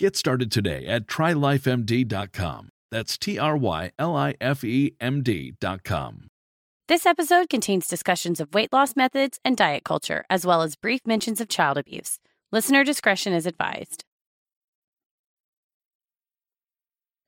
Get 0.00 0.16
started 0.16 0.50
today 0.50 0.86
at 0.86 1.06
trylifemd.com. 1.06 2.70
That's 2.90 3.18
T 3.18 3.38
R 3.38 3.54
Y 3.54 3.90
L 3.98 4.16
I 4.16 4.34
F 4.40 4.64
E 4.64 4.94
M 4.98 5.22
D.com. 5.22 6.28
This 6.88 7.04
episode 7.04 7.50
contains 7.50 7.86
discussions 7.86 8.40
of 8.40 8.54
weight 8.54 8.72
loss 8.72 8.96
methods 8.96 9.38
and 9.44 9.58
diet 9.58 9.84
culture, 9.84 10.24
as 10.30 10.46
well 10.46 10.62
as 10.62 10.74
brief 10.74 11.02
mentions 11.06 11.38
of 11.38 11.48
child 11.48 11.76
abuse. 11.76 12.18
Listener 12.50 12.82
discretion 12.82 13.34
is 13.34 13.44
advised. 13.44 14.04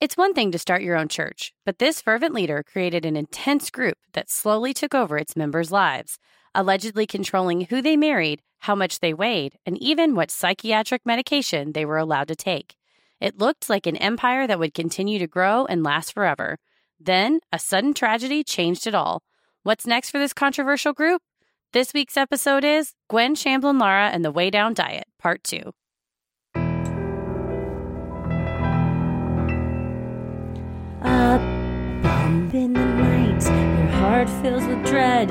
It's 0.01 0.17
one 0.17 0.33
thing 0.33 0.51
to 0.53 0.59
start 0.59 0.81
your 0.81 0.97
own 0.97 1.09
church, 1.09 1.53
but 1.67 1.79
this 1.79 2.01
fervent 2.01 2.33
leader 2.33 2.63
created 2.63 3.05
an 3.05 3.19
intense 3.19 3.69
group 3.69 3.99
that 4.15 4.31
slowly 4.31 4.73
took 4.73 4.95
over 4.95 5.19
its 5.19 5.37
members' 5.37 5.71
lives, 5.71 6.19
allegedly 6.55 7.07
controlling 7.07 7.63
who 7.63 7.83
they 7.83 7.97
married, 7.97 8.43
how 8.61 8.75
much 8.75 9.01
they 9.01 9.15
weighed, 9.15 9.59
and 9.67 9.77
even 9.83 10.15
what 10.15 10.31
psychiatric 10.31 11.03
medication 11.05 11.73
they 11.73 11.85
were 11.85 11.99
allowed 11.99 12.29
to 12.29 12.37
take. 12.37 12.77
It 13.21 13.39
looked 13.39 13.71
like 13.71 13.87
an 13.87 13.97
empire 13.97 14.47
that 14.47 14.59
would 14.59 14.75
continue 14.75 15.19
to 15.19 15.27
grow 15.27 15.65
and 15.67 15.83
last 15.83 16.13
forever. 16.13 16.59
Then, 16.99 17.41
a 17.53 17.59
sudden 17.59 17.95
tragedy 17.95 18.45
changed 18.45 18.87
it 18.87 18.95
all. 18.95 19.23
What's 19.63 19.87
next 19.87 20.11
for 20.11 20.19
this 20.19 20.33
controversial 20.33 20.93
group? 20.93 21.23
This 21.73 21.95
week's 21.95 22.17
episode 22.17 22.65
is 22.65 22.95
Gwen 23.09 23.35
Shamblin 23.35 23.81
Lara 23.81 24.09
and 24.09 24.25
the 24.25 24.33
Way 24.33 24.51
Down 24.51 24.75
Diet, 24.75 25.05
Part 25.19 25.43
2. 25.45 25.73
A 31.05 31.39
bump 32.03 32.55
in 32.55 32.73
the 32.73 32.85
night, 32.85 33.43
your 33.45 33.89
heart 34.01 34.29
fills 34.43 34.67
with 34.67 34.85
dread. 34.85 35.31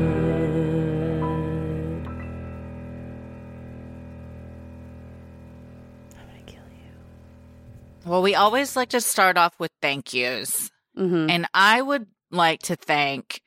Well, 8.11 8.21
we 8.21 8.35
always 8.35 8.75
like 8.75 8.89
to 8.89 8.99
start 8.99 9.37
off 9.37 9.57
with 9.57 9.71
thank 9.81 10.13
yous. 10.13 10.69
Mm-hmm. 10.97 11.29
And 11.29 11.47
I 11.53 11.81
would 11.81 12.07
like 12.29 12.61
to 12.63 12.75
thank, 12.75 13.41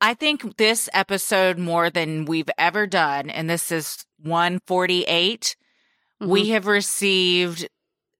I 0.00 0.14
think 0.14 0.56
this 0.56 0.88
episode 0.94 1.58
more 1.58 1.90
than 1.90 2.24
we've 2.24 2.48
ever 2.56 2.86
done, 2.86 3.28
and 3.28 3.50
this 3.50 3.70
is 3.70 4.06
148, 4.22 5.54
we 6.18 6.48
have 6.48 6.66
received 6.66 7.68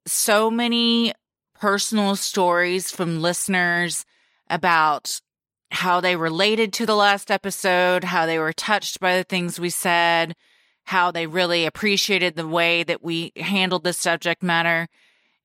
so 0.04 0.50
many 0.50 1.14
personal 1.58 2.14
stories 2.14 2.90
from 2.90 3.22
listeners 3.22 4.04
about 4.50 5.18
how 5.70 6.02
they 6.02 6.14
related 6.14 6.74
to 6.74 6.84
the 6.84 6.94
last 6.94 7.30
episode, 7.30 8.04
how 8.04 8.26
they 8.26 8.38
were 8.38 8.52
touched 8.52 9.00
by 9.00 9.16
the 9.16 9.24
things 9.24 9.58
we 9.58 9.70
said, 9.70 10.36
how 10.84 11.10
they 11.10 11.26
really 11.26 11.66
appreciated 11.66 12.34
the 12.34 12.48
way 12.48 12.82
that 12.82 13.02
we 13.02 13.32
handled 13.36 13.84
the 13.84 13.92
subject 13.92 14.42
matter. 14.42 14.88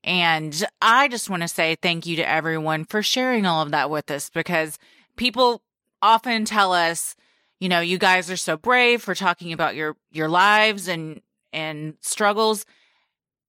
And 0.04 0.64
I 0.82 1.08
just 1.08 1.30
want 1.30 1.42
to 1.42 1.48
say 1.48 1.76
thank 1.76 2.06
you 2.06 2.16
to 2.18 2.30
everyone 2.30 2.86
for 2.86 3.02
sharing 3.02 3.46
all 3.46 3.62
of 3.62 3.72
that 3.72 3.90
with 3.90 4.10
us 4.12 4.30
because 4.30 4.78
people 5.18 5.62
often 6.02 6.46
tell 6.46 6.74
us, 6.74 7.16
you 7.60 7.70
know, 7.70 7.80
you 7.80 7.98
guys 7.98 8.30
are 8.30 8.38
so 8.38 8.58
brave 8.58 9.02
for 9.02 9.16
talking 9.16 9.52
about 9.52 9.76
your 9.76 9.96
your 10.12 10.30
lives 10.30 10.88
and 10.88 11.22
and 11.52 11.96
struggles. 12.02 12.66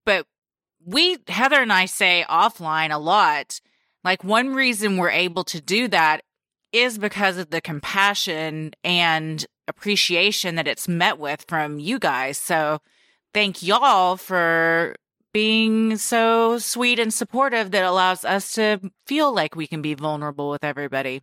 But 0.05 0.27
we 0.85 1.19
Heather 1.29 1.61
and 1.61 1.73
I 1.73 1.87
say 1.87 2.25
offline 2.29 2.93
a 2.93 2.99
lot, 2.99 3.61
like 4.05 4.25
one 4.25 4.55
reason 4.55 4.97
we're 4.97 5.11
able 5.11 5.45
to 5.45 5.61
do 5.61 5.89
that 5.89 6.23
is 6.73 6.99
because 6.99 7.37
of 7.37 7.51
the 7.51 7.61
compassion 7.61 8.73
and 8.83 9.45
appreciation 9.69 10.55
that 10.57 10.69
it's 10.69 10.89
met 10.89 11.19
with 11.19 11.45
from 11.49 11.79
you 11.79 11.99
guys. 11.99 12.39
So 12.39 12.81
thank 13.35 13.63
y'all 13.63 14.17
for 14.17 14.95
being 15.33 15.97
so 15.99 16.59
sweet 16.59 16.99
and 16.99 17.13
supportive 17.13 17.71
that 17.73 17.85
allows 17.85 18.25
us 18.25 18.53
to 18.55 18.81
feel 19.07 19.35
like 19.35 19.55
we 19.55 19.67
can 19.67 19.83
be 19.83 19.95
vulnerable 19.95 20.49
with 20.51 20.65
everybody. 20.65 21.23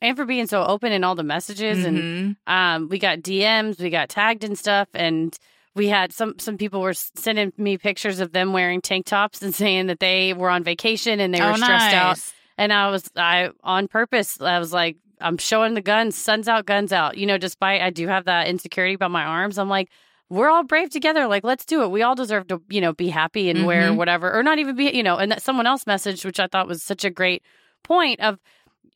and 0.00 0.16
for 0.16 0.24
being 0.24 0.46
so 0.46 0.64
open 0.64 0.92
in 0.92 1.02
all 1.02 1.16
the 1.16 1.24
messages 1.24 1.84
and 1.84 1.98
Mhm. 1.98 2.36
um 2.46 2.88
we 2.88 2.98
got 3.00 3.18
DMs, 3.20 3.80
we 3.80 3.90
got 3.90 4.08
tagged 4.08 4.44
and 4.44 4.56
stuff 4.56 4.86
and 4.94 5.36
we 5.74 5.88
had 5.88 6.12
some 6.12 6.38
some 6.38 6.56
people 6.56 6.80
were 6.80 6.94
sending 6.94 7.52
me 7.56 7.78
pictures 7.78 8.20
of 8.20 8.30
them 8.32 8.52
wearing 8.52 8.80
tank 8.80 9.06
tops 9.06 9.42
and 9.42 9.52
saying 9.62 9.86
that 9.88 9.98
they 9.98 10.34
were 10.34 10.50
on 10.50 10.62
vacation 10.62 11.18
and 11.18 11.34
they 11.34 11.40
were 11.40 11.50
Oh, 11.50 11.56
stressed 11.56 11.94
out 11.94 12.18
and 12.56 12.72
I 12.72 12.90
was 12.90 13.10
I 13.16 13.50
on 13.64 13.88
purpose 13.88 14.40
I 14.40 14.58
was 14.60 14.72
like 14.72 14.98
I'm 15.20 15.38
showing 15.38 15.74
the 15.74 15.80
guns 15.80 16.16
suns 16.16 16.48
out 16.48 16.66
guns 16.66 16.92
out. 16.92 17.16
You 17.18 17.26
know 17.26 17.38
despite 17.38 17.80
I 17.82 17.90
do 17.90 18.06
have 18.08 18.24
that 18.26 18.48
insecurity 18.48 18.94
about 18.94 19.10
my 19.10 19.24
arms 19.24 19.58
I'm 19.58 19.68
like 19.68 19.88
we're 20.30 20.50
all 20.50 20.62
brave 20.64 20.90
together. 20.90 21.26
Like 21.26 21.42
let's 21.44 21.64
do 21.64 21.82
it. 21.82 21.90
We 21.90 22.02
all 22.02 22.14
deserve 22.14 22.48
to 22.48 22.60
you 22.68 22.80
know 22.80 22.92
be 22.92 23.08
happy 23.08 23.48
and 23.50 23.64
wear 23.66 23.90
Mhm. 23.90 23.96
whatever 23.96 24.32
or 24.32 24.42
not 24.42 24.58
even 24.58 24.76
be 24.76 24.90
you 24.94 25.02
know 25.02 25.16
and 25.16 25.30
that 25.32 25.42
someone 25.42 25.66
else 25.66 25.84
messaged 25.84 26.24
which 26.24 26.38
I 26.40 26.46
thought 26.46 26.66
was 26.68 26.82
such 26.82 27.04
a 27.04 27.10
great 27.10 27.42
point 27.82 28.20
of 28.20 28.38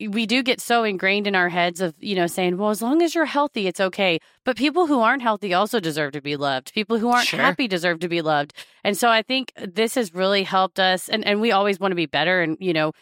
we 0.09 0.27
do 0.27 0.43
get 0.43 0.61
so 0.61 0.83
ingrained 0.83 1.27
in 1.29 1.37
our 1.37 1.49
heads 1.49 1.81
of 1.81 1.95
you 2.01 2.17
know 2.17 2.27
saying 2.27 2.57
well 2.59 2.71
as 2.71 2.83
long 2.83 3.03
as 3.03 3.15
you're 3.15 3.25
healthy 3.25 3.67
it's 3.67 3.81
okay. 3.81 4.19
But 4.45 4.57
people 4.57 4.87
who 4.89 5.01
aren't 5.01 5.23
healthy 5.23 5.55
also 5.55 5.79
deserve 5.81 6.13
to 6.13 6.21
be 6.21 6.35
loved. 6.37 6.73
People 6.75 6.99
who 6.99 7.09
aren't 7.11 7.29
Sure. 7.29 7.39
happy 7.41 7.69
deserve 7.69 8.01
to 8.01 8.09
be 8.09 8.21
loved. 8.21 8.53
And 8.85 8.97
so 8.99 9.09
i 9.11 9.23
think 9.23 9.53
this 9.57 9.95
has 9.95 10.13
really 10.13 10.43
helped 10.43 10.81
us 10.81 11.09
and 11.09 11.25
and 11.25 11.41
we 11.41 11.53
always 11.53 11.79
want 11.81 11.93
to 11.93 11.97
be 11.97 12.07
better 12.07 12.43
and 12.43 12.57
you 12.61 12.73
know 12.73 12.93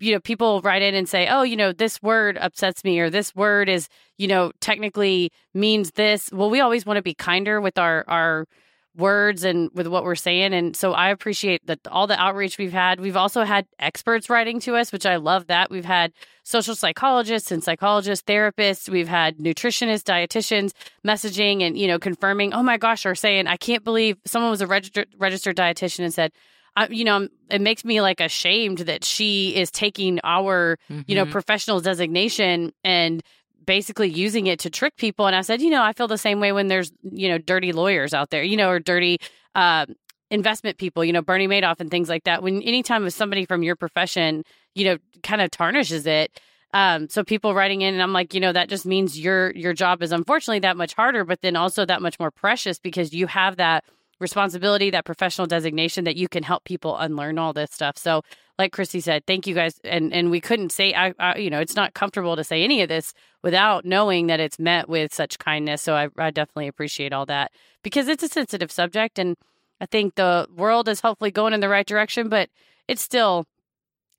you 0.00 0.12
know 0.12 0.20
people 0.20 0.60
write 0.62 0.82
in 0.82 0.94
and 0.94 1.08
say 1.08 1.28
oh 1.28 1.42
you 1.42 1.56
know 1.56 1.72
this 1.72 2.02
word 2.02 2.38
upsets 2.38 2.82
me 2.84 2.98
or 2.98 3.10
this 3.10 3.34
word 3.34 3.68
is 3.68 3.88
you 4.18 4.26
know 4.26 4.52
technically 4.60 5.30
means 5.54 5.92
this. 5.92 6.30
Well 6.32 6.50
we 6.50 6.60
always 6.60 6.84
want 6.86 6.96
to 6.96 7.02
be 7.02 7.14
kinder 7.14 7.60
with 7.60 7.78
our 7.78 8.04
our 8.08 8.46
words 8.96 9.44
and 9.44 9.70
with 9.72 9.86
what 9.86 10.02
we're 10.02 10.16
saying 10.16 10.52
and 10.52 10.74
so 10.74 10.92
i 10.92 11.10
appreciate 11.10 11.64
that 11.64 11.78
all 11.86 12.08
the 12.08 12.20
outreach 12.20 12.58
we've 12.58 12.72
had. 12.72 12.98
We've 13.00 13.16
also 13.16 13.44
had 13.44 13.66
experts 13.78 14.28
writing 14.28 14.58
to 14.60 14.74
us 14.74 14.90
which 14.92 15.06
i 15.06 15.16
love 15.16 15.46
that. 15.46 15.70
We've 15.70 15.84
had 15.84 16.12
social 16.42 16.74
psychologists 16.74 17.52
and 17.52 17.62
psychologists 17.62 18.24
therapists. 18.26 18.88
We've 18.88 19.08
had 19.08 19.38
nutritionists 19.38 20.02
dietitians 20.02 20.72
messaging 21.06 21.62
and 21.62 21.78
you 21.78 21.86
know 21.86 21.98
confirming 21.98 22.52
oh 22.52 22.64
my 22.64 22.78
gosh 22.78 23.06
or 23.06 23.14
saying 23.14 23.46
i 23.46 23.56
can't 23.56 23.84
believe 23.84 24.16
someone 24.26 24.50
was 24.50 24.60
a 24.60 24.66
registered 24.66 25.08
registered 25.18 25.56
dietitian 25.56 26.00
and 26.00 26.12
said 26.12 26.32
I, 26.80 26.88
you 26.90 27.04
know, 27.04 27.28
it 27.50 27.60
makes 27.60 27.84
me 27.84 28.00
like 28.00 28.20
ashamed 28.20 28.78
that 28.78 29.04
she 29.04 29.54
is 29.56 29.70
taking 29.70 30.18
our, 30.24 30.78
you 31.06 31.14
know, 31.14 31.26
Mhm. 31.26 31.30
professional 31.30 31.80
designation 31.80 32.72
and 32.84 33.22
basically 33.66 34.08
using 34.08 34.46
it 34.46 34.58
to 34.60 34.70
trick 34.70 34.96
people. 34.96 35.26
And 35.26 35.36
I 35.36 35.42
said, 35.42 35.60
you 35.60 35.70
know, 35.70 35.82
I 35.82 35.92
feel 35.92 36.08
the 36.08 36.16
same 36.18 36.40
way 36.40 36.52
when 36.52 36.68
there's, 36.68 36.92
you 37.02 37.28
know, 37.28 37.38
dirty 37.38 37.72
lawyers 37.72 38.14
out 38.14 38.30
there, 38.30 38.42
you 38.42 38.56
know, 38.56 38.70
or 38.70 38.80
dirty 38.80 39.18
uh, 39.54 39.84
investment 40.30 40.78
people, 40.78 41.04
you 41.04 41.12
know, 41.12 41.22
Bernie 41.22 41.48
Madoff 41.48 41.80
and 41.80 41.90
things 41.90 42.08
like 42.08 42.24
that. 42.24 42.42
When 42.42 42.62
anytime 42.62 43.08
somebody 43.10 43.44
from 43.44 43.62
your 43.62 43.76
profession, 43.76 44.42
you 44.74 44.84
know, 44.86 44.96
kind 45.22 45.42
of 45.42 45.50
tarnishes 45.50 46.06
it. 46.06 46.40
Um, 46.72 47.08
so 47.08 47.24
people 47.24 47.52
writing 47.52 47.82
in, 47.82 47.94
and 47.94 48.02
I'm 48.02 48.12
like, 48.12 48.32
you 48.32 48.40
know, 48.40 48.52
that 48.52 48.68
just 48.68 48.86
means 48.86 49.18
your 49.18 49.50
your 49.52 49.74
job 49.74 50.02
is 50.02 50.12
unfortunately 50.12 50.60
that 50.60 50.76
much 50.76 50.94
harder, 50.94 51.24
but 51.24 51.40
then 51.42 51.56
also 51.56 51.84
that 51.84 52.00
much 52.00 52.18
more 52.20 52.30
precious 52.30 52.78
because 52.78 53.12
you 53.12 53.26
have 53.26 53.56
that 53.56 53.84
responsibility, 54.20 54.90
that 54.90 55.04
professional 55.04 55.46
designation 55.46 56.04
that 56.04 56.16
you 56.16 56.28
can 56.28 56.42
help 56.42 56.64
people 56.64 56.96
unlearn 56.96 57.38
all 57.38 57.52
this 57.52 57.70
stuff. 57.72 57.98
So, 57.98 58.22
like 58.58 58.72
Christy 58.72 59.00
said, 59.00 59.26
thank 59.26 59.46
you 59.46 59.54
guys. 59.54 59.80
And 59.84 60.12
and 60.12 60.30
we 60.30 60.40
couldn't 60.40 60.70
say, 60.70 60.94
I, 60.94 61.14
I 61.18 61.36
you 61.38 61.50
know, 61.50 61.60
it's 61.60 61.76
not 61.76 61.94
comfortable 61.94 62.36
to 62.36 62.44
say 62.44 62.62
any 62.62 62.82
of 62.82 62.88
this 62.88 63.14
without 63.42 63.84
knowing 63.84 64.26
that 64.26 64.40
it's 64.40 64.58
met 64.58 64.88
with 64.88 65.14
such 65.14 65.38
kindness. 65.38 65.82
So 65.82 65.94
I, 65.94 66.08
I 66.18 66.30
definitely 66.30 66.68
appreciate 66.68 67.12
all 67.12 67.26
that 67.26 67.52
because 67.82 68.08
it's 68.08 68.22
a 68.22 68.28
sensitive 68.28 68.70
subject, 68.70 69.18
and 69.18 69.36
I 69.80 69.86
think 69.86 70.14
the 70.14 70.46
world 70.54 70.88
is 70.88 71.00
hopefully 71.00 71.30
going 71.30 71.54
in 71.54 71.60
the 71.60 71.68
right 71.68 71.86
direction, 71.86 72.28
but 72.28 72.50
it's 72.86 73.02
still 73.02 73.46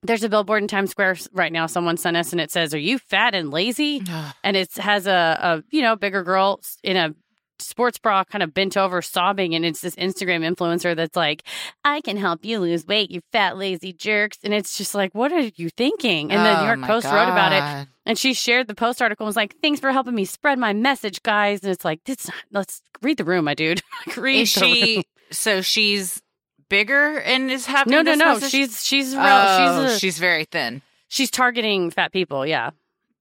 there's 0.03 0.23
a 0.23 0.29
billboard 0.29 0.63
in 0.63 0.67
Times 0.67 0.89
Square 0.91 1.17
right 1.31 1.51
now. 1.51 1.67
Someone 1.67 1.97
sent 1.97 2.17
us, 2.17 2.31
and 2.31 2.41
it 2.41 2.51
says, 2.51 2.73
"Are 2.73 2.79
you 2.79 2.97
fat 2.97 3.35
and 3.35 3.51
lazy?" 3.51 4.01
and 4.43 4.57
it 4.57 4.73
has 4.77 5.07
a, 5.07 5.37
a 5.41 5.63
you 5.69 5.81
know 5.81 5.95
bigger 5.95 6.23
girl 6.23 6.59
in 6.83 6.97
a 6.97 7.13
sports 7.61 7.97
bra, 7.97 8.23
kind 8.23 8.43
of 8.43 8.53
bent 8.53 8.75
over, 8.77 9.01
sobbing, 9.01 9.55
and 9.55 9.65
it's 9.65 9.81
this 9.81 9.95
Instagram 9.95 10.41
influencer 10.47 10.95
that's 10.95 11.15
like, 11.15 11.43
"I 11.83 12.01
can 12.01 12.17
help 12.17 12.43
you 12.45 12.59
lose 12.59 12.85
weight, 12.85 13.11
you 13.11 13.21
fat 13.31 13.57
lazy 13.57 13.93
jerks," 13.93 14.37
and 14.43 14.53
it's 14.53 14.77
just 14.77 14.93
like, 14.95 15.13
what 15.15 15.31
are 15.31 15.49
you 15.55 15.69
thinking? 15.69 16.31
And 16.31 16.45
the 16.45 16.53
New 16.61 16.69
Oh 16.71 16.75
York 16.75 16.81
Post 16.81 17.05
wrote 17.07 17.29
about 17.29 17.53
it, 17.53 17.87
and 18.05 18.17
she 18.17 18.33
shared 18.33 18.67
the 18.67 18.75
post 18.75 19.01
article 19.01 19.25
and 19.25 19.29
was 19.29 19.35
like, 19.35 19.55
"Thanks 19.61 19.79
for 19.79 19.91
helping 19.91 20.15
me 20.15 20.25
spread 20.25 20.59
my 20.59 20.73
message, 20.73 21.21
guys." 21.23 21.61
And 21.63 21.71
it's 21.71 21.85
like, 21.85 22.03
this, 22.05 22.29
let's 22.51 22.81
read 23.01 23.17
the 23.17 23.23
room, 23.25 23.45
my 23.45 23.53
dude. 23.53 23.81
Read 24.17 24.41
Is 24.41 24.53
the 24.55 24.61
room. 24.61 24.73
she? 24.75 25.03
So 25.31 25.61
she's 25.61 26.21
bigger 26.69 27.17
and 27.19 27.51
is 27.51 27.65
having 27.65 27.91
No, 27.91 28.01
no, 28.01 28.15
no. 28.15 28.33
message? 28.33 28.51
She's 28.51 28.83
she's 28.85 29.13
real. 29.15 29.23
Oh, 29.25 29.85
she's 29.85 29.95
a, 29.95 29.99
she's 29.99 30.19
very 30.19 30.45
thin. 30.45 30.81
she's 31.07 31.29
targeting 31.31 31.91
fat 31.91 32.11
people. 32.13 32.45
Yeah. 32.45 32.71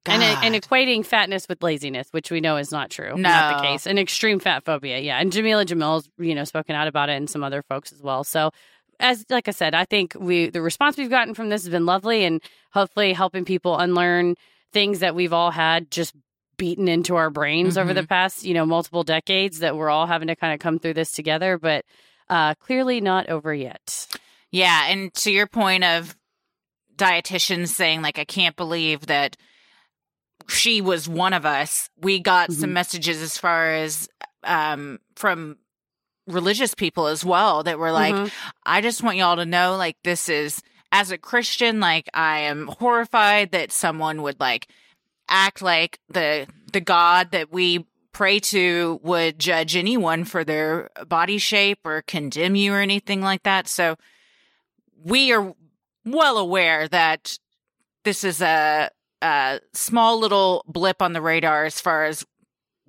And, 0.06 0.22
and 0.22 0.54
equating 0.54 1.04
fatness 1.04 1.46
with 1.46 1.62
laziness, 1.62 2.08
which 2.10 2.30
we 2.30 2.40
know 2.40 2.56
is 2.56 2.72
not 2.72 2.90
true, 2.90 3.16
not 3.16 3.58
the 3.58 3.62
case, 3.62 3.86
and 3.86 3.98
extreme 3.98 4.38
fat 4.38 4.64
phobia, 4.64 4.98
yeah. 4.98 5.18
And 5.18 5.30
Jamila 5.30 5.66
Jamil's, 5.66 6.08
you 6.18 6.34
know, 6.34 6.44
spoken 6.44 6.74
out 6.74 6.88
about 6.88 7.10
it, 7.10 7.14
and 7.14 7.28
some 7.28 7.44
other 7.44 7.62
folks 7.62 7.92
as 7.92 8.00
well. 8.00 8.24
So, 8.24 8.50
as 8.98 9.26
like 9.28 9.46
I 9.46 9.50
said, 9.50 9.74
I 9.74 9.84
think 9.84 10.16
we 10.18 10.48
the 10.48 10.62
response 10.62 10.96
we've 10.96 11.10
gotten 11.10 11.34
from 11.34 11.50
this 11.50 11.64
has 11.64 11.70
been 11.70 11.84
lovely, 11.84 12.24
and 12.24 12.42
hopefully 12.72 13.12
helping 13.12 13.44
people 13.44 13.76
unlearn 13.76 14.36
things 14.72 15.00
that 15.00 15.14
we've 15.14 15.34
all 15.34 15.50
had 15.50 15.90
just 15.90 16.14
beaten 16.56 16.88
into 16.88 17.16
our 17.16 17.30
brains 17.30 17.76
over 17.78 17.94
the 17.94 18.06
past, 18.06 18.44
you 18.44 18.54
know, 18.54 18.66
multiple 18.66 19.02
decades 19.02 19.60
that 19.60 19.76
we're 19.76 19.88
all 19.88 20.06
having 20.06 20.28
to 20.28 20.36
kind 20.36 20.52
of 20.52 20.60
come 20.60 20.78
through 20.78 20.94
this 20.94 21.12
together, 21.12 21.58
but 21.58 21.84
uh, 22.28 22.54
clearly 22.54 23.00
not 23.00 23.28
over 23.28 23.52
yet. 23.52 24.06
Yeah, 24.50 24.86
and 24.88 25.12
to 25.14 25.30
your 25.30 25.46
point 25.46 25.84
of 25.84 26.16
dietitians 26.96 27.68
saying 27.68 28.02
like 28.02 28.18
I 28.18 28.24
can't 28.24 28.56
believe 28.56 29.06
that 29.06 29.36
she 30.50 30.80
was 30.80 31.08
one 31.08 31.32
of 31.32 31.46
us. 31.46 31.88
We 32.00 32.18
got 32.20 32.52
some 32.52 32.70
Mhm. 32.70 32.74
messages 32.74 33.22
as 33.22 33.38
far 33.38 33.72
as 33.74 34.08
um 34.44 34.98
from 35.16 35.56
religious 36.26 36.74
people 36.74 37.06
as 37.06 37.24
well 37.24 37.62
that 37.62 37.78
were 37.78 37.92
like 37.92 38.14
Mhm. 38.14 38.30
I 38.64 38.80
just 38.80 39.02
want 39.02 39.16
y'all 39.16 39.36
to 39.36 39.44
know 39.46 39.76
like 39.76 39.96
this 40.04 40.28
is 40.28 40.62
as 40.92 41.10
a 41.10 41.18
Christian 41.18 41.80
like 41.80 42.08
I 42.14 42.40
am 42.40 42.68
horrified 42.78 43.52
that 43.52 43.72
someone 43.72 44.22
would 44.22 44.38
like 44.40 44.66
act 45.28 45.62
like 45.62 45.98
the 46.08 46.46
the 46.72 46.80
god 46.80 47.30
that 47.32 47.52
we 47.52 47.86
pray 48.12 48.38
to 48.40 48.98
would 49.02 49.38
judge 49.38 49.76
anyone 49.76 50.24
for 50.24 50.42
their 50.44 50.90
body 51.06 51.38
shape 51.38 51.78
or 51.84 52.02
condemn 52.02 52.54
you 52.56 52.72
or 52.74 52.80
anything 52.80 53.20
like 53.22 53.42
that. 53.44 53.68
So 53.68 53.96
we 55.04 55.32
are 55.32 55.54
well 56.04 56.36
aware 56.38 56.88
that 56.88 57.38
this 58.04 58.24
is 58.24 58.40
a, 58.42 58.90
a 59.22 59.60
small 59.72 60.18
little 60.18 60.64
blip 60.66 61.02
on 61.02 61.12
the 61.12 61.20
radar 61.22 61.64
as 61.64 61.80
far 61.80 62.04
as 62.04 62.24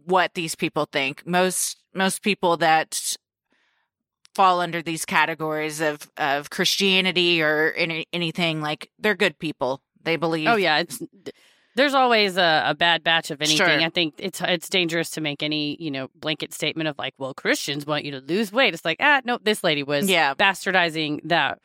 what 0.05 0.33
these 0.33 0.55
people 0.55 0.85
think. 0.91 1.25
Most 1.25 1.77
most 1.93 2.21
people 2.23 2.57
that 2.57 3.15
fall 4.33 4.61
under 4.61 4.81
these 4.81 5.05
categories 5.05 5.81
of 5.81 6.09
of 6.17 6.49
Christianity 6.49 7.41
or 7.41 7.73
any, 7.75 8.05
anything 8.13 8.61
like 8.61 8.89
they're 8.99 9.15
good 9.15 9.37
people. 9.39 9.81
They 10.03 10.15
believe. 10.15 10.47
Oh 10.47 10.55
yeah, 10.55 10.79
it's 10.79 11.01
there's 11.75 11.93
always 11.93 12.37
a, 12.37 12.63
a 12.67 12.75
bad 12.75 13.03
batch 13.03 13.31
of 13.31 13.41
anything. 13.41 13.57
Sure. 13.57 13.69
I 13.69 13.89
think 13.89 14.15
it's 14.17 14.41
it's 14.41 14.69
dangerous 14.69 15.11
to 15.11 15.21
make 15.21 15.43
any 15.43 15.77
you 15.79 15.91
know 15.91 16.09
blanket 16.15 16.53
statement 16.53 16.87
of 16.87 16.97
like, 16.97 17.13
well, 17.17 17.33
Christians 17.33 17.85
want 17.85 18.05
you 18.05 18.11
to 18.11 18.19
lose 18.19 18.51
weight. 18.51 18.73
It's 18.73 18.85
like, 18.85 18.97
ah, 18.99 19.21
no, 19.25 19.37
this 19.41 19.63
lady 19.63 19.83
was 19.83 20.09
Yeah. 20.09 20.33
bastardizing 20.33 21.19
that 21.25 21.59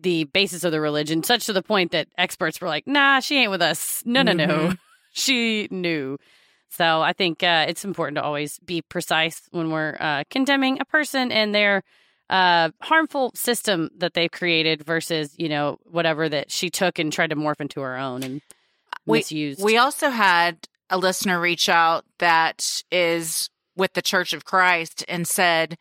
the 0.00 0.24
basis 0.24 0.64
of 0.64 0.72
the 0.72 0.80
religion, 0.80 1.22
such 1.22 1.46
to 1.46 1.52
the 1.52 1.62
point 1.62 1.92
that 1.92 2.08
experts 2.16 2.60
were 2.60 2.68
like, 2.68 2.86
nah, 2.86 3.20
she 3.20 3.36
ain't 3.38 3.50
with 3.50 3.62
us. 3.62 4.02
No, 4.06 4.22
no, 4.22 4.32
no, 4.32 4.46
Mhm. 4.46 4.78
she 5.12 5.68
knew. 5.70 6.18
So 6.70 7.00
I 7.00 7.12
think 7.12 7.42
uh, 7.42 7.64
it's 7.68 7.84
important 7.84 8.16
to 8.16 8.22
always 8.22 8.58
be 8.60 8.82
precise 8.82 9.42
when 9.50 9.70
we're 9.70 9.96
uh, 9.98 10.24
condemning 10.30 10.80
a 10.80 10.84
person 10.84 11.32
and 11.32 11.54
their 11.54 11.82
uh, 12.30 12.70
harmful 12.82 13.32
system 13.34 13.88
that 13.96 14.12
they've 14.14 14.30
created 14.30 14.84
versus 14.84 15.34
you 15.38 15.48
know 15.48 15.78
whatever 15.84 16.28
that 16.28 16.50
she 16.50 16.68
took 16.68 16.98
and 16.98 17.10
tried 17.12 17.30
to 17.30 17.36
morph 17.36 17.60
into 17.60 17.80
her 17.80 17.96
own 17.96 18.22
and 18.22 18.42
We- 19.06 19.18
misused. 19.20 19.62
We 19.64 19.78
also 19.78 20.10
had 20.10 20.68
a 20.90 20.98
listener 20.98 21.40
reach 21.40 21.68
out 21.70 22.04
that 22.18 22.82
is 22.92 23.48
with 23.76 23.94
the 23.94 24.02
Church 24.02 24.32
of 24.34 24.44
Christ 24.44 25.04
and 25.08 25.26
said 25.26 25.78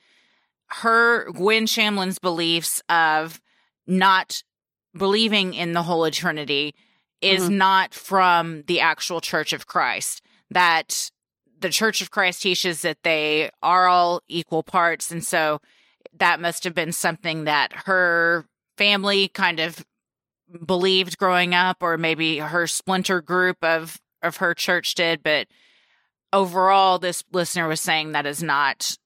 her 0.68 1.30
Gwen 1.32 1.66
Shamblin's 1.66 2.20
beliefs 2.20 2.82
of 2.90 3.42
not 3.88 4.44
believing 4.96 5.54
in 5.54 5.74
the 5.74 5.84
whole 5.84 6.06
eternity 6.06 6.76
is 7.22 7.50
Mhm. 7.50 7.54
not 7.54 7.94
from 7.94 8.64
the 8.64 8.80
actual 8.80 9.22
Church 9.22 9.54
of 9.54 9.66
Christ. 9.68 10.22
That 10.50 11.12
the 11.60 11.70
Church 11.70 12.02
of 12.02 12.12
Christ 12.12 12.42
teaches 12.42 12.82
that 12.82 13.04
they 13.04 13.50
are 13.64 13.88
all 13.88 14.22
equal 14.28 14.64
parts. 14.64 15.12
And 15.12 15.26
so 15.26 15.60
that 16.14 16.40
must 16.40 16.64
have 16.64 16.76
been 16.76 16.92
something 16.92 17.46
that 17.46 17.74
her 17.86 18.46
family 18.78 19.28
kind 19.28 19.60
of 19.60 19.86
believed 20.66 21.18
growing 21.18 21.54
up 21.54 21.78
or 21.82 21.98
maybe 21.98 22.38
her 22.40 22.68
splinter 22.68 23.22
group 23.22 23.58
of 23.64 24.00
of 24.22 24.38
her 24.38 24.54
church 24.54 24.96
did 24.96 25.22
but 25.22 25.48
overall 26.32 26.98
this 27.00 27.24
listener 27.34 27.68
was 27.68 27.82
saying 27.82 28.14
that 28.14 28.26
is 28.26 28.42
not 28.42 28.98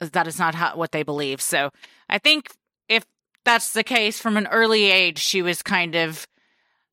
that 0.00 0.26
is 0.26 0.38
not 0.38 0.54
how, 0.56 0.74
what 0.76 0.90
they 0.90 1.02
believe 1.04 1.40
so 1.40 1.70
i 2.08 2.18
think 2.18 2.50
if 2.88 3.04
that's 3.48 3.72
the 3.72 3.82
case 3.82 4.20
from 4.20 4.36
an 4.36 4.46
early 4.48 4.84
age 4.90 5.18
she 5.18 5.42
was 5.42 5.62
kind 5.62 5.94
of 5.94 6.26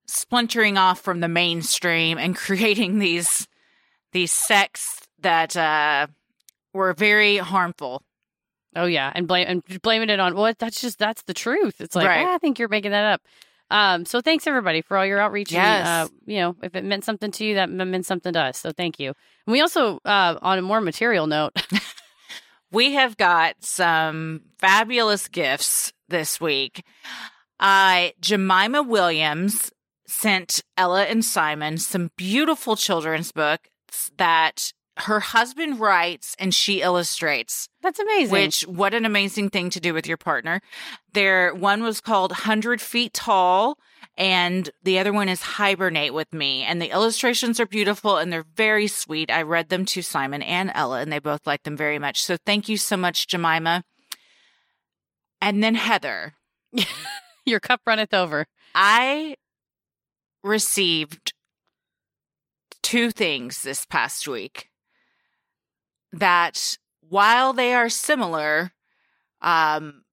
splintering 0.07 0.77
off 0.77 1.01
from 1.01 1.19
the 1.19 1.27
mainstream 1.27 2.17
and 2.17 2.35
creating 2.45 2.99
these 2.99 3.47
these 4.13 4.31
sects 4.31 5.01
that 5.19 5.55
uh 5.57 6.07
were 6.73 6.93
very 6.93 7.37
harmful 7.37 8.01
Oh 8.75 8.85
yeah, 8.85 9.11
and 9.15 9.25
blame 9.25 9.45
and 9.47 9.81
blaming 9.81 10.09
it 10.09 10.19
on 10.19 10.35
well, 10.35 10.53
that's 10.59 10.81
just 10.81 10.99
that's 10.99 11.21
the 11.23 11.33
truth. 11.33 11.79
It's 11.79 11.95
like 11.95 12.07
Right. 12.07 12.25
"Ah, 12.27 12.35
I 12.35 12.37
think 12.39 12.59
you're 12.59 12.67
making 12.67 12.91
that 12.91 13.05
up. 13.05 13.21
Um, 13.71 14.05
so 14.05 14.21
thanks 14.21 14.45
everybody 14.47 14.81
for 14.81 14.97
all 14.97 15.05
your 15.05 15.19
outreach. 15.19 15.51
Yes. 15.51 15.87
And, 15.87 15.87
uh, 15.87 16.11
you 16.25 16.39
know, 16.39 16.55
if 16.61 16.75
it 16.75 16.83
meant 16.83 17.03
something 17.03 17.31
to 17.31 17.45
you, 17.45 17.55
that 17.55 17.69
meant 17.69 18.05
something 18.05 18.33
to 18.33 18.39
us. 18.39 18.59
So 18.59 18.71
thank 18.71 18.99
you. 18.99 19.13
And 19.47 19.51
we 19.53 19.61
also, 19.61 19.99
uh, 20.05 20.37
on 20.41 20.59
a 20.59 20.61
more 20.61 20.81
material 20.81 21.25
note, 21.25 21.53
we 22.71 22.93
have 22.93 23.17
got 23.17 23.55
some 23.61 24.41
fabulous 24.59 25.27
gifts 25.29 25.93
this 26.07 26.39
week. 26.39 26.83
Uh, 27.59 28.09
Jemima 28.19 28.83
Williams 28.83 29.71
sent 30.07 30.61
Ella 30.77 31.03
and 31.03 31.23
Simon 31.23 31.77
some 31.77 32.11
beautiful 32.17 32.75
children's 32.75 33.31
books 33.31 33.69
that 34.17 34.73
her 34.97 35.19
husband 35.19 35.79
writes 35.79 36.35
and 36.39 36.53
she 36.53 36.81
illustrates. 36.81 37.67
that's 37.81 37.99
amazing. 37.99 38.31
Which 38.31 38.61
what 38.61 38.93
an 38.93 39.05
amazing 39.05 39.49
thing 39.49 39.69
to 39.71 39.79
do 39.79 39.93
with 39.93 40.07
your 40.07 40.17
partner. 40.17 40.61
There 41.13 41.53
one 41.53 41.83
was 41.83 41.99
called 41.99 42.31
100 42.31 42.79
Feet 42.79 43.13
Tall 43.13 43.77
and 44.17 44.69
the 44.83 44.99
other 44.99 45.11
one 45.11 45.27
is 45.27 45.41
Hibernate 45.41 46.13
with 46.13 46.31
Me 46.31 46.63
and 46.63 46.81
the 46.81 46.91
illustrations 46.91 47.59
are 47.59 47.65
beautiful 47.65 48.17
and 48.17 48.31
they're 48.31 48.45
very 48.55 48.87
sweet. 48.87 49.29
I 49.29 49.41
read 49.41 49.67
them 49.67 49.85
to 49.87 50.01
Simon 50.01 50.41
and 50.41 50.71
Ella 50.73 51.01
and 51.01 51.11
they 51.11 51.19
both 51.19 51.45
liked 51.45 51.65
them 51.65 51.75
very 51.75 51.99
much. 51.99 52.23
So 52.23 52.37
thank 52.45 52.69
you 52.69 52.77
so 52.77 52.95
much 52.95 53.27
Jemima. 53.27 53.83
And 55.41 55.63
then 55.63 55.75
Heather, 55.75 56.33
your 57.45 57.59
cup 57.59 57.81
runneth 57.85 58.13
over. 58.13 58.47
I 58.73 59.35
received 60.43 61.33
two 62.81 63.11
things 63.11 63.61
this 63.63 63.85
past 63.85 64.27
week 64.27 64.69
that 66.13 66.77
while 67.01 67.53
they 67.53 67.73
are 67.73 67.89
similar, 67.89 68.71
um, 69.41 70.03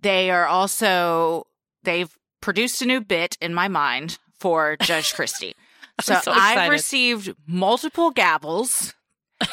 they 0.00 0.30
are 0.30 0.46
also 0.46 1.46
they've 1.82 2.14
produced 2.40 2.82
a 2.82 2.86
new 2.86 3.00
bit 3.00 3.36
in 3.40 3.54
my 3.54 3.68
mind 3.68 4.18
for 4.38 4.76
Judge 4.82 5.14
Christie. 5.14 5.54
so, 6.00 6.20
so 6.20 6.32
I've 6.32 6.70
received 6.70 7.34
multiple 7.46 8.12
gavels. 8.12 8.94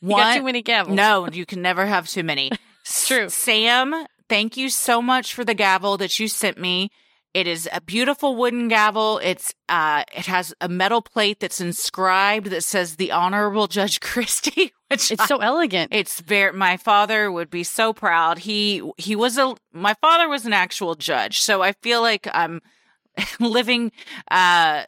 You 0.00 0.10
got 0.10 0.36
too 0.36 0.44
many 0.44 0.62
gavels. 0.62 0.90
No, 0.90 1.28
you 1.28 1.44
can 1.44 1.60
never 1.60 1.84
have 1.84 2.08
too 2.08 2.22
many. 2.22 2.52
True. 3.06 3.28
Sam, 3.28 4.06
thank 4.28 4.56
you 4.56 4.68
so 4.70 5.02
much 5.02 5.34
for 5.34 5.44
the 5.44 5.54
gavel 5.54 5.96
that 5.98 6.18
you 6.18 6.28
sent 6.28 6.58
me. 6.58 6.90
It 7.34 7.46
is 7.46 7.68
a 7.72 7.80
beautiful 7.80 8.36
wooden 8.36 8.68
gavel. 8.68 9.18
It's 9.22 9.54
uh 9.68 10.02
it 10.16 10.26
has 10.26 10.54
a 10.60 10.68
metal 10.68 11.02
plate 11.02 11.40
that's 11.40 11.60
inscribed 11.60 12.46
that 12.48 12.64
says 12.64 12.96
the 12.96 13.12
Honorable 13.12 13.66
Judge 13.66 14.00
Christie, 14.08 14.72
which 14.88 15.12
It's 15.12 15.26
so 15.26 15.38
elegant. 15.38 15.92
it's 15.92 16.20
very 16.20 16.52
my 16.52 16.76
father 16.78 17.30
would 17.30 17.50
be 17.50 17.64
so 17.64 17.92
proud. 17.92 18.38
He 18.38 18.82
he 18.96 19.14
was 19.14 19.36
a 19.36 19.54
my 19.72 19.94
father 20.00 20.28
was 20.28 20.46
an 20.46 20.54
actual 20.54 20.94
judge. 20.94 21.38
So 21.40 21.62
I 21.62 21.72
feel 21.72 22.00
like 22.00 22.26
I'm 22.32 22.62
living 23.40 23.92
uh 24.30 24.84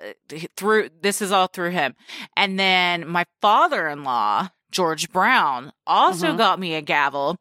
through 0.57 0.89
this 1.03 1.21
is 1.21 1.33
all 1.33 1.47
through 1.47 1.71
him. 1.71 1.95
And 2.37 2.59
then 2.59 3.07
my 3.07 3.27
father-in-law, 3.43 4.49
George 4.73 5.13
Brown, 5.13 5.73
also 5.87 6.33
Mhm. 6.33 6.39
got 6.39 6.59
me 6.59 6.75
a 6.75 6.81
gavel 6.83 7.37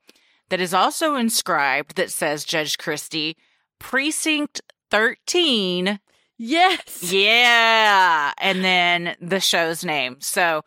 that 0.50 0.60
is 0.60 0.74
also 0.74 1.16
inscribed 1.16 1.96
that 1.96 2.12
says 2.12 2.44
Judge 2.44 2.78
Christie, 2.78 3.38
precinct 3.80 4.62
13 4.92 6.00
yes. 6.38 7.12
yeah. 7.12 8.34
And 8.40 8.64
then 8.64 9.16
the 9.22 9.40
show's 9.40 9.84
name. 9.86 10.18
So 10.20 10.64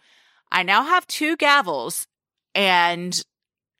I 0.50 0.62
now 0.62 0.84
have 0.84 1.06
two 1.06 1.36
gavels 1.36 2.06
and 2.54 3.20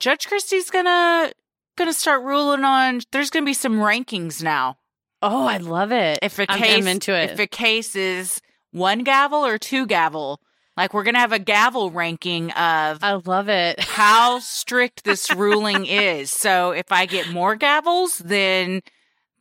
Judge 0.01 0.27
Christie's 0.27 0.71
gonna 0.71 1.33
gonna 1.77 1.93
start 1.93 2.23
ruling 2.23 2.65
on 2.65 3.01
there's 3.13 3.31
gonna 3.31 3.47
be 3.47 3.55
some 3.55 3.77
rankings 3.77 4.43
now. 4.43 4.79
Oh, 5.21 5.47
I 5.47 5.59
love 5.59 5.93
it. 5.93 6.19
If 6.23 6.41
a 6.41 6.51
I'm, 6.51 6.59
case 6.59 6.83
I'm 6.83 6.89
into 6.89 7.17
it. 7.17 7.31
if 7.31 7.39
a 7.39 7.47
case 7.47 7.95
is 7.95 8.41
one 8.73 9.05
gavel 9.05 9.47
or 9.47 9.59
two 9.59 9.87
gavel, 9.87 10.41
like 10.83 10.95
we're 10.95 11.05
gonna 11.05 11.21
have 11.21 11.33
a 11.33 11.39
gavel 11.39 11.93
ranking 11.93 12.51
of 12.51 13.05
I 13.05 13.21
love 13.25 13.49
it. 13.49 13.79
how 13.85 14.41
strict 14.41 15.05
this 15.05 15.33
ruling 15.33 15.87
is. 15.87 16.31
So 16.33 16.73
if 16.73 16.91
I 16.91 17.07
get 17.07 17.31
more 17.31 17.57
gavels, 17.57 18.19
then 18.19 18.81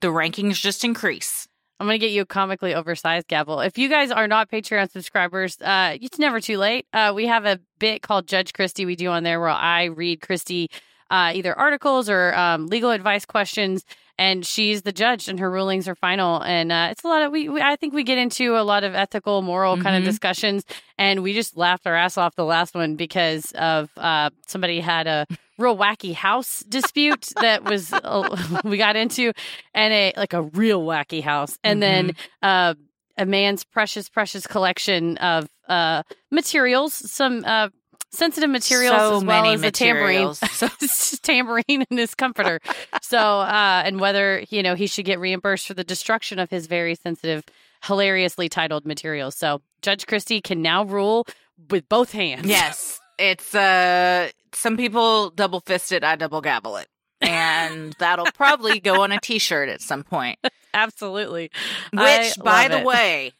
the 0.01 0.09
rankings 0.09 0.61
just 0.61 0.83
increase. 0.83 1.47
I'm 1.79 1.87
gonna 1.87 1.97
get 1.97 2.11
you 2.11 2.21
a 2.21 2.25
comically 2.27 2.75
oversized 2.75 3.27
gavel. 3.27 3.59
If 3.59 3.79
you 3.79 3.89
guys 3.89 4.11
are 4.11 4.27
not 4.27 4.51
Patreon 4.51 4.91
subscribers, 4.91 5.59
uh, 5.61 5.97
it's 5.99 6.19
never 6.19 6.39
too 6.39 6.59
late. 6.59 6.85
Uh, 6.93 7.11
we 7.15 7.25
have 7.25 7.45
a 7.45 7.59
bit 7.79 8.03
called 8.03 8.27
Judge 8.27 8.53
Christie 8.53 8.85
we 8.85 8.95
do 8.95 9.07
on 9.07 9.23
there 9.23 9.39
where 9.39 9.49
I 9.49 9.85
read 9.85 10.21
Christie 10.21 10.69
uh, 11.09 11.31
either 11.33 11.57
articles 11.57 12.07
or 12.07 12.35
um, 12.35 12.67
legal 12.67 12.91
advice 12.91 13.25
questions, 13.25 13.83
and 14.21 14.45
she's 14.45 14.83
the 14.83 14.91
judge, 14.91 15.27
and 15.27 15.39
her 15.39 15.49
rulings 15.49 15.87
are 15.87 15.95
final. 15.95 16.41
And 16.43 16.71
uh, 16.71 16.89
it's 16.91 17.03
a 17.03 17.07
lot 17.07 17.23
of 17.23 17.31
we, 17.31 17.49
we. 17.49 17.59
I 17.59 17.75
think 17.75 17.93
we 17.93 18.03
get 18.03 18.17
into 18.19 18.55
a 18.55 18.61
lot 18.63 18.83
of 18.83 18.93
ethical, 18.93 19.41
moral 19.41 19.77
kind 19.77 19.95
of 19.95 20.03
Mhm. 20.03 20.05
discussions, 20.11 20.63
and 20.97 21.23
we 21.23 21.33
just 21.33 21.57
laughed 21.57 21.87
our 21.87 21.95
ass 21.95 22.17
off 22.17 22.35
the 22.35 22.45
last 22.45 22.75
one 22.75 22.95
because 22.95 23.51
of 23.53 23.89
uh, 23.97 24.29
somebody 24.47 24.79
had 24.79 25.07
a 25.07 25.25
real 25.57 25.75
wacky 25.77 26.13
house 26.13 26.63
dispute 26.69 27.33
that 27.41 27.63
was 27.63 27.91
uh, 27.93 28.61
we 28.63 28.77
got 28.77 28.95
into 28.95 29.31
and 29.73 29.93
a 29.93 30.13
like 30.17 30.33
a 30.33 30.41
real 30.43 30.81
wacky 30.85 31.21
house 31.21 31.57
and 31.63 31.81
then 31.83 32.13
uh 32.41 32.73
a 33.17 33.25
man's 33.25 33.63
precious 33.63 34.09
precious 34.09 34.47
collection 34.47 35.17
of 35.17 35.47
uh 35.67 36.01
materials 36.31 36.93
some 37.11 37.43
uh 37.45 37.69
sensitive 38.11 38.49
materials 38.49 38.97
So 38.97 39.17
as 39.17 39.23
well 39.23 39.41
many 39.43 39.53
as 39.55 39.63
a 39.63 39.71
tambourine 39.71 40.27
materials. 40.27 40.39
so 40.51 40.65
it's 40.81 41.11
just 41.11 41.23
tambourine 41.23 41.85
and 41.89 41.97
his 41.99 42.13
comforter 42.15 42.59
so 43.01 43.17
uh 43.17 43.83
and 43.85 43.99
whether 43.99 44.43
you 44.49 44.61
know 44.63 44.75
he 44.75 44.87
should 44.87 45.05
get 45.05 45.19
reimbursed 45.19 45.65
for 45.67 45.73
the 45.73 45.83
destruction 45.83 46.37
of 46.39 46.49
his 46.49 46.67
very 46.67 46.95
sensitive 46.95 47.43
hilariously 47.83 48.49
titled 48.49 48.85
materials 48.85 49.35
so 49.35 49.61
judge 49.81 50.05
christie 50.07 50.41
can 50.41 50.61
now 50.61 50.83
rule 50.83 51.25
with 51.69 51.87
both 51.89 52.11
hands 52.11 52.45
Yes. 52.47 52.99
It's 53.19 53.53
uh 53.53 54.29
some 54.53 54.77
people 54.77 55.29
double 55.29 55.59
fist 55.61 55.91
it, 55.91 56.03
I 56.03 56.15
double 56.15 56.41
gavel 56.41 56.77
it. 56.77 56.87
And 57.21 57.95
that'll 57.99 58.31
probably 58.33 58.79
go 58.79 59.03
on 59.03 59.11
a 59.11 59.19
t 59.19 59.37
shirt 59.37 59.69
at 59.69 59.79
some 59.79 60.03
point. 60.03 60.39
absolutely 60.73 61.51
Which, 61.93 62.01
I 62.01 62.33
by 62.43 62.67
the 62.67 62.79
it. 62.79 62.85
way, 62.85 63.33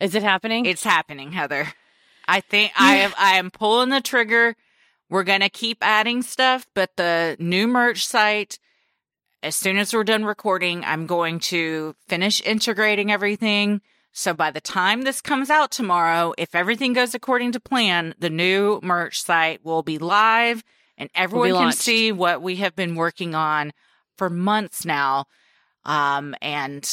is 0.00 0.14
it 0.14 0.22
happening 0.22 0.64
it's 0.64 0.82
happening, 0.84 1.32
Heather. 1.32 1.68
I 2.30 2.40
think 2.40 2.72
I 2.76 2.96
am 2.96 3.12
I 3.18 3.36
am 3.38 3.50
pulling 3.50 3.88
the 3.90 4.00
trigger. 4.00 4.54
We're 5.08 5.24
gonna 5.24 5.50
keep 5.50 5.78
adding 5.82 6.22
stuff, 6.22 6.66
but 6.74 6.90
the 6.96 7.36
new 7.40 7.66
merch 7.66 8.06
site, 8.06 8.58
as 9.42 9.56
soon 9.56 9.76
as 9.78 9.92
we're 9.92 10.04
done 10.04 10.24
recording, 10.24 10.84
I'm 10.84 11.06
going 11.06 11.40
to 11.40 11.96
finish 12.08 12.40
integrating 12.42 13.10
everything. 13.10 13.80
So 14.12 14.34
by 14.34 14.50
the 14.50 14.60
time 14.60 15.02
this 15.02 15.20
comes 15.20 15.50
out 15.50 15.70
tomorrow, 15.70 16.32
if 16.38 16.54
everything 16.54 16.92
goes 16.92 17.14
according 17.14 17.52
to 17.52 17.60
plan, 17.60 18.14
the 18.18 18.30
new 18.30 18.78
merch 18.82 19.22
site 19.22 19.64
will 19.64 19.82
be 19.82 19.98
live 19.98 20.62
and 20.98 21.10
everyone 21.14 21.48
can 21.52 21.72
see 21.78 22.12
what 22.12 22.42
we 22.42 22.56
have 22.56 22.76
been 22.76 22.94
working 22.94 23.34
on 23.34 23.72
for 24.16 24.28
months 24.30 24.84
now. 24.84 25.24
Um, 25.84 26.34
and 26.42 26.88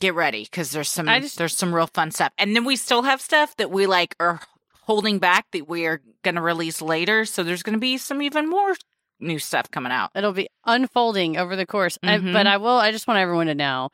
get 0.00 0.14
ready 0.14 0.44
because 0.44 0.70
there's 0.70 0.88
some 0.88 1.08
just- 1.20 1.36
there's 1.38 1.56
some 1.56 1.74
real 1.74 1.86
fun 1.88 2.10
stuff. 2.10 2.32
And 2.38 2.54
then 2.54 2.64
we 2.64 2.76
still 2.76 3.02
have 3.02 3.20
stuff 3.20 3.56
that 3.56 3.70
we 3.70 3.86
like 3.86 4.14
are 4.20 4.40
holding 4.86 5.18
back 5.18 5.46
that 5.52 5.68
we 5.68 5.86
are 5.86 6.00
going 6.22 6.34
to 6.36 6.40
release 6.40 6.80
later. 6.80 7.24
So 7.24 7.42
there's 7.42 7.62
going 7.62 7.74
to 7.74 7.80
be 7.80 7.98
some 7.98 8.22
even 8.22 8.48
more 8.48 8.74
new 9.20 9.38
stuff 9.38 9.70
coming 9.70 9.92
out. 9.92 10.10
It'll 10.14 10.32
be 10.32 10.48
unfolding 10.66 11.36
over 11.36 11.56
the 11.56 11.66
course. 11.66 11.98
I- 12.02 12.18
Mhm. 12.18 12.32
but 12.32 12.46
I 12.46 12.56
will. 12.58 12.78
I 12.78 12.90
just 12.92 13.06
want 13.06 13.18
everyone 13.20 13.46
to 13.48 13.54
know, 13.54 13.90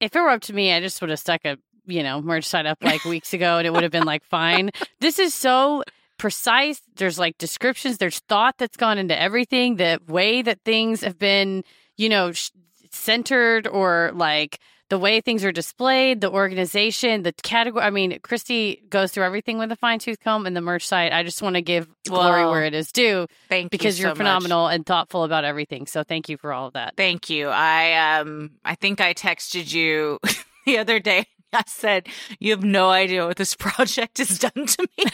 if 0.00 0.14
it 0.16 0.20
were 0.20 0.30
up 0.30 0.40
to 0.42 0.52
me, 0.54 0.72
I 0.72 0.80
just 0.80 1.00
would 1.00 1.10
have 1.10 1.18
stuck 1.18 1.44
a 1.44 1.56
you 1.86 2.02
know 2.02 2.20
merch 2.22 2.44
site 2.44 2.66
up 2.66 2.78
like 2.82 3.04
weeks 3.04 3.32
ago, 3.34 3.58
and 3.58 3.66
it 3.66 3.72
would 3.72 3.82
have 3.82 3.92
been 3.92 4.04
like 4.04 4.24
fine. 4.24 4.70
This 5.00 5.18
is 5.18 5.34
so 5.34 5.82
precise. 6.18 6.80
There's 6.96 7.18
like 7.18 7.36
descriptions. 7.38 7.98
There's 7.98 8.20
thought 8.20 8.56
that's 8.58 8.76
gone 8.76 8.98
into 8.98 9.18
everything. 9.20 9.76
The 9.76 10.00
way 10.06 10.42
that 10.42 10.60
things 10.64 11.02
have 11.02 11.18
been, 11.18 11.64
you 11.96 12.08
know, 12.08 12.32
sh- 12.32 12.50
centered 12.92 13.66
or 13.66 14.10
like 14.14 14.58
the 14.90 14.98
way 14.98 15.20
things 15.22 15.44
are 15.44 15.52
displayed, 15.52 16.20
the 16.20 16.30
organization, 16.30 17.22
the 17.22 17.32
category. 17.42 17.82
I 17.82 17.90
mean, 17.90 18.18
Christy 18.22 18.82
goes 18.90 19.12
through 19.12 19.24
everything 19.24 19.56
with 19.56 19.72
a 19.72 19.76
fine 19.76 19.98
tooth 19.98 20.20
comb 20.20 20.46
in 20.46 20.52
the 20.54 20.60
merch 20.60 20.86
site. 20.86 21.12
I 21.12 21.22
just 21.22 21.40
want 21.40 21.54
to 21.54 21.62
give 21.62 21.88
glory 22.06 22.44
where 22.44 22.64
it 22.64 22.74
is 22.74 22.92
due 22.92 23.26
Thank 23.48 23.70
because 23.70 23.98
you 23.98 24.02
you're 24.02 24.10
so 24.10 24.14
much. 24.14 24.18
phenomenal 24.18 24.66
and 24.66 24.84
thoughtful 24.84 25.24
about 25.24 25.44
everything. 25.44 25.86
So 25.86 26.02
thank 26.02 26.28
you 26.28 26.36
for 26.36 26.52
all 26.52 26.66
of 26.66 26.74
that. 26.74 26.94
Thank 26.96 27.30
you. 27.30 27.48
I 27.48 28.18
um 28.18 28.50
I 28.64 28.74
think 28.74 29.00
I 29.00 29.14
texted 29.14 29.72
you 29.72 30.18
the 30.66 30.76
other 30.78 30.98
day. 31.00 31.24
I 31.52 31.64
said, 31.66 32.06
"You 32.38 32.52
have 32.52 32.62
no 32.62 32.90
idea 32.90 33.26
what 33.26 33.36
this 33.36 33.54
project 33.58 34.18
has 34.18 34.38
done 34.38 34.66
to 34.66 34.88
me." 34.98 35.04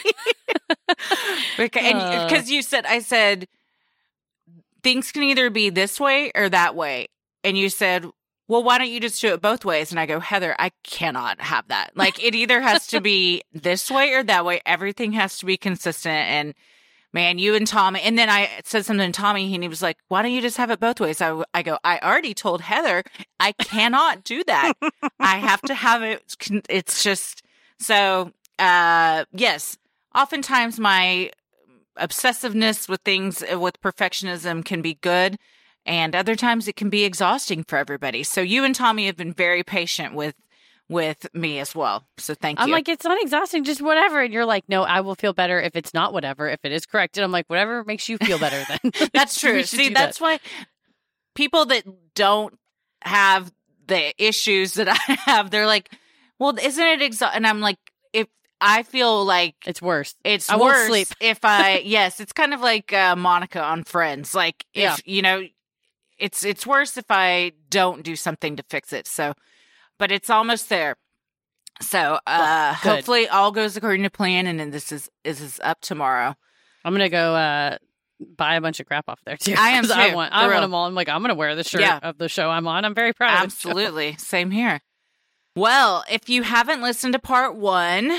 because 1.57 1.93
Uh. 1.93 2.27
because 2.27 2.49
you 2.49 2.61
said 2.61 2.85
I 2.85 2.99
said 2.99 3.47
things 4.83 5.11
can 5.11 5.23
either 5.23 5.49
be 5.49 5.69
this 5.69 5.99
way 5.99 6.31
or 6.35 6.49
that 6.49 6.75
way. 6.75 7.07
And 7.43 7.57
you 7.57 7.69
said, 7.69 8.05
"Well, 8.47 8.63
why 8.63 8.77
don't 8.77 8.89
you 8.89 8.99
just 8.99 9.21
do 9.21 9.33
it 9.33 9.41
both 9.41 9.65
ways?" 9.65 9.91
And 9.91 9.99
I 9.99 10.05
go, 10.05 10.19
"Heather, 10.19 10.55
I 10.57 10.71
cannot 10.83 11.41
have 11.41 11.67
that. 11.67 11.91
Like 11.95 12.23
it 12.23 12.35
either 12.35 12.61
has 12.61 12.87
to 12.87 13.01
be 13.01 13.43
this 13.53 13.91
way 13.91 14.13
or 14.13 14.23
that 14.23 14.45
way. 14.45 14.61
Everything 14.65 15.13
has 15.13 15.37
to 15.39 15.45
be 15.45 15.57
consistent 15.57 16.29
and 16.29 16.53
Man, 17.13 17.39
you 17.39 17.55
and 17.55 17.65
Tommy. 17.65 18.01
And 18.01 18.17
then 18.17 18.29
I 18.29 18.49
said 18.65 18.85
something 18.85 19.11
to 19.11 19.17
Tommy, 19.17 19.53
and 19.53 19.63
he 19.63 19.69
was 19.69 19.81
like, 19.81 19.97
Why 20.07 20.21
don't 20.21 20.31
you 20.31 20.41
just 20.41 20.57
have 20.57 20.69
it 20.69 20.79
both 20.79 20.99
ways? 20.99 21.21
I, 21.21 21.41
I 21.53 21.63
go, 21.63 21.79
I 21.83 21.99
already 21.99 22.33
told 22.33 22.61
Heather, 22.61 23.03
I 23.39 23.53
cannot 23.53 24.23
do 24.23 24.43
that. 24.43 24.73
I 25.19 25.37
have 25.37 25.61
to 25.63 25.73
have 25.73 26.03
it. 26.03 26.35
It's 26.69 27.03
just 27.03 27.43
so, 27.79 28.33
uh, 28.59 29.25
yes. 29.31 29.77
Oftentimes, 30.13 30.79
my 30.79 31.31
obsessiveness 31.97 32.89
with 32.89 33.01
things, 33.01 33.43
with 33.51 33.81
perfectionism, 33.81 34.63
can 34.65 34.81
be 34.81 34.95
good. 34.95 35.37
And 35.87 36.15
other 36.15 36.35
times 36.35 36.67
it 36.67 36.75
can 36.75 36.89
be 36.89 37.03
exhausting 37.05 37.63
for 37.63 37.77
everybody. 37.77 38.21
So 38.23 38.41
you 38.41 38.63
and 38.63 38.75
Tommy 38.75 39.05
have 39.07 39.15
been 39.17 39.33
very 39.33 39.63
patient 39.63 40.13
with 40.13 40.35
with 40.89 41.27
me 41.33 41.59
as 41.59 41.73
well. 41.75 42.05
So 42.17 42.33
thank 42.33 42.59
you. 42.59 42.63
I'm 42.63 42.71
like, 42.71 42.87
it's 42.87 43.03
not 43.03 43.21
exhausting, 43.21 43.63
just 43.65 43.81
whatever. 43.81 44.21
And 44.21 44.33
you're 44.33 44.45
like, 44.45 44.69
no, 44.69 44.83
I 44.83 45.01
will 45.01 45.15
feel 45.15 45.33
better 45.33 45.59
if 45.59 45.75
it's 45.75 45.93
not 45.93 46.13
whatever, 46.13 46.47
if 46.47 46.59
it 46.63 46.71
is 46.71 46.85
correct. 46.85 47.17
And 47.17 47.25
I'm 47.25 47.31
like, 47.31 47.45
whatever 47.47 47.83
makes 47.83 48.07
you 48.07 48.17
feel 48.17 48.39
better 48.39 48.63
then. 48.69 48.91
That's 49.13 49.39
true. 49.39 49.63
See, 49.63 49.89
that's 49.89 50.19
that. 50.19 50.23
why 50.23 50.39
people 51.35 51.65
that 51.67 51.83
don't 52.15 52.57
have 53.01 53.51
the 53.87 54.13
issues 54.23 54.75
that 54.75 54.87
I 55.07 55.13
have, 55.25 55.51
they're 55.51 55.67
like, 55.67 55.91
"Well, 56.39 56.57
isn't 56.57 56.83
it 56.85 57.01
exhausting?" 57.01 57.37
And 57.37 57.47
I'm 57.47 57.59
like, 57.61 57.79
if 58.13 58.27
I 58.61 58.83
feel 58.83 59.23
like 59.25 59.55
it's 59.65 59.81
worse. 59.81 60.15
it's 60.23 60.49
I 60.49 60.57
worse 60.57 60.87
sleep. 60.87 61.07
if 61.21 61.39
I 61.43 61.79
yes, 61.79 62.19
it's 62.19 62.33
kind 62.33 62.53
of 62.53 62.61
like 62.61 62.91
uh, 62.93 63.15
Monica 63.15 63.61
on 63.61 63.83
Friends. 63.83 64.33
Like 64.33 64.65
if 64.73 64.81
Yeah. 64.83 64.95
you 65.05 65.21
know, 65.21 65.43
it's 66.19 66.43
it's 66.45 66.65
worse 66.65 66.97
if 66.97 67.05
I 67.09 67.51
don't 67.69 68.03
do 68.03 68.15
something 68.15 68.55
to 68.55 68.63
fix 68.69 68.93
it. 68.93 69.07
So, 69.07 69.33
but 69.99 70.11
it's 70.11 70.29
almost 70.29 70.69
there. 70.69 70.95
So, 71.81 72.17
uh, 72.25 72.71
good. 72.81 72.89
hopefully 72.89 73.27
all 73.27 73.51
goes 73.51 73.77
according 73.77 74.03
to 74.03 74.09
plan, 74.09 74.47
and 74.47 74.59
then 74.59 74.71
this 74.71 74.91
is 74.91 75.09
this 75.23 75.39
is 75.41 75.59
up 75.63 75.79
tomorrow. 75.81 76.35
I'm 76.83 76.93
gonna 76.93 77.09
go 77.09 77.35
uh, 77.35 77.77
buy 78.35 78.55
a 78.55 78.61
bunch 78.61 78.79
of 78.79 78.87
crap 78.87 79.05
off 79.07 79.19
there 79.25 79.37
too. 79.37 79.53
I 79.57 79.69
am 79.71 79.83
'Cause 79.83 79.91
I 79.91 80.15
want, 80.15 80.33
I 80.33 80.47
want 80.47 80.61
them 80.61 80.73
all. 80.73 80.87
I'm 80.87 80.95
like, 80.95 81.09
I'm 81.09 81.21
gonna 81.21 81.35
wear 81.35 81.53
the 81.55 81.63
shirt 81.63 81.81
Yeah. 81.81 81.99
of 82.01 82.17
the 82.17 82.29
show 82.29 82.49
I'm 82.49 82.67
on. 82.67 82.83
I'm 82.85 82.95
very 82.95 83.13
proud 83.13 83.35
of. 83.37 83.43
Absolutely. 83.43 84.15
Same 84.17 84.49
here. 84.51 84.81
Well, 85.55 86.03
if 86.09 86.29
you 86.29 86.43
haven't 86.43 86.81
listened 86.81 87.13
to 87.13 87.19
part 87.19 87.55
one, 87.55 88.11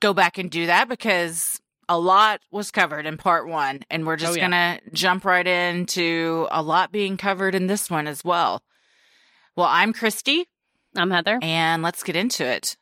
go 0.00 0.12
back 0.14 0.38
and 0.38 0.50
do 0.50 0.66
that 0.66 0.88
because 0.88 1.60
a 1.88 1.98
lot 1.98 2.40
was 2.50 2.70
covered 2.70 3.06
in 3.06 3.16
part 3.16 3.46
one. 3.48 3.80
And 3.90 4.06
we're 4.06 4.14
oh, 4.14 4.16
just 4.16 4.32
Oh, 4.32 4.36
yeah. 4.36 4.48
going 4.48 4.80
to 4.80 4.90
jump 4.92 5.24
right 5.24 5.46
into 5.46 6.46
a 6.50 6.62
lot 6.62 6.92
being 6.92 7.16
covered 7.16 7.54
in 7.54 7.66
this 7.66 7.90
one 7.90 8.06
as 8.06 8.24
well. 8.24 8.62
Well, 9.56 9.68
I'm 9.70 9.92
Christy. 9.92 10.46
I'm 10.94 11.10
Heather. 11.10 11.38
And 11.42 11.82
let's 11.82 12.02
get 12.02 12.16
into 12.16 12.44
it. 12.44 12.76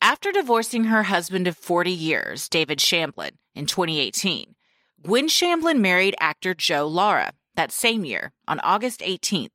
After 0.00 0.32
divorcing 0.32 0.84
her 0.84 1.04
husband 1.04 1.46
of 1.46 1.56
40 1.56 1.90
years, 1.90 2.48
David 2.48 2.78
Shamblin, 2.78 3.30
in 3.54 3.66
2018, 3.66 4.54
Gwen 5.02 5.28
Shamblin 5.28 5.80
married 5.80 6.14
actor 6.20 6.54
Joe 6.54 6.86
Lara 6.86 7.32
that 7.56 7.72
same 7.72 8.04
year 8.04 8.32
on 8.46 8.60
August 8.60 9.00
18th. 9.00 9.50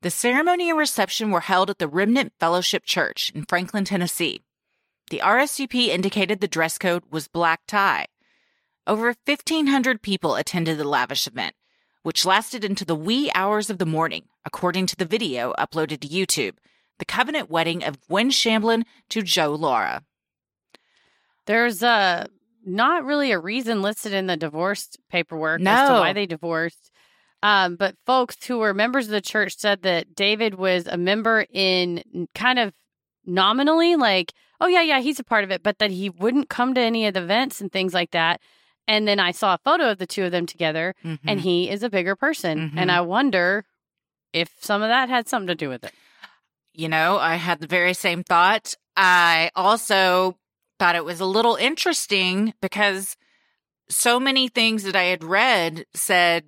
The 0.00 0.10
ceremony 0.10 0.70
and 0.70 0.78
reception 0.78 1.30
were 1.30 1.40
held 1.40 1.70
at 1.70 1.78
the 1.78 1.88
Remnant 1.88 2.32
Fellowship 2.40 2.84
Church 2.84 3.30
in 3.34 3.44
Franklin, 3.44 3.84
Tennessee. 3.84 4.42
The 5.10 5.22
RSVP 5.24 5.88
indicated 5.88 6.40
the 6.40 6.48
dress 6.48 6.76
code 6.76 7.04
was 7.10 7.28
black 7.28 7.62
tie. 7.66 8.06
Over 8.86 9.14
1,500 9.24 10.02
people 10.02 10.34
attended 10.36 10.78
the 10.78 10.88
lavish 10.88 11.26
event, 11.26 11.54
which 12.02 12.26
lasted 12.26 12.64
into 12.64 12.84
the 12.84 12.94
wee 12.94 13.30
hours 13.34 13.70
of 13.70 13.78
the 13.78 13.86
morning, 13.86 14.24
according 14.44 14.86
to 14.86 14.96
the 14.96 15.04
video 15.04 15.54
uploaded 15.58 16.00
to 16.00 16.08
YouTube. 16.08 16.56
The 16.98 17.04
covenant 17.04 17.50
wedding 17.50 17.84
of 17.84 18.00
Gwen 18.08 18.30
Shamblin 18.30 18.84
to 19.10 19.22
Joe 19.22 19.54
Lara. 19.54 20.04
There's 21.46 21.82
uh, 21.82 22.26
not 22.64 23.04
really 23.04 23.32
a 23.32 23.38
reason 23.38 23.82
listed 23.82 24.12
in 24.12 24.26
the 24.26 24.36
divorce 24.36 24.90
paperwork 25.10 25.62
as 25.62 25.88
to 25.88 25.94
why 25.94 26.12
they 26.12 26.26
divorced. 26.26 26.90
Um, 27.42 27.76
but 27.76 27.94
folks 28.04 28.36
who 28.46 28.58
were 28.58 28.74
members 28.74 29.06
of 29.06 29.12
the 29.12 29.20
church 29.20 29.56
said 29.56 29.82
that 29.82 30.14
David 30.14 30.56
was 30.56 30.86
a 30.86 30.96
member 30.96 31.46
in 31.52 32.28
kind 32.34 32.58
of 32.58 32.72
nominally, 33.28 33.94
like, 33.96 34.32
oh, 34.60 34.66
yeah, 34.66 34.82
yeah, 34.82 35.00
he's 35.00 35.20
a 35.20 35.24
part 35.24 35.44
of 35.44 35.50
it, 35.50 35.62
but 35.62 35.78
that 35.78 35.90
he 35.92 36.10
wouldn't 36.10 36.48
come 36.48 36.74
to 36.74 36.80
any 36.80 37.06
of 37.06 37.14
the 37.14 37.22
events 37.22 37.60
and 37.60 37.70
things 37.70 37.94
like 37.94 38.10
that. 38.10 38.40
And 38.88 39.06
then 39.06 39.20
I 39.20 39.30
saw 39.32 39.54
a 39.54 39.58
photo 39.64 39.90
of 39.90 39.98
the 39.98 40.06
two 40.06 40.24
of 40.24 40.32
them 40.32 40.46
together, 40.46 40.94
and 41.04 41.18
Mhm. 41.22 41.40
he 41.40 41.70
is 41.70 41.82
a 41.82 41.90
bigger 41.90 42.16
person. 42.16 42.70
Mhm. 42.70 42.78
And 42.80 42.90
I 42.90 43.02
wonder 43.02 43.64
if 44.32 44.48
some 44.60 44.82
of 44.82 44.88
that 44.88 45.08
had 45.08 45.28
something 45.28 45.48
to 45.48 45.54
do 45.54 45.68
with 45.68 45.84
it. 45.84 45.92
You 46.72 46.88
know, 46.88 47.18
I 47.18 47.36
had 47.36 47.60
the 47.60 47.66
very 47.66 47.92
same 47.94 48.22
thought. 48.24 48.74
I 48.96 49.50
also 49.54 50.38
thought 50.78 50.96
it 50.96 51.04
was 51.04 51.20
a 51.20 51.26
little 51.26 51.56
interesting 51.56 52.54
because 52.62 53.16
so 53.90 54.18
many 54.20 54.48
things 54.48 54.84
that 54.84 54.96
I 54.96 55.04
had 55.04 55.24
read 55.24 55.84
said 55.94 56.44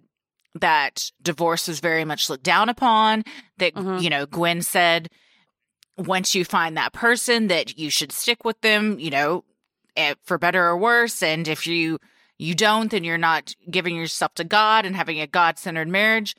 that 0.54 1.10
divorce 1.22 1.68
was 1.68 1.80
very 1.80 2.04
much 2.04 2.28
looked 2.30 2.42
down 2.44 2.68
upon. 2.68 3.24
That, 3.58 3.74
Mhm. 3.74 4.02
you 4.02 4.10
know, 4.10 4.26
Gwen 4.26 4.62
said, 4.62 5.08
once 6.06 6.34
you 6.34 6.44
find 6.44 6.76
that 6.76 6.92
person, 6.92 7.48
that 7.48 7.78
you 7.78 7.90
should 7.90 8.12
stick 8.12 8.44
with 8.44 8.60
them, 8.60 8.98
you 8.98 9.10
know, 9.10 9.44
eh, 9.96 10.14
for 10.24 10.38
better 10.38 10.66
or 10.66 10.76
worse. 10.76 11.22
And 11.22 11.46
if 11.46 11.66
you, 11.66 11.98
you 12.38 12.54
don't, 12.54 12.90
then 12.90 13.04
you're 13.04 13.18
not 13.18 13.54
giving 13.70 13.96
yourself 13.96 14.34
to 14.34 14.44
God 14.44 14.84
and 14.84 14.96
having 14.96 15.20
a 15.20 15.26
God 15.26 15.58
centered 15.58 15.88
marriage. 15.88 16.34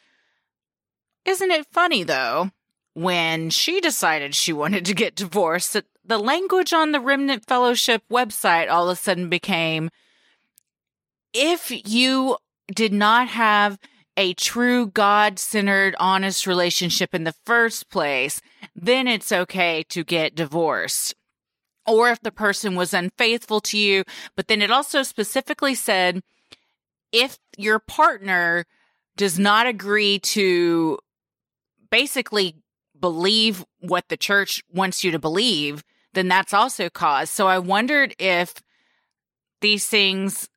Isn't 1.25 1.51
it 1.51 1.67
funny 1.71 2.03
though? 2.03 2.51
when 2.93 3.49
she 3.49 3.79
decided 3.79 4.35
she 4.35 4.53
wanted 4.53 4.85
to 4.85 4.93
get 4.93 5.15
divorced, 5.15 5.73
that 5.73 5.85
the 6.03 6.17
language 6.17 6.73
on 6.73 6.91
the 6.91 6.99
Remnant 6.99 7.45
Fellowship 7.45 8.03
website 8.11 8.69
all 8.69 8.89
of 8.89 8.97
a 8.97 9.01
sudden 9.01 9.29
became 9.29 9.89
if 11.33 11.71
you 11.87 12.37
did 12.73 12.91
not 12.91 13.29
have 13.29 13.77
a 14.17 14.33
true 14.33 14.87
God 14.87 15.39
centered, 15.39 15.95
honest 15.99 16.45
relationship 16.45 17.15
in 17.15 17.23
the 17.23 17.35
first 17.45 17.89
place, 17.89 18.41
then 18.75 19.07
it's 19.07 19.31
okay 19.31 19.83
to 19.89 20.03
get 20.03 20.35
divorced. 20.35 21.15
Or 21.87 22.09
if 22.09 22.21
the 22.21 22.31
person 22.31 22.75
was 22.75 22.93
unfaithful 22.93 23.61
to 23.61 23.77
you. 23.77 24.03
But 24.35 24.47
then 24.47 24.61
it 24.61 24.69
also 24.69 25.03
specifically 25.03 25.75
said 25.75 26.21
if 27.11 27.39
your 27.57 27.79
partner 27.79 28.65
does 29.17 29.39
not 29.39 29.67
agree 29.67 30.19
to 30.19 30.99
basically 31.89 32.55
believe 32.99 33.65
what 33.79 34.07
the 34.09 34.17
church 34.17 34.63
wants 34.71 35.03
you 35.03 35.11
to 35.11 35.19
believe, 35.19 35.83
then 36.13 36.27
that's 36.27 36.53
also 36.53 36.89
cause. 36.89 37.29
So 37.29 37.47
I 37.47 37.59
wondered 37.59 38.15
if 38.19 38.53
these 39.61 39.87
things 39.87 40.47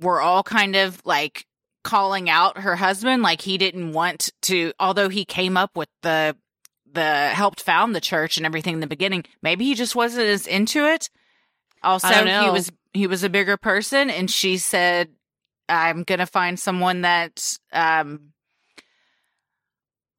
were 0.00 0.20
all 0.20 0.42
kind 0.42 0.76
of 0.76 1.04
like 1.04 1.46
calling 1.82 2.30
out 2.30 2.58
her 2.58 2.76
husband, 2.76 3.22
like 3.22 3.42
he 3.42 3.58
didn't 3.58 3.92
want 3.92 4.30
to, 4.42 4.72
although 4.78 5.08
he 5.08 5.24
came 5.24 5.56
up 5.56 5.76
with 5.76 5.88
the 6.02 6.36
the 6.94 7.28
helped 7.28 7.62
found 7.62 7.94
the 7.94 8.00
church 8.00 8.36
and 8.36 8.44
everything 8.44 8.74
in 8.74 8.80
the 8.80 8.86
beginning, 8.86 9.24
maybe 9.42 9.64
he 9.64 9.74
just 9.74 9.96
wasn't 9.96 10.26
as 10.26 10.46
into 10.46 10.86
it. 10.86 11.08
Also, 11.82 12.08
he 12.24 12.50
was 12.50 12.70
he 12.92 13.06
was 13.06 13.24
a 13.24 13.30
bigger 13.30 13.56
person, 13.56 14.10
and 14.10 14.30
she 14.30 14.58
said, 14.58 15.08
"I'm 15.68 16.04
gonna 16.04 16.26
find 16.26 16.58
someone 16.58 17.02
that 17.02 17.58
um 17.72 18.32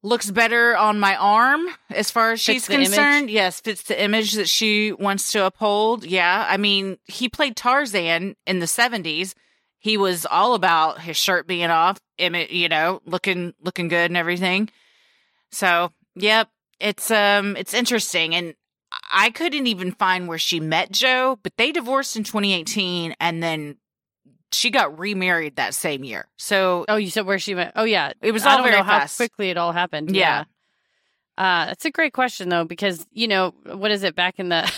looks 0.02 0.30
better 0.30 0.76
on 0.76 1.00
my 1.00 1.16
arm 1.16 1.66
as 1.88 2.10
far 2.10 2.32
as 2.32 2.40
she's 2.40 2.66
the 2.66 2.74
image? 2.74 2.88
concerned. 2.88 3.30
Yes, 3.30 3.60
fits 3.60 3.84
the 3.84 4.00
image 4.00 4.32
that 4.32 4.48
she 4.48 4.92
wants 4.92 5.32
to 5.32 5.46
uphold. 5.46 6.04
Yeah, 6.04 6.46
I 6.48 6.58
mean, 6.58 6.98
he 7.06 7.28
played 7.28 7.56
Tarzan 7.56 8.36
in 8.46 8.58
the 8.58 8.66
'70s. 8.66 9.34
He 9.84 9.98
was 9.98 10.24
all 10.24 10.54
about 10.54 11.02
his 11.02 11.18
shirt 11.18 11.46
being 11.46 11.68
off, 11.68 11.98
imi- 12.18 12.50
you 12.50 12.70
know, 12.70 13.02
looking 13.04 13.52
looking 13.60 13.88
good 13.88 14.10
and 14.10 14.16
everything. 14.16 14.70
So, 15.52 15.92
yep, 16.14 16.48
it's 16.80 17.10
um 17.10 17.54
it's 17.54 17.74
interesting 17.74 18.34
and 18.34 18.54
I 19.12 19.28
couldn't 19.28 19.66
even 19.66 19.92
find 19.92 20.26
where 20.26 20.38
she 20.38 20.58
met 20.58 20.90
Joe, 20.90 21.38
but 21.42 21.52
they 21.58 21.70
divorced 21.70 22.16
in 22.16 22.24
2018 22.24 23.14
and 23.20 23.42
then 23.42 23.76
she 24.52 24.70
got 24.70 24.98
remarried 24.98 25.56
that 25.56 25.74
same 25.74 26.02
year. 26.02 26.28
So, 26.38 26.86
Oh, 26.88 26.96
you 26.96 27.10
said 27.10 27.26
where 27.26 27.38
she 27.38 27.54
went? 27.54 27.72
Oh, 27.76 27.84
yeah. 27.84 28.14
It 28.22 28.32
was 28.32 28.46
I 28.46 28.52
all 28.52 28.56
don't 28.58 28.66
very 28.68 28.78
know 28.78 28.84
how 28.84 29.00
fast. 29.00 29.18
quickly 29.18 29.50
it 29.50 29.58
all 29.58 29.72
happened. 29.72 30.16
Yeah. 30.16 30.44
Uh, 31.36 31.66
that's 31.66 31.84
a 31.84 31.90
great 31.90 32.14
question 32.14 32.48
though, 32.48 32.64
because 32.64 33.06
you 33.12 33.28
know 33.28 33.52
what 33.66 33.90
is 33.90 34.02
it 34.02 34.16
back 34.16 34.38
in 34.38 34.48
the? 34.48 34.72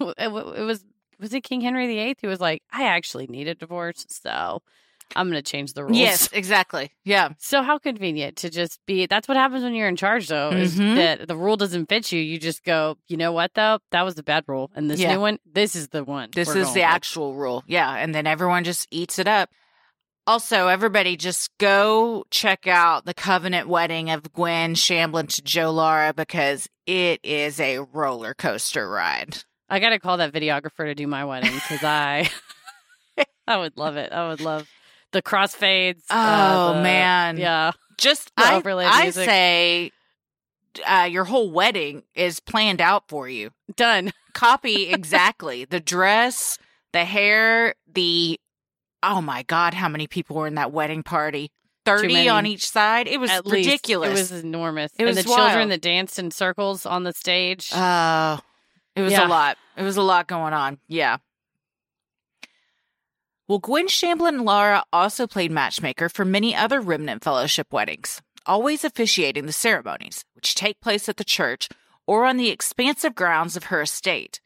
it 0.18 0.30
was 0.30 0.84
was 1.20 1.32
it 1.34 1.42
King 1.42 1.60
Henry 1.60 1.86
VIII 1.86 2.16
who 2.20 2.28
was 2.28 2.40
like, 2.40 2.62
I 2.72 2.84
actually 2.84 3.26
need 3.26 3.46
a 3.48 3.54
divorce, 3.54 4.06
so 4.08 4.62
I'm 5.16 5.28
going 5.28 5.42
to 5.42 5.50
change 5.50 5.72
the 5.72 5.84
rules. 5.84 5.98
yes, 5.98 6.28
exactly. 6.32 6.92
Yeah. 7.04 7.30
So 7.38 7.62
how 7.62 7.78
convenient 7.78 8.36
to 8.38 8.50
just 8.50 8.78
be. 8.86 9.06
That's 9.06 9.26
what 9.26 9.36
happens 9.36 9.64
when 9.64 9.74
you're 9.74 9.88
in 9.88 9.96
charge, 9.96 10.28
though. 10.28 10.50
Is 10.50 10.78
Mhm. 10.78 10.94
that 10.96 11.26
the 11.28 11.36
rule 11.36 11.56
doesn't 11.56 11.88
fit 11.88 12.12
you? 12.12 12.20
You 12.20 12.38
just 12.38 12.62
go, 12.64 12.96
you 13.08 13.16
know 13.16 13.32
what 13.32 13.54
though? 13.54 13.80
That 13.90 14.02
was 14.04 14.14
the 14.14 14.22
bad 14.22 14.44
rule, 14.46 14.70
and 14.74 14.88
this 14.90 15.00
Yeah. 15.00 15.14
new 15.14 15.20
one, 15.20 15.38
this 15.44 15.74
is 15.74 15.88
the 15.88 16.04
one. 16.04 16.28
This 16.32 16.48
is 16.50 16.72
the 16.74 16.80
with. 16.80 16.84
actual 16.88 17.34
rule. 17.34 17.64
Yeah. 17.66 17.92
And 17.92 18.14
then 18.14 18.26
everyone 18.28 18.62
just 18.64 18.86
eats 18.92 19.18
it 19.18 19.26
up. 19.26 19.50
Also, 20.26 20.68
everybody 20.68 21.16
just 21.16 21.50
go 21.58 22.24
check 22.30 22.68
out 22.68 23.04
the 23.04 23.14
covenant 23.14 23.66
wedding 23.66 24.10
of 24.10 24.32
Gwen 24.32 24.74
Shamblin 24.74 25.28
to 25.34 25.42
Joe 25.42 25.72
Lara 25.72 26.12
because 26.14 26.68
it 26.86 27.18
is 27.24 27.58
a 27.58 27.80
roller 27.80 28.34
coaster 28.34 28.88
ride. 28.88 29.38
I 29.70 29.78
got 29.78 29.90
to 29.90 29.98
call 29.98 30.16
that 30.18 30.32
videographer 30.32 30.84
to 30.84 30.94
do 30.94 31.06
my 31.06 31.24
wedding 31.24 31.52
because 31.54 31.82
I, 31.84 32.28
I 33.46 33.56
would 33.56 33.76
love 33.76 33.96
it. 33.96 34.12
I 34.12 34.28
would 34.28 34.40
love 34.40 34.68
the 35.12 35.22
crossfades. 35.22 36.02
uh, 36.10 36.70
Oh, 36.70 36.74
the- 36.74 36.82
man. 36.82 37.36
yeah. 37.38 37.72
Just 37.98 38.32
I, 38.36 38.56
overlay 38.56 38.86
I 38.86 39.02
music. 39.04 39.24
say 39.28 39.90
uh, 40.86 41.06
your 41.10 41.24
whole 41.24 41.50
wedding 41.50 42.02
is 42.14 42.40
planned 42.40 42.80
out 42.80 43.04
for 43.08 43.28
you. 43.28 43.50
Done. 43.76 44.12
Copy 44.34 44.88
exactly 44.90 45.64
the 45.64 45.80
dress, 45.80 46.56
the 46.92 47.04
hair, 47.04 47.74
the 47.92 48.38
oh 49.02 49.20
my 49.20 49.42
god, 49.42 49.74
how 49.74 49.88
many 49.88 50.06
people 50.06 50.36
were 50.36 50.46
in 50.46 50.54
that 50.54 50.72
wedding 50.72 51.02
party? 51.02 51.50
Thirty 51.84 52.28
on 52.28 52.46
each 52.46 52.68
side. 52.70 53.08
It 53.08 53.18
was 53.18 53.30
At 53.30 53.44
least. 53.46 53.66
ridiculous. 53.66 54.10
It 54.10 54.12
was 54.34 54.44
enormous. 54.44 54.92
It 54.98 55.04
was 55.04 55.16
and 55.16 55.26
the 55.26 55.28
children 55.34 55.68
that 55.70 55.80
danced 55.82 56.18
in 56.18 56.30
circles 56.30 56.86
on 56.86 57.02
the 57.04 57.12
stage. 57.12 57.70
Oh, 57.74 58.38
it 59.00 59.04
was 59.04 59.12
Yeah. 59.12 59.26
a 59.26 59.28
lot. 59.28 59.58
It 59.76 59.82
was 59.82 59.96
a 59.96 60.02
lot 60.02 60.26
going 60.26 60.52
on. 60.52 60.78
Yeah. 60.88 61.16
Well, 63.48 63.58
Gwen 63.58 63.88
Shamblin 63.88 64.28
and 64.28 64.44
Lara 64.44 64.84
also 64.92 65.26
played 65.26 65.50
matchmaker 65.50 66.08
for 66.08 66.24
many 66.24 66.54
other 66.54 66.80
Remnant 66.80 67.24
Fellowship 67.24 67.72
weddings, 67.72 68.22
always 68.46 68.84
officiating 68.84 69.46
the 69.46 69.52
ceremonies, 69.52 70.24
which 70.34 70.54
take 70.54 70.80
place 70.80 71.08
at 71.08 71.16
the 71.16 71.24
church 71.24 71.68
or 72.06 72.24
on 72.26 72.36
the 72.36 72.50
expansive 72.50 73.14
grounds 73.14 73.56
of 73.56 73.64
her 73.64 73.80
estate. 73.82 74.40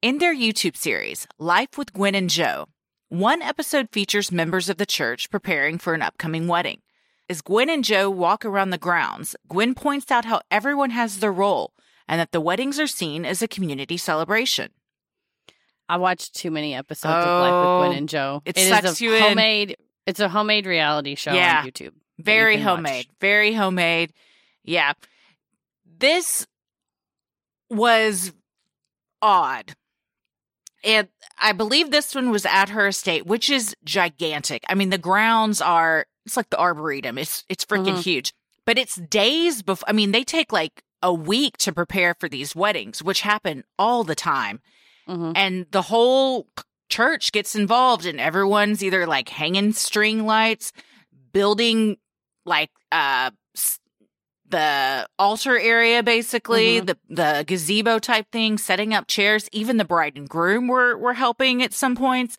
In 0.00 0.18
their 0.18 0.34
YouTube 0.34 0.76
series, 0.76 1.26
Life 1.38 1.76
with 1.76 1.92
Gwen 1.92 2.14
and 2.14 2.30
Joe, 2.30 2.68
one 3.08 3.42
episode 3.42 3.88
features 3.92 4.32
members 4.32 4.68
of 4.68 4.76
the 4.78 4.86
church 4.86 5.30
preparing 5.30 5.76
for 5.76 5.92
an 5.92 6.02
upcoming 6.02 6.46
wedding. 6.46 6.80
As 7.28 7.42
Gwen 7.42 7.68
and 7.68 7.84
Joe 7.84 8.08
walk 8.08 8.44
around 8.46 8.70
the 8.70 8.78
grounds, 8.78 9.36
Gwen 9.48 9.74
points 9.74 10.10
out 10.10 10.24
how 10.24 10.40
everyone 10.50 10.90
has 10.90 11.18
their 11.18 11.32
role 11.32 11.72
and 12.08 12.20
that 12.20 12.32
the 12.32 12.40
weddings 12.40 12.80
are 12.80 12.86
seen 12.86 13.24
as 13.24 13.42
a 13.42 13.48
community 13.48 13.96
celebration. 13.96 14.70
I 15.88 15.96
watched 15.98 16.34
too 16.34 16.50
many 16.50 16.74
episodes 16.74 17.24
of 17.26 17.40
Life 17.40 17.52
with 17.52 17.78
Gwen 17.80 17.90
Oh, 17.90 17.98
and 17.98 18.08
Joe. 18.08 18.42
it 18.44 18.56
It 18.56 18.60
is 18.62 18.68
sucks 18.68 19.00
a 19.00 19.04
you 19.04 19.14
in. 19.14 19.22
homemade. 19.22 19.76
It's 20.06 20.20
a 20.20 20.28
homemade 20.28 20.66
reality 20.66 21.14
show 21.14 21.32
Yeah. 21.34 21.60
on 21.60 21.66
YouTube. 21.66 21.92
that 22.18 22.22
you 22.22 22.24
Very 22.24 22.56
watch. 22.56 22.64
homemade. 22.64 23.06
Very 23.20 23.52
homemade. 23.54 24.12
Yeah. 24.64 24.92
This 25.86 26.46
was 27.70 28.32
odd. 29.22 29.74
And 30.84 31.08
I 31.40 31.52
believe 31.52 31.90
this 31.90 32.14
one 32.14 32.30
was 32.30 32.46
at 32.46 32.68
her 32.70 32.86
estate, 32.88 33.26
which 33.26 33.50
is 33.50 33.74
gigantic. 33.84 34.64
I 34.68 34.74
mean, 34.74 34.90
the 34.90 34.98
grounds 34.98 35.60
are 35.60 36.06
it's 36.24 36.36
like 36.36 36.50
the 36.50 36.58
arboretum. 36.58 37.18
It's 37.18 37.44
it's 37.48 37.64
freaking 37.64 37.96
Mhm. 37.96 38.02
huge. 38.02 38.32
But 38.64 38.78
it's 38.78 38.96
days 38.96 39.62
before 39.62 39.88
I 39.88 39.92
mean, 39.92 40.12
they 40.12 40.24
take 40.24 40.52
like 40.52 40.82
a 41.02 41.12
week 41.12 41.56
to 41.58 41.72
prepare 41.72 42.14
for 42.14 42.28
these 42.28 42.54
weddings, 42.56 43.02
which 43.02 43.20
happen 43.20 43.64
all 43.78 44.04
the 44.04 44.14
time. 44.14 44.60
Mhm. 45.08 45.32
And 45.36 45.66
the 45.70 45.82
whole 45.82 46.48
church 46.88 47.32
gets 47.32 47.54
involved, 47.54 48.04
and 48.06 48.20
everyone's 48.20 48.82
either 48.82 49.06
like 49.06 49.28
hanging 49.28 49.72
string 49.72 50.26
lights, 50.26 50.72
building 51.32 51.96
like 52.44 52.70
uh 52.90 53.30
the 54.48 55.06
altar 55.18 55.58
area 55.58 56.02
basically 56.02 56.80
Mhm. 56.80 56.86
the 56.86 56.98
the 57.10 57.44
gazebo 57.46 57.98
type 57.98 58.30
thing 58.32 58.56
setting 58.56 58.94
up 58.94 59.06
chairs 59.06 59.48
even 59.52 59.76
the 59.76 59.84
bride 59.84 60.16
and 60.16 60.26
groom 60.28 60.68
were 60.68 60.96
were 60.96 61.12
helping 61.12 61.62
at 61.62 61.74
some 61.74 61.94
points 61.94 62.38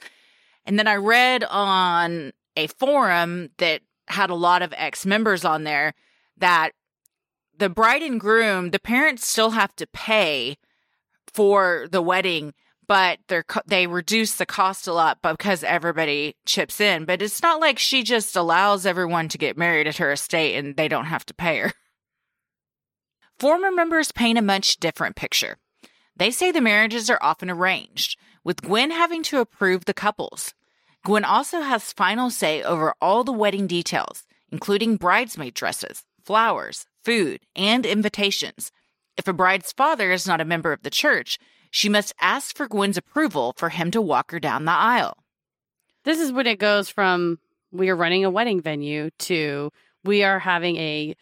and 0.66 0.80
then 0.80 0.88
i 0.88 0.96
read 0.96 1.44
on 1.44 2.32
a 2.56 2.66
forum 2.66 3.50
that 3.58 3.82
had 4.08 4.32
a 4.32 4.36
lot 4.36 4.64
of 4.64 4.74
ex-members 4.76 5.46
on 5.46 5.64
there 5.66 5.94
that 6.38 6.72
the 7.60 7.70
bride 7.70 8.02
and 8.02 8.20
groom 8.20 8.72
the 8.72 8.80
parents 8.80 9.28
still 9.28 9.52
have 9.52 9.76
to 9.76 9.88
pay 9.88 10.58
for 11.34 11.88
the 11.92 12.02
wedding 12.02 12.54
but 12.88 13.20
they're 13.28 13.46
they 13.68 13.86
reduce 13.86 14.36
the 14.36 14.46
cost 14.46 14.88
a 14.88 14.94
lot 14.94 15.20
because 15.22 15.64
everybody 15.64 16.36
chips 16.46 16.82
in 16.82 17.06
but 17.06 17.22
it's 17.22 17.44
not 17.44 17.60
like 17.60 17.78
she 17.78 18.02
just 18.02 18.36
allows 18.36 18.86
everyone 18.86 19.28
to 19.28 19.38
get 19.38 19.58
married 19.58 19.88
at 19.88 19.98
her 19.98 20.12
estate 20.12 20.56
and 20.56 20.76
they 20.76 20.88
don't 20.88 21.06
have 21.06 21.26
to 21.26 21.34
pay 21.34 21.60
her 21.60 21.72
Former 23.40 23.72
members 23.72 24.12
paint 24.12 24.38
a 24.38 24.42
much 24.42 24.82
different 24.82 25.16
picture. 25.16 25.56
They 26.14 26.30
say 26.30 26.52
the 26.52 26.60
marriages 26.60 27.10
are 27.10 27.20
often 27.22 27.50
arranged, 27.50 28.20
with 28.44 28.62
Gwen 28.62 28.92
having 28.92 29.24
to 29.24 29.40
approve 29.40 29.86
the 29.86 29.94
couples. 29.94 30.54
Gwen 31.06 31.24
also 31.24 31.62
has 31.62 31.94
final 31.94 32.30
say 32.30 32.62
over 32.62 32.94
all 33.02 33.24
the 33.24 33.32
wedding 33.32 33.66
details, 33.66 34.26
including 34.52 34.98
bridesmaid 34.98 35.54
dresses, 35.54 36.04
flowers, 36.22 36.86
food, 37.04 37.42
and 37.56 37.86
invitations. 37.86 38.72
If 39.18 39.28
a 39.28 39.34
bride's 39.34 39.72
father 39.74 40.12
is 40.12 40.28
not 40.28 40.42
a 40.42 40.46
member 40.46 40.72
of 40.72 40.84
the 40.84 40.90
church, 40.90 41.38
she 41.72 41.90
must 41.90 42.14
ask 42.20 42.56
for 42.56 42.68
Gwen's 42.68 42.98
approval 42.98 43.54
for 43.58 43.70
him 43.70 43.92
to 43.92 44.02
walk 44.02 44.32
her 44.32 44.40
down 44.40 44.66
the 44.66 44.72
aisle. 44.72 45.14
This 46.06 46.20
is 46.20 46.32
when 46.32 46.48
it 46.48 46.60
goes 46.60 46.90
from 46.90 47.40
we 47.72 47.90
are 47.90 47.96
running 47.96 48.26
a 48.26 48.30
wedding 48.30 48.62
venue 48.62 49.10
to 49.20 49.70
we 50.04 50.24
are 50.24 50.40
having 50.40 50.78
a 50.78 51.14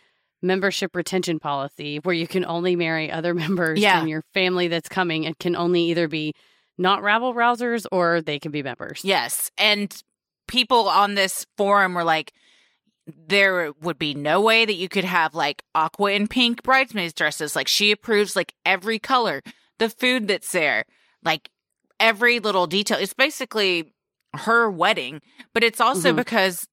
membership 0.41 0.95
retention 0.95 1.39
policy 1.39 1.97
where 2.03 2.13
you 2.15 2.27
can 2.27 2.45
only 2.45 2.75
marry 2.75 3.11
other 3.11 3.33
members 3.43 3.79
Yeah. 3.79 4.01
in 4.01 4.07
your 4.07 4.23
family 4.33 4.67
that's 4.67 4.87
coming 4.87 5.25
and 5.25 5.37
can 5.39 5.55
only 5.55 5.81
either 5.85 6.07
be 6.07 6.33
not 6.77 7.01
rabble 7.01 7.33
rousers 7.33 7.85
or 7.91 8.21
they 8.21 8.37
can 8.39 8.51
be 8.51 8.61
members. 8.61 9.01
Yes. 9.03 9.49
And 9.57 9.91
people 10.47 10.87
on 10.87 11.15
this 11.15 11.45
forum 11.57 11.95
were 11.95 12.03
like, 12.03 12.31
there 13.07 13.71
would 13.81 13.97
be 13.97 14.13
no 14.13 14.41
way 14.41 14.65
that 14.65 14.73
you 14.75 14.89
could 14.89 15.05
have 15.05 15.33
like 15.33 15.63
aqua 15.73 16.11
and 16.13 16.29
pink 16.29 16.63
bridesmaids 16.63 17.13
dresses. 17.13 17.55
Like 17.55 17.67
she 17.67 17.91
approves 17.91 18.35
like 18.35 18.53
every 18.65 18.99
color, 18.99 19.41
the 19.79 19.89
food 19.89 20.27
that's 20.27 20.51
there, 20.51 20.85
like 21.23 21.49
every 21.99 22.39
little 22.39 22.67
detail. 22.67 22.97
It's 22.99 23.13
basically 23.13 23.93
her 24.33 24.69
wedding, 24.69 25.21
but 25.53 25.63
it's 25.63 25.79
also 25.79 26.11
Mhm. 26.11 26.17
because 26.17 26.67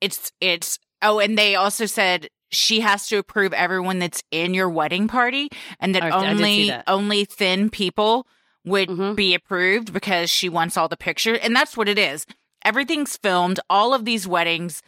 it's, 0.00 0.32
it's, 0.40 0.78
oh, 1.02 1.18
and 1.18 1.36
they 1.38 1.54
also 1.54 1.86
said 1.86 2.28
she 2.50 2.80
has 2.80 3.08
to 3.08 3.16
approve 3.18 3.52
everyone 3.52 3.98
that's 3.98 4.22
in 4.30 4.54
your 4.54 4.68
wedding 4.68 5.08
party 5.08 5.48
and 5.80 5.94
that 5.94 6.02
I- 6.02 6.08
I 6.08 6.30
only, 6.30 6.68
that. 6.68 6.84
only 6.86 7.24
thin 7.24 7.68
people 7.70 8.26
would 8.64 8.88
Mhm. 8.88 9.16
be 9.16 9.34
approved 9.34 9.92
because 9.92 10.30
she 10.30 10.48
wants 10.48 10.76
all 10.76 10.88
the 10.88 10.96
pictures. 10.96 11.38
And 11.42 11.54
that's 11.56 11.76
what 11.76 11.88
it 11.88 11.98
is. 11.98 12.26
Everything's 12.64 13.16
filmed. 13.16 13.60
All 13.70 13.94
of 13.94 14.04
these 14.04 14.26
weddings. 14.26 14.82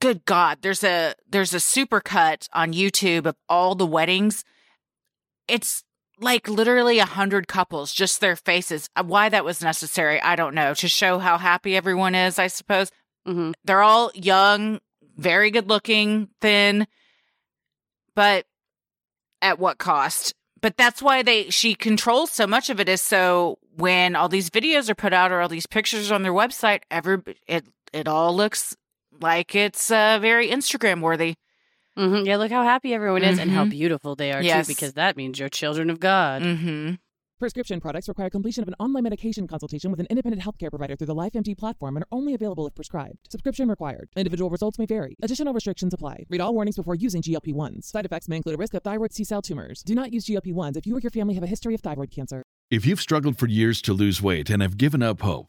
Good 0.00 0.24
God, 0.26 0.58
there's 0.60 0.84
a 0.84 1.14
there's 1.28 1.54
a 1.54 1.60
super 1.60 2.00
cut 2.00 2.48
on 2.52 2.72
YouTube 2.72 3.26
of 3.26 3.36
all 3.48 3.74
the 3.74 3.86
weddings. 3.86 4.44
It's 5.48 5.84
like 6.20 6.48
literally 6.48 6.98
a 6.98 7.06
hundred 7.06 7.48
couples, 7.48 7.92
just 7.92 8.20
their 8.20 8.36
faces. 8.36 8.90
Uh, 8.94 9.04
Why 9.04 9.28
that 9.28 9.44
was 9.44 9.62
necessary, 9.62 10.20
I 10.20 10.36
don't 10.36 10.54
know. 10.54 10.74
To 10.74 10.88
show 10.88 11.18
how 11.18 11.38
happy 11.38 11.76
everyone 11.76 12.14
is, 12.14 12.38
I 12.38 12.48
suppose. 12.48 12.90
hmm 13.24 13.52
They're 13.64 13.82
all 13.82 14.10
young, 14.14 14.80
very 15.16 15.50
good 15.50 15.68
looking, 15.68 16.28
thin, 16.40 16.86
but 18.14 18.46
at 19.40 19.58
what 19.58 19.78
cost? 19.78 20.34
But 20.60 20.76
that's 20.76 21.00
why 21.00 21.22
they 21.22 21.48
she 21.50 21.74
controls 21.74 22.30
so 22.32 22.46
much 22.46 22.70
of 22.70 22.80
it 22.80 22.88
is 22.88 23.00
so 23.00 23.58
when 23.76 24.16
all 24.16 24.28
these 24.28 24.50
videos 24.50 24.90
are 24.90 24.94
put 24.94 25.12
out 25.12 25.32
or 25.32 25.40
all 25.40 25.48
these 25.48 25.66
pictures 25.66 26.10
on 26.10 26.22
their 26.22 26.32
website, 26.32 26.82
every 26.90 27.18
it 27.46 27.66
it 27.92 28.08
all 28.08 28.34
looks 28.34 28.76
like 29.22 29.54
it's 29.54 29.90
uh, 29.90 30.18
very 30.20 30.48
Instagram 30.48 31.00
worthy. 31.00 31.34
hmm 31.96 32.24
Yeah, 32.24 32.36
look 32.36 32.50
how 32.50 32.62
happy 32.62 32.92
everyone 32.94 33.22
is 33.22 33.38
and 33.38 33.50
how 33.50 33.64
Mhm. 33.64 33.70
beautiful 33.70 34.14
they 34.16 34.32
are 34.32 34.42
Yes. 34.42 34.66
too, 34.66 34.72
because 34.74 34.92
that 34.94 35.16
means 35.16 35.38
you're 35.38 35.48
children 35.48 35.88
of 35.90 35.98
God. 36.00 36.42
Mm-hmm. 36.42 36.94
Prescription 37.38 37.80
products 37.80 38.08
require 38.08 38.30
completion 38.30 38.62
of 38.62 38.68
an 38.68 38.74
online 38.80 39.02
medication 39.02 39.46
consultation 39.46 39.90
with 39.90 40.00
an 40.00 40.06
independent 40.08 40.42
healthcare 40.42 40.70
provider 40.70 40.96
through 40.96 41.06
the 41.08 41.14
LifeMD 41.14 41.54
platform 41.56 41.94
and 41.96 42.02
are 42.04 42.08
only 42.10 42.32
available 42.32 42.66
if 42.66 42.74
prescribed. 42.74 43.18
Subscription 43.30 43.68
required. 43.68 44.08
Individual 44.16 44.48
results 44.48 44.78
may 44.78 44.86
vary. 44.86 45.16
Additional 45.22 45.52
restrictions 45.52 45.92
apply. 45.92 46.24
Read 46.30 46.40
all 46.40 46.54
warnings 46.54 46.76
before 46.76 46.94
using 46.94 47.20
GLP-1s. 47.20 47.84
Side 47.90 48.06
effects 48.06 48.26
may 48.26 48.36
include 48.36 48.54
a 48.54 48.58
risk 48.58 48.72
of 48.72 48.82
thyroid 48.82 49.12
C-cell 49.12 49.42
tumors. 49.42 49.82
Do 49.82 49.94
not 49.94 50.14
use 50.14 50.24
GLP-1s 50.24 50.78
if 50.78 50.86
you 50.86 50.96
or 50.96 51.00
your 51.00 51.10
family 51.10 51.34
have 51.34 51.42
a 51.42 51.46
history 51.46 51.74
of 51.74 51.82
thyroid 51.82 52.10
cancer. 52.10 52.42
If 52.70 52.86
you've 52.86 53.02
struggled 53.02 53.36
for 53.38 53.46
years 53.48 53.82
to 53.82 53.92
lose 53.92 54.22
weight 54.22 54.48
and 54.48 54.62
have 54.62 54.78
given 54.78 55.02
up 55.02 55.20
hope, 55.20 55.48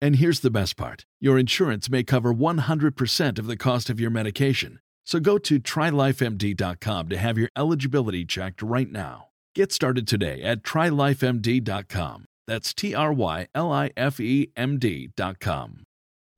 And 0.00 0.16
here's 0.16 0.40
the 0.40 0.50
best 0.50 0.76
part 0.76 1.04
your 1.20 1.38
insurance 1.38 1.90
may 1.90 2.02
cover 2.02 2.32
100% 2.32 3.38
of 3.38 3.46
the 3.46 3.56
cost 3.56 3.90
of 3.90 3.98
your 3.98 4.10
medication. 4.10 4.80
So 5.04 5.20
go 5.20 5.38
to 5.38 5.58
trylifemd.com 5.58 7.08
to 7.08 7.16
have 7.16 7.38
your 7.38 7.48
eligibility 7.56 8.24
checked 8.24 8.62
right 8.62 8.90
now. 8.90 9.28
Get 9.54 9.72
started 9.72 10.06
today 10.06 10.42
at 10.42 10.62
trylifemd.com. 10.62 12.26
That's 12.46 12.74
T 12.74 12.94
R 12.94 13.12
Y 13.12 13.46
L 13.54 13.72
I 13.72 13.90
F 13.96 14.20
E 14.20 14.50
M 14.56 14.78
D.com. 14.78 15.84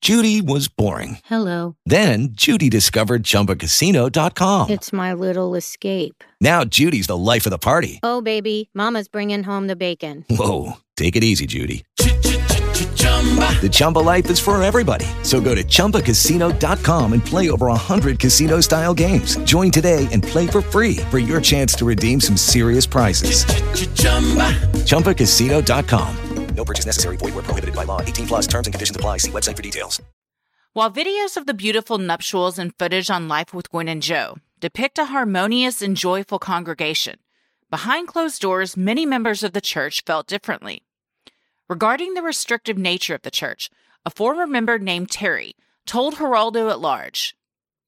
Judy 0.00 0.40
was 0.40 0.68
boring. 0.68 1.18
Hello. 1.26 1.76
Then 1.84 2.28
Judy 2.32 2.70
discovered 2.70 3.22
ChumbaCasino.com. 3.22 4.70
It's 4.70 4.94
my 4.94 5.12
little 5.12 5.54
escape. 5.54 6.24
Now 6.40 6.64
Judy's 6.64 7.06
the 7.06 7.18
life 7.18 7.44
of 7.44 7.50
the 7.50 7.58
party. 7.58 8.00
Oh, 8.02 8.22
baby, 8.22 8.70
Mama's 8.72 9.08
bringing 9.08 9.42
home 9.42 9.66
the 9.66 9.76
bacon. 9.76 10.24
Whoa, 10.30 10.78
take 10.96 11.16
it 11.16 11.24
easy, 11.24 11.46
Judy. 11.46 11.84
The 13.20 13.68
Chumba 13.70 13.98
life 13.98 14.30
is 14.30 14.40
for 14.40 14.60
everybody. 14.62 15.04
So 15.22 15.40
go 15.40 15.54
to 15.54 15.62
ChumbaCasino.com 15.62 17.12
and 17.12 17.24
play 17.24 17.50
over 17.50 17.66
100 17.66 18.18
casino 18.18 18.60
style 18.60 18.94
games. 18.94 19.36
Join 19.44 19.70
today 19.70 20.08
and 20.10 20.22
play 20.22 20.46
for 20.46 20.62
free 20.62 20.96
for 21.10 21.18
your 21.18 21.42
chance 21.42 21.74
to 21.74 21.84
redeem 21.84 22.20
some 22.20 22.38
serious 22.38 22.86
prizes. 22.86 23.44
ChumbaCasino.com. 24.86 26.16
No 26.54 26.64
purchase 26.64 26.86
necessary. 26.86 27.16
Void 27.16 27.34
where 27.34 27.42
prohibited 27.42 27.74
by 27.74 27.84
law. 27.84 28.00
18 28.02 28.26
plus 28.26 28.46
terms 28.46 28.66
and 28.66 28.74
conditions 28.74 28.96
apply. 28.96 29.18
See 29.18 29.30
website 29.30 29.56
for 29.56 29.62
details. 29.62 30.00
While 30.72 30.90
videos 30.90 31.36
of 31.36 31.46
the 31.46 31.54
beautiful 31.54 31.98
nuptials 31.98 32.58
and 32.58 32.74
footage 32.78 33.10
on 33.10 33.28
Life 33.28 33.52
with 33.52 33.70
Gwen 33.70 33.88
and 33.88 34.02
Joe 34.02 34.38
depict 34.60 34.98
a 34.98 35.06
harmonious 35.06 35.82
and 35.82 35.96
joyful 35.96 36.38
congregation, 36.38 37.16
behind 37.70 38.08
closed 38.08 38.40
doors, 38.40 38.76
many 38.76 39.04
members 39.04 39.42
of 39.42 39.52
the 39.52 39.60
church 39.60 40.04
felt 40.04 40.26
differently. 40.26 40.82
Regarding 41.70 42.14
the 42.14 42.22
restrictive 42.22 42.76
nature 42.76 43.14
of 43.14 43.22
the 43.22 43.30
church, 43.30 43.70
a 44.04 44.10
former 44.10 44.44
member 44.44 44.76
named 44.76 45.08
Terry 45.08 45.54
told 45.86 46.16
Geraldo 46.16 46.68
at 46.68 46.80
large. 46.80 47.36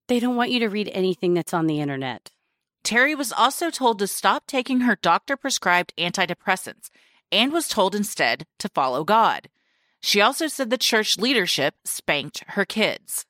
They 0.07 0.21
don't 0.21 0.37
want 0.37 0.53
you 0.53 0.61
to 0.61 0.69
read 0.69 0.89
anything 0.93 1.35
that's 1.35 1.53
on 1.53 1.67
the 1.67 1.81
internet. 1.81 2.31
Terry 2.85 3.17
was 3.17 3.33
also 3.33 3.71
told 3.71 3.99
to 3.99 4.07
stop 4.07 4.47
taking 4.47 4.83
her 4.83 4.97
doctor 5.03 5.37
prescribed 5.37 5.93
antidepressants 5.99 6.91
and 7.33 7.53
was 7.53 7.67
told 7.67 7.97
instead 7.97 8.47
to 8.61 8.69
follow 8.69 9.03
God. 9.03 9.49
She 10.01 10.21
also 10.21 10.47
said 10.47 10.71
the 10.71 10.79
church 10.79 11.19
leadership 11.19 11.75
spanked 11.85 12.45
her 12.51 12.65
kids. 12.65 13.27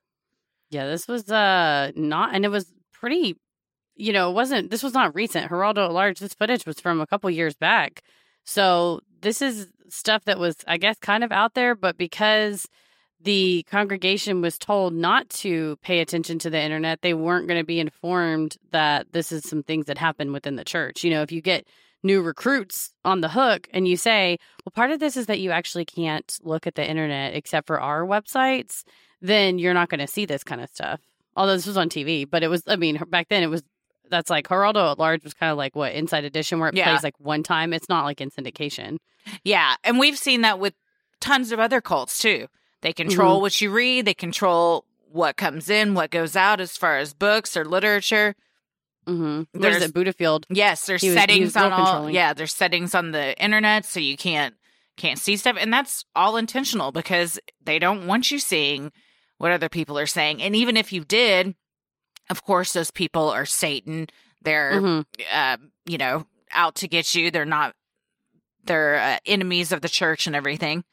Yeah, 0.68 0.86
this 0.86 1.08
was 1.08 1.30
uh 1.30 1.92
not, 1.96 2.34
and 2.34 2.44
it 2.44 2.50
was 2.50 2.70
pretty. 2.92 3.38
You 3.96 4.12
know, 4.12 4.28
it 4.28 4.34
wasn't. 4.34 4.70
This 4.70 4.82
was 4.82 4.92
not 4.92 5.14
recent. 5.14 5.50
Geraldo 5.50 5.86
at 5.86 5.92
large. 5.92 6.18
This 6.18 6.34
footage 6.34 6.66
was 6.66 6.78
from 6.78 7.00
a 7.00 7.06
couple 7.06 7.30
years 7.30 7.54
back. 7.54 8.02
So 8.44 9.00
this 9.20 9.42
is 9.42 9.68
stuff 9.88 10.24
that 10.24 10.38
was, 10.38 10.56
I 10.66 10.78
guess, 10.78 10.98
kind 10.98 11.22
of 11.22 11.32
out 11.32 11.54
there, 11.54 11.74
but 11.74 11.96
because 11.96 12.66
the 13.20 13.64
congregation 13.70 14.40
was 14.40 14.58
told 14.58 14.92
not 14.92 15.28
to 15.30 15.76
pay 15.82 16.00
attention 16.00 16.38
to 16.40 16.50
the 16.50 16.60
internet, 16.60 17.02
they 17.02 17.14
weren't 17.14 17.46
going 17.46 17.60
to 17.60 17.66
be 17.66 17.78
informed 17.78 18.56
that 18.72 19.12
this 19.12 19.30
is 19.30 19.48
some 19.48 19.62
things 19.62 19.86
that 19.86 19.98
happen 19.98 20.32
within 20.32 20.56
the 20.56 20.64
church. 20.64 21.04
You 21.04 21.10
know, 21.10 21.22
if 21.22 21.30
you 21.30 21.40
get 21.40 21.66
new 22.02 22.20
recruits 22.20 22.92
on 23.04 23.20
the 23.20 23.28
hook 23.28 23.68
and 23.72 23.86
you 23.86 23.96
say, 23.96 24.38
well, 24.64 24.72
part 24.74 24.90
of 24.90 24.98
this 24.98 25.16
is 25.16 25.26
that 25.26 25.38
you 25.38 25.52
actually 25.52 25.84
can't 25.84 26.36
look 26.42 26.66
at 26.66 26.74
the 26.74 26.88
internet 26.88 27.34
except 27.34 27.66
for 27.66 27.80
our 27.80 28.02
websites, 28.02 28.82
then 29.20 29.58
you're 29.58 29.74
not 29.74 29.88
going 29.88 30.00
to 30.00 30.06
see 30.08 30.26
this 30.26 30.42
kind 30.42 30.60
of 30.60 30.68
stuff. 30.70 31.00
Although 31.36 31.54
this 31.54 31.66
was 31.66 31.76
on 31.76 31.88
TV, 31.88 32.28
but 32.28 32.42
it 32.42 32.48
was, 32.48 32.64
I 32.66 32.76
mean, 32.76 33.00
back 33.08 33.28
then 33.28 33.42
it 33.42 33.46
was, 33.46 33.62
that's 34.10 34.30
like 34.30 34.48
Geraldo 34.48 34.92
at 34.92 34.98
Large 34.98 35.24
was 35.24 35.34
kind 35.34 35.50
of 35.52 35.58
like 35.58 35.74
what 35.76 35.92
Inside 35.92 36.24
Edition, 36.24 36.58
where 36.60 36.68
it 36.68 36.74
Yeah. 36.74 36.90
plays 36.90 37.02
like 37.02 37.18
one 37.18 37.42
time. 37.42 37.72
It's 37.72 37.88
not 37.88 38.04
like 38.04 38.20
in 38.20 38.30
syndication. 38.30 38.98
Yeah. 39.44 39.76
And 39.84 39.98
we've 39.98 40.18
seen 40.18 40.42
that 40.42 40.58
with 40.58 40.74
tons 41.20 41.52
of 41.52 41.60
other 41.60 41.80
cults 41.80 42.18
too. 42.18 42.48
They 42.82 42.92
control 42.92 43.38
Mhm. 43.38 43.42
what 43.42 43.60
you 43.60 43.70
read, 43.70 44.04
they 44.06 44.14
control 44.14 44.84
what 45.10 45.36
comes 45.36 45.70
in, 45.70 45.94
what 45.94 46.10
goes 46.10 46.34
out 46.36 46.60
as 46.60 46.76
far 46.76 46.98
as 46.98 47.14
books 47.14 47.56
or 47.56 47.64
literature. 47.64 48.34
Mm-hmm. 49.06 49.60
There's- 49.60 49.82
it, 49.82 49.92
Buddhafield? 49.94 50.44
Yes, 50.50 50.86
there's 50.86 51.02
He 51.02 51.08
was- 51.08 51.16
settings 51.18 51.56
on 51.56 51.72
all 51.72 52.10
yeah, 52.10 52.32
there's 52.32 52.52
settings 52.54 52.94
on 52.94 53.10
the 53.12 53.38
internet 53.42 53.84
so 53.84 54.00
you 54.00 54.16
can't 54.16 54.54
can't 54.96 55.18
see 55.18 55.36
stuff 55.36 55.56
and 55.58 55.72
that's 55.72 56.04
all 56.14 56.36
intentional 56.36 56.92
because 56.92 57.40
they 57.64 57.78
don't 57.78 58.06
want 58.06 58.30
you 58.30 58.38
seeing 58.38 58.92
what 59.38 59.50
other 59.50 59.68
people 59.68 59.98
are 59.98 60.06
saying. 60.06 60.40
And 60.42 60.54
even 60.54 60.76
if 60.76 60.92
you 60.92 61.04
did, 61.04 61.54
of 62.32 62.42
course 62.42 62.72
those 62.72 62.90
people 62.90 63.28
are 63.30 63.46
Satan. 63.46 64.08
They're 64.42 64.80
Mhm. 64.80 65.04
uh, 65.32 65.56
you 65.86 65.98
know, 65.98 66.26
out 66.52 66.74
to 66.76 66.88
get 66.88 67.14
you. 67.14 67.30
They're 67.30 67.44
not 67.58 67.74
they're 68.64 68.96
uh, 68.96 69.18
enemies 69.26 69.72
of 69.72 69.80
the 69.80 69.88
church 69.88 70.26
and 70.26 70.36
everything. 70.36 70.84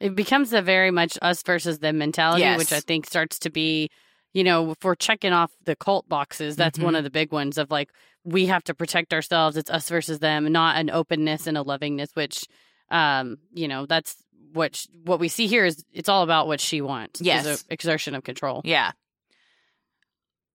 It 0.00 0.14
becomes 0.14 0.52
a 0.52 0.62
very 0.62 0.90
much 0.90 1.18
us 1.22 1.42
versus 1.42 1.78
them 1.78 1.98
mentality, 1.98 2.40
Yes. 2.42 2.58
which 2.58 2.72
I 2.72 2.80
think 2.80 3.06
starts 3.06 3.38
to 3.40 3.50
be, 3.50 3.90
you 4.32 4.42
know, 4.42 4.70
if 4.72 4.78
we're 4.82 4.94
checking 4.94 5.32
off 5.32 5.52
the 5.64 5.76
cult 5.76 6.08
boxes, 6.08 6.56
that's 6.56 6.78
one 6.78 6.94
Mhm. 6.94 6.98
of 6.98 7.04
the 7.04 7.10
big 7.10 7.30
ones 7.32 7.58
of 7.58 7.70
like, 7.70 7.90
we 8.24 8.46
have 8.46 8.64
to 8.64 8.74
protect 8.74 9.12
ourselves. 9.12 9.56
It's 9.58 9.70
us 9.70 9.88
versus 9.88 10.18
them, 10.18 10.50
not 10.50 10.76
an 10.76 10.88
openness 10.90 11.46
and 11.46 11.58
a 11.58 11.62
lovingness, 11.62 12.08
which, 12.14 12.46
um, 12.90 13.36
you 13.52 13.68
know, 13.68 13.84
that's 13.86 14.16
what, 14.54 14.74
sh- 14.76 14.86
what 15.04 15.20
we 15.20 15.28
see 15.28 15.46
here 15.46 15.64
is 15.66 15.84
it's 15.92 16.08
all 16.08 16.22
about 16.22 16.46
what 16.46 16.60
she 16.60 16.80
wants. 16.80 17.20
Yes. 17.20 17.64
exertion 17.68 18.14
of 18.14 18.24
control. 18.24 18.62
Yeah. 18.64 18.92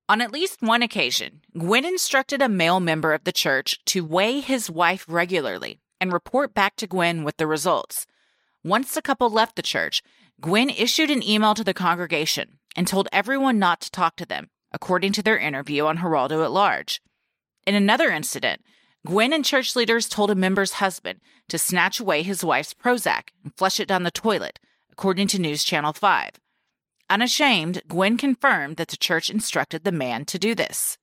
On 0.10 0.22
at 0.22 0.34
least 0.34 0.64
one 0.64 0.82
occasion, 0.82 1.42
Gwen 1.56 1.86
instructed 1.86 2.42
a 2.42 2.50
male 2.50 2.80
member 2.80 3.14
of 3.14 3.26
the 3.26 3.32
church 3.32 3.80
to 3.86 4.04
weigh 4.04 4.40
his 4.40 4.68
wife 4.68 5.06
regularly 5.08 5.82
and 6.02 6.12
report 6.12 6.56
back 6.56 6.76
to 6.78 6.88
Gwen 6.88 7.24
with 7.24 7.38
the 7.38 7.46
results. 7.46 8.08
Once 8.64 8.96
the 8.96 9.04
couple 9.04 9.30
left 9.30 9.56
the 9.56 9.62
church, 9.62 10.02
Gwen 10.42 10.72
issued 10.72 11.12
an 11.12 11.22
email 11.22 11.54
to 11.54 11.64
the 11.64 11.76
congregation 11.76 12.58
and 12.76 12.88
told 12.88 13.08
everyone 13.12 13.60
not 13.60 13.82
to 13.82 13.92
talk 13.92 14.16
to 14.16 14.26
them, 14.26 14.50
according 14.72 15.14
to 15.14 15.22
their 15.22 15.38
interview 15.38 15.86
on 15.86 16.00
Geraldo 16.00 16.44
at 16.44 16.50
Large. 16.50 17.04
In 17.68 17.76
another 17.76 18.10
incident, 18.10 18.64
Gwen 19.06 19.32
and 19.32 19.46
church 19.46 19.76
leaders 19.76 20.10
told 20.10 20.32
a 20.32 20.36
member's 20.36 20.74
husband 20.74 21.20
to 21.50 21.60
snatch 21.60 22.00
away 22.00 22.24
his 22.24 22.44
wife's 22.44 22.74
Prozac 22.74 23.30
and 23.44 23.56
flush 23.56 23.80
it 23.80 23.88
down 23.88 24.02
the 24.02 24.10
toilet, 24.10 24.60
according 24.92 25.28
to 25.28 25.40
News 25.40 25.64
Channel 25.64 25.94
5. 25.94 26.32
Unashamed, 27.10 27.82
Gwen 27.88 28.18
confirmed 28.18 28.78
that 28.78 28.90
the 28.90 28.98
church 28.98 29.30
instructed 29.30 29.84
the 29.84 29.92
man 29.92 30.26
to 30.26 30.38
do 30.38 30.54
this. 30.54 30.98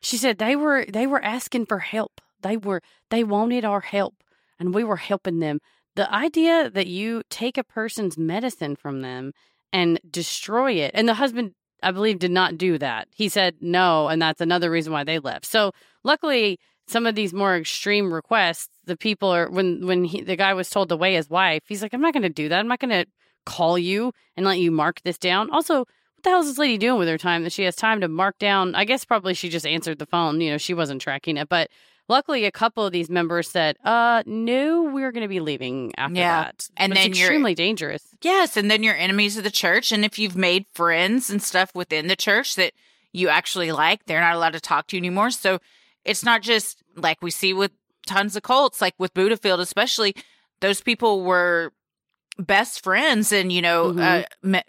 She 0.00 0.16
said 0.16 0.38
they 0.38 0.56
were 0.56 0.84
they 0.86 1.06
were 1.06 1.22
asking 1.22 1.66
for 1.66 1.78
help. 1.78 2.20
They 2.42 2.56
were 2.56 2.82
they 3.10 3.24
wanted 3.24 3.64
our 3.64 3.80
help 3.80 4.14
and 4.58 4.74
we 4.74 4.84
were 4.84 4.96
helping 4.96 5.38
them. 5.38 5.60
The 5.94 6.12
idea 6.12 6.70
that 6.70 6.86
you 6.86 7.22
take 7.30 7.56
a 7.56 7.64
person's 7.64 8.18
medicine 8.18 8.76
from 8.76 9.00
them 9.00 9.32
and 9.72 10.00
destroy 10.08 10.72
it. 10.72 10.90
And 10.94 11.08
the 11.08 11.14
husband 11.14 11.52
I 11.82 11.92
believe 11.92 12.18
did 12.18 12.30
not 12.30 12.58
do 12.58 12.78
that. 12.78 13.08
He 13.14 13.28
said 13.28 13.56
no 13.60 14.08
and 14.08 14.20
that's 14.20 14.40
another 14.40 14.70
reason 14.70 14.92
why 14.92 15.04
they 15.04 15.18
left. 15.18 15.46
So 15.46 15.72
luckily 16.04 16.58
some 16.88 17.06
of 17.06 17.14
these 17.14 17.32
more 17.32 17.56
extreme 17.56 18.12
requests, 18.12 18.68
the 18.84 18.96
people 18.96 19.28
are 19.28 19.48
when 19.50 19.86
when 19.86 20.04
he, 20.04 20.22
the 20.22 20.36
guy 20.36 20.54
was 20.54 20.70
told 20.70 20.88
to 20.88 20.96
weigh 20.96 21.14
his 21.14 21.30
wife, 21.30 21.62
he's 21.66 21.82
like 21.82 21.94
I'm 21.94 22.00
not 22.00 22.12
going 22.12 22.22
to 22.22 22.28
do 22.28 22.48
that. 22.48 22.58
I'm 22.58 22.68
not 22.68 22.80
going 22.80 22.90
to 22.90 23.06
call 23.46 23.78
you 23.78 24.12
and 24.36 24.44
let 24.44 24.58
you 24.58 24.70
mark 24.70 25.00
this 25.02 25.16
down. 25.16 25.48
Also, 25.50 25.78
what 25.78 25.88
the 26.22 26.28
hell 26.30 26.40
is 26.40 26.46
this 26.48 26.58
lady 26.58 26.76
doing 26.76 26.98
with 26.98 27.08
her 27.08 27.16
time 27.18 27.44
that 27.44 27.52
she 27.52 27.62
has 27.62 27.74
time 27.76 28.02
to 28.02 28.08
mark 28.08 28.38
down? 28.38 28.74
I 28.74 28.84
guess 28.84 29.04
probably 29.06 29.32
she 29.32 29.48
just 29.48 29.66
answered 29.66 29.98
the 29.98 30.06
phone. 30.06 30.40
You 30.42 30.50
know, 30.52 30.58
she 30.58 30.74
wasn't 30.74 31.00
tracking 31.00 31.36
it. 31.38 31.48
But 31.48 31.70
luckily, 32.08 32.44
a 32.44 32.50
couple 32.50 32.84
of 32.84 32.92
these 32.92 33.08
members 33.08 33.48
said, 33.48 33.76
uh, 33.84 34.22
no, 34.26 34.82
we're 34.82 35.12
going 35.12 35.22
to 35.22 35.28
be 35.28 35.40
leaving 35.40 35.92
after 35.96 36.18
Yeah. 36.18 36.42
that. 36.44 36.68
And 36.76 36.90
But 36.90 36.98
it's 36.98 37.04
then 37.06 37.10
you're- 37.14 37.20
extremely 37.26 37.54
dangerous. 37.54 38.02
Yes, 38.22 38.56
and 38.56 38.70
then 38.70 38.82
you're 38.82 38.96
enemies 38.96 39.36
of 39.38 39.44
the 39.44 39.50
church. 39.50 39.92
And 39.92 40.04
if 40.04 40.18
you've 40.18 40.36
made 40.36 40.66
friends 40.74 41.30
and 41.30 41.42
stuff 41.42 41.74
within 41.74 42.08
the 42.08 42.16
church 42.16 42.56
that 42.56 42.72
you 43.12 43.28
actually 43.28 43.72
like, 43.72 44.04
they're 44.06 44.20
not 44.20 44.34
allowed 44.34 44.52
to 44.54 44.60
talk 44.60 44.88
to 44.88 44.96
you 44.96 45.00
anymore. 45.00 45.30
So 45.30 45.58
it's 46.04 46.22
not 46.24 46.42
just 46.42 46.82
like 46.96 47.22
we 47.22 47.30
see 47.30 47.52
with 47.52 47.72
tons 48.06 48.36
of 48.36 48.42
cults, 48.42 48.80
like 48.80 48.94
with 48.98 49.12
Buddhafield, 49.14 49.58
especially, 49.60 50.14
those 50.60 50.80
people 50.80 51.22
were 51.22 51.72
best 52.38 52.82
friends 52.82 53.32
and, 53.32 53.52
you 53.52 53.62
know, 53.62 53.92
Mhm. 53.92 54.24
uh, 54.44 54.62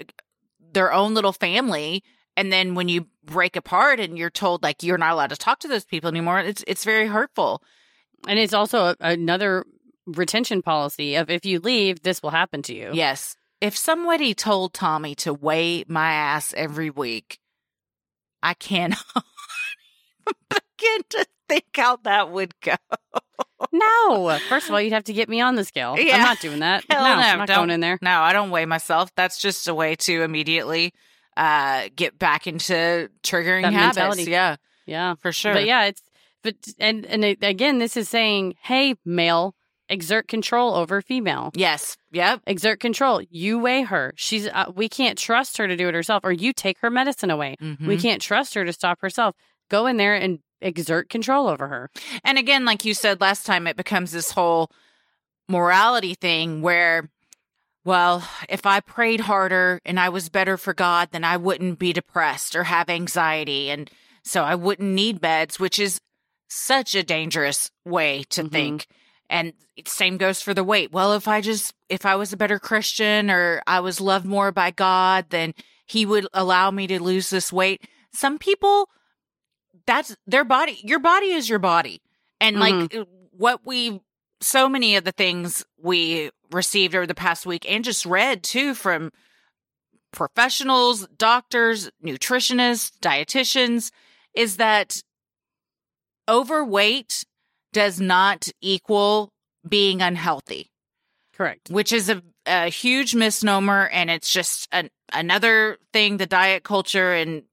their 0.73 0.93
own 0.93 1.13
little 1.13 1.33
family. 1.33 2.03
And 2.35 2.51
then 2.51 2.75
when 2.75 2.87
you 2.87 3.07
break 3.23 3.55
apart 3.55 3.99
and 3.99 4.17
you're 4.17 4.29
told 4.29 4.63
like 4.63 4.83
you're 4.83 4.97
not 4.97 5.13
allowed 5.13 5.31
to 5.31 5.37
talk 5.37 5.59
to 5.59 5.67
those 5.67 5.85
people 5.85 6.07
anymore, 6.07 6.39
it's 6.39 6.63
it's 6.67 6.83
very 6.85 7.07
hurtful. 7.07 7.63
And 8.27 8.37
it's 8.39 8.53
also 8.53 8.85
a, 8.85 8.95
another 8.99 9.65
retention 10.05 10.61
policy 10.61 11.15
of 11.15 11.29
if 11.29 11.45
you 11.45 11.59
leave, 11.59 12.03
this 12.03 12.21
will 12.21 12.29
happen 12.29 12.61
to 12.63 12.73
you. 12.75 12.91
Yes. 12.93 13.35
If 13.59 13.75
somebody 13.75 14.33
told 14.35 14.73
Tommy 14.73 15.15
to 15.15 15.33
weigh 15.33 15.83
my 15.87 16.11
ass 16.13 16.53
every 16.55 16.89
week, 16.91 17.39
I 18.43 18.53
cannot 18.53 19.03
to 21.09 21.25
think 21.49 21.65
how 21.75 21.97
that 22.03 22.31
would 22.31 22.53
go. 22.61 22.75
No. 23.71 24.37
First 24.49 24.67
of 24.67 24.73
all, 24.73 24.81
you'd 24.81 24.93
have 24.93 25.05
to 25.05 25.13
get 25.13 25.29
me 25.29 25.41
on 25.41 25.55
the 25.55 25.63
scale. 25.65 25.95
Yeah. 25.97 26.17
I'm 26.17 26.21
not 26.21 26.39
doing 26.39 26.59
that. 26.59 26.85
Hell 26.89 27.03
no, 27.03 27.15
no, 27.15 27.21
I'm 27.21 27.39
not 27.39 27.47
going 27.47 27.69
in 27.71 27.79
there. 27.79 27.97
No, 28.01 28.19
I 28.21 28.31
don't 28.33 28.51
weigh 28.51 28.65
myself. 28.65 29.09
That's 29.15 29.39
just 29.39 29.67
a 29.67 29.73
way 29.73 29.95
to 29.95 30.21
immediately 30.21 30.93
uh, 31.35 31.89
get 31.95 32.19
back 32.19 32.45
into 32.47 33.09
triggering 33.23 33.63
That 33.63 33.73
habits. 33.73 33.97
mentality. 33.97 34.23
Yeah, 34.31 34.55
Yeah. 34.85 35.15
for 35.15 35.31
sure. 35.31 35.53
But 35.53 35.65
yeah, 35.65 35.85
it's 35.85 36.01
but 36.43 36.55
and 36.79 37.05
and 37.07 37.23
again, 37.41 37.79
this 37.79 37.97
is 37.97 38.07
saying, 38.07 38.53
hey, 38.61 38.93
male, 39.05 39.55
exert 39.89 40.27
control 40.27 40.75
over 40.75 41.01
female. 41.01 41.51
Yes. 41.55 41.97
Yep. 42.11 42.41
Exert 42.45 42.79
control. 42.79 43.21
You 43.29 43.57
weigh 43.57 43.81
her. 43.81 44.13
She's. 44.17 44.47
Uh, 44.47 44.71
we 44.75 44.87
can't 44.87 45.17
trust 45.17 45.57
her 45.57 45.67
to 45.67 45.75
do 45.75 45.87
it 45.87 45.95
herself, 45.95 46.21
or 46.23 46.31
you 46.31 46.53
take 46.53 46.77
her 46.81 46.91
medicine 46.91 47.31
away. 47.31 47.55
We 47.59 47.67
Mhm. 47.97 48.01
can't 48.01 48.21
trust 48.21 48.53
her 48.53 48.63
to 48.65 48.71
stop 48.73 49.01
herself. 49.01 49.35
Go 49.69 49.87
in 49.87 49.97
there 49.97 50.13
and 50.15 50.39
exert 50.61 51.09
control 51.09 51.47
over 51.47 51.67
her. 51.67 51.89
And 52.23 52.37
again, 52.37 52.65
like 52.65 52.85
you 52.85 52.93
said 52.93 53.21
last 53.21 53.45
time, 53.45 53.67
it 53.67 53.77
becomes 53.77 54.11
this 54.11 54.31
whole 54.31 54.71
morality 55.47 56.13
thing 56.13 56.61
where, 56.61 57.09
well, 57.85 58.27
if 58.49 58.65
I 58.65 58.79
prayed 58.79 59.21
harder 59.21 59.79
and 59.85 59.99
I 59.99 60.09
was 60.09 60.29
better 60.29 60.57
for 60.57 60.73
God, 60.73 61.09
then 61.11 61.23
I 61.23 61.37
wouldn't 61.37 61.79
be 61.79 61.93
depressed 61.93 62.55
or 62.55 62.65
have 62.65 62.89
anxiety. 62.89 63.69
And 63.69 63.89
so 64.23 64.43
I 64.43 64.55
wouldn't 64.55 64.91
need 64.91 65.21
meds, 65.21 65.59
which 65.59 65.79
is 65.79 66.01
such 66.49 66.95
a 66.95 67.03
dangerous 67.03 67.71
way 67.85 68.23
to 68.29 68.43
Mhm. 68.43 68.51
think. 68.51 68.87
And 69.29 69.53
same 69.85 70.17
goes 70.17 70.41
for 70.41 70.53
the 70.53 70.63
weight. 70.63 70.91
Well, 70.91 71.13
if 71.13 71.27
I 71.27 71.41
just, 71.41 71.73
if 71.89 72.05
I 72.05 72.15
was 72.15 72.31
a 72.33 72.37
better 72.37 72.59
Christian 72.59 73.29
or 73.29 73.61
I 73.67 73.79
was 73.81 74.01
loved 74.01 74.25
more 74.25 74.51
by 74.51 74.71
God, 74.71 75.25
then 75.29 75.53
he 75.85 76.05
would 76.05 76.27
allow 76.33 76.71
me 76.71 76.87
to 76.87 77.01
lose 77.01 77.29
this 77.29 77.51
weight. 77.51 77.81
Some 78.13 78.37
people, 78.37 78.89
that's 79.87 80.15
their 80.27 80.43
body. 80.43 80.79
Your 80.83 80.99
body 80.99 81.31
is 81.31 81.49
your 81.49 81.59
body. 81.59 82.01
And 82.39 82.59
like 82.59 82.73
mm-hmm. 82.73 83.01
what 83.31 83.65
we, 83.65 84.01
so 84.41 84.69
many 84.69 84.95
of 84.95 85.03
the 85.03 85.11
things 85.11 85.65
we 85.81 86.29
received 86.51 86.93
over 86.93 87.07
the 87.07 87.15
past 87.15 87.45
week 87.45 87.65
and 87.69 87.83
just 87.83 88.05
read 88.05 88.43
too 88.43 88.75
from 88.75 89.11
professionals, 90.11 91.07
doctors, 91.17 91.89
nutritionists, 92.05 92.91
dietitians 92.99 93.91
is 94.35 94.57
that 94.57 95.01
overweight 96.29 97.25
does 97.73 97.99
not 97.99 98.49
equal 98.61 99.31
being 99.67 100.01
unhealthy 100.01 100.69
Correct. 101.33 101.69
which 101.69 101.91
is 101.91 102.09
a, 102.09 102.21
a 102.45 102.69
huge 102.69 103.15
misnomer 103.15 103.87
and 103.87 104.09
it's 104.09 104.31
just 104.31 104.67
an, 104.71 104.89
another 105.13 105.77
thing 105.93 106.17
the 106.17 106.25
diet 106.25 106.63
culture 106.63 107.13
and 107.13 107.43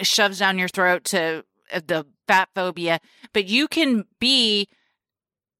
shoves 0.00 0.38
down 0.38 0.58
your 0.58 0.68
throat 0.68 1.04
to 1.04 1.44
the 1.86 2.06
fat 2.26 2.48
phobia 2.54 3.00
but 3.32 3.46
you 3.46 3.68
can 3.68 4.04
be 4.18 4.68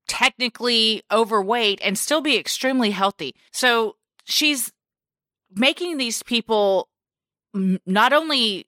technically 0.09 1.03
overweight 1.11 1.81
and 1.83 1.97
still 1.99 2.21
be 2.21 2.37
extremely 2.37 2.91
healthy. 2.91 3.35
So 3.51 3.97
she's 4.25 4.73
making 5.55 5.97
these 5.97 6.23
people 6.23 6.89
not 7.55 8.13
only 8.13 8.67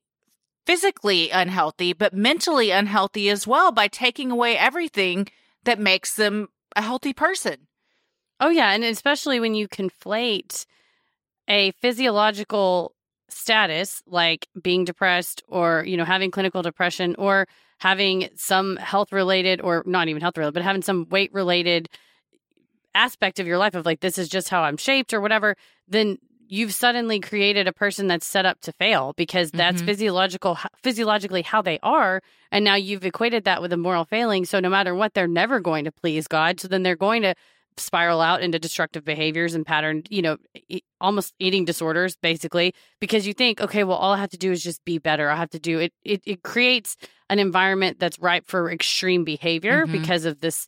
physically 0.67 1.31
unhealthy 1.31 1.93
but 1.93 2.15
mentally 2.15 2.71
unhealthy 2.71 3.29
as 3.29 3.47
well 3.47 3.73
by 3.73 3.89
taking 3.89 4.31
away 4.31 4.57
everything 4.57 5.29
that 5.65 5.79
makes 5.79 6.15
them 6.15 6.49
a 6.77 6.83
healthy 6.83 7.13
person. 7.13 7.67
Oh 8.41 8.49
yeah, 8.49 8.73
and 8.73 8.83
especially 8.83 9.39
when 9.39 9.55
you 9.55 9.69
conflate 9.69 10.67
a 11.49 11.73
physiological 11.73 12.94
status 13.35 14.03
like 14.07 14.49
being 14.63 14.85
depressed 14.85 15.43
or, 15.49 15.85
you 15.87 15.97
know, 15.97 16.05
having 16.05 16.31
clinical 16.31 16.63
depression 16.63 17.15
or 17.19 17.47
having 17.79 18.29
some 18.37 18.77
health 18.77 19.13
related 19.13 19.61
or 19.61 19.83
not 19.87 20.09
even 20.09 20.23
health 20.23 20.39
related, 20.39 20.55
but 20.55 20.63
having 20.63 20.83
some 20.83 21.07
weight 21.11 21.33
related 21.33 21.89
aspect 22.95 23.41
of 23.41 23.47
your 23.47 23.59
life 23.59 23.75
of 23.75 23.85
like, 23.85 24.01
this 24.01 24.19
is 24.19 24.29
just 24.29 24.49
how 24.49 24.63
I'm 24.63 24.77
shaped 24.77 25.13
or 25.13 25.21
whatever, 25.21 25.57
then 25.89 26.19
you've 26.47 26.73
suddenly 26.75 27.19
created 27.19 27.67
a 27.67 27.73
person 27.73 28.07
that's 28.07 28.27
set 28.27 28.47
up 28.47 28.61
to 28.61 28.71
fail 28.73 29.15
because 29.17 29.51
that's 29.51 29.81
Mhm. 29.83 29.87
physiological 29.87 30.59
physiologically 30.83 31.41
how 31.43 31.63
they 31.63 31.79
are 31.83 32.21
and 32.53 32.63
now 32.65 32.75
you've 32.75 33.05
equated 33.07 33.45
that 33.45 33.63
with 33.63 33.73
a 33.73 33.79
moral 33.79 34.05
failing 34.05 34.45
so 34.45 34.61
no 34.61 34.69
matter 34.69 34.95
what 34.95 35.15
they're 35.15 35.27
never 35.27 35.59
going 35.59 35.87
to 35.87 35.91
please 35.91 36.29
god 36.29 36.61
so 36.61 36.69
then 36.69 36.83
they're 36.83 36.95
going 36.97 37.23
to 37.23 37.35
spiral 37.77 38.21
out 38.21 38.41
into 38.43 38.59
destructive 38.59 39.05
behaviors 39.05 39.55
and 39.55 39.67
pattern 39.67 40.03
you 40.09 40.23
know 40.23 40.37
e- 40.69 40.81
almost 41.01 41.35
eating 41.39 41.65
disorders 41.65 42.17
basically 42.17 42.73
because 43.01 43.27
you 43.27 43.35
think 43.35 43.61
okay 43.61 43.83
well 43.85 43.97
all 43.97 44.13
i 44.13 44.19
have 44.19 44.31
to 44.31 44.39
do 44.39 44.53
is 44.53 44.63
just 44.63 44.85
be 44.85 44.99
better 44.99 45.29
i 45.29 45.37
have 45.37 45.51
to 45.51 45.59
do 45.59 45.79
it 45.81 45.93
it, 46.05 46.23
it 46.25 46.43
creates 46.43 46.97
an 47.31 47.39
environment 47.39 47.99
that's 47.99 48.19
ripe 48.21 48.47
for 48.47 48.71
extreme 48.71 49.25
behavior 49.25 49.87
Mhm. 49.87 49.93
because 49.93 50.25
of 50.25 50.41
this 50.41 50.67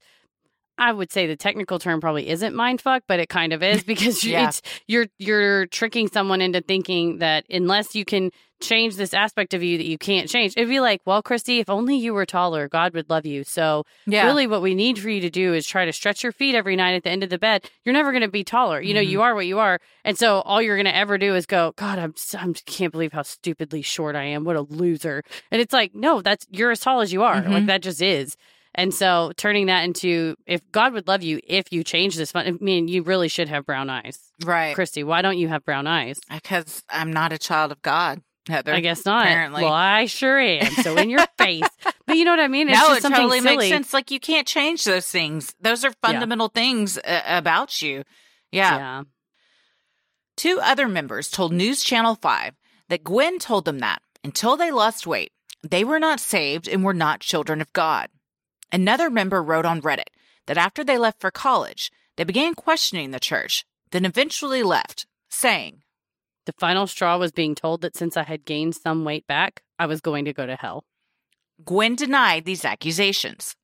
I 0.79 0.93
would 0.93 1.11
say 1.11 1.27
the 1.27 1.37
technical 1.37 1.79
term 1.79 2.01
probably 2.01 2.29
isn't 2.29 2.55
mind 2.55 2.81
fuck, 2.81 3.05
but 3.09 3.19
it 3.21 3.29
kind 3.29 3.53
of 3.53 3.63
is 3.63 3.83
because 3.93 4.25
Yeah. 4.25 4.49
it's 4.49 4.63
you're 4.87 5.07
you're 5.19 5.67
tricking 5.67 6.09
someone 6.09 6.41
into 6.41 6.61
thinking 6.61 7.19
that 7.19 7.45
unless 7.51 7.95
you 7.95 8.05
can 8.05 8.31
change 8.59 8.97
this 8.97 9.13
aspect 9.13 9.53
of 9.53 9.63
you 9.63 9.77
that 9.77 9.85
you 9.85 9.99
can't 9.99 10.31
change. 10.31 10.55
It'd 10.57 10.67
be 10.71 10.81
like, 10.81 11.03
well, 11.05 11.23
Christy, 11.23 11.59
if 11.61 11.69
only 11.69 11.95
you 11.95 12.15
were 12.15 12.25
taller, 12.25 12.69
God 12.71 12.95
would 12.95 13.11
love 13.11 13.27
you. 13.27 13.45
So 13.45 13.85
Yeah. 14.07 14.25
really 14.25 14.47
what 14.47 14.63
we 14.63 14.75
need 14.75 14.99
for 14.99 15.11
you 15.11 15.21
to 15.21 15.29
do 15.29 15.53
is 15.53 15.67
try 15.67 15.85
to 15.85 15.93
stretch 15.93 16.23
your 16.23 16.33
feet 16.33 16.55
every 16.55 16.75
night 16.75 16.95
at 16.95 17.03
the 17.03 17.11
end 17.11 17.23
of 17.23 17.29
the 17.29 17.37
bed. 17.39 17.69
You're 17.85 17.93
never 17.93 18.13
going 18.13 18.23
to 18.23 18.29
be 18.29 18.45
taller. 18.45 18.81
You 18.81 18.95
know, 18.95 19.03
Mhm. 19.03 19.09
you 19.09 19.21
are 19.21 19.35
what 19.35 19.45
you 19.47 19.59
are. 19.59 19.79
And 20.07 20.17
so 20.17 20.41
all 20.41 20.63
you're 20.63 20.77
going 20.77 20.87
to 20.87 20.97
ever 20.97 21.19
do 21.19 21.35
is 21.35 21.45
go, 21.45 21.75
God, 21.77 21.99
I'm 21.99 22.15
I 22.35 22.55
can't 22.65 22.93
believe 22.93 23.13
how 23.13 23.23
stupidly 23.23 23.83
short 23.83 24.17
I 24.17 24.25
am. 24.25 24.45
What 24.45 24.57
a 24.57 24.63
loser. 24.63 25.23
And 25.51 25.61
it's 25.61 25.75
like, 25.75 25.95
no, 25.95 26.23
that's 26.23 26.47
you're 26.51 26.71
as 26.71 26.81
tall 26.81 27.01
as 27.03 27.13
you 27.13 27.25
are. 27.25 27.43
Like 27.43 27.65
Mhm. 27.65 27.67
that 27.67 27.83
just 27.83 28.01
is. 28.01 28.39
And 28.77 28.93
so 28.93 29.33
turning 29.39 29.67
that 29.67 29.85
into 29.85 30.37
if 30.47 30.61
God 30.71 30.93
would 30.93 31.09
love 31.09 31.23
you 31.23 31.41
if 31.43 31.73
you 31.73 31.83
change 31.83 32.15
this 32.15 32.33
fun, 32.33 32.47
I 32.47 32.53
mean, 32.63 32.89
you 32.89 33.03
really 33.03 33.29
should 33.29 33.49
have 33.49 33.65
brown 33.65 33.89
eyes. 33.89 34.19
Right. 34.45 34.75
Christy, 34.75 35.03
why 35.03 35.23
don't 35.23 35.39
you 35.39 35.49
have 35.49 35.65
brown 35.65 35.87
eyes? 35.87 36.21
Because 36.31 36.83
I'm 36.91 37.11
not 37.11 37.33
a 37.33 37.39
child 37.39 37.73
of 37.73 37.81
God, 37.81 38.21
Heather. 38.49 38.75
I 38.75 38.81
guess 38.81 39.07
not. 39.07 39.25
Apparently. 39.25 39.63
Well, 39.63 39.73
I 39.73 40.05
sure 40.05 40.39
am. 40.39 40.71
So 40.83 40.95
in 40.99 41.09
your 41.09 41.27
face. 41.39 41.67
But 42.07 42.19
you 42.19 42.27
know 42.27 42.33
what 42.33 42.41
I 42.41 42.49
mean? 42.49 42.69
It's 42.69 42.79
no, 42.79 42.89
just 42.89 42.99
it 42.99 43.03
something 43.03 43.23
totally 43.23 43.41
silly. 43.41 43.57
makes 43.57 43.69
sense. 43.69 43.95
Like 43.95 44.11
you 44.11 44.21
can't 44.21 44.47
change 44.47 44.85
those 44.85 45.09
things. 45.09 45.55
Those 45.59 45.83
are 45.83 45.93
fundamental 46.03 46.49
things 46.49 46.99
uh, 46.99 47.23
about 47.27 47.81
you. 47.81 48.05
Yeah. 48.53 48.77
Yeah. 48.77 49.03
Two 50.37 50.61
other 50.63 50.87
members 50.87 51.31
told 51.31 51.55
News 51.55 51.83
Channel 51.83 52.17
5 52.17 52.55
that 52.91 53.03
Gwen 53.03 53.39
told 53.39 53.65
them 53.65 53.79
that 53.79 54.03
until 54.23 54.59
they 54.59 54.71
lost 54.71 55.07
weight, 55.07 55.33
they 55.63 55.83
were 55.83 55.99
not 55.99 56.21
saved 56.21 56.69
and 56.69 56.85
were 56.85 56.95
not 56.95 57.21
children 57.21 57.63
of 57.63 57.73
God. 57.73 58.09
Another 58.73 59.11
member 59.11 59.43
wrote 59.43 59.65
on 59.65 59.83
Reddit 59.83 60.11
that 60.47 60.59
after 60.59 60.85
they 60.85 60.99
left 60.99 61.21
for 61.21 61.31
college, 61.31 61.91
they 62.17 62.25
began 62.25 62.55
questioning 62.55 63.11
the 63.11 63.21
church, 63.21 63.65
then 63.91 64.05
eventually 64.05 64.63
left, 64.63 65.07
saying, 65.29 65.83
The 66.47 66.53
final 66.53 66.87
straw 66.87 67.19
was 67.19 67.33
being 67.33 67.55
told 67.55 67.81
that 67.83 67.97
since 67.97 68.17
I 68.17 68.23
had 68.23 68.45
gained 68.45 68.75
some 68.75 69.05
weight 69.05 69.27
back, 69.27 69.63
I 69.79 69.87
was 69.87 70.01
going 70.01 70.25
to 70.25 70.33
go 70.33 70.47
to 70.47 70.57
hell. 70.57 70.85
Gwen 71.65 71.95
denied 71.95 72.45
these 72.45 72.65
accusations. 72.65 73.57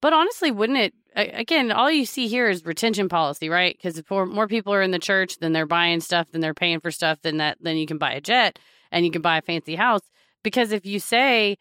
But 0.00 0.12
honestly, 0.12 0.50
wouldn't 0.50 0.78
it? 0.78 0.94
Again, 1.14 1.72
all 1.72 1.90
you 1.90 2.04
see 2.04 2.28
here 2.28 2.48
is 2.48 2.66
retention 2.66 3.08
policy, 3.08 3.48
right? 3.48 3.74
Because 3.76 3.98
if 3.98 4.10
more 4.10 4.46
people 4.46 4.74
are 4.74 4.82
in 4.82 4.90
the 4.90 4.98
church, 4.98 5.38
then 5.38 5.52
they're 5.52 5.66
buying 5.66 6.00
stuff, 6.00 6.28
then 6.30 6.42
they're 6.42 6.54
paying 6.54 6.80
for 6.80 6.90
stuff, 6.90 7.18
then 7.22 7.38
that 7.38 7.56
then 7.60 7.76
you 7.78 7.86
can 7.86 7.96
buy 7.96 8.12
a 8.12 8.20
jet 8.20 8.58
and 8.92 9.06
you 9.06 9.10
can 9.10 9.22
buy 9.22 9.38
a 9.38 9.42
fancy 9.42 9.76
house. 9.76 10.02
Because 10.42 10.72
if 10.72 10.84
you 10.84 11.00
say, 11.00 11.56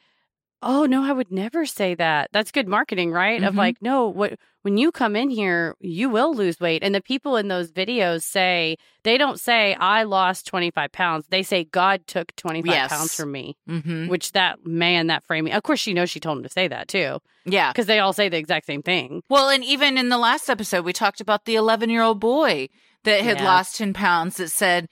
"Oh 0.61 0.85
no, 0.85 1.03
I 1.03 1.11
would 1.11 1.31
never 1.31 1.65
say 1.65 1.95
that," 1.95 2.29
that's 2.31 2.51
good 2.51 2.67
marketing, 2.67 3.11
right? 3.11 3.43
Of 3.43 3.53
Mhm. 3.53 3.57
like, 3.57 3.81
no, 3.81 4.07
what 4.07 4.33
when 4.63 4.77
you 4.79 4.91
come 4.91 5.15
in 5.15 5.29
here, 5.29 5.75
you 5.79 6.09
will 6.09 6.33
lose 6.33 6.59
weight. 6.59 6.81
And 6.83 6.95
the 6.95 7.01
people 7.01 7.37
in 7.37 7.49
those 7.49 7.71
videos 7.71 8.23
say 8.23 8.77
they 9.03 9.15
don't 9.17 9.39
say, 9.39 9.75
"I 9.75 10.03
lost 10.03 10.47
twenty 10.47 10.71
five 10.71 10.91
pounds." 10.91 11.27
They 11.29 11.43
say, 11.43 11.65
"God 11.65 12.07
took 12.07 12.35
twenty 12.35 12.61
five 12.63 12.71
Yes. 12.71 12.89
pounds 12.91 13.13
from 13.15 13.31
me." 13.31 13.55
Mm-hmm. 13.69 14.07
Which 14.07 14.31
that 14.31 14.65
man, 14.65 15.07
that 15.07 15.23
framing. 15.23 15.53
Of 15.53 15.61
course, 15.63 15.79
she 15.79 15.93
knows 15.93 16.09
she 16.09 16.19
told 16.19 16.37
him 16.39 16.43
to 16.43 16.49
say 16.49 16.67
that 16.67 16.87
too 16.87 17.19
Yeah. 17.45 17.71
because 17.71 17.85
they 17.85 17.99
all 17.99 18.13
say 18.13 18.27
the 18.29 18.37
exact 18.37 18.65
same 18.65 18.81
thing. 18.81 19.21
Well, 19.29 19.49
and 19.49 19.63
even 19.63 19.97
in 19.99 20.09
the 20.09 20.17
last 20.17 20.49
episode, 20.49 20.83
we 20.83 20.93
talked 20.93 21.21
about 21.21 21.45
the 21.45 21.55
11 21.55 21.89
year 21.91 22.01
old 22.01 22.19
boy 22.19 22.69
that 23.03 23.21
had 23.21 23.37
Yeah. 23.37 23.45
lost 23.45 23.75
10 23.75 23.93
pounds 23.93 24.37
that 24.37 24.49
said, 24.49 24.87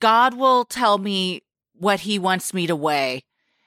God 0.00 0.32
will 0.34 0.64
tell 0.64 0.96
me 0.96 1.42
what 1.74 2.00
he 2.00 2.18
wants 2.18 2.54
me 2.54 2.66
to 2.66 2.74
weigh. 2.76 3.24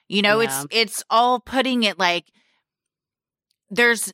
You 0.07 0.21
know, 0.21 0.39
Yeah. 0.39 0.63
it's, 0.63 0.67
it's 0.71 1.03
all 1.09 1.39
putting 1.39 1.83
it 1.83 1.97
like 1.97 2.25
there's, 3.69 4.13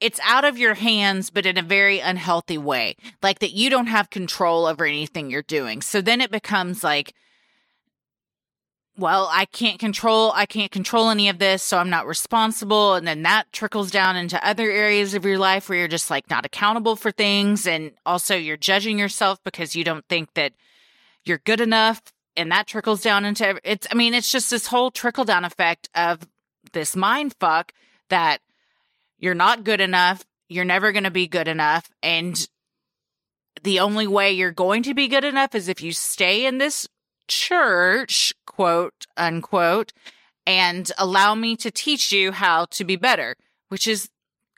it's 0.00 0.20
out 0.22 0.44
of 0.44 0.58
your 0.58 0.74
hands, 0.74 1.30
but 1.30 1.46
in 1.46 1.56
a 1.56 1.62
very 1.62 2.00
unhealthy 2.00 2.58
way, 2.58 2.96
like 3.22 3.38
that 3.38 3.52
you 3.52 3.70
don't 3.70 3.86
have 3.86 4.10
control 4.10 4.66
over 4.66 4.84
anything 4.84 5.30
you're 5.30 5.42
doing. 5.42 5.80
So 5.80 6.00
then 6.00 6.20
it 6.20 6.30
becomes 6.30 6.84
like, 6.84 7.14
well, 8.96 9.28
I 9.32 9.46
can't 9.46 9.80
control, 9.80 10.30
I 10.36 10.46
can't 10.46 10.70
control 10.70 11.10
any 11.10 11.28
of 11.28 11.38
this, 11.40 11.62
so 11.64 11.78
I'm 11.78 11.90
not 11.90 12.06
responsible. 12.06 12.94
And 12.94 13.06
then 13.08 13.22
that 13.22 13.52
trickles 13.52 13.90
down 13.90 14.16
into 14.16 14.46
other 14.46 14.70
areas 14.70 15.14
of 15.14 15.24
your 15.24 15.38
life 15.38 15.68
where 15.68 15.78
you're 15.78 15.88
just 15.88 16.10
like 16.10 16.30
not 16.30 16.46
accountable 16.46 16.94
for 16.94 17.10
things. 17.10 17.66
And 17.66 17.92
also 18.06 18.36
you're 18.36 18.56
judging 18.56 18.98
yourself 18.98 19.42
because 19.42 19.74
you 19.74 19.82
don't 19.82 20.04
think 20.08 20.34
that 20.34 20.52
you're 21.24 21.38
good 21.38 21.60
enough. 21.60 22.02
And 22.36 22.50
that 22.50 22.66
trickles 22.66 23.02
down 23.02 23.24
into 23.24 23.60
it's, 23.64 23.86
I 23.90 23.94
mean, 23.94 24.14
it's 24.14 24.30
just 24.30 24.50
this 24.50 24.66
whole 24.66 24.90
trickle 24.90 25.24
down 25.24 25.44
effect 25.44 25.88
of 25.94 26.20
this 26.72 26.96
mind 26.96 27.34
fuck 27.38 27.72
that 28.10 28.40
you're 29.18 29.34
not 29.34 29.64
good 29.64 29.80
enough. 29.80 30.24
You're 30.48 30.64
never 30.64 30.92
going 30.92 31.04
to 31.04 31.10
be 31.10 31.28
good 31.28 31.48
enough. 31.48 31.88
And 32.02 32.46
the 33.62 33.80
only 33.80 34.06
way 34.06 34.32
you're 34.32 34.50
going 34.50 34.82
to 34.84 34.94
be 34.94 35.08
good 35.08 35.24
enough 35.24 35.54
is 35.54 35.68
if 35.68 35.80
you 35.80 35.92
stay 35.92 36.44
in 36.44 36.58
this 36.58 36.88
church, 37.28 38.34
quote 38.46 39.06
unquote, 39.16 39.92
and 40.46 40.90
allow 40.98 41.34
me 41.34 41.56
to 41.56 41.70
teach 41.70 42.12
you 42.12 42.32
how 42.32 42.66
to 42.66 42.84
be 42.84 42.96
better, 42.96 43.36
which 43.68 43.86
is 43.86 44.10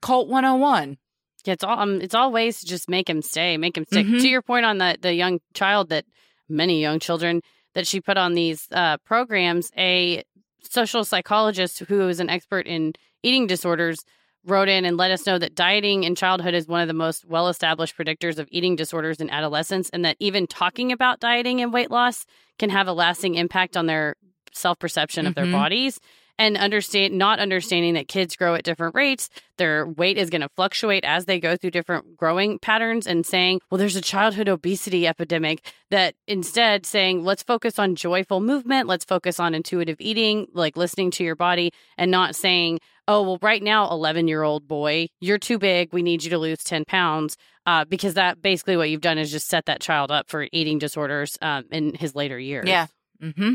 Cult 0.03 0.29
101. 0.29 0.99
Yeah, 1.45 1.53
it's 1.53 1.63
all 1.63 1.79
um, 1.79 2.01
it's 2.01 2.15
all 2.15 2.33
ways 2.33 2.61
to 2.61 2.67
just 2.67 2.89
make 2.89 3.09
him 3.09 3.23
stay, 3.23 3.57
make 3.57 3.77
him 3.77 3.85
stick. 3.85 4.07
Mhm. 4.07 4.21
To 4.21 4.29
your 4.29 4.43
point 4.43 4.67
on 4.67 4.79
the 4.79 4.99
the 5.01 5.15
young 5.15 5.41
child 5.55 5.91
that 5.91 6.05
many 6.49 6.81
young 6.81 6.99
children 6.99 7.41
that 7.77 7.87
she 7.87 8.01
put 8.01 8.17
on 8.17 8.33
these 8.33 8.67
uh, 8.73 8.97
programs, 9.05 9.71
a 9.77 10.25
social 10.63 11.05
psychologist 11.05 11.81
who 11.81 12.09
is 12.09 12.21
an 12.21 12.31
expert 12.31 12.67
in 12.67 12.95
eating 13.23 13.47
disorders 13.47 13.99
wrote 14.47 14.69
in 14.69 14.87
and 14.87 14.97
let 14.97 15.11
us 15.11 15.27
know 15.27 15.39
that 15.39 15.55
dieting 15.55 16.05
in 16.05 16.15
childhood 16.15 16.55
is 16.55 16.67
one 16.67 16.81
of 16.81 16.89
the 16.89 16.95
most 16.95 17.27
well 17.27 17.49
established 17.49 17.95
predictors 17.95 18.39
of 18.39 18.49
eating 18.51 18.77
disorders 18.77 19.21
in 19.21 19.29
adolescence, 19.29 19.91
and 19.91 20.07
that 20.07 20.17
even 20.21 20.47
talking 20.47 20.91
about 20.91 21.21
dieting 21.21 21.61
and 21.61 21.71
weight 21.71 21.91
loss 21.91 22.25
can 22.59 22.71
have 22.71 22.89
a 22.89 22.95
lasting 22.95 23.35
impact 23.35 23.77
on 23.77 23.85
their 23.85 24.17
self 24.55 24.79
perception 24.79 25.27
of 25.27 25.35
their 25.35 25.45
Mhm. 25.45 25.53
bodies. 25.53 26.01
And 26.39 26.57
understand 26.57 27.17
not 27.17 27.39
understanding 27.39 27.95
that 27.95 28.09
kids 28.09 28.37
grow 28.37 28.55
at 28.55 28.65
different 28.65 28.95
rates, 28.95 29.31
their 29.57 29.87
weight 29.87 30.19
is 30.19 30.29
going 30.29 30.43
to 30.43 30.51
fluctuate 30.51 31.05
as 31.05 31.25
they 31.25 31.41
go 31.41 31.57
through 31.57 31.71
different 31.71 32.17
growing 32.17 32.59
patterns, 32.59 33.07
and 33.07 33.25
saying, 33.25 33.61
well, 33.71 33.79
there's 33.79 33.97
a 33.97 34.03
childhood 34.03 34.49
obesity 34.49 35.07
epidemic. 35.07 35.65
That 35.91 36.15
instead 36.27 36.85
saying, 36.85 37.25
let's 37.25 37.43
focus 37.43 37.79
on 37.79 37.95
joyful 37.95 38.41
movement, 38.41 38.89
let's 38.89 39.05
focus 39.05 39.41
on 39.41 39.55
intuitive 39.55 39.97
eating, 39.99 40.47
like 40.53 40.77
listening 40.77 41.11
to 41.13 41.25
your 41.25 41.37
body, 41.37 41.73
and 41.97 42.11
not 42.11 42.37
saying, 42.37 42.81
oh, 43.09 43.23
well, 43.23 43.39
right 43.41 43.63
now, 43.63 43.91
11 43.91 44.29
year 44.29 44.43
old 44.43 44.67
boy, 44.67 45.09
you're 45.21 45.39
too 45.39 45.59
big. 45.59 45.93
We 45.93 46.03
need 46.03 46.25
you 46.25 46.31
to 46.31 46.39
lose 46.39 46.63
10 46.65 46.85
pounds. 46.87 47.37
Uh, 47.67 47.85
because 47.85 48.15
that 48.15 48.41
basically 48.41 48.77
what 48.77 48.89
you've 48.89 49.01
done 49.01 49.19
is 49.19 49.33
just 49.33 49.49
set 49.49 49.67
that 49.67 49.81
child 49.81 50.13
up 50.13 50.29
for 50.29 50.47
eating 50.53 50.79
disorders 50.79 51.37
um, 51.43 51.65
in 51.73 51.95
his 51.95 52.15
later 52.15 52.39
years. 52.39 52.69
Yeah. 52.69 52.87
Mm-hmm. 53.21 53.55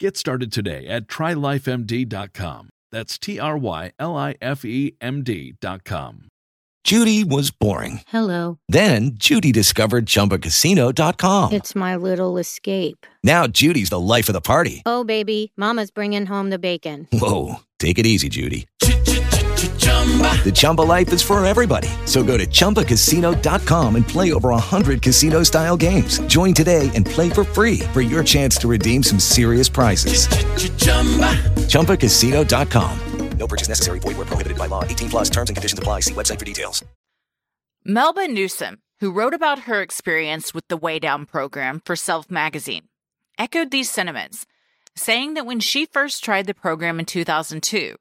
Get 0.00 0.16
started 0.16 0.52
today 0.52 0.86
at 0.86 1.08
trylifemd.com. 1.08 2.68
That's 2.92 3.18
T 3.18 3.40
R 3.40 3.58
Y 3.58 3.92
L 3.98 4.16
I 4.16 4.36
F 4.40 4.64
E 4.64 4.94
M 5.00 5.24
D.com. 5.24 6.28
Judy 6.84 7.22
was 7.24 7.50
boring. 7.50 8.00
Hello. 8.08 8.60
Then 8.68 9.10
Judy 9.14 9.52
discovered 9.52 10.06
ChumbaCasino.com. 10.06 11.52
It's 11.52 11.74
my 11.74 11.96
little 11.96 12.38
escape. 12.38 13.04
Now 13.22 13.46
Judy's 13.46 13.90
the 13.90 14.00
life 14.00 14.28
of 14.28 14.32
the 14.32 14.40
party. 14.40 14.82
Oh, 14.86 15.04
baby, 15.04 15.52
Mama's 15.56 15.90
bringing 15.90 16.24
home 16.24 16.48
the 16.48 16.58
bacon. 16.58 17.06
Whoa, 17.12 17.56
take 17.78 17.98
it 17.98 18.06
easy, 18.06 18.28
Judy. 18.30 18.68
The 20.44 20.52
Chumba 20.54 20.82
life 20.82 21.12
is 21.12 21.20
for 21.20 21.44
everybody. 21.44 21.88
So 22.06 22.22
go 22.22 22.38
to 22.38 22.46
ChumbaCasino.com 22.46 23.96
and 23.96 24.08
play 24.08 24.32
over 24.32 24.48
100 24.50 25.02
casino 25.02 25.42
style 25.42 25.76
games. 25.76 26.20
Join 26.20 26.54
today 26.54 26.90
and 26.94 27.04
play 27.04 27.28
for 27.28 27.44
free 27.44 27.80
for 27.92 28.00
your 28.00 28.24
chance 28.24 28.56
to 28.58 28.68
redeem 28.68 29.02
some 29.02 29.18
serious 29.18 29.68
prizes. 29.68 30.28
ChumbaCasino.com. 31.68 32.98
No 33.38 33.46
purchase 33.46 33.68
necessary. 33.68 34.00
Void 34.00 34.16
where 34.16 34.26
prohibited 34.26 34.58
by 34.58 34.66
law. 34.66 34.84
18 34.84 35.10
plus 35.10 35.30
terms 35.30 35.48
and 35.48 35.56
conditions 35.56 35.78
apply. 35.78 36.00
See 36.00 36.14
website 36.14 36.38
for 36.38 36.44
details. 36.44 36.84
Melba 37.84 38.26
Newsome, 38.26 38.78
who 39.00 39.12
wrote 39.12 39.32
about 39.32 39.60
her 39.60 39.80
experience 39.80 40.52
with 40.52 40.66
the 40.68 40.76
Weigh 40.76 40.98
Down 40.98 41.24
program 41.24 41.80
for 41.84 41.94
Self 41.94 42.30
magazine, 42.30 42.88
echoed 43.38 43.70
these 43.70 43.90
sentiments, 43.90 44.44
saying 44.96 45.34
that 45.34 45.46
when 45.46 45.60
she 45.60 45.86
first 45.86 46.24
tried 46.24 46.46
the 46.46 46.54
program 46.54 46.98
in 46.98 47.06
2002, 47.06 47.94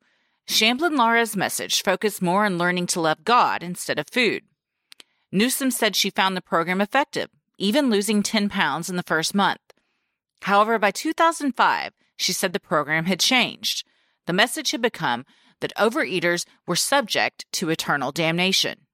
Shamblin 0.47 0.97
Lara's 0.97 1.35
message 1.35 1.83
focused 1.83 2.21
more 2.21 2.45
on 2.45 2.57
learning 2.57 2.87
to 2.87 3.01
love 3.01 3.25
God 3.25 3.61
instead 3.61 3.99
of 3.99 4.07
food. 4.09 4.43
Newsome 5.31 5.71
said 5.71 5.95
she 5.95 6.09
found 6.09 6.37
the 6.37 6.41
program 6.41 6.79
effective, 6.79 7.29
even 7.57 7.89
losing 7.89 8.23
10 8.23 8.47
pounds 8.47 8.89
in 8.89 8.95
the 8.95 9.03
first 9.03 9.35
month. 9.35 9.59
However, 10.43 10.79
by 10.79 10.91
2005, 10.91 11.91
she 12.15 12.31
said 12.31 12.53
the 12.53 12.59
program 12.59 13.05
had 13.05 13.19
changed. 13.19 13.85
The 14.25 14.33
message 14.33 14.71
had 14.71 14.81
become 14.81 15.25
that 15.59 15.75
overeaters 15.75 16.45
were 16.65 16.75
subject 16.75 17.45
to 17.53 17.69
eternal 17.69 18.11
damnation. 18.13 18.87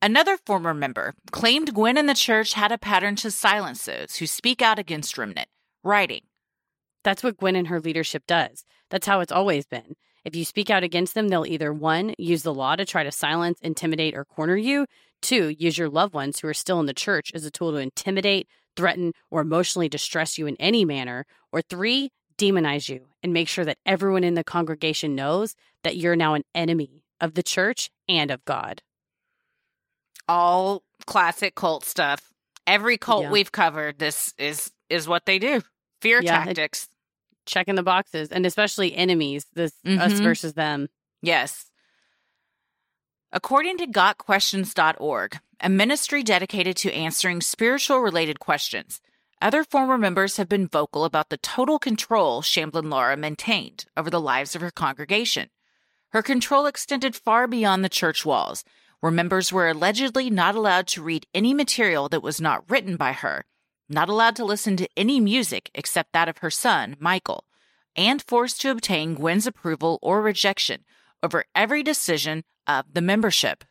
Another 0.00 0.36
former 0.36 0.74
member 0.74 1.14
claimed 1.32 1.74
Gwen 1.74 1.98
and 1.98 2.08
the 2.08 2.14
church 2.14 2.52
had 2.52 2.70
a 2.70 2.78
pattern 2.78 3.16
to 3.16 3.32
silence 3.32 3.84
those 3.84 4.16
who 4.16 4.28
speak 4.28 4.62
out 4.62 4.78
against 4.78 5.18
Remnant, 5.18 5.48
writing, 5.82 6.22
That's 7.02 7.24
what 7.24 7.36
Gwen 7.36 7.56
and 7.56 7.66
her 7.66 7.80
leadership 7.80 8.24
does. 8.28 8.64
That's 8.90 9.06
how 9.06 9.20
it's 9.20 9.32
always 9.32 9.66
been. 9.66 9.94
If 10.24 10.34
you 10.36 10.44
speak 10.44 10.68
out 10.70 10.82
against 10.82 11.14
them, 11.14 11.28
they'll 11.28 11.46
either 11.46 11.72
one, 11.72 12.14
use 12.18 12.42
the 12.42 12.52
law 12.54 12.76
to 12.76 12.84
try 12.84 13.04
to 13.04 13.12
silence, 13.12 13.58
intimidate, 13.62 14.14
or 14.16 14.24
corner 14.24 14.56
you, 14.56 14.86
two, 15.22 15.48
use 15.48 15.78
your 15.78 15.88
loved 15.88 16.12
ones 16.14 16.40
who 16.40 16.48
are 16.48 16.54
still 16.54 16.80
in 16.80 16.86
the 16.86 16.94
church 16.94 17.30
as 17.34 17.44
a 17.44 17.50
tool 17.50 17.70
to 17.72 17.78
intimidate, 17.78 18.46
threaten, 18.76 19.12
or 19.30 19.40
emotionally 19.40 19.88
distress 19.88 20.36
you 20.38 20.46
in 20.46 20.56
any 20.56 20.84
manner, 20.84 21.24
or 21.52 21.62
three, 21.62 22.10
demonize 22.36 22.88
you 22.88 23.06
and 23.22 23.32
make 23.32 23.48
sure 23.48 23.64
that 23.64 23.78
everyone 23.86 24.22
in 24.24 24.34
the 24.34 24.44
congregation 24.44 25.14
knows 25.14 25.54
that 25.82 25.96
you're 25.96 26.16
now 26.16 26.34
an 26.34 26.44
enemy 26.54 27.02
of 27.20 27.34
the 27.34 27.42
church 27.42 27.90
and 28.08 28.30
of 28.30 28.44
God. 28.44 28.82
all 30.28 30.82
classic 31.06 31.54
cult 31.54 31.84
stuff. 31.84 32.32
Every 32.66 32.98
cult 32.98 33.22
Yeah. 33.24 33.30
we've 33.30 33.50
covered, 33.52 33.98
this 33.98 34.34
is 34.38 34.70
is 34.90 35.08
what 35.08 35.24
they 35.26 35.38
do. 35.38 35.62
Fear 36.02 36.22
Yeah, 36.22 36.42
it- 36.42 36.46
tactics. 36.46 36.88
Checking 37.48 37.76
the 37.76 37.82
boxes, 37.82 38.30
and 38.30 38.44
especially 38.44 38.94
enemies, 38.94 39.46
this 39.54 39.72
us 39.86 40.12
Mhm. 40.12 40.22
versus 40.22 40.52
them. 40.52 40.88
Yes. 41.22 41.70
According 43.32 43.78
to 43.78 43.86
gotquestions.org, 43.86 45.38
a 45.60 45.68
ministry 45.68 46.22
dedicated 46.22 46.76
to 46.76 46.92
answering 46.92 47.40
spiritual 47.40 48.00
related 48.00 48.38
questions, 48.38 49.00
other 49.40 49.64
former 49.64 49.96
members 49.96 50.36
have 50.36 50.48
been 50.48 50.68
vocal 50.68 51.04
about 51.04 51.30
the 51.30 51.38
total 51.38 51.78
control 51.78 52.42
Shamblin 52.42 52.90
Lara 52.90 53.16
maintained 53.16 53.86
over 53.96 54.10
the 54.10 54.20
lives 54.20 54.54
of 54.54 54.60
her 54.60 54.70
congregation. 54.70 55.48
Her 56.10 56.22
control 56.22 56.66
extended 56.66 57.16
far 57.16 57.46
beyond 57.46 57.82
the 57.82 57.88
church 57.88 58.26
walls, 58.26 58.62
where 59.00 59.12
members 59.12 59.52
were 59.52 59.68
allegedly 59.68 60.28
not 60.28 60.54
allowed 60.54 60.86
to 60.88 61.02
read 61.02 61.26
any 61.32 61.54
material 61.54 62.10
that 62.10 62.22
was 62.22 62.40
not 62.40 62.68
written 62.68 62.96
by 62.96 63.12
her, 63.12 63.46
not 63.88 64.08
allowed 64.08 64.36
to 64.36 64.44
listen 64.44 64.76
to 64.76 64.88
any 64.96 65.20
music 65.20 65.70
except 65.74 66.12
that 66.12 66.28
of 66.28 66.38
her 66.38 66.50
son, 66.50 66.96
Michael, 67.00 67.44
and 67.96 68.22
forced 68.22 68.60
to 68.62 68.70
obtain 68.70 69.14
Gwen's 69.14 69.46
approval 69.46 69.98
or 70.02 70.20
rejection 70.22 70.84
over 71.22 71.44
every 71.54 71.82
decision 71.82 72.44
of 72.66 72.84
the 72.92 73.00
membership. 73.00 73.64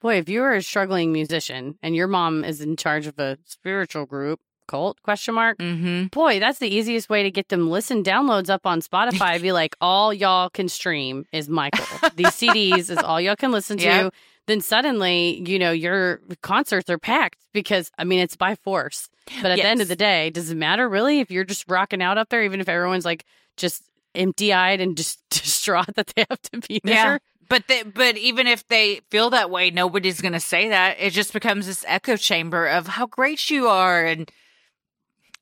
Boy, 0.00 0.16
if 0.18 0.28
you're 0.28 0.52
a 0.54 0.62
struggling 0.62 1.12
musician 1.12 1.78
and 1.82 1.94
your 1.94 2.08
mom 2.08 2.44
is 2.44 2.60
in 2.60 2.76
charge 2.76 3.06
of 3.06 3.18
a 3.18 3.38
spiritual 3.44 4.04
group, 4.04 4.40
cult 4.66 5.00
question 5.02 5.34
mark, 5.34 5.58
Mm-hmm. 5.58 6.06
boy, 6.06 6.40
that's 6.40 6.58
the 6.58 6.68
easiest 6.68 7.08
way 7.08 7.22
to 7.22 7.30
get 7.30 7.48
them 7.48 7.70
listen 7.70 8.02
downloads 8.02 8.50
up 8.50 8.66
on 8.66 8.80
Spotify. 8.80 9.40
Be 9.40 9.52
like, 9.52 9.76
all 9.80 10.12
y'all 10.12 10.50
can 10.50 10.68
stream 10.68 11.24
is 11.32 11.48
Michael. 11.48 11.86
These 12.16 12.28
CDs 12.28 12.90
is 12.90 12.98
all 12.98 13.20
y'all 13.20 13.36
can 13.36 13.52
listen 13.52 13.78
to. 13.78 13.84
Yep. 13.84 14.14
Then 14.46 14.60
suddenly, 14.60 15.42
you 15.46 15.58
know, 15.58 15.70
your 15.70 16.20
concerts 16.42 16.90
are 16.90 16.98
packed 16.98 17.38
because 17.52 17.90
I 17.96 18.04
mean 18.04 18.20
it's 18.20 18.36
by 18.36 18.56
force. 18.56 19.08
But 19.40 19.52
at 19.52 19.56
the 19.56 19.64
end 19.64 19.80
of 19.80 19.88
the 19.88 19.96
day, 19.96 20.30
does 20.30 20.50
it 20.50 20.56
matter 20.56 20.88
really 20.88 21.20
if 21.20 21.30
you're 21.30 21.44
just 21.44 21.70
rocking 21.70 22.02
out 22.02 22.18
up 22.18 22.28
there, 22.28 22.42
even 22.42 22.60
if 22.60 22.68
everyone's 22.68 23.04
like 23.04 23.24
just 23.56 23.84
empty 24.14 24.52
eyed 24.52 24.80
and 24.80 24.96
just 24.96 25.20
distraught 25.30 25.94
that 25.94 26.12
they 26.14 26.24
have 26.28 26.42
to 26.42 26.58
be 26.58 26.80
there? 26.82 26.94
Yeah. 26.94 27.18
But 27.48 27.68
the, 27.68 27.84
but 27.94 28.16
even 28.16 28.46
if 28.46 28.66
they 28.68 29.00
feel 29.10 29.30
that 29.30 29.50
way, 29.50 29.70
nobody's 29.70 30.20
going 30.20 30.32
to 30.32 30.40
say 30.40 30.70
that. 30.70 30.96
It 30.98 31.10
just 31.10 31.32
becomes 31.32 31.66
this 31.66 31.84
echo 31.86 32.16
chamber 32.16 32.66
of 32.66 32.86
how 32.86 33.06
great 33.06 33.50
you 33.50 33.68
are, 33.68 34.04
and 34.04 34.30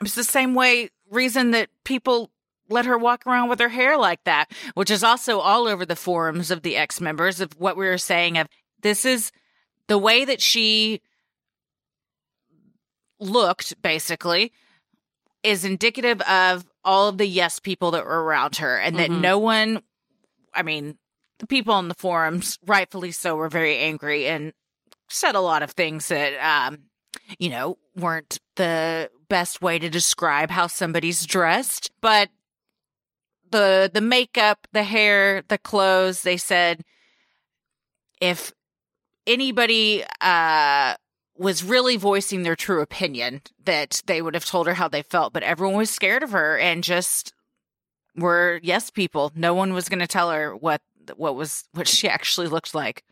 it's 0.01 0.17
the 0.17 0.25
same 0.25 0.55
way 0.55 0.91
reason 1.11 1.53
that 1.53 1.69
people 1.85 2.31
let 2.69 2.87
her 2.87 2.97
walk 2.97 3.27
around 3.27 3.49
with 3.49 3.61
her 3.61 3.69
hair 3.69 3.97
like 3.97 4.25
that, 4.25 4.51
which 4.75 4.91
is 4.91 5.05
also 5.05 5.41
all 5.41 5.67
over 5.67 5.85
the 5.85 5.97
forums 5.97 6.51
of 6.51 6.63
the 6.63 6.77
ex 6.77 7.01
members 7.01 7.41
of 7.41 7.53
what 7.59 7.77
we 7.77 7.87
were 7.87 7.99
saying 7.99 8.39
of 8.39 8.49
this 8.83 9.05
is 9.05 9.33
the 9.89 9.99
way 9.99 10.25
that 10.25 10.41
she 10.41 11.01
looked 13.19 13.81
basically 13.83 14.53
is 15.43 15.65
indicative 15.65 16.21
of 16.23 16.65
all 16.85 17.09
of 17.09 17.19
the 17.19 17.27
yes 17.27 17.59
people 17.59 17.91
that 17.93 18.05
were 18.05 18.23
around 18.25 18.57
her 18.57 18.79
and 18.79 18.99
that 18.99 19.11
Mhm. 19.11 19.21
no 19.21 19.39
one 19.39 19.83
I 20.55 20.63
mean 20.63 20.99
the 21.39 21.47
people 21.47 21.75
on 21.75 21.89
the 21.89 21.95
forums 21.95 22.59
rightfully 22.67 23.13
so 23.13 23.37
were 23.37 23.49
very 23.49 23.77
angry 23.79 24.27
and 24.27 24.53
said 25.09 25.35
a 25.35 25.41
lot 25.41 25.63
of 25.63 25.71
things 25.73 26.09
that 26.09 26.35
um 26.39 26.85
you 27.39 27.49
know 27.51 27.79
weren't 27.97 28.39
the 28.57 29.11
best 29.29 29.61
way 29.63 29.79
to 29.79 29.89
describe 29.91 30.51
how 30.51 30.67
somebody's 30.67 31.25
dressed 31.27 31.91
but 32.01 32.31
the 33.51 33.91
the 33.93 34.01
makeup 34.01 34.67
the 34.73 34.83
hair 34.85 35.43
the 35.49 35.59
clothes 35.59 36.23
they 36.23 36.37
said 36.37 36.83
if 38.21 38.53
anybody 39.33 40.05
uh 40.21 40.95
was 41.37 41.65
really 41.65 41.97
voicing 41.97 42.43
their 42.43 42.57
true 42.57 42.81
opinion 42.83 43.41
that 43.65 44.03
they 44.07 44.21
would 44.21 44.35
have 44.35 44.45
told 44.45 44.67
her 44.67 44.75
how 44.75 44.89
they 44.89 45.03
felt 45.03 45.33
but 45.33 45.43
everyone 45.43 45.77
was 45.79 45.91
scared 45.91 46.23
of 46.23 46.31
her 46.33 46.59
and 46.59 46.85
just 46.85 47.33
were 48.17 48.61
yes 48.63 48.91
people 48.91 49.33
no 49.35 49.55
one 49.55 49.73
was 49.73 49.89
going 49.89 50.01
to 50.01 50.07
tell 50.07 50.31
her 50.31 50.55
what 50.57 50.81
what 51.17 51.35
was 51.35 51.65
what 51.73 51.89
she 51.89 52.09
actually 52.09 52.47
looked 52.49 52.75
like 52.75 53.03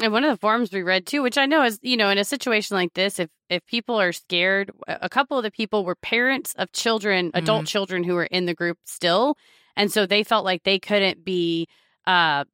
And 0.00 0.12
one 0.12 0.24
of 0.24 0.30
the 0.30 0.36
forms 0.46 0.72
we 0.72 0.82
read 0.82 1.06
too, 1.06 1.22
which 1.22 1.38
I 1.38 1.46
know 1.46 1.62
is, 1.64 1.78
you 1.80 1.96
know, 1.96 2.10
in 2.10 2.18
a 2.18 2.24
situation 2.24 2.76
like 2.76 2.92
this, 2.92 3.18
if 3.18 3.30
if 3.48 3.64
people 3.64 3.96
are 3.98 4.12
scared, 4.12 4.70
a 4.88 5.08
couple 5.08 5.38
of 5.38 5.42
the 5.44 5.50
people 5.50 5.84
were 5.86 5.94
parents 5.96 6.52
of 6.58 6.70
children, 6.72 7.30
adult 7.32 7.64
Mhm. 7.64 7.68
children 7.74 8.04
who 8.04 8.14
were 8.14 8.28
in 8.30 8.44
the 8.46 8.54
group 8.54 8.76
still, 8.84 9.36
and 9.74 9.90
so 9.90 10.04
they 10.04 10.22
felt 10.22 10.44
like 10.44 10.64
they 10.64 10.78
couldn't 10.78 11.24
be, 11.24 11.66
uh, 12.06 12.44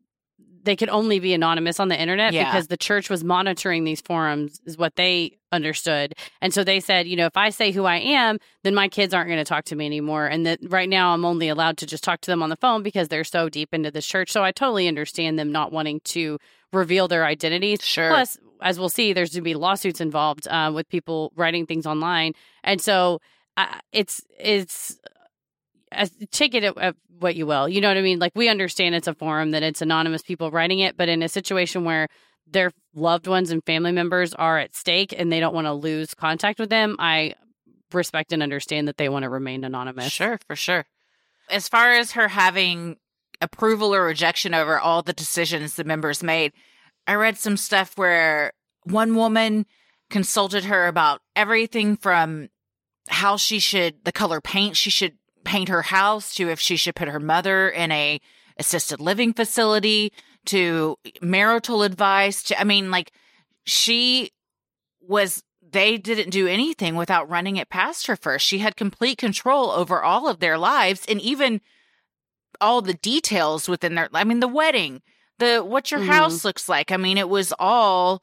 they 0.65 0.77
could 0.77 0.89
only 0.89 1.19
be 1.19 1.35
anonymous 1.35 1.81
on 1.81 1.89
the 1.89 2.01
internet 2.01 2.33
Yeah. 2.33 2.45
because 2.45 2.69
the 2.69 2.77
church 2.77 3.11
was 3.11 3.25
monitoring 3.25 3.85
these 3.85 4.01
forums, 4.01 4.61
is 4.65 4.77
what 4.79 4.97
they 4.97 5.39
understood, 5.51 6.15
and 6.41 6.55
so 6.55 6.65
they 6.65 6.81
said, 6.81 7.07
you 7.07 7.17
know, 7.17 7.27
if 7.27 7.37
I 7.37 7.51
say 7.51 7.73
who 7.73 7.85
I 7.85 7.97
am, 7.97 8.39
then 8.63 8.75
my 8.75 8.89
kids 8.89 9.13
aren't 9.13 9.29
going 9.29 9.39
to 9.39 9.45
talk 9.45 9.65
to 9.67 9.77
me 9.77 9.85
anymore, 9.87 10.27
and 10.27 10.47
that 10.47 10.59
right 10.63 10.89
now 10.89 11.13
I'm 11.15 11.25
only 11.25 11.49
allowed 11.49 11.77
to 11.79 11.87
just 11.87 12.03
talk 12.05 12.21
to 12.23 12.31
them 12.31 12.43
on 12.43 12.49
the 12.51 12.57
phone 12.57 12.83
because 12.83 13.09
they're 13.09 13.25
so 13.25 13.49
deep 13.49 13.75
into 13.75 13.91
this 13.91 14.07
church. 14.07 14.31
So 14.33 14.43
I 14.43 14.53
totally 14.53 14.89
understand 14.89 15.39
them 15.39 15.53
not 15.53 15.73
wanting 15.73 16.01
to 16.05 16.39
reveal 16.73 17.07
their 17.09 17.25
identities. 17.27 17.83
Sure. 17.83 18.09
Plus, 18.09 18.39
as 18.63 18.79
we'll 18.79 18.89
see, 18.89 19.13
there's 19.13 19.31
going 19.31 19.41
to 19.41 19.45
be 19.45 19.55
lawsuits 19.55 20.01
involved 20.01 20.49
uh, 20.49 20.71
with 20.75 20.89
people 20.89 21.33
writing 21.37 21.67
things 21.67 21.85
online, 21.87 22.33
and 22.65 22.81
so 22.81 23.21
uh, 23.57 23.67
it's 23.93 24.23
it's 24.39 24.99
take 26.31 26.55
it 26.55 26.65
at, 26.65 26.79
at 26.79 26.97
what 27.19 27.37
you 27.37 27.47
will. 27.47 27.69
You 27.69 27.81
know 27.81 27.89
what 27.89 27.97
I 27.97 28.03
mean? 28.03 28.19
Like 28.19 28.33
we 28.35 28.49
understand 28.49 28.95
it's 28.95 29.09
a 29.09 29.15
forum 29.15 29.53
that 29.53 29.63
it's 29.63 29.83
anonymous 29.83 30.23
people 30.23 30.51
writing 30.51 30.81
it, 30.81 30.97
but 30.97 31.09
in 31.09 31.23
a 31.23 31.29
situation 31.29 31.85
where 31.85 32.09
their 32.47 32.73
loved 32.95 33.27
ones 33.27 33.51
and 33.51 33.65
family 33.65 33.93
members 33.93 34.35
are 34.35 34.59
at 34.59 34.75
stake 34.75 35.15
and 35.17 35.33
they 35.33 35.41
don't 35.41 35.55
want 35.55 35.67
to 35.67 35.73
lose 35.73 36.15
contact 36.15 36.59
with 36.59 36.71
them, 36.71 36.97
I 36.99 37.35
respect 37.93 38.33
and 38.33 38.43
understand 38.43 38.89
that 38.89 38.97
they 38.97 39.09
want 39.09 39.25
to 39.25 39.29
remain 39.29 39.65
anonymous. 39.65 40.13
Sure, 40.13 40.39
for 40.47 40.57
sure. 40.57 40.85
As 41.51 41.69
far 41.69 41.93
as 41.93 42.13
her 42.13 42.29
having 42.29 42.97
approval 43.41 43.95
or 43.95 44.05
rejection 44.05 44.55
over 44.55 44.79
all 44.79 45.03
the 45.03 45.13
decisions 45.13 45.75
the 45.75 45.85
members 45.85 46.23
made, 46.23 46.53
I 47.07 47.15
read 47.15 47.37
some 47.37 47.57
stuff 47.57 47.97
where 47.97 48.53
one 48.85 49.15
woman 49.15 49.67
consulted 50.11 50.65
her 50.65 50.87
about 50.87 51.21
everything 51.35 51.97
from 51.97 52.49
how 53.09 53.37
she 53.37 53.59
should, 53.59 54.05
the 54.05 54.13
color 54.13 54.41
paint 54.41 54.77
she 54.77 54.91
should 54.91 55.17
paint 55.45 55.69
her 55.69 55.83
house 55.83 56.35
to 56.35 56.49
if 56.49 56.61
she 56.61 56.77
should 56.77 56.95
put 56.95 57.09
her 57.09 57.21
mother 57.21 57.69
in 57.69 57.91
a 57.93 58.21
assisted 58.59 59.01
living 59.01 59.33
facility 59.33 60.13
to 60.47 60.97
marital 61.21 61.83
advice 61.83 62.43
to, 62.45 62.61
I 62.61 62.65
mean, 62.65 62.91
like 62.91 63.13
she 63.65 64.31
was 65.01 65.43
they 65.71 65.97
didn't 65.97 66.31
do 66.31 66.47
anything 66.47 66.97
without 66.97 67.31
running 67.31 67.57
it 67.57 67.71
past 67.71 68.07
her 68.07 68.17
first. 68.17 68.47
She 68.47 68.59
had 68.59 68.77
complete 68.77 69.17
control 69.19 69.71
over 69.71 70.03
all 70.03 70.29
of 70.29 70.39
their 70.39 70.59
lives 70.59 71.05
and 71.09 71.21
even 71.21 71.61
all 72.61 72.83
the 72.83 72.95
details 72.95 73.69
within 73.69 73.95
their 73.95 74.09
I 74.13 74.25
mean 74.25 74.41
the 74.41 74.49
wedding, 74.49 75.01
the 75.39 75.61
what 75.61 75.91
your 75.91 76.01
Mhm. 76.01 76.07
house 76.09 76.45
looks 76.45 76.69
like. 76.69 76.93
I 76.93 76.97
mean 76.99 77.17
it 77.19 77.29
was 77.29 77.53
all 77.59 78.23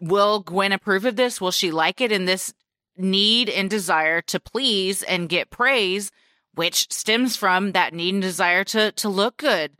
will 0.00 0.40
Gwen 0.40 0.72
approve 0.72 1.04
of 1.04 1.16
this? 1.16 1.40
Will 1.40 1.52
she 1.52 1.70
like 1.70 2.00
it? 2.00 2.10
And 2.12 2.26
this 2.26 2.52
need 2.96 3.48
and 3.48 3.68
desire 3.68 4.20
to 4.22 4.40
please 4.40 5.02
and 5.02 5.28
get 5.28 5.50
praise, 5.50 6.10
which 6.54 6.92
stems 6.92 7.36
from 7.36 7.72
that 7.72 7.94
need 7.94 8.14
and 8.14 8.22
desire 8.22 8.64
to 8.64 8.92
to 8.92 9.08
look 9.08 9.36
good, 9.36 9.72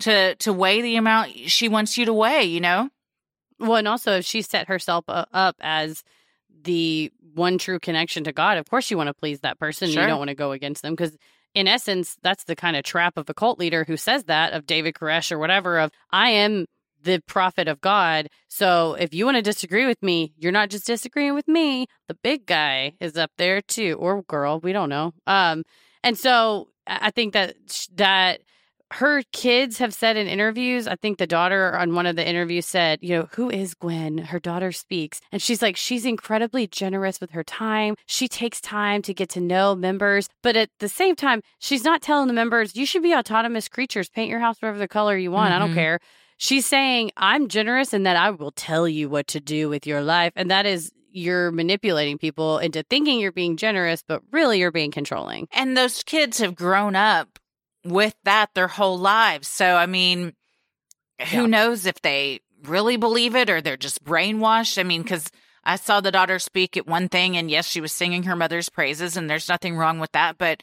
to 0.00 0.34
to 0.36 0.52
weigh 0.52 0.82
the 0.82 0.96
amount 0.96 1.36
she 1.36 1.68
wants 1.68 1.96
you 1.96 2.04
to 2.04 2.12
weigh, 2.12 2.44
you 2.44 2.60
know? 2.60 2.90
Well, 3.58 3.76
and 3.76 3.88
also 3.88 4.18
if 4.18 4.24
she 4.24 4.42
set 4.42 4.68
herself 4.68 5.04
up 5.08 5.56
as 5.60 6.02
the 6.62 7.12
one 7.34 7.58
true 7.58 7.78
connection 7.78 8.24
to 8.24 8.32
God, 8.32 8.58
of 8.58 8.68
course 8.68 8.90
you 8.90 8.96
want 8.96 9.08
to 9.08 9.14
please 9.14 9.40
that 9.40 9.58
person. 9.58 9.90
Sure. 9.90 10.02
You 10.02 10.08
don't 10.08 10.18
want 10.18 10.30
to 10.30 10.34
go 10.34 10.52
against 10.52 10.82
them 10.82 10.94
because, 10.94 11.16
in 11.54 11.68
essence, 11.68 12.16
that's 12.22 12.44
the 12.44 12.56
kind 12.56 12.76
of 12.76 12.84
trap 12.84 13.16
of 13.16 13.28
a 13.28 13.34
cult 13.34 13.58
leader 13.58 13.84
who 13.84 13.96
says 13.96 14.24
that 14.24 14.52
of 14.52 14.66
David 14.66 14.94
Koresh 14.94 15.30
or 15.30 15.38
whatever. 15.38 15.78
Of 15.78 15.90
I 16.10 16.30
am 16.30 16.66
the 17.02 17.22
prophet 17.26 17.68
of 17.68 17.80
God. 17.80 18.28
So 18.48 18.94
if 18.94 19.14
you 19.14 19.24
want 19.24 19.36
to 19.36 19.42
disagree 19.42 19.86
with 19.86 20.02
me, 20.02 20.32
you're 20.36 20.52
not 20.52 20.70
just 20.70 20.86
disagreeing 20.86 21.34
with 21.34 21.48
me. 21.48 21.86
The 22.08 22.16
big 22.22 22.46
guy 22.46 22.94
is 23.00 23.16
up 23.16 23.30
there 23.36 23.60
too, 23.60 23.96
or 23.98 24.22
girl. 24.22 24.60
We 24.60 24.72
don't 24.72 24.90
know. 24.90 25.12
Um, 25.26 25.64
and 26.02 26.18
so 26.18 26.68
I 26.86 27.10
think 27.10 27.32
that 27.34 27.54
that 27.94 28.40
her 28.92 29.22
kids 29.32 29.78
have 29.78 29.94
said 29.94 30.16
in 30.16 30.26
interviews, 30.26 30.88
I 30.88 30.96
think 30.96 31.18
the 31.18 31.26
daughter 31.26 31.76
on 31.76 31.94
one 31.94 32.06
of 32.06 32.16
the 32.16 32.28
interviews 32.28 32.66
said, 32.66 32.98
you 33.02 33.10
know, 33.16 33.28
who 33.34 33.48
is 33.48 33.74
Gwen? 33.74 34.18
Her 34.18 34.40
daughter 34.40 34.72
speaks. 34.72 35.20
And 35.30 35.40
she's 35.40 35.62
like, 35.62 35.76
she's 35.76 36.04
incredibly 36.04 36.66
generous 36.66 37.20
with 37.20 37.30
her 37.30 37.44
time. 37.44 37.94
She 38.06 38.26
takes 38.26 38.60
time 38.60 39.00
to 39.02 39.14
get 39.14 39.28
to 39.30 39.40
know 39.40 39.76
members. 39.76 40.28
But 40.42 40.56
at 40.56 40.70
the 40.80 40.88
same 40.88 41.14
time, 41.14 41.40
she's 41.60 41.84
not 41.84 42.02
telling 42.02 42.26
the 42.26 42.34
members, 42.34 42.74
you 42.74 42.84
should 42.84 43.04
be 43.04 43.14
autonomous 43.14 43.68
creatures, 43.68 44.08
paint 44.08 44.28
your 44.28 44.40
house 44.40 44.56
whatever 44.60 44.78
the 44.78 44.88
color 44.88 45.16
you 45.16 45.30
want. 45.30 45.54
I 45.54 45.60
don't 45.60 45.70
Mhm. 45.70 45.74
care. 45.74 46.00
She's 46.36 46.66
saying, 46.66 47.12
I'm 47.16 47.46
generous 47.46 47.92
and 47.92 48.04
that 48.06 48.16
I 48.16 48.30
will 48.30 48.50
tell 48.50 48.88
you 48.88 49.08
what 49.08 49.28
to 49.28 49.38
do 49.40 49.68
with 49.68 49.86
your 49.86 50.02
life. 50.02 50.32
And 50.34 50.50
that 50.50 50.66
is, 50.66 50.90
you're 51.12 51.50
manipulating 51.50 52.18
people 52.18 52.58
into 52.58 52.82
thinking 52.82 53.20
you're 53.20 53.32
being 53.32 53.56
generous, 53.56 54.02
but 54.06 54.22
really 54.32 54.58
you're 54.58 54.70
being 54.70 54.90
controlling. 54.90 55.48
And 55.52 55.76
those 55.76 56.02
kids 56.02 56.38
have 56.38 56.54
grown 56.54 56.96
up 56.96 57.38
with 57.84 58.14
that 58.24 58.50
their 58.54 58.68
whole 58.68 58.98
lives. 58.98 59.48
So, 59.48 59.76
I 59.76 59.86
mean, 59.86 60.34
who 61.30 61.42
Yeah. 61.42 61.46
knows 61.46 61.86
if 61.86 62.00
they 62.02 62.40
really 62.62 62.96
believe 62.96 63.34
it 63.34 63.50
or 63.50 63.60
they're 63.60 63.76
just 63.76 64.04
brainwashed? 64.04 64.78
I 64.78 64.82
mean, 64.82 65.02
because 65.02 65.30
I 65.64 65.76
saw 65.76 66.00
the 66.00 66.10
daughter 66.12 66.38
speak 66.38 66.76
at 66.76 66.86
one 66.86 67.08
thing, 67.08 67.36
and 67.36 67.50
yes, 67.50 67.66
she 67.66 67.80
was 67.80 67.92
singing 67.92 68.22
her 68.24 68.36
mother's 68.36 68.68
praises, 68.68 69.16
and 69.16 69.28
there's 69.28 69.48
nothing 69.48 69.76
wrong 69.76 69.98
with 69.98 70.12
that. 70.12 70.38
But 70.38 70.62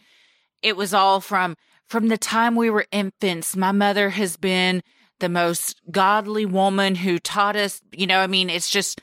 it 0.62 0.76
was 0.76 0.94
all 0.94 1.22
from 1.22 1.56
from 1.86 2.10
the 2.10 2.18
time 2.18 2.56
we 2.56 2.70
were 2.70 2.86
infants. 2.92 3.56
My 3.56 3.72
mother 3.72 4.10
has 4.10 4.38
been 4.38 4.82
the 5.20 5.30
most 5.30 5.82
godly 5.90 6.46
woman 6.46 6.96
who 6.96 7.18
taught 7.20 7.56
us. 7.56 7.82
You 7.92 8.08
know, 8.08 8.20
I 8.20 8.28
mean, 8.28 8.50
it's 8.50 8.70
just 8.70 9.00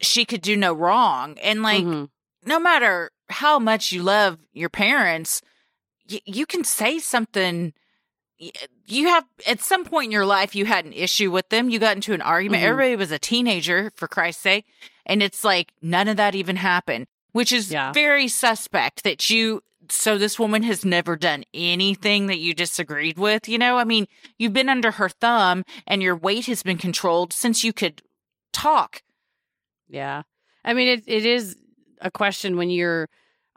she 0.00 0.24
could 0.24 0.42
do 0.42 0.56
no 0.56 0.72
wrong, 0.72 1.36
and 1.42 1.62
like 1.62 1.84
Mhm. 1.84 2.08
no 2.44 2.58
matter 2.60 3.10
how 3.30 3.58
much 3.58 3.92
you 3.92 4.02
love 4.02 4.38
your 4.52 4.68
parents, 4.68 5.42
y- 6.10 6.20
you 6.24 6.46
can 6.46 6.64
say 6.64 6.98
something. 6.98 7.72
You 8.86 9.08
have 9.08 9.24
at 9.46 9.60
some 9.60 9.84
point 9.84 10.06
in 10.06 10.12
your 10.12 10.24
life 10.26 10.54
you 10.54 10.64
had 10.64 10.84
an 10.84 10.92
issue 10.92 11.30
with 11.30 11.48
them. 11.48 11.68
You 11.70 11.78
got 11.80 11.96
into 11.96 12.14
an 12.14 12.22
argument. 12.22 12.62
Mhm. 12.62 12.66
Everybody 12.66 12.96
was 12.96 13.10
a 13.10 13.18
teenager, 13.18 13.90
for 13.96 14.06
Christ's 14.06 14.42
sake, 14.42 14.66
and 15.04 15.22
it's 15.22 15.42
like 15.42 15.72
none 15.82 16.06
of 16.08 16.16
that 16.18 16.34
even 16.36 16.56
happened, 16.56 17.06
which 17.32 17.52
is 17.52 17.72
Yeah. 17.72 17.92
very 17.92 18.28
suspect. 18.28 19.02
That 19.02 19.28
you. 19.28 19.62
So 19.90 20.18
this 20.18 20.38
woman 20.38 20.64
has 20.64 20.84
never 20.84 21.16
done 21.16 21.44
anything 21.54 22.26
that 22.26 22.38
you 22.38 22.52
disagreed 22.52 23.16
with. 23.18 23.48
You 23.48 23.56
know, 23.56 23.78
I 23.78 23.84
mean, 23.84 24.06
you've 24.38 24.52
been 24.52 24.68
under 24.68 24.90
her 24.92 25.08
thumb, 25.08 25.64
and 25.86 26.02
your 26.02 26.14
weight 26.14 26.44
has 26.46 26.62
been 26.62 26.76
controlled 26.78 27.32
since 27.32 27.64
you 27.64 27.72
could 27.72 28.02
talk. 28.52 29.02
Yeah. 29.88 30.22
I 30.64 30.74
mean, 30.74 30.88
it, 30.88 31.04
it 31.06 31.24
is 31.26 31.56
a 32.00 32.10
question 32.10 32.56
when 32.56 32.70
you're, 32.70 33.08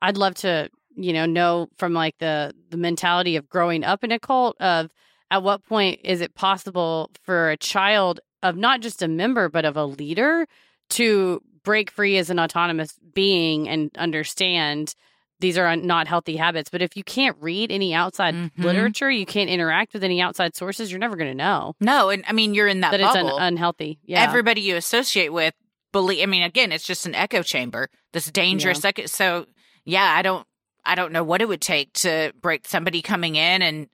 I'd 0.02 0.18
love 0.18 0.36
to, 0.36 0.70
you 0.96 1.14
know, 1.14 1.26
know 1.26 1.68
from 1.78 1.94
like 1.94 2.18
the, 2.20 2.54
the 2.70 2.78
mentality 2.78 3.36
of 3.36 3.50
growing 3.50 3.84
up 3.84 4.04
in 4.04 4.12
a 4.12 4.20
cult 4.20 4.56
of 4.60 4.92
at 5.30 5.44
what 5.44 5.66
point 5.66 6.00
is 6.04 6.22
it 6.22 6.36
possible 6.36 7.12
for 7.24 7.52
a 7.52 7.58
child 7.58 8.20
of 8.44 8.56
not 8.56 8.82
just 8.82 9.02
a 9.02 9.08
member, 9.08 9.50
but 9.50 9.66
of 9.66 9.78
a 9.78 9.86
leader 9.86 10.46
to 10.92 11.42
break 11.64 11.92
free 11.92 12.18
as 12.18 12.30
an 12.30 12.40
autonomous 12.40 12.98
being 13.14 13.70
and 13.70 13.92
understand 13.98 14.96
these 15.40 15.58
are 15.58 15.76
not 15.76 16.08
healthy 16.08 16.38
habits. 16.38 16.70
But 16.70 16.82
if 16.82 16.96
you 16.96 17.04
can't 17.04 17.36
read 17.40 17.72
any 17.72 17.94
outside 17.94 18.36
Mhm. 18.36 18.52
literature, 18.58 19.10
you 19.10 19.26
can't 19.26 19.50
interact 19.50 19.94
with 19.94 20.04
any 20.04 20.22
outside 20.22 20.56
sources, 20.56 20.92
you're 20.92 21.00
never 21.00 21.16
going 21.16 21.32
to 21.32 21.36
know 21.38 21.74
No, 21.80 22.10
and 22.10 22.24
I 22.28 22.34
mean 22.34 22.54
you're 22.54 22.68
in 22.68 22.82
that, 22.82 22.92
that 22.92 23.00
it's 23.00 23.16
un- 23.16 23.32
unhealthy. 23.40 24.00
Yeah. 24.06 24.22
everybody 24.24 24.62
you 24.62 24.76
associate 24.76 25.34
with 25.34 25.54
believe 25.92 26.24
i 26.24 26.26
mean 26.26 26.44
again 26.44 26.72
it's 26.72 26.86
just 26.86 27.06
an 27.06 27.16
echo 27.16 27.42
chamber 27.42 27.90
this 28.14 28.32
dangerous 28.32 28.84
echo 28.86 29.06
so 29.06 29.46
yeah 29.86 30.14
i 30.16 30.22
don't 30.22 30.48
i 30.86 30.96
don't 30.96 31.12
know 31.12 31.24
what 31.24 31.42
it 31.42 31.48
would 31.48 31.62
take 31.62 31.92
to 31.94 32.32
break 32.42 32.68
somebody 32.68 33.02
coming 33.02 33.36
in 33.36 33.62
and 33.62 33.88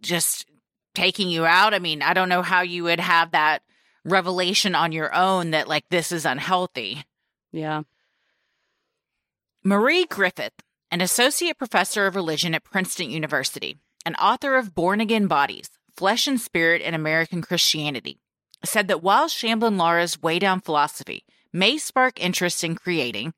just 0.00 0.46
taking 0.94 1.30
you 1.30 1.46
out. 1.46 1.74
I 1.74 1.78
mean 1.78 2.02
i 2.02 2.12
don't 2.12 2.28
know 2.28 2.42
how 2.42 2.62
you 2.62 2.84
would 2.84 3.00
have 3.00 3.30
that 3.30 3.62
revelation 4.04 4.74
on 4.74 4.92
your 4.92 5.14
own 5.14 5.50
that 5.50 5.68
like 5.68 5.88
this 5.88 6.12
is 6.12 6.24
unhealthy. 6.24 7.04
Yeah. 7.52 7.82
Marie 9.64 10.06
Griffith, 10.06 10.54
an 10.90 11.00
associate 11.00 11.58
professor 11.58 12.06
of 12.06 12.16
religion 12.16 12.54
at 12.54 12.64
Princeton 12.64 13.10
University, 13.10 13.78
an 14.04 14.16
author 14.16 14.56
of 14.56 14.74
Born 14.74 15.00
Again 15.00 15.26
Bodies 15.26 15.70
Flesh 15.96 16.26
and 16.26 16.40
Spirit 16.40 16.82
in 16.82 16.94
American 16.94 17.42
Christianity, 17.42 18.18
said 18.64 18.88
that 18.88 19.02
while 19.02 19.28
Shamblin 19.28 19.76
Lara's 19.78 20.20
Weigh 20.22 20.38
Down 20.38 20.60
philosophy 20.60 21.24
may 21.52 21.78
spark 21.78 22.20
interest 22.22 22.62
in 22.64 22.74
creating, 22.74 23.34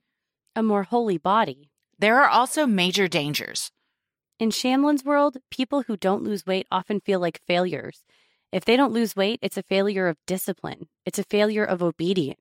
A 0.55 0.63
more 0.63 0.85
holy 0.85 1.19
body. 1.19 1.71
there 1.99 2.21
are 2.23 2.29
also 2.29 2.67
major 2.67 3.09
dangers. 3.09 3.71
In 4.39 4.51
Shamblin's 4.51 5.05
world, 5.05 5.37
people 5.51 5.83
who 5.83 5.97
don't 5.97 6.23
lose 6.25 6.45
weight 6.47 6.67
often 6.71 7.01
feel 7.01 7.21
like 7.21 7.41
failures. 7.47 8.05
If 8.53 8.65
they 8.65 8.77
don't 8.77 8.93
lose 8.93 9.17
weight, 9.17 9.39
it's 9.43 9.57
a 9.57 9.63
failure 9.63 10.09
of 10.09 10.17
discipline, 10.27 10.89
it's 11.07 11.19
a 11.19 11.25
failure 11.25 11.65
of 11.65 11.83
obedience. 11.83 12.41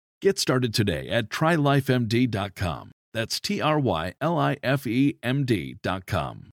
Get 0.21 0.37
started 0.37 0.71
today 0.75 1.09
at 1.09 1.29
trylifemd.com. 1.29 2.91
That's 3.11 3.39
T 3.39 3.59
R 3.59 3.79
Y 3.79 4.13
L 4.21 4.37
I 4.37 4.57
F 4.61 4.85
E 4.85 5.17
M 5.23 5.45
D.com. 5.45 6.51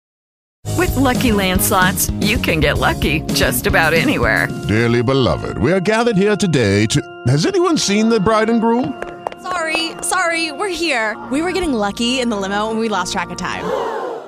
With 0.75 0.95
Lucky 0.95 1.31
Land 1.31 1.61
slots, 1.61 2.09
you 2.19 2.39
can 2.39 2.59
get 2.61 2.79
lucky 2.79 3.21
just 3.33 3.67
about 3.67 3.93
anywhere. 3.93 4.47
Dearly 4.67 5.03
beloved, 5.03 5.59
we 5.59 5.71
are 5.71 5.79
gathered 5.79 6.17
here 6.17 6.35
today 6.35 6.87
to. 6.87 6.99
Has 7.27 7.45
anyone 7.45 7.77
seen 7.77 8.09
the 8.09 8.19
bride 8.19 8.49
and 8.49 8.59
groom? 8.59 9.03
Sorry, 9.43 9.91
sorry, 10.01 10.51
we're 10.51 10.69
here. 10.69 11.15
We 11.31 11.43
were 11.43 11.51
getting 11.51 11.71
lucky 11.73 12.19
in 12.21 12.29
the 12.29 12.37
limo 12.37 12.71
and 12.71 12.79
we 12.79 12.89
lost 12.89 13.13
track 13.13 13.29
of 13.29 13.37
time. 13.37 13.65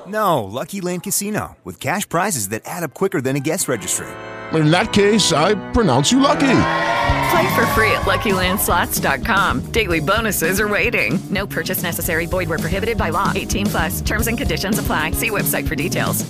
No, 0.05 0.43
Lucky 0.43 0.81
Land 0.81 1.01
Casino, 1.01 1.57
with 1.63 1.79
cash 1.79 2.07
prizes 2.07 2.49
that 2.49 2.61
add 2.65 2.83
up 2.83 2.93
quicker 2.93 3.21
than 3.21 3.35
a 3.35 3.39
guest 3.39 3.67
registry. 3.67 4.07
In 4.53 4.69
that 4.71 4.91
case, 4.91 5.31
I 5.31 5.55
pronounce 5.71 6.11
you 6.11 6.19
lucky. 6.19 6.57
Play 7.31 7.55
for 7.55 7.65
free 7.67 7.91
at 7.91 8.01
LuckyLandSlots.com. 8.01 9.71
Daily 9.71 10.01
bonuses 10.01 10.59
are 10.59 10.67
waiting. 10.67 11.19
No 11.29 11.47
purchase 11.47 11.83
necessary. 11.83 12.25
Void 12.25 12.49
where 12.49 12.59
prohibited 12.59 12.97
by 12.97 13.09
law. 13.09 13.31
18 13.33 13.67
plus. 13.67 14.01
Terms 14.01 14.27
and 14.27 14.37
conditions 14.37 14.79
apply. 14.79 15.11
See 15.11 15.29
website 15.29 15.67
for 15.67 15.75
details. 15.75 16.29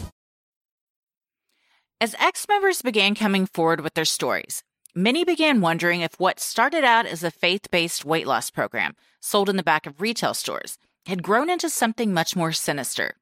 As 2.00 2.16
ex-members 2.20 2.82
began 2.82 3.14
coming 3.14 3.46
forward 3.46 3.82
with 3.82 3.94
their 3.94 4.06
stories, 4.06 4.64
many 4.96 5.24
began 5.24 5.62
wondering 5.62 6.02
if 6.02 6.20
what 6.20 6.40
started 6.40 6.84
out 6.84 7.06
as 7.06 7.24
a 7.24 7.30
faith 7.30 7.70
based 7.70 8.06
weight 8.06 8.26
loss 8.26 8.50
program 8.50 8.96
sold 9.20 9.50
in 9.50 9.56
the 9.56 9.64
back 9.64 9.86
of 9.86 10.02
retail 10.02 10.34
stores 10.34 10.80
had 11.06 11.22
grown 11.22 11.48
into 11.48 11.70
something 11.70 12.12
much 12.12 12.36
more 12.36 12.52
sinister. 12.52 13.16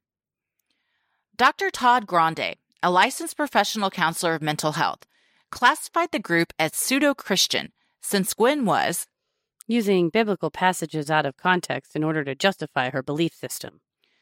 Dr. 1.36 1.70
Todd 1.70 2.08
Grande, 2.08 2.56
a 2.82 2.92
licensed 2.92 3.36
professional 3.36 3.90
counselor 3.90 4.36
of 4.36 4.42
mental 4.42 4.74
health, 4.74 5.06
classified 5.52 6.12
the 6.12 6.20
group 6.20 6.54
as 6.58 6.76
pseudo 6.76 7.14
Christian 7.14 7.72
since 8.02 8.34
Gwen 8.34 8.66
was 8.66 9.08
using 9.68 10.10
biblical 10.10 10.50
passages 10.50 11.12
out 11.12 11.26
of 11.26 11.38
context 11.38 11.96
in 11.96 12.04
order 12.04 12.24
to 12.24 12.36
justify 12.36 12.90
her 12.90 13.04
belief 13.04 13.34
system. 13.34 13.82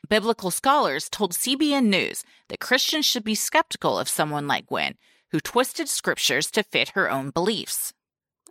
Biblical 0.09 0.51
scholars 0.51 1.09
told 1.09 1.33
CBN 1.33 1.85
News 1.85 2.23
that 2.49 2.59
Christians 2.59 3.05
should 3.05 3.23
be 3.23 3.35
skeptical 3.35 3.97
of 3.97 4.09
someone 4.09 4.47
like 4.47 4.67
Gwen, 4.67 4.95
who 5.31 5.39
twisted 5.39 5.89
scriptures 5.89 6.49
to 6.51 6.63
fit 6.63 6.89
her 6.89 7.09
own 7.09 7.29
beliefs. 7.29 7.93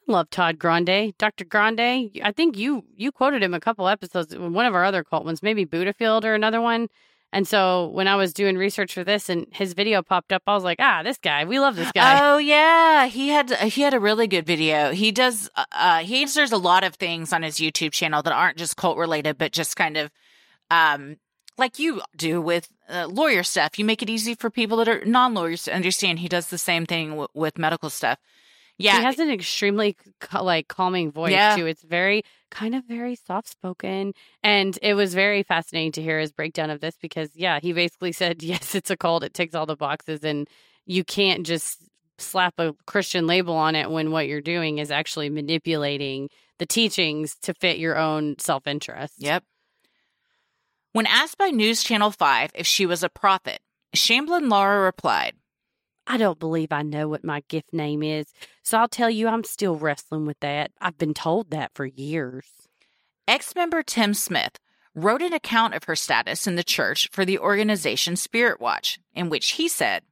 Love 0.06 0.30
Todd 0.30 0.58
Grande, 0.58 1.14
Dr. 1.18 1.44
Grande. 1.44 2.10
I 2.22 2.32
think 2.34 2.56
you 2.56 2.84
you 2.94 3.10
quoted 3.10 3.42
him 3.42 3.54
a 3.54 3.60
couple 3.60 3.88
episodes, 3.88 4.36
one 4.36 4.66
of 4.66 4.74
our 4.74 4.84
other 4.84 5.02
cult 5.02 5.24
ones, 5.24 5.42
maybe 5.42 5.66
Buddhafield 5.66 6.24
or 6.24 6.34
another 6.34 6.60
one. 6.60 6.88
And 7.32 7.46
so 7.46 7.88
when 7.88 8.08
I 8.08 8.16
was 8.16 8.32
doing 8.32 8.56
research 8.56 8.94
for 8.94 9.04
this 9.04 9.28
and 9.28 9.46
his 9.50 9.74
video 9.74 10.02
popped 10.02 10.32
up, 10.32 10.42
I 10.46 10.54
was 10.54 10.64
like, 10.64 10.78
ah, 10.80 11.02
this 11.02 11.18
guy, 11.18 11.44
we 11.44 11.58
love 11.58 11.76
this 11.76 11.92
guy. 11.92 12.18
Oh 12.22 12.38
yeah, 12.38 13.06
he 13.06 13.28
had 13.28 13.50
he 13.50 13.82
had 13.82 13.94
a 13.94 14.00
really 14.00 14.26
good 14.26 14.46
video. 14.46 14.92
He 14.92 15.12
does 15.12 15.50
uh, 15.56 15.64
uh 15.72 15.98
he 15.98 16.22
answers 16.22 16.52
a 16.52 16.56
lot 16.56 16.84
of 16.84 16.94
things 16.94 17.32
on 17.32 17.42
his 17.42 17.56
YouTube 17.56 17.92
channel 17.92 18.22
that 18.22 18.32
aren't 18.32 18.56
just 18.56 18.76
cult 18.76 18.96
related, 18.96 19.38
but 19.38 19.52
just 19.52 19.76
kind 19.76 19.96
of 19.96 20.10
um 20.70 21.16
like 21.58 21.78
you 21.78 22.02
do 22.16 22.40
with 22.40 22.68
uh, 22.88 23.06
lawyer 23.06 23.42
stuff. 23.42 23.78
You 23.78 23.84
make 23.84 24.02
it 24.02 24.10
easy 24.10 24.34
for 24.34 24.50
people 24.50 24.76
that 24.78 24.88
are 24.88 25.04
non 25.04 25.34
lawyers 25.34 25.64
to 25.64 25.74
understand. 25.74 26.20
He 26.20 26.28
does 26.28 26.48
the 26.48 26.58
same 26.58 26.86
thing 26.86 27.10
w- 27.10 27.28
with 27.34 27.58
medical 27.58 27.90
stuff. 27.90 28.18
Yeah, 28.78 28.98
he 28.98 29.04
has 29.04 29.18
an 29.18 29.30
extremely 29.30 29.96
like 30.38 30.68
calming 30.68 31.10
voice 31.10 31.32
yeah. 31.32 31.56
too. 31.56 31.66
It's 31.66 31.82
very 31.82 32.22
kind 32.50 32.74
of 32.74 32.84
very 32.84 33.14
soft 33.14 33.48
spoken, 33.48 34.12
and 34.42 34.78
it 34.82 34.94
was 34.94 35.14
very 35.14 35.42
fascinating 35.42 35.92
to 35.92 36.02
hear 36.02 36.18
his 36.18 36.32
breakdown 36.32 36.70
of 36.70 36.80
this 36.80 36.96
because 37.00 37.30
yeah, 37.34 37.58
he 37.60 37.72
basically 37.72 38.12
said 38.12 38.42
yes, 38.42 38.74
it's 38.74 38.90
a 38.90 38.96
cult. 38.96 39.24
It 39.24 39.34
ticks 39.34 39.54
all 39.54 39.66
the 39.66 39.76
boxes, 39.76 40.24
and 40.24 40.48
you 40.84 41.04
can't 41.04 41.46
just 41.46 41.78
slap 42.18 42.54
a 42.58 42.74
Christian 42.86 43.26
label 43.26 43.54
on 43.54 43.74
it 43.74 43.90
when 43.90 44.10
what 44.10 44.26
you're 44.26 44.40
doing 44.40 44.78
is 44.78 44.90
actually 44.90 45.30
manipulating 45.30 46.28
the 46.58 46.66
teachings 46.66 47.36
to 47.42 47.54
fit 47.54 47.78
your 47.78 47.96
own 47.98 48.38
self 48.38 48.66
interest. 48.66 49.14
Yep. 49.18 49.44
When 50.92 51.06
asked 51.06 51.36
by 51.36 51.50
News 51.50 51.82
Channel 51.82 52.10
5 52.10 52.52
if 52.54 52.66
she 52.66 52.86
was 52.86 53.02
a 53.02 53.10
prophet, 53.10 53.60
Shamblin 53.94 54.50
Lara 54.50 54.80
replied, 54.80 55.34
I 56.06 56.16
don't 56.18 56.38
believe 56.38 56.70
I 56.70 56.82
know 56.82 57.08
what 57.08 57.24
my 57.24 57.42
gift 57.48 57.72
name 57.72 58.02
is, 58.02 58.32
so 58.62 58.78
I'll 58.78 58.88
tell 58.88 59.10
you 59.10 59.26
I'm 59.26 59.44
still 59.44 59.76
wrestling 59.76 60.24
with 60.24 60.38
that. 60.40 60.70
I've 60.80 60.98
been 60.98 61.14
told 61.14 61.50
that 61.50 61.72
for 61.74 61.84
years. 61.84 62.46
Ex 63.26 63.54
member 63.56 63.82
Tim 63.82 64.14
Smith 64.14 64.58
wrote 64.94 65.20
an 65.20 65.32
account 65.32 65.74
of 65.74 65.84
her 65.84 65.96
status 65.96 66.46
in 66.46 66.54
the 66.54 66.62
church 66.64 67.08
for 67.12 67.24
the 67.24 67.38
organization 67.38 68.14
Spirit 68.16 68.60
Watch, 68.60 68.98
in 69.14 69.28
which 69.28 69.52
he 69.52 69.68
said, 69.68 70.04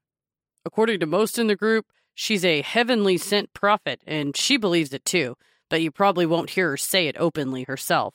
According 0.64 1.00
to 1.00 1.06
most 1.06 1.38
in 1.38 1.46
the 1.46 1.56
group, 1.56 1.86
she's 2.14 2.44
a 2.44 2.62
heavenly 2.62 3.16
sent 3.16 3.54
prophet, 3.54 4.02
and 4.06 4.36
she 4.36 4.56
believes 4.56 4.92
it 4.92 5.04
too, 5.04 5.36
but 5.70 5.80
you 5.80 5.90
probably 5.90 6.26
won't 6.26 6.50
hear 6.50 6.70
her 6.70 6.76
say 6.76 7.06
it 7.06 7.16
openly 7.18 7.64
herself. 7.64 8.14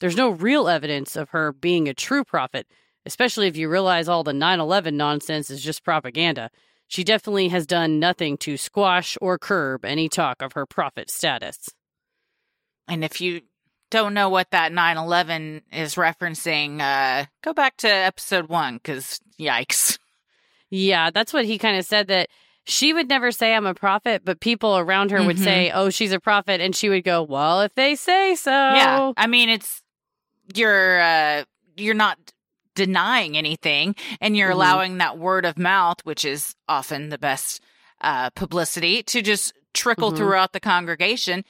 There's 0.00 0.16
no 0.16 0.30
real 0.30 0.68
evidence 0.68 1.14
of 1.14 1.30
her 1.30 1.52
being 1.52 1.88
a 1.88 1.94
true 1.94 2.24
prophet, 2.24 2.66
especially 3.06 3.46
if 3.46 3.56
you 3.56 3.68
realize 3.68 4.08
all 4.08 4.24
the 4.24 4.32
9 4.32 4.58
11 4.58 4.96
nonsense 4.96 5.50
is 5.50 5.62
just 5.62 5.84
propaganda. 5.84 6.50
She 6.92 7.04
definitely 7.04 7.48
has 7.48 7.66
done 7.66 7.98
nothing 7.98 8.36
to 8.38 8.58
squash 8.58 9.16
or 9.22 9.38
curb 9.38 9.86
any 9.86 10.10
talk 10.10 10.42
of 10.42 10.52
her 10.52 10.66
prophet 10.66 11.10
status. 11.10 11.70
And 12.86 13.02
if 13.02 13.18
you 13.18 13.40
don't 13.90 14.12
know 14.12 14.28
what 14.28 14.50
that 14.50 14.74
9 14.74 14.98
11 14.98 15.62
is 15.72 15.94
referencing, 15.94 16.82
uh, 16.82 17.24
go 17.42 17.54
back 17.54 17.78
to 17.78 17.88
episode 17.88 18.50
one, 18.50 18.74
because 18.74 19.20
yikes. 19.40 19.98
Yeah, 20.74 21.10
that's 21.10 21.34
what 21.34 21.44
he 21.44 21.58
kind 21.58 21.76
of 21.76 21.84
said 21.84 22.08
that 22.08 22.30
she 22.64 22.94
would 22.94 23.06
never 23.06 23.30
say 23.30 23.54
I'm 23.54 23.66
a 23.66 23.74
prophet, 23.74 24.22
but 24.24 24.40
people 24.40 24.78
around 24.78 25.10
her 25.10 25.18
mm-hmm. 25.18 25.26
would 25.26 25.38
say, 25.38 25.70
"Oh, 25.70 25.90
she's 25.90 26.12
a 26.12 26.20
prophet," 26.20 26.62
and 26.62 26.74
she 26.74 26.88
would 26.88 27.04
go, 27.04 27.22
"Well, 27.22 27.60
if 27.60 27.74
they 27.74 27.94
say 27.94 28.34
so." 28.36 28.50
Yeah, 28.50 29.12
I 29.14 29.26
mean, 29.26 29.50
it's 29.50 29.82
you're 30.54 30.98
uh, 30.98 31.44
you're 31.76 31.92
not 31.92 32.16
denying 32.74 33.36
anything, 33.36 33.94
and 34.20 34.36
you're 34.36 34.50
mm-hmm. 34.50 34.56
allowing 34.56 34.98
that 34.98 35.18
word 35.18 35.44
of 35.44 35.58
mouth, 35.58 35.98
which 36.04 36.24
is 36.24 36.54
often 36.68 37.08
the 37.08 37.18
best 37.18 37.60
uh, 38.00 38.30
publicity, 38.30 39.02
to 39.04 39.22
just 39.22 39.52
trickle 39.74 40.08
mm-hmm. 40.08 40.18
throughout 40.18 40.52
the 40.52 40.60
congregation. 40.60 41.44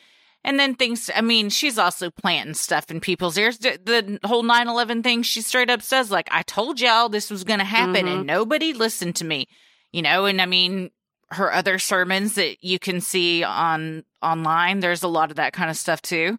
And 0.44 0.58
then 0.58 0.74
things, 0.74 1.08
I 1.14 1.20
mean, 1.20 1.50
she's 1.50 1.78
also 1.78 2.10
planting 2.10 2.54
stuff 2.54 2.90
in 2.90 3.00
people's 3.00 3.38
ears. 3.38 3.58
The 3.58 4.18
whole 4.24 4.42
9 4.42 4.68
11 4.68 5.02
thing, 5.04 5.22
she 5.22 5.40
straight 5.40 5.70
up 5.70 5.82
says, 5.82 6.10
like, 6.10 6.28
I 6.32 6.42
told 6.42 6.80
y'all 6.80 7.08
this 7.08 7.30
was 7.30 7.44
going 7.44 7.60
to 7.60 7.64
happen 7.64 8.08
and 8.08 8.26
nobody 8.26 8.72
listened 8.72 9.14
to 9.16 9.24
me, 9.24 9.46
you 9.92 10.02
know? 10.02 10.24
And 10.24 10.42
I 10.42 10.46
mean, 10.46 10.90
her 11.32 11.52
other 11.52 11.78
sermons 11.78 12.34
that 12.34 12.62
you 12.62 12.78
can 12.78 13.00
see 13.00 13.44
on 13.44 14.04
online. 14.22 14.80
There's 14.80 15.02
a 15.02 15.08
lot 15.08 15.30
of 15.30 15.36
that 15.36 15.52
kind 15.52 15.70
of 15.70 15.76
stuff 15.76 16.02
too. 16.02 16.38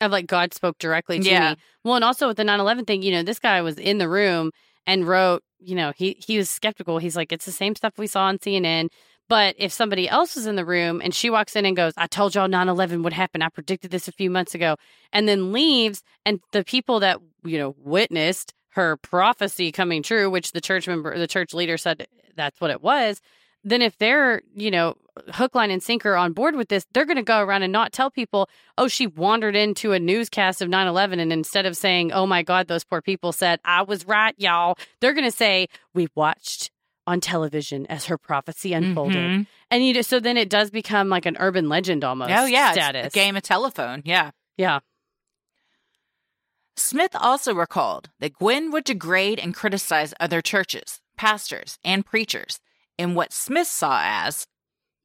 Of 0.00 0.12
like 0.12 0.26
God 0.26 0.54
spoke 0.54 0.78
directly 0.78 1.18
to 1.20 1.28
yeah. 1.28 1.50
me. 1.50 1.56
Well, 1.84 1.96
and 1.96 2.04
also 2.04 2.28
with 2.28 2.36
the 2.38 2.44
9/11 2.44 2.86
thing, 2.86 3.02
you 3.02 3.12
know, 3.12 3.22
this 3.22 3.38
guy 3.38 3.60
was 3.60 3.78
in 3.78 3.98
the 3.98 4.08
room 4.08 4.50
and 4.86 5.06
wrote, 5.06 5.42
you 5.58 5.74
know, 5.74 5.92
he 5.96 6.16
he 6.26 6.38
was 6.38 6.48
skeptical. 6.48 6.98
He's 6.98 7.16
like, 7.16 7.32
it's 7.32 7.44
the 7.44 7.52
same 7.52 7.74
stuff 7.74 7.94
we 7.98 8.06
saw 8.06 8.24
on 8.24 8.38
CNN. 8.38 8.88
But 9.28 9.54
if 9.58 9.72
somebody 9.72 10.08
else 10.08 10.36
is 10.36 10.46
in 10.46 10.56
the 10.56 10.64
room 10.64 11.00
and 11.04 11.14
she 11.14 11.30
walks 11.30 11.54
in 11.54 11.64
and 11.64 11.76
goes, 11.76 11.92
I 11.96 12.08
told 12.08 12.34
y'all 12.34 12.48
9 12.48 12.68
11 12.68 13.04
would 13.04 13.12
happen. 13.12 13.42
I 13.42 13.48
predicted 13.48 13.92
this 13.92 14.08
a 14.08 14.12
few 14.12 14.28
months 14.28 14.56
ago, 14.56 14.76
and 15.12 15.28
then 15.28 15.52
leaves, 15.52 16.02
and 16.26 16.40
the 16.50 16.64
people 16.64 16.98
that, 17.00 17.18
you 17.44 17.56
know, 17.56 17.76
witnessed 17.78 18.52
her 18.70 18.96
prophecy 18.96 19.70
coming 19.70 20.02
true, 20.02 20.30
which 20.30 20.50
the 20.52 20.60
church 20.60 20.88
member, 20.88 21.16
the 21.16 21.28
church 21.28 21.54
leader 21.54 21.76
said 21.76 22.06
that's 22.36 22.60
what 22.60 22.70
it 22.70 22.82
was, 22.82 23.20
then 23.64 23.82
if 23.82 23.96
they're, 23.98 24.42
you 24.54 24.70
know, 24.70 24.96
hook, 25.32 25.54
line, 25.54 25.70
and 25.70 25.82
sinker 25.82 26.16
on 26.16 26.32
board 26.32 26.56
with 26.56 26.68
this, 26.68 26.86
they're 26.92 27.04
going 27.04 27.16
to 27.16 27.22
go 27.22 27.40
around 27.40 27.62
and 27.62 27.72
not 27.72 27.92
tell 27.92 28.10
people, 28.10 28.48
oh, 28.78 28.88
she 28.88 29.06
wandered 29.06 29.56
into 29.56 29.92
a 29.92 29.98
newscast 29.98 30.62
of 30.62 30.68
9 30.68 30.86
11. 30.86 31.20
And 31.20 31.32
instead 31.32 31.66
of 31.66 31.76
saying, 31.76 32.12
oh 32.12 32.26
my 32.26 32.42
God, 32.42 32.68
those 32.68 32.84
poor 32.84 33.02
people 33.02 33.32
said, 33.32 33.60
I 33.64 33.82
was 33.82 34.06
right, 34.06 34.34
y'all, 34.38 34.78
they're 35.00 35.12
going 35.12 35.24
to 35.24 35.36
say, 35.36 35.68
we 35.94 36.08
watched 36.14 36.70
on 37.06 37.20
television 37.20 37.86
as 37.86 38.06
her 38.06 38.16
prophecy 38.16 38.72
unfolded. 38.72 39.16
Mm-hmm. 39.16 39.42
And 39.70 39.86
you 39.86 39.94
know, 39.94 40.02
so 40.02 40.20
then 40.20 40.36
it 40.36 40.48
does 40.48 40.70
become 40.70 41.08
like 41.08 41.26
an 41.26 41.36
urban 41.40 41.68
legend 41.68 42.04
almost. 42.04 42.30
Oh, 42.32 42.46
yeah. 42.46 42.72
Status. 42.72 43.06
a 43.06 43.10
game 43.10 43.36
of 43.36 43.42
telephone. 43.42 44.02
Yeah. 44.04 44.30
Yeah. 44.56 44.80
Smith 46.76 47.14
also 47.14 47.54
recalled 47.54 48.08
that 48.20 48.34
Gwen 48.34 48.70
would 48.70 48.84
degrade 48.84 49.38
and 49.38 49.54
criticize 49.54 50.14
other 50.18 50.40
churches, 50.40 51.00
pastors, 51.16 51.78
and 51.84 52.06
preachers 52.06 52.58
in 53.00 53.14
what 53.14 53.32
Smith 53.32 53.66
saw 53.66 54.02
as 54.04 54.46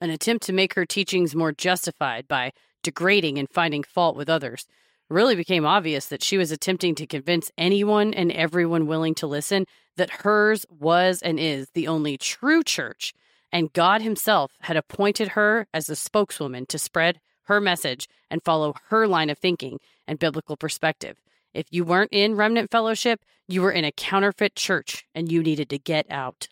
an 0.02 0.10
attempt 0.10 0.46
to 0.46 0.52
make 0.52 0.74
her 0.74 0.86
teachings 0.86 1.34
more 1.34 1.54
justified 1.54 2.28
by 2.28 2.52
degrading 2.84 3.40
and 3.40 3.50
finding 3.50 3.84
fault 3.84 4.18
with 4.18 4.30
others. 4.30 4.68
Really 5.10 5.34
became 5.34 5.66
obvious 5.66 6.08
that 6.08 6.22
she 6.22 6.38
was 6.38 6.52
attempting 6.52 6.94
to 6.96 7.08
convince 7.08 7.52
anyone 7.58 8.14
and 8.14 8.34
everyone 8.34 8.86
willing 8.86 9.16
to 9.16 9.28
listen 9.28 9.66
that 9.96 10.10
hers 10.10 10.66
was 10.70 11.22
and 11.22 11.40
is 11.40 11.70
the 11.70 11.88
only 11.88 12.18
true 12.18 12.64
church, 12.64 13.14
and 13.50 13.72
God 13.72 14.02
Himself 14.02 14.52
had 14.64 14.76
appointed 14.76 15.30
her 15.30 15.66
as 15.74 15.88
the 15.88 15.96
spokeswoman 15.96 16.66
to 16.66 16.78
spread 16.78 17.22
her 17.44 17.62
message 17.62 18.10
and 18.30 18.44
follow 18.44 18.74
her 18.90 19.08
line 19.08 19.30
of 19.30 19.38
thinking 19.38 19.80
and 20.06 20.20
biblical 20.20 20.58
perspective. 20.58 21.16
If 21.54 21.68
you 21.72 21.86
weren't 21.86 22.12
in 22.12 22.36
Remnant 22.36 22.72
Fellowship, 22.72 23.22
you 23.48 23.62
were 23.62 23.72
in 23.72 23.86
a 23.86 23.94
counterfeit 23.94 24.54
church 24.56 25.06
and 25.16 25.32
you 25.32 25.42
needed 25.42 25.70
to 25.70 25.80
get 25.80 26.06
out. 26.10 26.50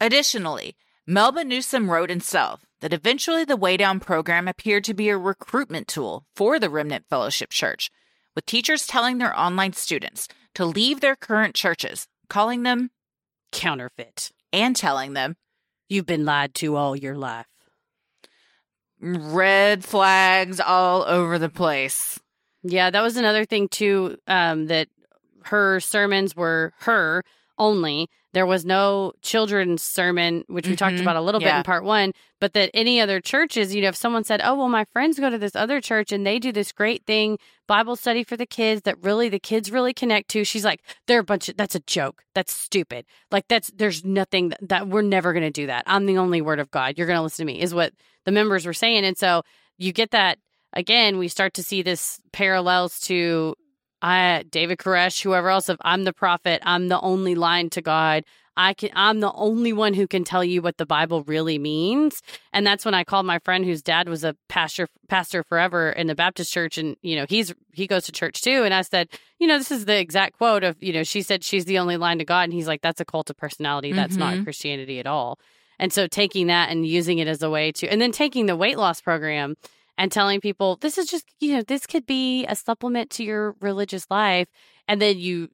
Additionally, 0.00 0.76
Melba 1.06 1.44
Newsome 1.44 1.90
wrote 1.90 2.08
himself 2.10 2.64
that 2.80 2.92
eventually 2.92 3.44
the 3.44 3.56
Weigh 3.56 3.76
Down 3.76 4.00
program 4.00 4.48
appeared 4.48 4.84
to 4.84 4.94
be 4.94 5.08
a 5.10 5.18
recruitment 5.18 5.88
tool 5.88 6.24
for 6.34 6.58
the 6.58 6.70
Remnant 6.70 7.04
Fellowship 7.10 7.50
Church, 7.50 7.90
with 8.34 8.46
teachers 8.46 8.86
telling 8.86 9.18
their 9.18 9.38
online 9.38 9.74
students 9.74 10.28
to 10.54 10.64
leave 10.64 11.00
their 11.00 11.16
current 11.16 11.54
churches, 11.54 12.06
calling 12.28 12.62
them 12.62 12.90
counterfeit. 13.52 14.30
and 14.52 14.74
telling 14.74 15.12
them, 15.12 15.36
You've 15.88 16.06
been 16.06 16.24
lied 16.24 16.54
to 16.54 16.76
all 16.76 16.94
your 16.96 17.16
life. 17.16 17.46
Red 19.00 19.84
flags 19.84 20.60
all 20.60 21.02
over 21.04 21.38
the 21.38 21.48
place. 21.48 22.20
Yeah, 22.62 22.90
that 22.90 23.02
was 23.02 23.16
another 23.16 23.44
thing 23.44 23.68
too. 23.68 24.16
Um, 24.26 24.66
that 24.66 24.88
her 25.44 25.80
sermons 25.80 26.36
were 26.36 26.72
her 26.80 27.24
only. 27.58 28.08
There 28.32 28.46
was 28.46 28.64
no 28.64 29.12
children's 29.22 29.82
sermon, 29.82 30.44
which 30.46 30.68
we 30.68 30.76
talked 30.76 30.96
Mhm. 30.96 31.00
about 31.02 31.16
a 31.16 31.20
little 31.20 31.40
bit 31.40 31.48
in 31.58 31.62
part 31.64 31.82
one. 31.84 32.12
But 32.40 32.52
that 32.54 32.70
any 32.72 33.00
other 33.00 33.20
churches, 33.20 33.74
you 33.74 33.82
know, 33.82 33.88
if 33.88 33.96
someone 33.96 34.24
said, 34.24 34.40
"Oh, 34.42 34.54
well, 34.54 34.68
my 34.68 34.84
friends 34.92 35.18
go 35.18 35.28
to 35.30 35.36
this 35.38 35.56
other 35.56 35.80
church 35.80 36.12
and 36.12 36.24
they 36.26 36.38
do 36.38 36.52
this 36.52 36.70
great 36.72 37.04
thing, 37.06 37.38
Bible 37.66 37.96
study 37.96 38.22
for 38.24 38.36
the 38.36 38.46
kids 38.46 38.82
that 38.82 38.96
really 39.02 39.28
the 39.28 39.40
kids 39.40 39.70
really 39.70 39.92
connect 39.92 40.28
to," 40.30 40.44
she's 40.44 40.64
like, 40.64 40.80
"They're 41.06 41.20
a 41.20 41.24
bunch 41.24 41.48
of 41.48 41.56
that's 41.56 41.74
a 41.74 41.80
joke. 41.80 42.22
That's 42.34 42.52
stupid. 42.54 43.04
Like 43.30 43.46
that's 43.48 43.70
there's 43.74 44.04
nothing 44.04 44.50
that, 44.50 44.68
that 44.68 44.88
we're 44.88 45.02
never 45.02 45.32
going 45.32 45.42
to 45.42 45.50
do 45.50 45.66
that. 45.66 45.82
I'm 45.86 46.06
the 46.06 46.18
only 46.18 46.40
word 46.40 46.60
of 46.60 46.70
God. 46.70 46.96
You're 46.96 47.06
going 47.08 47.18
to 47.18 47.22
listen 47.22 47.46
to 47.46 47.52
me." 47.52 47.60
Is 47.60 47.74
what 47.74 47.92
the 48.24 48.32
members 48.32 48.64
were 48.64 48.72
saying, 48.74 49.04
and 49.04 49.18
so 49.18 49.42
you 49.76 49.92
get 49.92 50.12
that 50.12 50.38
again. 50.72 51.18
We 51.18 51.26
start 51.28 51.52
to 51.54 51.62
see 51.64 51.82
this 51.82 52.20
parallels 52.32 53.00
to 53.00 53.54
I 54.02 54.44
David 54.50 54.78
Koresh, 54.78 55.22
whoever 55.22 55.50
else 55.50 55.68
of 55.68 55.78
I'm 55.82 56.04
the 56.04 56.12
prophet, 56.12 56.62
I'm 56.64 56.88
the 56.88 57.00
only 57.00 57.34
line 57.34 57.70
to 57.70 57.82
God. 57.82 58.24
I 58.56 58.74
can 58.74 58.90
I'm 58.94 59.20
the 59.20 59.32
only 59.32 59.72
one 59.72 59.94
who 59.94 60.06
can 60.06 60.24
tell 60.24 60.44
you 60.44 60.60
what 60.60 60.76
the 60.76 60.84
Bible 60.84 61.22
really 61.24 61.58
means. 61.58 62.20
And 62.52 62.66
that's 62.66 62.84
when 62.84 62.94
I 62.94 63.04
called 63.04 63.24
my 63.24 63.38
friend 63.38 63.64
whose 63.64 63.80
dad 63.80 64.08
was 64.08 64.24
a 64.24 64.36
pastor 64.48 64.88
pastor 65.08 65.42
forever 65.44 65.90
in 65.90 66.08
the 66.08 66.14
Baptist 66.14 66.52
church 66.52 66.76
and 66.76 66.96
you 67.00 67.16
know, 67.16 67.26
he's 67.28 67.54
he 67.72 67.86
goes 67.86 68.04
to 68.04 68.12
church 68.12 68.42
too 68.42 68.62
and 68.64 68.74
I 68.74 68.82
said, 68.82 69.08
you 69.38 69.46
know, 69.46 69.56
this 69.56 69.70
is 69.70 69.84
the 69.84 69.98
exact 69.98 70.36
quote 70.36 70.64
of, 70.64 70.82
you 70.82 70.92
know, 70.92 71.04
she 71.04 71.22
said 71.22 71.44
she's 71.44 71.64
the 71.64 71.78
only 71.78 71.96
line 71.96 72.18
to 72.18 72.24
God 72.24 72.42
and 72.42 72.52
he's 72.52 72.66
like 72.66 72.82
that's 72.82 73.00
a 73.00 73.04
cult 73.04 73.30
of 73.30 73.36
personality. 73.36 73.92
That's 73.92 74.16
not 74.16 74.34
Mhm. 74.34 74.44
Christianity 74.44 74.98
at 74.98 75.06
all. 75.06 75.38
And 75.78 75.92
so 75.92 76.06
taking 76.06 76.48
that 76.48 76.68
and 76.70 76.86
using 76.86 77.18
it 77.18 77.28
as 77.28 77.42
a 77.42 77.48
way 77.48 77.72
to 77.72 77.88
and 77.88 78.00
then 78.00 78.12
taking 78.12 78.46
the 78.46 78.56
weight 78.56 78.76
loss 78.76 79.00
program 79.00 79.56
and 80.00 80.10
telling 80.10 80.40
people 80.40 80.76
this 80.80 80.98
is 80.98 81.06
just 81.06 81.26
you 81.38 81.54
know 81.54 81.62
this 81.62 81.86
could 81.86 82.06
be 82.06 82.44
a 82.46 82.56
supplement 82.56 83.10
to 83.10 83.22
your 83.22 83.54
religious 83.60 84.06
life 84.10 84.48
and 84.88 85.00
then 85.00 85.18
you 85.18 85.48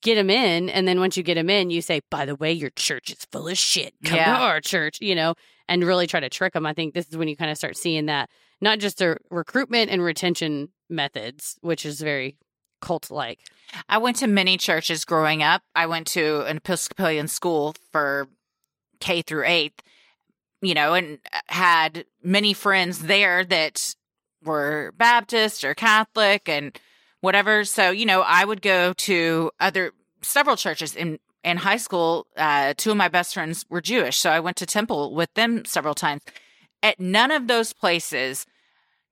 get 0.00 0.14
them 0.14 0.30
in 0.30 0.70
and 0.70 0.88
then 0.88 0.98
once 1.00 1.16
you 1.16 1.22
get 1.22 1.34
them 1.34 1.50
in 1.50 1.68
you 1.70 1.82
say 1.82 2.00
by 2.10 2.24
the 2.24 2.34
way 2.36 2.52
your 2.52 2.70
church 2.70 3.10
is 3.10 3.26
full 3.30 3.48
of 3.48 3.58
shit 3.58 3.92
come 4.04 4.16
Yeah. 4.16 4.36
to 4.38 4.42
our 4.44 4.60
church 4.60 4.98
you 5.00 5.14
know 5.14 5.34
and 5.68 5.84
really 5.84 6.06
try 6.06 6.20
to 6.20 6.30
trick 6.30 6.52
them 6.54 6.64
i 6.66 6.72
think 6.72 6.94
this 6.94 7.08
is 7.08 7.16
when 7.16 7.28
you 7.28 7.36
kind 7.36 7.50
of 7.50 7.58
start 7.58 7.76
seeing 7.76 8.06
that 8.06 8.30
not 8.60 8.78
just 8.78 8.98
the 8.98 9.16
recruitment 9.30 9.90
and 9.90 10.02
retention 10.02 10.68
methods 10.88 11.58
which 11.60 11.84
is 11.84 12.00
very 12.00 12.36
cult 12.80 13.10
like 13.10 13.40
I 13.88 13.98
went 13.98 14.16
to 14.16 14.26
many 14.26 14.56
churches 14.56 15.04
growing 15.04 15.44
up. 15.44 15.62
I 15.76 15.86
went 15.86 16.08
to 16.08 16.44
an 16.46 16.56
Episcopalian 16.56 17.28
school 17.28 17.76
for 17.92 18.26
K 18.98 19.22
through 19.22 19.44
eighth, 19.46 19.80
you 20.62 20.74
know, 20.74 20.94
and 20.94 21.18
had 21.46 22.04
many 22.22 22.52
friends 22.52 23.00
there 23.00 23.44
that 23.44 23.94
were 24.44 24.92
Baptist 24.96 25.64
or 25.64 25.74
Catholic 25.74 26.48
and 26.48 26.78
whatever. 27.20 27.64
So, 27.64 27.90
you 27.90 28.06
know, 28.06 28.22
I 28.22 28.44
would 28.44 28.62
go 28.62 28.92
to 28.92 29.50
other 29.60 29.92
several 30.22 30.56
churches 30.56 30.94
in 30.94 31.18
in 31.42 31.58
high 31.58 31.78
school. 31.78 32.26
Uh, 32.36 32.74
two 32.76 32.90
of 32.90 32.96
my 32.96 33.08
best 33.08 33.34
friends 33.34 33.64
were 33.70 33.80
Jewish, 33.80 34.18
so 34.18 34.30
I 34.30 34.40
went 34.40 34.56
to 34.58 34.66
temple 34.66 35.14
with 35.14 35.32
them 35.34 35.64
several 35.64 35.94
times. 35.94 36.22
At 36.82 37.00
none 37.00 37.30
of 37.30 37.46
those 37.46 37.72
places 37.72 38.46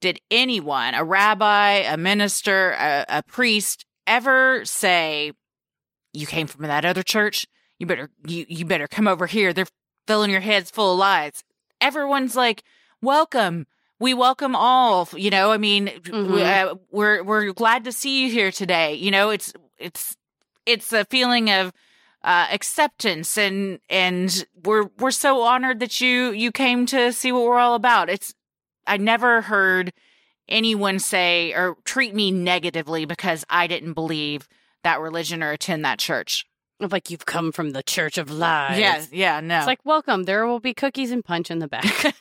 did 0.01 0.21
anyone, 0.31 0.95
a 0.95 1.05
rabbi, 1.05 1.73
a 1.73 1.97
minister, 1.97 2.73
a, 2.73 3.05
a 3.09 3.23
priest, 3.23 3.85
ever 4.07 4.65
say, 4.65 5.33
"You 6.13 6.27
came 6.27 6.47
from 6.47 6.67
that 6.67 6.85
other 6.85 7.03
church. 7.03 7.47
You 7.79 7.87
better 7.87 8.11
you 8.27 8.45
you 8.49 8.65
better 8.65 8.89
come 8.89 9.09
over 9.09 9.27
here. 9.27 9.53
They're 9.53 9.67
filling 10.09 10.31
your 10.33 10.41
heads 10.41 10.71
full 10.73 10.93
of 10.95 10.99
lies." 10.99 11.45
Everyone's 11.81 12.35
like, 12.35 12.65
"Welcome." 13.01 13.67
We 14.01 14.15
welcome 14.15 14.55
all, 14.55 15.09
you 15.17 15.29
know. 15.31 15.51
I 15.51 15.59
mean, 15.59 15.89
Mhm. 15.89 16.41
uh, 16.41 16.75
we're 16.93 17.23
we're 17.25 17.53
glad 17.53 17.83
to 17.85 17.91
see 17.93 18.23
you 18.25 18.31
here 18.31 18.53
today. 18.53 18.95
You 18.95 19.11
know, 19.11 19.31
it's 19.31 19.53
it's 19.77 20.17
it's 20.67 20.93
a 20.93 21.05
feeling 21.05 21.51
of 21.51 21.73
uh, 22.23 22.47
acceptance 22.53 23.37
and 23.37 23.81
and 23.91 24.47
we're 24.65 24.89
we're 24.99 25.11
so 25.11 25.43
honored 25.43 25.81
that 25.81 26.01
you 26.01 26.31
you 26.31 26.53
came 26.53 26.87
to 26.87 27.13
see 27.13 27.33
what 27.33 27.43
we're 27.43 27.59
all 27.59 27.75
about. 27.75 28.09
It's 28.09 28.35
I 28.87 28.99
never 28.99 29.41
heard 29.43 29.93
anyone 30.49 31.01
say 31.01 31.53
or 31.53 31.77
treat 31.85 32.15
me 32.15 32.31
negatively 32.31 33.05
because 33.05 33.45
I 33.51 33.67
didn't 33.67 33.95
believe 33.95 34.49
that 34.85 35.01
religion 35.01 35.43
or 35.43 35.51
attend 35.51 35.85
that 35.85 35.99
church. 35.99 36.47
Of 36.81 36.93
like 36.93 37.11
you've 37.11 37.26
come 37.26 37.51
from 37.51 37.70
the 37.70 37.83
church 37.83 38.18
of 38.18 38.31
lies 38.31 38.79
Yeah, 38.79 39.05
yeah, 39.11 39.41
no. 39.41 39.59
It's 39.59 39.66
like, 39.66 39.85
welcome. 39.85 40.24
There 40.24 40.47
will 40.47 40.61
be 40.61 40.74
cookies 40.74 41.11
and 41.11 41.24
punch 41.24 41.51
in 41.51 41.59
the 41.59 41.66
back. 41.66 42.14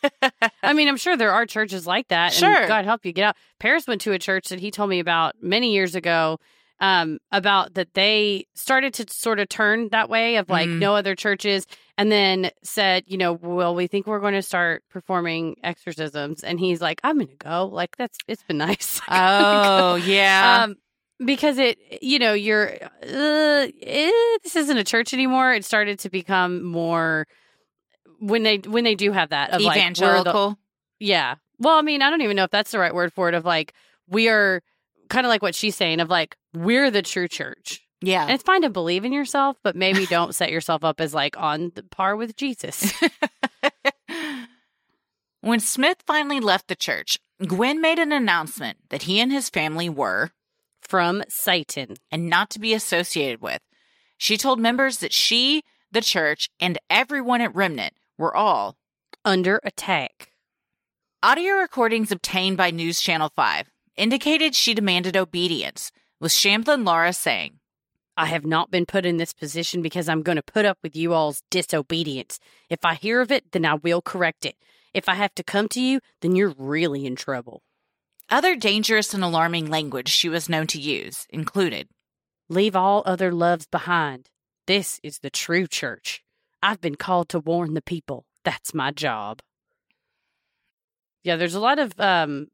I 0.64 0.74
mean, 0.74 0.88
I'm 0.88 0.98
sure 0.98 1.16
there 1.16 1.32
are 1.32 1.46
churches 1.46 1.86
like 1.86 2.08
that. 2.08 2.34
Sure. 2.34 2.62
And 2.62 2.68
God 2.68 2.86
help 2.86 3.06
you 3.06 3.12
get 3.14 3.24
out. 3.24 3.36
Paris 3.60 3.86
went 3.86 4.02
to 4.02 4.14
a 4.14 4.20
church 4.20 4.50
that 4.50 4.60
he 4.60 4.72
told 4.72 4.90
me 4.90 5.00
about 5.00 5.36
many 5.42 5.74
years 5.74 5.94
ago 5.94 6.40
um, 6.80 7.20
about 7.32 7.76
that 7.76 7.94
they 7.94 8.46
started 8.56 8.94
to 8.96 9.06
sort 9.12 9.40
of 9.40 9.48
turn 9.50 9.90
that 9.90 10.10
way 10.10 10.38
of 10.38 10.50
like 10.50 10.68
Mhm. 10.70 10.80
no 10.80 10.96
other 10.96 11.16
churches 11.16 11.66
and 11.98 12.12
then 12.12 12.50
said, 12.64 13.04
you 13.08 13.18
know, 13.18 13.34
well, 13.34 13.74
we 13.76 13.86
think 13.88 14.06
we're 14.08 14.20
going 14.20 14.36
to 14.36 14.42
start 14.44 14.84
performing 14.90 15.56
exorcisms. 15.64 16.44
And 16.44 16.60
he's 16.60 16.82
like, 16.82 17.00
I'm 17.04 17.18
going 17.18 17.28
to 17.30 17.36
go. 17.36 17.66
Like, 17.68 17.96
that's, 17.98 18.18
it's 18.28 18.44
been 18.44 18.58
nice. 18.58 19.02
Oh, 19.10 19.96
yeah. 20.06 20.64
Um, 20.66 20.76
because 21.24 21.58
it, 21.58 21.78
you 22.02 22.20
know, 22.20 22.34
you're, 22.34 22.74
uh, 22.82 23.68
eh, 23.82 24.12
this 24.44 24.56
isn't 24.56 24.78
a 24.78 24.84
church 24.84 25.14
anymore. 25.14 25.54
It 25.54 25.66
started 25.66 26.00
to 26.00 26.10
become 26.10 26.64
more 26.64 27.28
when 28.20 28.44
they 28.44 28.58
when 28.58 28.84
they 28.84 28.96
do 28.96 29.12
have 29.12 29.30
that 29.30 29.52
of 29.52 29.62
like 29.62 29.76
the- 29.76 29.80
Evangelical. 29.82 30.58
yeah. 31.00 31.36
Well, 31.60 31.78
I 31.78 31.82
mean, 31.82 32.02
I 32.02 32.10
don't 32.10 32.22
even 32.22 32.36
know 32.36 32.44
if 32.44 32.52
that's 32.52 32.72
the 32.72 32.80
right 32.80 32.94
word 32.94 33.12
for 33.14 33.30
it. 33.30 33.36
Of 33.36 33.46
like 33.46 33.74
we 34.08 34.30
are 34.30 34.62
kind 35.10 35.26
of 35.26 35.30
like 35.30 35.42
what 35.42 35.56
she's 35.56 35.76
saying 35.76 36.00
of 36.00 36.10
like 36.10 36.36
we're 36.54 36.92
the 36.92 37.02
true 37.02 37.28
church. 37.28 37.82
Yeah. 38.02 38.24
And 38.24 38.32
it's 38.32 38.44
fine 38.44 38.62
to 38.62 38.70
believe 38.70 39.06
in 39.06 39.12
yourself, 39.12 39.58
but 39.64 39.76
maybe 39.76 40.06
don't 40.06 40.36
set 40.36 40.52
yourself 40.52 40.84
up 40.84 41.02
as 41.02 41.16
like 41.16 41.36
on 41.38 41.72
the 41.74 41.84
par 41.84 42.16
with 42.16 42.36
Jesus. 42.36 42.94
When 45.42 45.60
Smith 45.60 46.04
finally 46.06 46.40
left 46.40 46.68
the 46.68 46.76
church, 46.76 47.20
Gwen 47.46 47.80
made 47.80 48.00
an 48.00 48.12
announcement 48.12 48.80
that 48.90 49.04
he 49.04 49.20
and 49.22 49.32
his 49.32 49.50
family 49.50 49.88
were 49.88 50.32
from 50.82 51.24
Satan 51.30 51.96
and 52.12 52.30
not 52.30 52.50
to 52.52 52.60
be 52.60 52.74
associated 52.74 53.42
with. 53.42 53.62
She 54.18 54.38
told 54.38 54.60
members 54.60 54.98
that 55.00 55.14
she, 55.14 55.64
the 55.92 56.02
church, 56.02 56.50
and 56.60 56.78
everyone 56.90 57.42
at 57.42 57.56
Remnant 57.56 57.94
were 58.18 58.36
all 58.36 58.78
under 59.24 59.60
attack. 59.64 60.32
Audio 61.22 61.56
recordings 61.56 62.12
obtained 62.12 62.58
by 62.58 62.72
News 62.72 63.02
Channel 63.02 63.32
5 63.36 63.70
indicated 63.98 64.56
she 64.56 64.74
demanded 64.74 65.18
obedience, 65.18 65.92
with 66.20 66.32
Shamblin 66.32 66.86
Lara 66.86 67.14
saying, 67.14 67.60
I 68.16 68.26
have 68.28 68.46
not 68.46 68.72
been 68.72 68.86
put 68.86 69.06
in 69.06 69.18
this 69.18 69.34
position 69.34 69.82
because 69.82 70.10
I'm 70.10 70.24
going 70.24 70.38
to 70.38 70.42
put 70.42 70.66
up 70.66 70.80
with 70.82 70.96
you 70.96 71.14
all's 71.14 71.44
disobedience. 71.52 72.40
If 72.70 72.84
I 72.84 72.96
hear 72.96 73.22
of 73.22 73.32
it, 73.32 73.52
then 73.52 73.66
I 73.66 73.76
will 73.76 74.02
correct 74.02 74.46
it. 74.46 74.56
If 74.94 75.08
I 75.08 75.14
have 75.14 75.36
to 75.36 75.44
come 75.44 75.68
to 75.70 75.82
you, 75.82 76.00
then 76.22 76.36
you're 76.36 76.56
really 76.58 77.06
in 77.06 77.16
trouble. 77.16 77.62
Other 78.30 78.56
dangerous 78.56 79.14
and 79.14 79.24
alarming 79.24 79.68
language 79.68 80.10
she 80.10 80.28
was 80.28 80.50
known 80.50 80.68
to 80.68 80.80
use 80.80 81.26
included 81.30 81.88
Leave 82.50 82.76
all 82.76 83.04
other 83.06 83.32
loves 83.34 83.68
behind. 83.68 84.30
This 84.68 85.00
is 85.04 85.20
the 85.20 85.30
true 85.30 85.68
church. 85.68 86.24
I've 86.64 86.80
been 86.80 86.96
called 86.96 87.30
to 87.30 87.40
warn 87.40 87.74
the 87.74 87.82
people. 87.82 88.26
That's 88.46 88.74
my 88.74 88.92
job. 88.92 89.42
Yeah, 91.24 91.36
there's 91.36 91.56
a 91.56 91.60
lot 91.60 91.80
of 91.80 92.00
um 92.00 92.48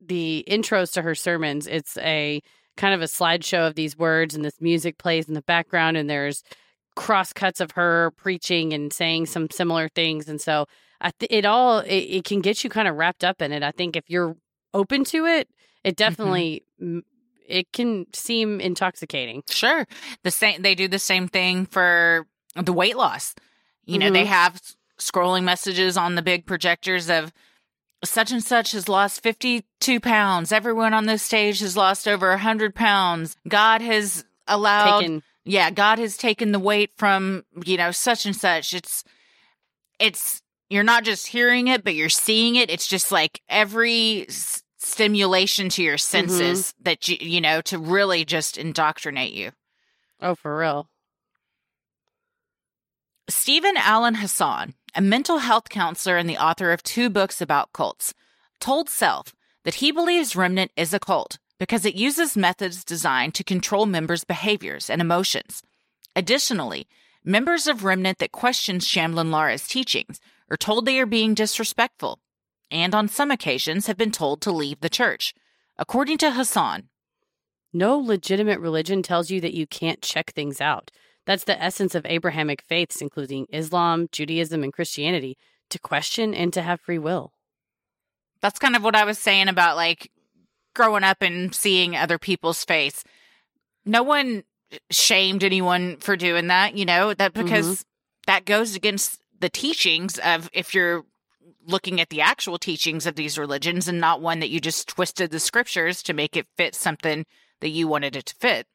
the 0.00 0.44
intros 0.48 0.92
to 0.92 1.02
her 1.02 1.14
sermons. 1.14 1.66
It's 1.66 1.96
a 1.98 2.40
kind 2.76 2.94
of 2.94 3.02
a 3.02 3.06
slideshow 3.06 3.66
of 3.66 3.74
these 3.74 3.98
words 3.98 4.34
and 4.34 4.44
this 4.44 4.60
music 4.60 4.98
plays 4.98 5.28
in 5.28 5.34
the 5.34 5.42
background 5.42 5.96
and 5.96 6.08
there's 6.08 6.42
cross 6.94 7.32
cuts 7.32 7.60
of 7.60 7.72
her 7.72 8.12
preaching 8.16 8.72
and 8.72 8.92
saying 8.92 9.26
some 9.26 9.50
similar 9.50 9.88
things 9.88 10.28
and 10.28 10.40
so 10.40 10.66
I 11.00 11.10
th- 11.18 11.30
it 11.30 11.44
all 11.44 11.78
it, 11.80 11.90
it 11.94 12.24
can 12.24 12.40
get 12.40 12.64
you 12.64 12.70
kind 12.70 12.88
of 12.88 12.96
wrapped 12.96 13.24
up 13.24 13.40
in 13.42 13.52
it. 13.52 13.62
I 13.62 13.70
think 13.70 13.96
if 13.96 14.04
you're 14.08 14.36
open 14.74 15.04
to 15.04 15.26
it, 15.26 15.48
it 15.84 15.96
definitely 15.96 16.64
m 16.80 17.04
it 17.48 17.72
can 17.72 18.06
seem 18.12 18.60
intoxicating. 18.60 19.42
Sure. 19.48 19.86
The 20.22 20.30
same 20.30 20.62
they 20.62 20.74
do 20.74 20.88
the 20.88 20.98
same 20.98 21.28
thing 21.28 21.66
for 21.66 22.26
the 22.56 22.72
weight 22.72 22.96
loss. 22.96 23.34
You 23.86 23.98
know, 23.98 24.10
they 24.10 24.24
Mhm. 24.24 24.28
have 24.28 24.60
scrolling 24.98 25.44
messages 25.44 25.96
on 25.96 26.14
the 26.14 26.22
big 26.22 26.44
projectors 26.44 27.08
of 27.08 27.32
such 28.04 28.30
and 28.32 28.44
such 28.44 28.72
has 28.72 28.88
lost 28.88 29.22
52 29.22 29.98
pounds. 30.00 30.52
Everyone 30.52 30.92
on 30.92 31.06
this 31.06 31.22
stage 31.22 31.60
has 31.60 31.76
lost 31.76 32.06
over 32.06 32.30
100 32.30 32.74
pounds. 32.74 33.36
God 33.48 33.80
has 33.80 34.24
allowed 34.46 35.00
Taken- 35.00 35.22
Yeah, 35.44 35.70
God 35.70 35.98
has 35.98 36.16
taken 36.18 36.52
the 36.52 36.58
weight 36.58 36.90
from, 36.98 37.44
you 37.64 37.76
know, 37.78 37.90
such 37.92 38.26
and 38.26 38.36
such. 38.36 38.74
It's 38.74 39.04
it's 39.98 40.42
you're 40.68 40.82
not 40.82 41.04
just 41.04 41.26
hearing 41.26 41.68
it, 41.68 41.84
but 41.84 41.94
you're 41.94 42.08
seeing 42.08 42.56
it. 42.56 42.70
It's 42.70 42.86
just 42.86 43.10
like 43.10 43.40
every 43.48 44.26
s- 44.28 44.62
stimulation 44.78 45.68
to 45.70 45.82
your 45.82 45.96
mm-hmm. 45.96 46.28
senses 46.28 46.74
that 46.82 47.08
you 47.08 47.16
you 47.20 47.40
know 47.40 47.60
to 47.62 47.78
really 47.78 48.24
just 48.24 48.58
indoctrinate 48.58 49.32
you. 49.32 49.52
Oh, 50.20 50.34
for 50.34 50.58
real. 50.58 50.88
Steven 53.30 53.76
Alan 53.76 54.16
Hassan, 54.16 54.74
a 54.94 55.02
mental 55.02 55.38
health 55.38 55.68
counselor 55.68 56.16
and 56.16 56.28
the 56.28 56.42
author 56.42 56.72
of 56.72 56.82
two 56.82 57.10
books 57.10 57.42
about 57.42 57.72
cults, 57.72 58.14
told 58.58 58.88
Self 58.88 59.34
that 59.64 59.74
he 59.74 59.92
believes 59.92 60.34
Remnant 60.34 60.70
is 60.76 60.94
a 60.94 60.98
cult 60.98 61.38
because 61.58 61.84
it 61.84 61.94
uses 61.94 62.36
methods 62.36 62.84
designed 62.84 63.34
to 63.34 63.44
control 63.44 63.84
members' 63.84 64.24
behaviors 64.24 64.88
and 64.88 65.02
emotions. 65.02 65.62
Additionally, 66.16 66.86
members 67.22 67.66
of 67.66 67.84
Remnant 67.84 68.18
that 68.18 68.32
question 68.32 68.78
Shamblin 68.78 69.30
Lara's 69.30 69.68
teachings 69.68 70.20
are 70.50 70.56
told 70.56 70.84
they 70.86 70.98
are 70.98 71.06
being 71.06 71.34
disrespectful, 71.34 72.20
and 72.70 72.94
on 72.94 73.08
some 73.08 73.30
occasions 73.30 73.86
have 73.86 73.96
been 73.96 74.10
told 74.10 74.40
to 74.42 74.52
leave 74.52 74.80
the 74.80 74.88
church. 74.88 75.34
According 75.76 76.18
to 76.18 76.32
Hassan, 76.32 76.88
no 77.72 77.98
legitimate 77.98 78.60
religion 78.60 79.02
tells 79.02 79.30
you 79.30 79.40
that 79.40 79.54
you 79.54 79.66
can't 79.66 80.02
check 80.02 80.32
things 80.32 80.60
out. 80.60 80.90
That's 81.26 81.44
the 81.44 81.62
essence 81.62 81.94
of 81.94 82.06
Abrahamic 82.06 82.62
faiths, 82.62 83.02
including 83.02 83.46
Islam, 83.52 84.08
Judaism, 84.10 84.64
and 84.64 84.72
Christianity, 84.72 85.36
to 85.68 85.78
question 85.78 86.34
and 86.34 86.52
to 86.54 86.62
have 86.62 86.80
free 86.80 86.98
will. 86.98 87.32
That's 88.40 88.58
kind 88.58 88.74
of 88.74 88.82
what 88.82 88.96
I 88.96 89.04
was 89.04 89.18
saying 89.18 89.48
about 89.48 89.76
like 89.76 90.10
growing 90.74 91.04
up 91.04 91.20
and 91.20 91.54
seeing 91.54 91.94
other 91.94 92.18
people's 92.18 92.64
face. 92.64 93.04
No 93.84 94.02
one 94.02 94.44
shamed 94.90 95.44
anyone 95.44 95.96
for 95.98 96.16
doing 96.16 96.46
that, 96.46 96.76
you 96.76 96.84
know, 96.84 97.14
that 97.14 97.32
because 97.32 97.66
mm-hmm. 97.66 97.82
that 98.26 98.44
goes 98.44 98.74
against 98.74 99.20
the 99.40 99.48
teachings 99.48 100.18
of 100.18 100.50
if 100.52 100.74
you're 100.74 101.04
looking 101.66 102.00
at 102.00 102.08
the 102.08 102.20
actual 102.20 102.58
teachings 102.58 103.06
of 103.06 103.14
these 103.14 103.38
religions 103.38 103.88
and 103.88 104.00
not 104.00 104.20
one 104.20 104.40
that 104.40 104.48
you 104.48 104.60
just 104.60 104.88
twisted 104.88 105.30
the 105.30 105.40
scriptures 105.40 106.02
to 106.02 106.12
make 106.12 106.36
it 106.36 106.46
fit 106.56 106.74
something 106.74 107.24
that 107.60 107.68
you 107.68 107.88
wanted 107.88 108.16
it 108.16 108.26
to 108.26 108.34
fit. 108.36 108.66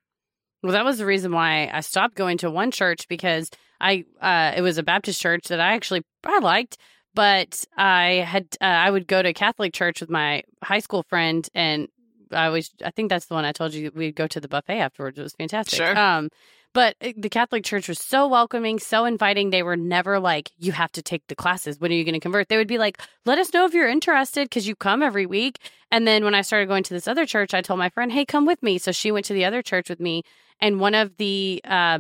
Well, 0.62 0.72
that 0.72 0.86
was 0.86 0.98
the 0.98 1.06
reason 1.06 1.32
why 1.32 1.70
I 1.74 1.82
stopped 1.82 2.16
going 2.16 2.38
to 2.40 2.50
one 2.50 2.72
church 2.72 3.08
because 3.08 3.50
I 3.82 4.06
uh, 4.22 4.54
it 4.56 4.62
was 4.62 4.78
a 4.78 4.84
Baptist 4.84 5.22
church 5.22 5.50
that 5.50 5.60
I 5.60 5.74
actually 5.74 6.04
I 6.24 6.40
liked, 6.40 6.78
but 7.14 7.66
I 7.78 8.26
had 8.26 8.48
uh, 8.62 8.66
I 8.66 8.90
would 8.90 9.08
go 9.08 9.22
to 9.22 9.30
a 9.30 9.34
Catholic 9.34 9.74
church 9.74 10.00
with 10.00 10.10
my 10.10 10.44
high 10.64 10.80
school 10.80 11.04
friend, 11.04 11.48
and 11.54 11.90
I 12.32 12.48
was 12.50 12.72
I 12.84 12.92
think 12.92 13.10
that's 13.10 13.26
the 13.26 13.34
one 13.34 13.44
I 13.44 13.52
told 13.52 13.74
you 13.74 13.92
we'd 13.94 14.16
go 14.16 14.28
to 14.28 14.40
the 14.40 14.48
buffet 14.48 14.80
afterwards. 14.80 15.20
It 15.20 15.24
was 15.24 15.34
fantastic. 15.34 15.78
Sure. 15.78 15.98
Um, 15.98 16.30
but 16.74 16.96
uh, 17.02 17.14
the 17.16 17.30
Catholic 17.30 17.64
Church 17.64 17.88
was 17.88 18.00
so 18.00 18.28
welcoming, 18.28 18.80
so 18.80 19.06
inviting. 19.06 19.50
They 19.50 19.64
were 19.64 19.78
never 19.78 20.20
like, 20.20 20.52
you 20.58 20.72
have 20.72 20.92
to 20.94 21.02
take 21.02 21.26
the 21.28 21.36
classes. 21.36 21.80
When 21.80 21.92
are 21.92 21.96
you 21.96 22.04
going 22.04 22.14
to 22.14 22.20
convert? 22.20 22.50
They 22.50 22.58
would 22.58 22.68
be 22.68 22.78
like, 22.78 23.00
let 23.26 23.38
us 23.38 23.54
know 23.54 23.66
if 23.66 23.74
you're 23.74 23.88
interested 23.88 24.50
because 24.50 24.68
you 24.68 24.76
come 24.76 25.02
every 25.02 25.26
week. 25.26 25.60
And 25.92 26.08
then 26.08 26.24
when 26.24 26.36
I 26.36 26.42
started 26.42 26.68
going 26.68 26.84
to 26.84 26.94
this 26.94 27.08
other 27.08 27.26
church, 27.26 27.54
I 27.54 27.62
told 27.62 27.80
my 27.80 27.90
friend, 27.90 28.12
hey, 28.12 28.26
come 28.26 28.46
with 28.46 28.62
me. 28.64 28.78
So 28.78 28.92
she 28.92 29.12
went 29.12 29.26
to 29.28 29.34
the 29.34 29.46
other 29.46 29.62
church 29.62 29.90
with 29.90 30.00
me. 30.00 30.24
And 30.60 30.80
one 30.80 30.96
of 30.96 31.18
the 31.18 31.62
uh, 31.66 32.00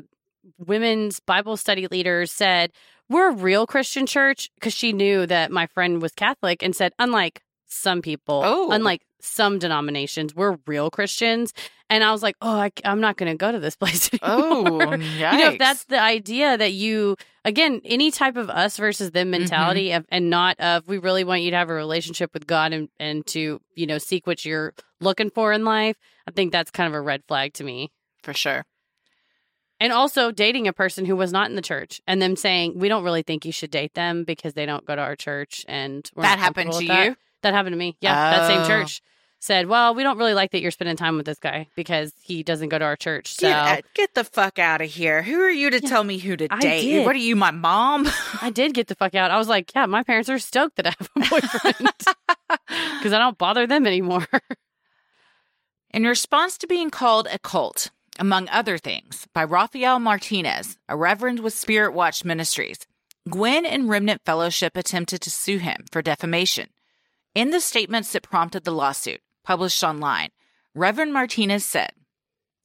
women's 0.58 1.20
Bible 1.20 1.58
study 1.58 1.88
leaders 1.88 2.32
said, 2.32 2.72
we're 3.10 3.30
a 3.30 3.36
real 3.36 3.68
Christian 3.68 4.06
church 4.06 4.50
because 4.56 4.74
she 4.74 4.94
knew 4.94 5.26
that 5.28 5.52
my 5.52 5.68
friend 5.68 6.02
was 6.02 6.14
Catholic 6.14 6.64
and 6.64 6.76
said, 6.76 6.94
unlike 6.98 7.42
some 7.68 8.02
people, 8.02 8.42
oh. 8.46 8.72
unlike 8.72 9.02
some 9.20 9.60
denominations, 9.60 10.36
we're 10.36 10.58
real 10.66 10.90
Christians. 10.90 11.54
And 11.94 12.04
I 12.04 12.12
was 12.12 12.24
like, 12.24 12.36
oh, 12.41 12.58
I, 12.58 12.72
am 12.84 13.02
not 13.02 13.18
going 13.18 13.32
to 13.32 13.38
go 13.38 13.52
to 13.52 13.60
this 13.60 13.76
place 13.82 14.10
anymore. 14.12 14.84
Oh, 14.84 14.91
you 14.96 15.20
know, 15.38 15.52
if 15.52 15.60
that's 15.60 15.84
the 15.84 16.02
idea 16.02 16.58
that 16.58 16.74
you, 16.74 17.16
again, 17.46 17.82
any 17.86 18.10
type 18.10 18.36
of 18.36 18.50
us 18.50 18.78
versus 18.78 19.12
them 19.12 19.28
Mm-hmm. 19.32 19.41
mentality 19.41 19.91
of, 19.91 20.04
and 20.10 20.32
not 20.32 20.60
of, 20.60 20.88
we 20.88 20.98
really 20.98 21.24
want 21.24 21.44
you 21.44 21.52
to 21.52 21.58
have 21.58 21.70
a 21.70 21.74
relationship 21.74 22.34
with 22.34 22.48
God 22.48 22.74
and, 22.74 22.89
and 23.00 23.24
to, 23.28 23.62
you 23.76 23.86
know, 23.86 24.00
seek 24.00 24.26
what 24.26 24.44
you're 24.44 24.74
looking 25.02 25.30
for 25.30 25.54
in 25.54 25.64
life. 25.66 25.96
I 26.28 26.32
think 26.32 26.52
that's 26.52 26.72
kind 26.72 26.88
of 26.88 26.96
a 26.96 27.02
red 27.02 27.22
flag 27.28 27.54
to 27.54 27.64
me. 27.64 27.91
For 28.24 28.34
sure. 28.34 28.66
And 29.80 29.94
also 29.94 30.32
dating 30.32 30.68
a 30.68 30.74
person 30.74 31.06
who 31.06 31.16
was 31.16 31.32
not 31.32 31.48
in 31.50 31.56
the 31.56 31.62
church 31.62 32.02
and 32.08 32.20
them 32.20 32.36
saying, 32.36 32.80
we 32.80 32.89
don't 32.89 33.04
really 33.04 33.22
think 33.22 33.46
you 33.46 33.52
should 33.52 33.70
date 33.70 33.94
them 33.94 34.24
because 34.24 34.56
they 34.56 34.66
don't 34.66 34.86
go 34.86 34.96
to 34.96 35.02
our 35.02 35.16
church. 35.16 35.64
And 35.68 36.10
that 36.16 36.39
happened 36.39 36.72
to 36.74 36.88
that. 36.88 37.06
you? 37.06 37.16
That 37.44 37.54
happened 37.54 37.74
to 37.74 37.78
me. 37.78 37.98
Yeah. 38.02 38.12
Oh. 38.12 38.38
That 38.38 38.48
same 38.48 38.62
Oh. 38.62 38.68
church 38.68 39.02
said, 39.44 39.68
well, 39.68 39.94
we 39.94 40.04
don't 40.04 40.18
really 40.18 40.34
like 40.34 40.52
that 40.52 40.62
you're 40.62 40.72
spending 40.72 40.96
time 40.96 41.18
with 41.18 41.26
this 41.26 41.38
guy 41.38 41.68
because 41.76 42.14
he 42.22 42.44
doesn't 42.44 42.70
go 42.70 42.80
to 42.80 42.86
our 42.86 42.96
church. 42.96 43.34
So 43.36 43.48
Get, 43.50 43.58
uh, 43.58 43.82
get 43.94 44.14
the 44.14 44.24
fuck 44.24 44.58
out 44.58 44.80
of 44.80 44.89
here. 44.89 45.22
Who 45.22 45.41
are 45.41 45.50
you 45.52 45.70
to 45.70 45.82
tell 45.82 46.06
me 46.06 46.18
who 46.18 46.38
to 46.38 46.48
I 46.50 46.60
date? 46.60 46.82
did. 46.84 47.06
What 47.06 47.14
are 47.14 47.20
you, 47.20 47.36
my 47.36 47.52
mom? 47.52 48.08
I 48.41 48.52
did 48.52 48.74
get 48.74 48.88
the 48.88 48.96
fuck 48.96 49.16
out. 49.16 49.32
I 49.32 49.38
was 49.38 49.50
like, 49.50 49.74
yeah, 49.76 49.86
my 49.86 50.02
parents 50.02 50.30
are 50.30 50.39
stoked 50.39 50.78
that 50.78 50.88
I 50.88 50.94
have 50.98 51.10
a 51.18 51.20
boyfriend 51.30 51.76
because 52.98 53.12
I 53.12 53.20
don't 53.20 53.38
bother 53.38 53.68
them 53.68 53.86
anymore. 53.86 54.26
In 55.91 56.06
response 56.06 56.58
to 56.60 56.68
being 56.68 56.89
called 56.89 57.28
a 57.30 57.38
cult, 57.38 57.91
among 58.18 58.48
other 58.48 58.78
things, 58.78 59.28
by 59.34 59.44
Rafael 59.44 60.00
Martinez, 60.00 60.78
a 60.88 60.96
reverend 60.96 61.41
with 61.41 61.54
Spirit 61.54 61.94
Watch 61.94 62.24
Ministries, 62.24 62.80
Gwen 63.30 63.66
and 63.66 63.89
Remnant 63.89 64.22
Fellowship 64.26 64.78
attempted 64.78 65.20
to 65.22 65.30
sue 65.30 65.58
him 65.58 65.84
for 65.91 66.02
defamation. 66.02 66.70
In 67.36 67.50
the 67.50 67.60
statements 67.60 68.14
that 68.14 68.24
prompted 68.24 68.64
the 68.64 68.72
lawsuit, 68.72 69.20
published 69.44 69.84
online, 69.84 70.30
Reverend 70.74 71.14
Martinez 71.14 71.66
said, 71.66 71.91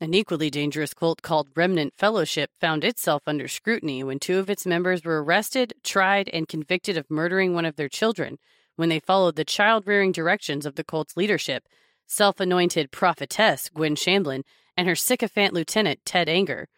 An 0.01 0.15
equally 0.15 0.51
dangerous 0.51 0.95
cult 0.95 1.23
called 1.23 1.49
Remnant 1.57 1.95
Fellowship 1.97 2.51
found 2.61 2.85
itself 2.85 3.23
under 3.27 3.49
scrutiny 3.49 4.03
when 4.03 4.19
two 4.19 4.39
of 4.39 4.49
its 4.49 4.67
members 4.67 5.05
were 5.05 5.23
arrested, 5.23 5.75
tried, 5.83 6.29
and 6.31 6.49
convicted 6.49 6.97
of 6.97 7.11
murdering 7.11 7.55
one 7.55 7.65
of 7.65 7.77
their 7.77 7.89
children 7.89 8.39
when 8.77 8.89
they 8.89 9.01
followed 9.01 9.35
the 9.35 9.45
child 9.45 9.87
rearing 9.87 10.13
directions 10.13 10.65
of 10.65 10.77
the 10.77 10.85
cult's 10.85 11.17
leadership, 11.17 11.65
self 12.07 12.39
anointed 12.39 12.93
prophetess 12.93 13.69
Gwen 13.75 13.97
Shamblin 13.97 14.43
and 14.77 14.87
her 14.87 14.95
sycophant 14.95 15.53
lieutenant 15.53 15.99
Ted 16.05 16.29
Anger. 16.29 16.69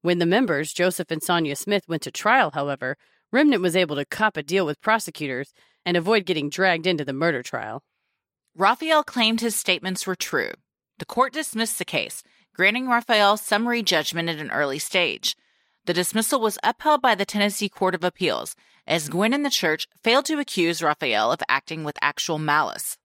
When 0.00 0.20
the 0.20 0.26
members, 0.26 0.72
Joseph 0.72 1.10
and 1.10 1.20
Sonya 1.20 1.56
Smith, 1.56 1.88
went 1.88 2.02
to 2.02 2.12
trial, 2.12 2.52
however, 2.54 2.96
Remnant 3.32 3.60
was 3.60 3.74
able 3.74 3.96
to 3.96 4.04
cop 4.04 4.36
a 4.36 4.42
deal 4.44 4.64
with 4.64 4.80
prosecutors 4.80 5.52
and 5.84 5.96
avoid 5.96 6.24
getting 6.24 6.48
dragged 6.48 6.86
into 6.86 7.04
the 7.04 7.12
murder 7.12 7.42
trial. 7.42 7.82
Rafael 8.56 9.04
claimed 9.04 9.40
his 9.40 9.54
statements 9.56 10.06
were 10.06 10.16
true. 10.16 10.52
The 10.98 11.04
court 11.04 11.32
dismissed 11.32 11.78
the 11.78 11.84
case, 11.84 12.22
granting 12.54 12.88
Rafael 12.88 13.36
summary 13.36 13.82
judgment 13.82 14.28
at 14.28 14.38
an 14.38 14.50
early 14.50 14.78
stage. 14.78 15.36
The 15.86 15.94
dismissal 15.94 16.40
was 16.40 16.58
upheld 16.62 17.00
by 17.00 17.14
the 17.14 17.24
Tennessee 17.24 17.68
Court 17.68 17.94
of 17.94 18.04
Appeals, 18.04 18.56
as 18.86 19.08
Gwen 19.08 19.32
and 19.32 19.44
the 19.44 19.50
church 19.50 19.86
failed 20.02 20.24
to 20.26 20.38
accuse 20.38 20.82
Rafael 20.82 21.30
of 21.30 21.40
acting 21.48 21.84
with 21.84 21.96
actual 22.02 22.38
malice. 22.38 22.96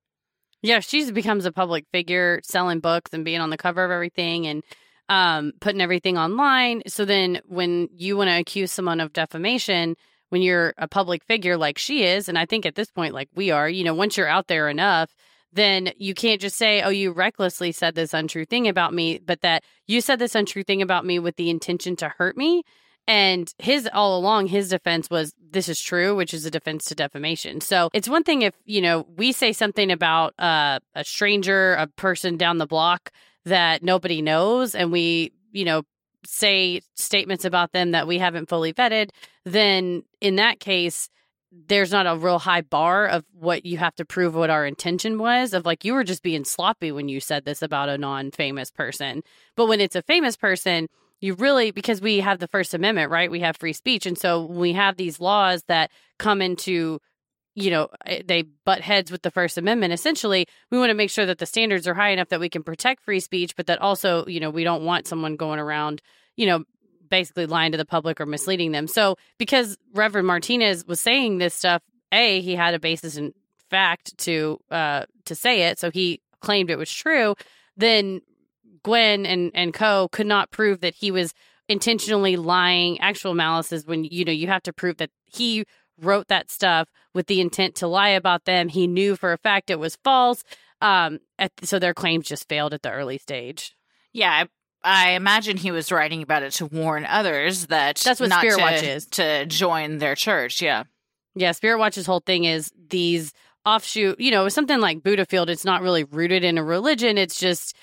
Yeah, 0.62 0.80
she 0.80 1.12
becomes 1.12 1.46
a 1.46 1.52
public 1.52 1.86
figure, 1.92 2.40
selling 2.44 2.80
books 2.80 3.12
and 3.14 3.26
being 3.26 3.42
on 3.42 3.50
the 3.50 3.58
cover 3.58 3.84
of 3.84 3.92
everything 3.92 4.48
and 4.48 4.64
um, 5.10 5.52
putting 5.60 5.82
everything 5.82 6.18
online. 6.18 6.82
So 6.88 7.06
then, 7.06 7.42
when 7.46 7.90
you 7.94 8.18
want 8.18 8.30
to 8.30 8.40
accuse 8.40 8.72
someone 8.72 9.02
of 9.02 9.14
defamation, 9.14 9.96
when 10.30 10.42
you're 10.42 10.74
a 10.78 10.88
public 10.88 11.24
figure 11.26 11.58
like 11.58 11.78
she 11.78 12.04
is, 12.06 12.28
and 12.28 12.40
I 12.40 12.46
think 12.46 12.66
at 12.66 12.76
this 12.76 12.90
point, 12.90 13.14
like 13.14 13.30
we 13.36 13.52
are, 13.52 13.70
you 13.70 13.84
know, 13.84 13.94
once 13.94 14.18
you're 14.18 14.28
out 14.28 14.48
there 14.48 14.70
enough, 14.70 15.14
then 15.54 15.92
you 15.98 16.14
can't 16.14 16.42
just 16.42 16.58
say, 16.58 16.82
oh, 16.82 16.90
you 16.90 17.12
recklessly 17.12 17.72
said 17.72 17.96
this 17.96 18.14
untrue 18.14 18.46
thing 18.46 18.68
about 18.68 18.94
me, 18.94 19.20
but 19.20 19.42
that 19.42 19.64
you 19.88 20.02
said 20.02 20.20
this 20.20 20.36
untrue 20.36 20.64
thing 20.64 20.82
about 20.82 21.06
me 21.06 21.20
with 21.20 21.36
the 21.36 21.50
intention 21.50 21.96
to 21.98 22.10
hurt 22.10 22.36
me. 22.36 22.64
And 23.06 23.54
his 23.58 23.88
all 23.94 24.18
along, 24.18 24.48
his 24.48 24.70
defense 24.70 25.10
was 25.10 25.34
this 25.52 25.68
is 25.68 25.82
true, 25.82 26.16
which 26.16 26.34
is 26.34 26.46
a 26.46 26.52
defense 26.52 26.86
to 26.86 26.96
defamation. 26.96 27.60
So 27.60 27.90
it's 27.94 28.08
one 28.08 28.24
thing 28.24 28.44
if, 28.44 28.56
you 28.66 28.82
know, 28.82 29.06
we 29.18 29.32
say 29.32 29.52
something 29.52 29.92
about 29.92 30.34
uh, 30.40 30.80
a 30.96 31.04
stranger, 31.04 31.74
a 31.74 31.88
person 31.88 32.38
down 32.38 32.58
the 32.58 32.66
block 32.66 33.12
that 33.46 33.84
nobody 33.84 34.22
knows, 34.22 34.74
and 34.74 34.92
we, 34.92 35.34
you 35.52 35.66
know, 35.66 35.84
say 36.26 36.82
statements 36.96 37.44
about 37.44 37.74
them 37.74 37.92
that 37.92 38.08
we 38.08 38.18
haven't 38.18 38.48
fully 38.48 38.72
vetted, 38.72 39.10
then 39.44 40.04
in 40.22 40.38
that 40.38 40.62
case, 40.62 41.10
there's 41.68 41.92
not 41.92 42.08
a 42.08 42.18
real 42.18 42.40
high 42.40 42.62
bar 42.62 43.08
of 43.08 43.24
what 43.34 43.66
you 43.66 43.78
have 43.78 43.96
to 43.96 44.06
prove 44.06 44.36
what 44.36 44.50
our 44.50 44.66
intention 44.66 45.18
was 45.18 45.54
of 45.54 45.66
like 45.66 45.86
you 45.86 45.94
were 45.94 46.04
just 46.04 46.24
being 46.24 46.44
sloppy 46.44 46.92
when 46.92 47.10
you 47.10 47.20
said 47.20 47.46
this 47.46 47.62
about 47.62 47.90
a 47.90 47.98
non-famous 47.98 48.72
person. 48.72 49.22
But 49.56 49.68
when 49.68 49.80
it's 49.80 49.96
a 49.96 50.02
famous 50.02 50.36
person 50.36 50.88
you 51.22 51.36
really 51.36 51.72
because 51.72 52.02
we 52.02 52.20
have 52.20 52.40
the 52.40 52.48
first 52.48 52.74
amendment 52.74 53.12
right? 53.12 53.32
We 53.32 53.42
have 53.42 53.56
free 53.58 53.74
speech. 53.74 54.06
And 54.06 54.18
so 54.18 54.46
we 54.46 54.74
have 54.74 54.98
these 54.98 55.20
laws 55.20 55.64
that 55.68 55.92
come 56.18 56.42
into 56.42 57.00
you 57.56 57.70
know 57.70 57.90
eh, 58.06 58.24
they 58.26 58.44
butt 58.66 58.82
heads 58.82 59.12
with 59.12 59.22
the 59.22 59.32
first 59.32 59.58
amendment. 59.58 59.94
Essentially 59.94 60.48
we 60.72 60.80
want 60.80 60.90
to 60.90 60.96
make 60.96 61.12
sure 61.12 61.26
that 61.26 61.38
the 61.38 61.46
standards 61.46 61.88
are 61.88 61.94
high 61.94 62.10
enough 62.10 62.30
that 62.30 62.40
we 62.40 62.50
can 62.50 62.64
protect 62.64 63.04
free 63.04 63.20
speech 63.20 63.56
but 63.56 63.68
that 63.68 63.80
also 63.80 64.26
you 64.26 64.40
know 64.40 64.50
we 64.50 64.64
don't 64.64 64.86
want 64.86 65.08
someone 65.08 65.36
going 65.36 65.60
around 65.60 66.02
you 66.36 66.48
know 66.48 66.64
basically 67.14 67.46
lying 67.46 67.72
to 67.72 67.78
the 67.78 67.86
public 67.86 68.20
or 68.20 68.26
misleading 68.26 68.72
them. 68.72 68.88
So 68.88 69.18
because 69.38 69.78
Reverend 69.94 70.26
Martinez 70.26 70.84
was 70.88 71.00
saying 71.00 71.38
this 71.38 71.54
stuff, 71.54 71.84
a 72.12 72.42
he 72.42 72.56
had 72.56 72.74
a 72.74 72.80
basis 72.80 73.18
in 73.18 73.36
fact 73.70 74.18
to 74.18 74.60
uh 74.72 75.06
to 75.26 75.36
say 75.36 75.70
it, 75.70 75.78
so 75.78 75.92
he 75.92 76.22
claimed 76.42 76.72
it 76.72 76.78
was 76.80 76.92
true. 76.92 77.36
Then 77.78 78.22
Gwen 78.82 79.28
and 79.28 79.52
and 79.54 79.76
Co 79.76 80.08
could 80.08 80.26
not 80.26 80.50
prove 80.50 80.82
that 80.82 80.96
he 80.96 81.12
was 81.12 81.36
intentionally 81.70 82.36
lying. 82.36 83.00
Actual 83.00 83.36
malice 83.36 83.72
is 83.72 83.86
when 83.86 84.06
you 84.06 84.26
know 84.26 84.32
you 84.32 84.48
have 84.48 84.64
to 84.64 84.74
prove 84.74 84.98
that 84.98 85.12
he 85.28 85.66
wrote 86.02 86.30
that 86.30 86.50
stuff 86.50 86.90
with 87.14 87.28
the 87.28 87.40
intent 87.42 87.76
to 87.76 87.88
lie 87.88 88.10
about 88.10 88.46
them. 88.46 88.70
He 88.70 88.88
knew 88.88 89.16
for 89.16 89.34
a 89.34 89.38
fact 89.38 89.70
it 89.70 89.78
was 89.78 90.00
false. 90.04 90.44
Um, 90.82 91.20
at, 91.38 91.52
so 91.62 91.78
their 91.78 91.94
claims 91.94 92.28
just 92.28 92.50
failed 92.50 92.74
at 92.74 92.82
the 92.82 92.92
early 92.92 93.20
stage. 93.20 93.76
Yeah, 94.14 94.46
I 94.84 95.12
imagine 95.12 95.58
he 95.58 95.72
was 95.72 95.92
writing 95.92 96.22
about 96.22 96.44
it 96.44 96.52
to 96.54 96.66
warn 96.66 97.06
others 97.06 97.68
that 97.68 97.98
That's 97.98 98.20
what 98.20 98.32
Spirit 98.32 98.58
to, 98.58 98.62
Watch 98.62 98.84
is. 98.84 99.06
to 99.08 99.46
join 99.46 99.98
their 100.00 100.16
church. 100.16 100.62
Yeah. 100.62 100.84
Yeah, 101.36 101.52
Spirit 101.54 101.80
Watch's 101.80 102.06
whole 102.06 102.20
thing 102.20 102.44
is 102.44 102.72
these 102.90 103.34
offshoot, 103.66 104.20
you 104.20 104.30
know, 104.30 104.50
something 104.50 104.80
like 104.80 105.00
Buddhafield, 105.02 105.48
it's 105.50 105.66
not 105.66 105.82
really 105.82 106.04
rooted 106.04 106.44
in 106.44 106.58
a 106.58 106.64
religion. 106.64 107.18
It's 107.18 107.40
just, 107.40 107.76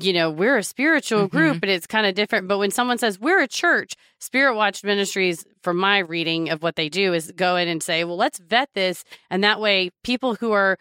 you 0.00 0.12
know, 0.12 0.30
we're 0.30 0.58
a 0.58 0.62
spiritual 0.62 1.20
Mm-hmm. 1.26 1.36
group, 1.36 1.60
but 1.60 1.68
it's 1.68 1.86
kind 1.86 2.06
of 2.06 2.14
different. 2.14 2.48
But 2.48 2.58
when 2.58 2.70
someone 2.70 2.98
says 2.98 3.18
we're 3.18 3.40
a 3.42 3.48
church, 3.48 3.94
Spirit 4.20 4.54
Watch 4.54 4.84
Ministries, 4.84 5.44
from 5.62 5.78
my 5.78 5.98
reading 5.98 6.50
of 6.50 6.62
what 6.62 6.76
they 6.76 6.88
do, 6.88 7.12
is 7.14 7.32
go 7.34 7.56
in 7.56 7.66
and 7.66 7.82
say, 7.82 8.04
well, 8.04 8.16
let's 8.16 8.38
vet 8.38 8.68
this. 8.74 9.04
And 9.30 9.42
that 9.42 9.60
way, 9.60 9.90
people 10.04 10.34
who 10.36 10.52
are, 10.52 10.78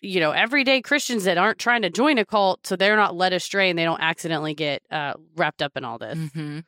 you 0.00 0.20
know, 0.20 0.30
everyday 0.30 0.80
Christians 0.80 1.24
that 1.24 1.38
aren't 1.38 1.58
trying 1.58 1.82
to 1.82 1.90
join 1.90 2.18
a 2.18 2.24
cult, 2.24 2.66
so 2.66 2.76
they're 2.76 2.96
not 2.96 3.14
led 3.14 3.32
astray 3.32 3.70
and 3.70 3.78
they 3.78 3.84
don't 3.84 4.00
accidentally 4.00 4.54
get 4.54 4.82
uh, 4.90 5.14
wrapped 5.36 5.62
up 5.62 5.76
in 5.76 5.84
all 5.84 5.98
this. 5.98 6.18
Mm-hmm. 6.18 6.60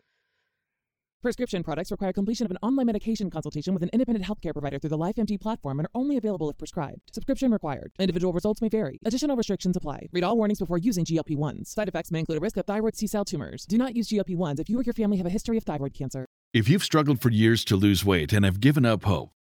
Prescription 1.22 1.62
products 1.62 1.93
require 1.93 2.12
completion 2.12 2.45
of 2.47 2.51
an 2.51 2.59
online 2.62 2.87
medication 2.87 3.30
consultation 3.30 3.72
with 3.72 3.85
an 3.85 3.91
independent 3.93 4.26
healthcare 4.26 4.53
provider 4.53 4.80
through 4.80 4.91
the 4.91 4.99
LifeMD 4.99 5.41
platform 5.41 5.78
and 5.78 5.87
are 5.87 5.91
only 5.95 6.16
available 6.16 6.51
if 6.51 6.59
prescribed. 6.59 7.01
Subscription 7.12 7.53
required. 7.53 7.93
Individual 8.01 8.33
results 8.33 8.61
may 8.61 8.68
vary. 8.68 8.99
Additional 9.05 9.37
restrictions 9.37 9.76
apply. 9.76 10.09
Read 10.11 10.24
all 10.24 10.37
warnings 10.37 10.59
before 10.59 10.78
using 10.78 11.05
GLP-1s. 11.05 11.68
Side 11.68 11.87
effects 11.87 12.11
may 12.11 12.18
include 12.18 12.39
a 12.39 12.41
risk 12.41 12.57
of 12.57 12.66
thyroid 12.66 12.97
C-cell 12.97 13.24
tumors. 13.24 13.64
Do 13.66 13.78
not 13.78 13.95
use 13.95 14.09
GLP-1s 14.09 14.59
if 14.59 14.68
you 14.68 14.80
or 14.80 14.83
your 14.83 14.95
family 14.95 15.16
have 15.18 15.26
a 15.26 15.30
history 15.30 15.57
of 15.57 15.62
thyroid 15.62 15.95
cancer. 15.95 16.26
If 16.53 16.68
you've 16.68 16.83
struggled 16.83 17.22
for 17.22 17.30
years 17.30 17.64
to 17.66 17.76
lose 17.76 18.05
weight 18.05 18.33
and 18.33 18.45
have 18.45 18.59
given 18.59 18.85
up 18.85 19.05
hope, 19.05 19.30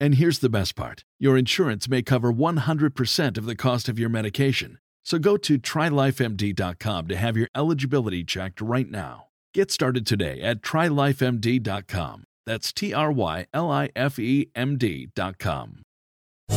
And 0.00 0.14
here's 0.14 0.38
the 0.38 0.48
best 0.48 0.74
part 0.74 1.04
your 1.18 1.36
insurance 1.36 1.88
may 1.88 2.00
cover 2.02 2.32
100% 2.32 3.38
of 3.38 3.44
the 3.44 3.54
cost 3.54 3.88
of 3.88 3.98
your 3.98 4.08
medication. 4.08 4.78
So 5.04 5.18
go 5.18 5.36
to 5.36 5.58
trylifemd.com 5.58 7.08
to 7.08 7.16
have 7.16 7.36
your 7.36 7.48
eligibility 7.54 8.24
checked 8.24 8.60
right 8.60 8.90
now. 8.90 9.26
Get 9.52 9.70
started 9.70 10.06
today 10.06 10.40
at 10.40 10.62
trylifemd.com. 10.62 12.24
That's 12.46 12.72
T 12.72 12.94
R 12.94 13.12
Y 13.12 13.46
L 13.52 13.70
I 13.70 13.90
F 13.94 14.18
E 14.18 14.50
M 14.54 14.78
D.com. 14.78 15.82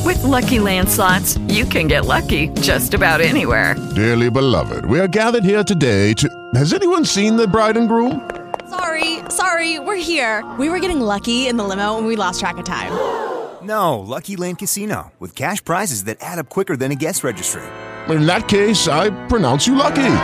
With 0.05 0.23
Lucky 0.23 0.59
Land 0.59 0.89
slots, 0.89 1.37
you 1.47 1.65
can 1.65 1.87
get 1.87 2.05
lucky 2.05 2.47
just 2.61 2.93
about 2.93 3.21
anywhere. 3.21 3.75
Dearly 3.95 4.29
beloved, 4.29 4.85
we 4.85 4.99
are 4.99 5.07
gathered 5.07 5.43
here 5.43 5.63
today 5.63 6.13
to. 6.13 6.29
Has 6.55 6.73
anyone 6.73 7.05
seen 7.05 7.35
the 7.35 7.47
bride 7.47 7.77
and 7.77 7.87
groom? 7.87 8.29
Sorry, 8.69 9.19
sorry, 9.29 9.79
we're 9.79 9.95
here. 9.97 10.43
We 10.57 10.69
were 10.69 10.79
getting 10.79 11.01
lucky 11.01 11.47
in 11.47 11.57
the 11.57 11.63
limo 11.63 11.97
and 11.97 12.07
we 12.07 12.15
lost 12.15 12.39
track 12.39 12.57
of 12.57 12.65
time. 12.65 13.32
No, 13.63 13.99
Lucky 13.99 14.35
Land 14.35 14.59
Casino, 14.59 15.11
with 15.19 15.35
cash 15.35 15.63
prizes 15.63 16.03
that 16.05 16.17
add 16.21 16.39
up 16.39 16.49
quicker 16.49 16.75
than 16.75 16.91
a 16.91 16.95
guest 16.95 17.23
registry. 17.23 17.63
In 18.09 18.25
that 18.25 18.49
case, 18.49 18.87
I 18.87 19.09
pronounce 19.27 19.65
you 19.65 19.75
lucky. 19.75 20.15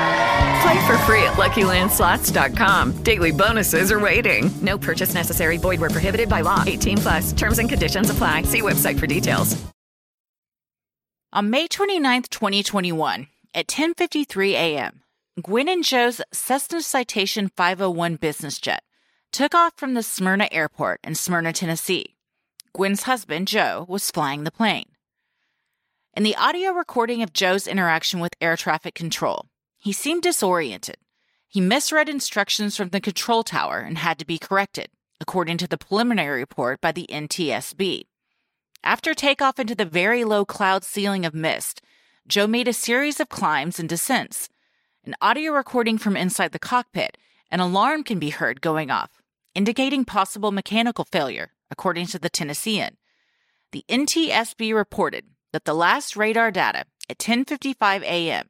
Play 0.61 0.87
for 0.87 0.97
free 1.07 1.23
at 1.23 1.37
LuckyLandSlots.com. 1.37 3.03
Daily 3.03 3.31
bonuses 3.31 3.91
are 3.91 3.99
waiting. 3.99 4.51
No 4.61 4.77
purchase 4.77 5.13
necessary. 5.13 5.57
Void 5.57 5.79
where 5.79 5.89
prohibited 5.89 6.27
by 6.27 6.41
law. 6.41 6.63
18 6.67 6.97
plus. 6.97 7.31
Terms 7.31 7.59
and 7.59 7.69
conditions 7.69 8.09
apply. 8.09 8.43
See 8.43 8.61
website 8.61 8.99
for 8.99 9.07
details. 9.07 9.55
On 11.31 11.49
May 11.49 11.67
29th, 11.67 12.29
2021, 12.29 13.27
at 13.53 13.67
10:53 13.67 14.51
a.m., 14.53 15.03
Gwen 15.41 15.69
and 15.69 15.83
Joe's 15.83 16.21
Cessna 16.33 16.81
Citation 16.81 17.49
501 17.55 18.15
business 18.15 18.59
jet 18.59 18.81
took 19.31 19.53
off 19.53 19.73
from 19.77 19.93
the 19.93 20.03
Smyrna 20.03 20.47
Airport 20.51 20.99
in 21.03 21.15
Smyrna, 21.15 21.53
Tennessee. 21.53 22.15
Gwen's 22.73 23.03
husband, 23.03 23.47
Joe, 23.47 23.85
was 23.87 24.11
flying 24.11 24.43
the 24.43 24.51
plane. 24.51 24.85
In 26.15 26.23
the 26.23 26.35
audio 26.35 26.71
recording 26.71 27.23
of 27.23 27.33
Joe's 27.33 27.67
interaction 27.67 28.19
with 28.19 28.33
air 28.39 28.55
traffic 28.55 28.93
control, 28.93 29.47
he 29.77 29.91
seemed 29.91 30.23
disoriented. 30.23 30.97
He 31.47 31.61
misread 31.61 32.09
instructions 32.09 32.77
from 32.77 32.89
the 32.89 33.01
control 33.01 33.43
tower 33.43 33.79
and 33.79 33.97
had 33.97 34.19
to 34.19 34.25
be 34.25 34.37
corrected, 34.37 34.89
according 35.19 35.57
to 35.57 35.67
the 35.67 35.77
preliminary 35.77 36.39
report 36.41 36.79
by 36.79 36.91
the 36.91 37.07
NTSB. 37.09 38.03
After 38.83 39.13
takeoff 39.13 39.59
into 39.59 39.75
the 39.75 39.85
very 39.85 40.23
low 40.23 40.45
cloud 40.45 40.83
ceiling 40.83 41.25
of 41.25 41.33
mist, 41.33 41.81
Joe 42.27 42.45
made 42.45 42.67
a 42.67 42.73
series 42.73 43.19
of 43.19 43.29
climbs 43.29 43.79
and 43.79 43.89
descents. 43.89 44.47
An 45.03 45.15
audio 45.21 45.53
recording 45.53 45.97
from 45.97 46.15
inside 46.15 46.51
the 46.51 46.59
cockpit, 46.59 47.17
an 47.49 47.59
alarm 47.59 48.03
can 48.03 48.19
be 48.19 48.29
heard 48.29 48.61
going 48.61 48.91
off, 48.91 49.21
indicating 49.55 50.05
possible 50.05 50.51
mechanical 50.51 51.05
failure, 51.05 51.51
according 51.71 52.07
to 52.07 52.19
the 52.19 52.29
Tennessean. 52.29 52.97
The 53.71 53.85
NTSB 53.89 54.73
reported 54.73 55.25
that 55.51 55.65
the 55.65 55.73
last 55.73 56.15
radar 56.15 56.51
data 56.51 56.85
at 57.09 57.19
10:55 57.19 58.01
a.m. 58.03 58.49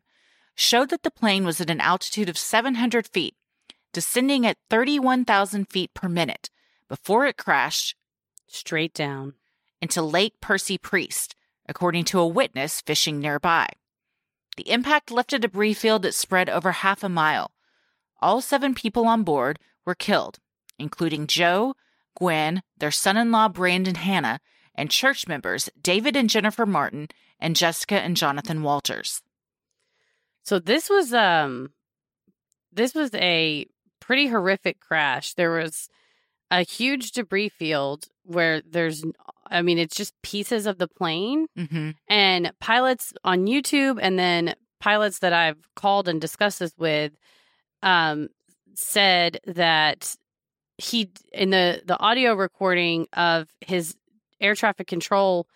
showed 0.56 0.90
that 0.90 1.04
the 1.04 1.12
plane 1.12 1.46
was 1.46 1.60
at 1.62 1.70
an 1.70 1.82
altitude 1.82 2.30
of 2.30 2.38
700 2.38 3.08
feet, 3.08 3.36
descending 3.94 4.46
at 4.46 4.58
31,000 4.70 5.66
feet 5.70 5.94
per 5.94 6.10
minute 6.10 6.50
before 6.88 7.26
it 7.26 7.38
crashed 7.38 7.96
straight 8.48 8.94
down 8.94 9.34
into 9.82 10.02
Lake 10.02 10.34
Percy 10.42 10.78
Priest, 10.78 11.36
according 11.68 12.04
to 12.06 12.20
a 12.20 12.28
witness 12.28 12.82
fishing 12.82 13.20
nearby. 13.20 13.68
The 14.58 14.70
impact 14.70 15.12
left 15.12 15.34
a 15.34 15.40
debris 15.40 15.74
field 15.74 16.02
that 16.02 16.14
spread 16.14 16.50
over 16.50 16.72
half 16.72 17.04
a 17.04 17.10
mile. 17.10 17.52
All 18.22 18.42
seven 18.42 18.76
people 18.76 19.06
on 19.06 19.24
board 19.24 19.60
were 19.86 19.96
killed, 19.96 20.40
including 20.78 21.28
Joe, 21.28 21.76
Gwen, 22.16 22.62
their 22.78 22.92
son 22.92 23.18
in 23.18 23.32
law 23.32 23.48
Brandon 23.48 23.96
Hanna, 23.96 24.40
and 24.76 24.90
church 24.92 25.28
members 25.28 25.70
David 25.82 26.16
and 26.16 26.30
Jennifer 26.30 26.66
Martin, 26.66 27.08
and 27.40 27.56
Jessica 27.56 27.96
and 27.96 28.16
Jonathan 28.18 28.64
Walters. 28.64 29.22
So 30.44 30.60
this 30.60 30.90
was 30.90 31.14
um 31.14 31.72
this 32.72 32.94
was 32.94 33.12
a 33.16 33.66
pretty 34.00 34.28
horrific 34.28 34.80
crash. 34.80 35.34
There 35.34 35.52
was 35.52 35.90
a 36.52 36.64
huge 36.64 37.12
debris 37.12 37.50
field 37.50 38.06
where 38.24 38.62
there's 38.62 39.04
I 39.48 39.62
mean 39.62 39.78
it's 39.78 39.96
just 39.96 40.20
pieces 40.22 40.66
of 40.66 40.78
the 40.78 40.88
plane 40.88 41.48
Mm-hmm. 41.58 41.92
and 42.08 42.52
pilots 42.60 43.14
on 43.24 43.46
YouTube 43.48 44.00
and 44.02 44.18
then 44.18 44.56
pilots 44.80 45.20
that 45.20 45.34
I've 45.34 45.58
called 45.76 46.08
and 46.08 46.20
discussed 46.22 46.60
this 46.60 46.74
with 46.78 47.14
um 47.84 48.30
said 48.76 49.40
that 49.46 50.16
he 50.80 51.12
in 51.34 51.50
the 51.50 51.82
the 51.86 52.00
audio 52.00 52.34
recording 52.34 53.08
of 53.14 53.50
his 53.62 53.96
air 54.40 54.56
traffic 54.56 54.88
control 54.88 55.48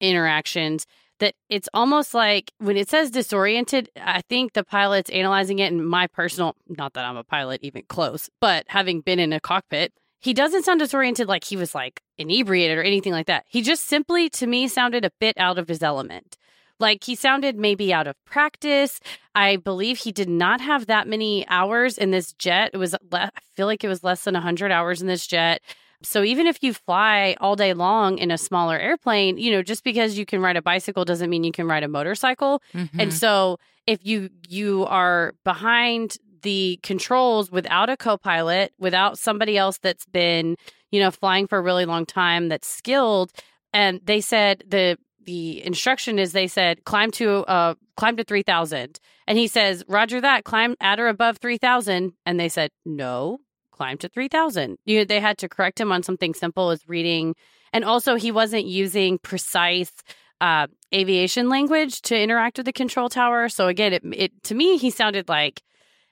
interactions 0.00 0.86
that 1.18 1.34
it's 1.48 1.68
almost 1.74 2.14
like 2.14 2.52
when 2.58 2.76
it 2.76 2.88
says 2.88 3.10
disoriented 3.10 3.90
i 4.00 4.20
think 4.28 4.52
the 4.52 4.62
pilot's 4.62 5.10
analyzing 5.10 5.58
it 5.58 5.72
and 5.72 5.86
my 5.86 6.06
personal 6.06 6.54
not 6.68 6.94
that 6.94 7.04
i'm 7.04 7.16
a 7.16 7.24
pilot 7.24 7.60
even 7.62 7.82
close 7.88 8.30
but 8.40 8.64
having 8.68 9.00
been 9.00 9.18
in 9.18 9.32
a 9.32 9.40
cockpit 9.40 9.92
he 10.20 10.34
doesn't 10.34 10.64
sound 10.64 10.80
disoriented 10.80 11.28
like 11.28 11.44
he 11.44 11.56
was 11.56 11.74
like 11.74 12.02
inebriated 12.16 12.76
or 12.76 12.82
anything 12.82 13.12
like 13.12 13.26
that. 13.26 13.44
He 13.48 13.62
just 13.62 13.86
simply 13.86 14.28
to 14.30 14.46
me 14.46 14.68
sounded 14.68 15.04
a 15.04 15.12
bit 15.20 15.38
out 15.38 15.58
of 15.58 15.68
his 15.68 15.82
element 15.82 16.36
like 16.78 17.04
he 17.04 17.14
sounded 17.14 17.56
maybe 17.56 17.92
out 17.92 18.06
of 18.06 18.16
practice 18.24 19.00
i 19.34 19.56
believe 19.56 19.98
he 19.98 20.12
did 20.12 20.28
not 20.28 20.60
have 20.60 20.86
that 20.86 21.06
many 21.06 21.46
hours 21.48 21.98
in 21.98 22.10
this 22.10 22.32
jet 22.34 22.70
it 22.72 22.78
was 22.78 22.94
le- 23.10 23.30
i 23.34 23.40
feel 23.54 23.66
like 23.66 23.84
it 23.84 23.88
was 23.88 24.04
less 24.04 24.24
than 24.24 24.34
100 24.34 24.70
hours 24.70 25.00
in 25.00 25.06
this 25.06 25.26
jet 25.26 25.60
so 26.02 26.22
even 26.22 26.46
if 26.46 26.62
you 26.62 26.74
fly 26.74 27.36
all 27.40 27.56
day 27.56 27.74
long 27.74 28.18
in 28.18 28.30
a 28.30 28.38
smaller 28.38 28.78
airplane, 28.78 29.36
you 29.36 29.50
know, 29.50 29.62
just 29.62 29.82
because 29.82 30.16
you 30.16 30.24
can 30.24 30.40
ride 30.40 30.56
a 30.56 30.62
bicycle 30.62 31.04
doesn't 31.04 31.28
mean 31.28 31.42
you 31.42 31.52
can 31.52 31.66
ride 31.66 31.82
a 31.82 31.88
motorcycle. 31.88 32.62
Mm-hmm. 32.72 33.00
And 33.00 33.12
so 33.12 33.58
if 33.86 34.04
you 34.06 34.30
you 34.48 34.84
are 34.86 35.34
behind 35.44 36.16
the 36.42 36.78
controls 36.84 37.50
without 37.50 37.90
a 37.90 37.96
co-pilot, 37.96 38.72
without 38.78 39.18
somebody 39.18 39.58
else 39.58 39.78
that's 39.78 40.06
been, 40.06 40.56
you 40.92 41.00
know, 41.00 41.10
flying 41.10 41.48
for 41.48 41.58
a 41.58 41.62
really 41.62 41.84
long 41.84 42.06
time 42.06 42.48
that's 42.48 42.68
skilled, 42.68 43.32
and 43.72 44.00
they 44.04 44.20
said 44.20 44.62
the 44.68 44.98
the 45.24 45.64
instruction 45.64 46.18
is 46.18 46.32
they 46.32 46.46
said 46.46 46.84
climb 46.84 47.10
to 47.10 47.44
uh 47.46 47.74
climb 47.96 48.16
to 48.16 48.24
3000 48.24 48.98
and 49.26 49.38
he 49.38 49.46
says 49.46 49.84
roger 49.88 50.20
that 50.20 50.44
climb 50.44 50.74
at 50.80 51.00
or 51.00 51.08
above 51.08 51.38
3000 51.38 52.12
and 52.24 52.40
they 52.40 52.48
said 52.48 52.70
no 52.86 53.38
climb 53.72 53.98
to 53.98 54.08
3000 54.08 54.76
you 54.84 54.98
know, 54.98 55.04
they 55.04 55.20
had 55.20 55.38
to 55.38 55.48
correct 55.48 55.80
him 55.80 55.92
on 55.92 56.02
something 56.02 56.34
simple 56.34 56.70
as 56.70 56.88
reading. 56.88 57.34
And 57.72 57.84
also 57.84 58.14
he 58.16 58.32
wasn't 58.32 58.64
using 58.66 59.18
precise 59.18 59.92
uh, 60.40 60.66
aviation 60.94 61.48
language 61.48 62.00
to 62.02 62.18
interact 62.18 62.56
with 62.56 62.66
the 62.66 62.72
control 62.72 63.08
tower. 63.08 63.48
So 63.48 63.68
again 63.68 63.92
it, 63.92 64.02
it 64.12 64.42
to 64.44 64.54
me 64.54 64.78
he 64.78 64.90
sounded 64.90 65.28
like 65.28 65.62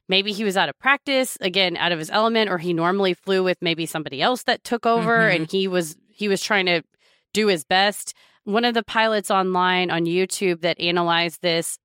maybe 0.09 0.33
he 0.33 0.45
was 0.45 0.57
out 0.57 0.69
of 0.69 0.79
practice, 0.79 1.37
again, 1.41 1.77
out 1.77 1.91
of 1.91 1.99
his 1.99 2.11
element, 2.11 2.49
or 2.49 2.59
he 2.59 2.73
normally 2.73 3.15
flew 3.15 3.43
with 3.43 3.59
maybe 3.61 3.87
somebody 3.87 4.23
else 4.23 4.45
that 4.45 4.63
took 4.63 4.87
over 4.87 5.29
Mhm. 5.31 5.35
and 5.35 5.51
he 5.51 5.67
was 5.67 5.97
he 6.13 6.29
was 6.29 6.43
trying 6.43 6.67
to 6.67 6.83
do 7.33 7.49
his 7.49 7.65
best. 7.65 8.15
One 8.47 8.65
of 8.65 8.75
the 8.75 8.85
pilots 8.85 9.29
online 9.29 9.91
on 9.91 10.05
YouTube 10.05 10.61
that 10.61 10.81
analyzed 10.81 11.43
this 11.43 11.79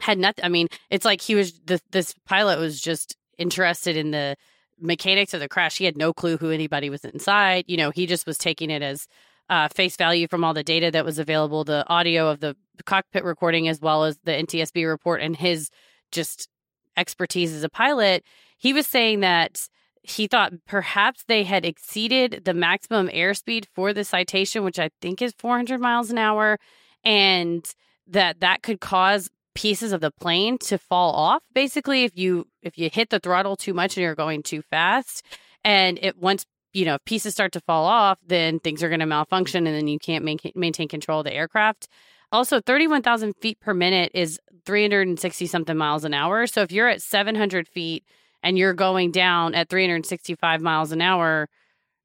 had 0.00 0.18
nothing. 0.18 0.44
I 0.44 0.48
mean, 0.48 0.66
it's 0.90 1.04
like 1.04 1.20
he 1.20 1.36
was 1.36 1.60
this, 1.64 1.80
this 1.92 2.12
pilot 2.26 2.58
was 2.58 2.80
just 2.80 3.16
interested 3.38 3.96
in 3.96 4.10
the 4.10 4.36
mechanics 4.80 5.32
of 5.32 5.38
the 5.38 5.48
crash. 5.48 5.78
He 5.78 5.84
had 5.84 5.96
no 5.96 6.12
clue 6.12 6.36
who 6.38 6.50
anybody 6.50 6.90
was 6.90 7.04
inside. 7.04 7.66
You 7.68 7.76
know, 7.76 7.90
he 7.90 8.06
just 8.06 8.26
was 8.26 8.36
taking 8.36 8.68
it 8.68 8.82
as 8.82 9.06
uh, 9.48 9.68
face 9.68 9.96
value 9.96 10.26
from 10.26 10.42
all 10.42 10.54
the 10.54 10.64
data 10.64 10.90
that 10.90 11.04
was 11.04 11.20
available, 11.20 11.62
the 11.62 11.86
audio 11.88 12.28
of 12.28 12.40
the 12.40 12.56
cockpit 12.84 13.22
recording, 13.22 13.68
as 13.68 13.80
well 13.80 14.02
as 14.02 14.18
the 14.24 14.32
NTSB 14.32 14.88
report, 14.88 15.20
and 15.20 15.36
his 15.36 15.70
just 16.10 16.48
expertise 16.96 17.54
as 17.54 17.62
a 17.62 17.68
pilot. 17.68 18.24
He 18.58 18.72
was 18.72 18.88
saying 18.88 19.20
that 19.20 19.68
he 20.02 20.26
thought 20.26 20.52
perhaps 20.66 21.24
they 21.24 21.44
had 21.44 21.64
exceeded 21.64 22.42
the 22.44 22.54
maximum 22.54 23.08
airspeed 23.08 23.66
for 23.74 23.92
the 23.92 24.04
citation, 24.04 24.64
which 24.64 24.78
I 24.78 24.90
think 25.00 25.20
is 25.20 25.34
400 25.38 25.80
miles 25.80 26.10
an 26.10 26.18
hour, 26.18 26.58
and 27.04 27.64
that 28.06 28.40
that 28.40 28.62
could 28.62 28.80
cause 28.80 29.30
pieces 29.54 29.92
of 29.92 30.00
the 30.00 30.10
plane 30.10 30.56
to 30.58 30.78
fall 30.78 31.12
off 31.12 31.42
basically 31.54 32.04
if 32.04 32.16
you 32.16 32.46
if 32.62 32.78
you 32.78 32.88
hit 32.92 33.10
the 33.10 33.18
throttle 33.18 33.56
too 33.56 33.74
much 33.74 33.96
and 33.96 34.02
you're 34.02 34.14
going 34.14 34.42
too 34.42 34.62
fast. 34.70 35.24
And 35.64 35.98
it 36.00 36.16
once 36.16 36.46
you 36.72 36.84
know 36.84 36.94
if 36.94 37.04
pieces 37.04 37.34
start 37.34 37.52
to 37.52 37.60
fall 37.60 37.84
off 37.84 38.18
then 38.26 38.60
things 38.60 38.82
are 38.82 38.88
going 38.88 39.00
to 39.00 39.06
malfunction 39.06 39.66
and 39.66 39.76
then 39.76 39.88
you 39.88 39.98
can't 39.98 40.24
maintain, 40.24 40.52
maintain 40.54 40.88
control 40.88 41.20
of 41.20 41.24
the 41.24 41.34
aircraft. 41.34 41.88
Also 42.32 42.60
31,000 42.60 43.34
feet 43.40 43.58
per 43.60 43.74
minute 43.74 44.12
is 44.14 44.38
360 44.64 45.46
something 45.46 45.76
miles 45.76 46.04
an 46.04 46.14
hour. 46.14 46.46
So 46.46 46.62
if 46.62 46.70
you're 46.70 46.88
at 46.88 47.02
700 47.02 47.66
feet 47.66 48.04
and 48.42 48.56
you're 48.58 48.74
going 48.74 49.10
down 49.10 49.54
at 49.54 49.68
365 49.68 50.60
miles 50.60 50.92
an 50.92 51.00
hour 51.02 51.48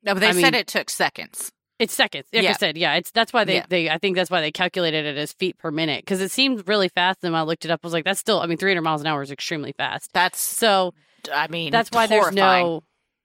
No, 0.04 0.14
but 0.14 0.20
they 0.20 0.28
I 0.30 0.32
said 0.34 0.54
mean- 0.54 0.56
it 0.56 0.68
took 0.68 0.90
seconds. 0.90 1.52
it's 1.80 1.94
seconds. 1.94 2.26
Like 2.34 2.44
I 2.46 2.48
Yeah. 2.50 2.58
said, 2.58 2.78
yeah, 2.78 2.94
it's 2.96 3.12
that's 3.12 3.34
why 3.34 3.44
they, 3.44 3.56
Yeah. 3.56 3.66
they 3.70 3.90
I 3.90 3.98
think 3.98 4.16
that's 4.16 4.30
why 4.32 4.42
they 4.42 4.52
calculated 4.52 5.06
it 5.06 5.18
as 5.18 5.34
feet 5.34 5.58
per 5.58 5.72
minute 5.72 6.04
because 6.06 6.22
it 6.22 6.32
seemed 6.32 6.68
really 6.68 6.90
fast. 6.90 7.20
And 7.24 7.34
when 7.34 7.40
I 7.40 7.44
looked 7.44 7.66
it 7.66 7.72
up, 7.72 7.82
I 7.84 7.88
was 7.88 7.94
like, 7.94 8.06
that's 8.06 8.20
still, 8.20 8.40
I 8.40 8.46
mean, 8.48 8.58
300 8.58 8.82
miles 8.82 9.02
an 9.02 9.08
hour 9.08 9.22
is 9.22 9.32
extremely 9.32 9.74
fast. 9.74 10.12
That's 10.14 10.40
so. 10.40 10.94
I 11.34 11.48
mean, 11.48 11.72
that's 11.72 11.90
why 11.92 12.08
there's 12.08 12.22
horrifying. 12.26 12.66
no. 12.66 12.84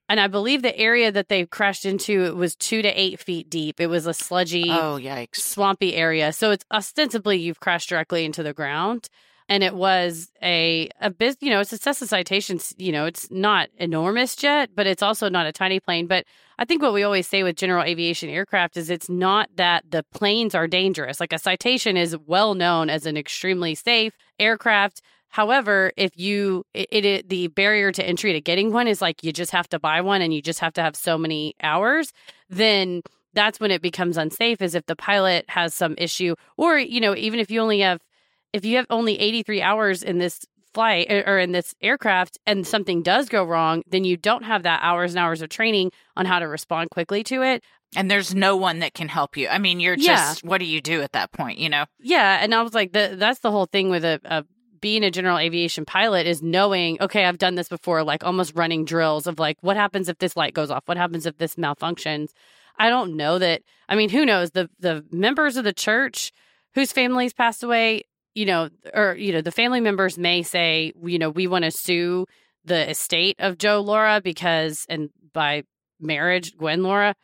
And 0.09 0.19
I 0.19 0.27
believe 0.27 0.61
the 0.63 0.77
area 0.77 1.09
that 1.09 1.29
they 1.29 1.45
crashed 1.45 1.85
into 1.85 2.25
it 2.25 2.35
was 2.35 2.55
two 2.57 2.81
to 2.81 2.89
eight 2.89 3.21
feet 3.21 3.49
deep. 3.49 3.79
It 3.79 3.87
was 3.87 4.07
a 4.07 4.13
sludgy, 4.13 4.69
Oh, 4.69 4.99
yikes. 5.01 5.37
swampy 5.37 5.93
area. 5.95 6.33
So 6.33 6.51
it's 6.51 6.65
ostensibly 6.73 7.37
you've 7.37 7.61
crashed 7.61 7.87
directly 7.87 8.25
into 8.25 8.43
the 8.43 8.51
ground. 8.53 9.07
And 9.51 9.65
it 9.65 9.75
was 9.75 10.31
a 10.41 10.89
a 11.01 11.09
biz, 11.09 11.35
you 11.41 11.49
know, 11.49 11.59
it's 11.59 11.73
a 11.73 11.77
Cessna 11.77 12.07
Citation. 12.07 12.57
You 12.77 12.93
know, 12.93 13.03
it's 13.03 13.29
not 13.29 13.67
enormous 13.77 14.37
jet, 14.37 14.69
but 14.73 14.87
it's 14.87 15.03
also 15.03 15.27
not 15.27 15.45
a 15.45 15.51
tiny 15.51 15.81
plane. 15.81 16.07
But 16.07 16.23
I 16.57 16.63
think 16.63 16.81
what 16.81 16.93
we 16.93 17.03
always 17.03 17.27
say 17.27 17.43
with 17.43 17.57
general 17.57 17.83
aviation 17.83 18.29
aircraft 18.29 18.77
is 18.77 18.89
it's 18.89 19.09
not 19.09 19.49
that 19.57 19.91
the 19.91 20.05
planes 20.13 20.55
are 20.55 20.67
dangerous. 20.67 21.19
Like 21.19 21.33
a 21.33 21.37
Citation 21.37 21.97
is 21.97 22.15
well 22.25 22.53
known 22.53 22.89
as 22.89 23.05
an 23.05 23.17
extremely 23.17 23.75
safe 23.75 24.13
aircraft. 24.39 25.01
However, 25.27 25.91
if 25.97 26.17
you 26.17 26.63
it, 26.73 26.87
it 26.89 27.27
the 27.27 27.47
barrier 27.47 27.91
to 27.91 28.07
entry 28.07 28.31
to 28.31 28.39
getting 28.39 28.71
one 28.71 28.87
is 28.87 29.01
like 29.01 29.21
you 29.21 29.33
just 29.33 29.51
have 29.51 29.67
to 29.71 29.79
buy 29.79 29.99
one 29.99 30.21
and 30.21 30.33
you 30.33 30.41
just 30.41 30.59
have 30.59 30.71
to 30.75 30.81
have 30.81 30.95
so 30.95 31.17
many 31.17 31.55
hours, 31.61 32.13
then 32.49 33.01
that's 33.33 33.59
when 33.59 33.71
it 33.71 33.81
becomes 33.81 34.15
unsafe 34.15 34.61
is 34.61 34.75
if 34.75 34.85
the 34.85 34.95
pilot 34.95 35.43
has 35.49 35.73
some 35.73 35.95
issue 35.97 36.35
or 36.55 36.77
you 36.77 37.01
know 37.01 37.15
even 37.17 37.41
if 37.41 37.51
you 37.51 37.59
only 37.59 37.81
have 37.81 37.99
if 38.53 38.65
you 38.65 38.77
have 38.77 38.85
only 38.89 39.19
83 39.19 39.61
hours 39.61 40.03
in 40.03 40.17
this 40.17 40.39
flight 40.73 41.07
or 41.11 41.23
or 41.27 41.39
in 41.39 41.51
this 41.51 41.75
aircraft 41.81 42.37
and 42.45 42.65
something 42.65 43.01
does 43.03 43.27
go 43.27 43.43
wrong 43.43 43.83
then 43.87 44.05
you 44.05 44.15
don't 44.15 44.43
have 44.43 44.63
that 44.63 44.79
hours 44.81 45.11
and 45.11 45.19
hours 45.19 45.41
of 45.41 45.49
training 45.49 45.91
on 46.15 46.25
how 46.25 46.39
to 46.39 46.47
respond 46.47 46.89
quickly 46.89 47.23
to 47.25 47.41
it 47.43 47.61
And 47.97 48.09
there's 48.09 48.33
no 48.33 48.55
one 48.55 48.79
that 48.79 48.93
can 48.93 49.09
help 49.09 49.35
you. 49.35 49.49
I 49.49 49.57
mean, 49.57 49.81
you're 49.81 49.95
Yeah. 49.97 50.15
just, 50.15 50.45
what 50.45 50.59
do 50.59 50.65
you 50.65 50.79
do 50.79 51.01
at 51.01 51.11
that 51.11 51.33
point, 51.33 51.57
you 51.59 51.67
know? 51.67 51.83
Yeah, 51.99 52.39
and 52.41 52.55
I 52.55 52.61
was 52.61 52.73
like, 52.73 52.93
the, 52.93 53.15
that's 53.19 53.39
the 53.41 53.51
whole 53.51 53.65
thing 53.65 53.89
with 53.89 54.05
a, 54.05 54.17
a 54.23 54.45
being 54.79 55.03
a 55.03 55.11
general 55.11 55.37
aviation 55.37 55.83
pilot 55.83 56.25
is 56.25 56.41
knowing, 56.41 56.97
okay, 57.01 57.25
I've 57.25 57.37
done 57.37 57.55
this 57.55 57.67
before, 57.67 58.01
like 58.03 58.23
almost 58.23 58.53
running 58.55 58.85
drills 58.85 59.27
of 59.27 59.39
like, 59.39 59.57
what 59.59 59.75
happens 59.75 60.07
if 60.07 60.19
this 60.19 60.37
light 60.37 60.53
goes 60.53 60.71
off? 60.71 60.83
What 60.85 60.95
happens 60.95 61.25
if 61.25 61.37
this 61.37 61.55
malfunctions? 61.57 62.29
I 62.79 62.87
don't 62.89 63.17
know 63.17 63.37
that. 63.39 63.61
I 63.89 63.95
mean, 63.97 64.09
who 64.09 64.25
knows? 64.25 64.51
The 64.51 64.69
the 64.79 65.03
members 65.11 65.57
of 65.57 65.65
the 65.65 65.73
church 65.73 66.31
whose 66.73 66.93
families 66.93 67.33
passed 67.33 67.61
away, 67.61 68.03
you 68.33 68.45
know, 68.45 68.69
or 68.93 69.15
you 69.15 69.31
know, 69.33 69.41
the 69.41 69.51
family 69.51 69.81
members 69.81 70.17
may 70.17 70.43
say, 70.43 70.93
you 71.03 71.19
know, 71.19 71.29
we 71.29 71.47
want 71.47 71.65
to 71.65 71.71
sue 71.71 72.25
the 72.63 72.89
estate 72.89 73.35
of 73.39 73.57
Joe 73.57 73.81
Lara 73.81 74.21
because, 74.21 74.85
and 74.89 75.09
by 75.33 75.63
marriage, 75.99 76.55
Gwen 76.57 76.83
Lara, 76.83 77.15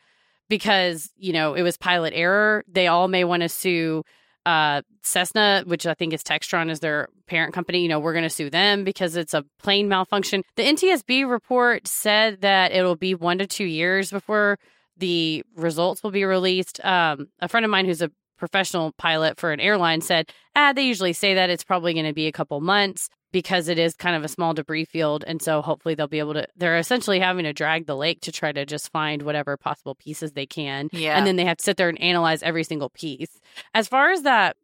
because 0.48 1.10
you 1.16 1.32
know 1.32 1.54
it 1.54 1.62
was 1.62 1.76
pilot 1.76 2.12
error. 2.14 2.64
They 2.68 2.86
all 2.86 3.08
may 3.08 3.24
want 3.24 3.42
to 3.42 3.48
sue 3.48 4.02
uh, 4.46 4.82
Cessna, 5.02 5.62
which 5.66 5.86
I 5.86 5.94
think 5.94 6.12
is 6.12 6.22
Textron 6.22 6.70
is 6.70 6.80
their 6.80 7.08
parent 7.26 7.52
company. 7.54 7.82
You 7.82 7.88
know, 7.88 8.00
we're 8.00 8.14
going 8.14 8.22
to 8.22 8.30
sue 8.30 8.50
them 8.50 8.84
because 8.84 9.16
it's 9.16 9.34
a 9.34 9.44
plane 9.58 9.88
malfunction. 9.88 10.42
The 10.56 10.62
NTSB 10.64 11.28
report 11.28 11.86
said 11.86 12.40
that 12.40 12.72
it'll 12.72 12.96
be 12.96 13.14
one 13.14 13.38
to 13.38 13.46
two 13.46 13.64
years 13.64 14.10
before 14.10 14.58
the 14.96 15.44
results 15.54 16.02
will 16.02 16.10
be 16.10 16.24
released. 16.24 16.84
Um, 16.84 17.28
a 17.40 17.48
friend 17.48 17.64
of 17.64 17.70
mine 17.70 17.84
who's 17.84 18.02
a 18.02 18.10
professional 18.38 18.92
pilot 18.92 19.38
for 19.38 19.52
an 19.52 19.60
airline 19.60 20.00
said, 20.00 20.30
ah, 20.56 20.72
they 20.72 20.82
usually 20.82 21.12
say 21.12 21.34
that 21.34 21.50
it's 21.50 21.64
probably 21.64 21.92
going 21.92 22.06
to 22.06 22.14
be 22.14 22.26
a 22.26 22.32
couple 22.32 22.60
months 22.60 23.08
because 23.32 23.68
it 23.68 23.78
is 23.78 23.94
kind 23.94 24.16
of 24.16 24.24
a 24.24 24.28
small 24.28 24.54
debris 24.54 24.86
field. 24.86 25.24
And 25.26 25.42
so 25.42 25.60
hopefully 25.60 25.94
they'll 25.94 26.08
be 26.08 26.18
able 26.18 26.34
to, 26.34 26.46
they're 26.56 26.78
essentially 26.78 27.20
having 27.20 27.44
to 27.44 27.52
drag 27.52 27.86
the 27.86 27.96
lake 27.96 28.22
to 28.22 28.32
try 28.32 28.52
to 28.52 28.64
just 28.64 28.90
find 28.90 29.22
whatever 29.22 29.56
possible 29.56 29.94
pieces 29.94 30.32
they 30.32 30.46
can. 30.46 30.88
Yeah. 30.92 31.16
And 31.16 31.26
then 31.26 31.36
they 31.36 31.44
have 31.44 31.58
to 31.58 31.64
sit 31.64 31.76
there 31.76 31.90
and 31.90 32.00
analyze 32.00 32.42
every 32.42 32.64
single 32.64 32.88
piece. 32.88 33.38
As 33.74 33.86
far 33.86 34.10
as 34.10 34.22
that, 34.22 34.56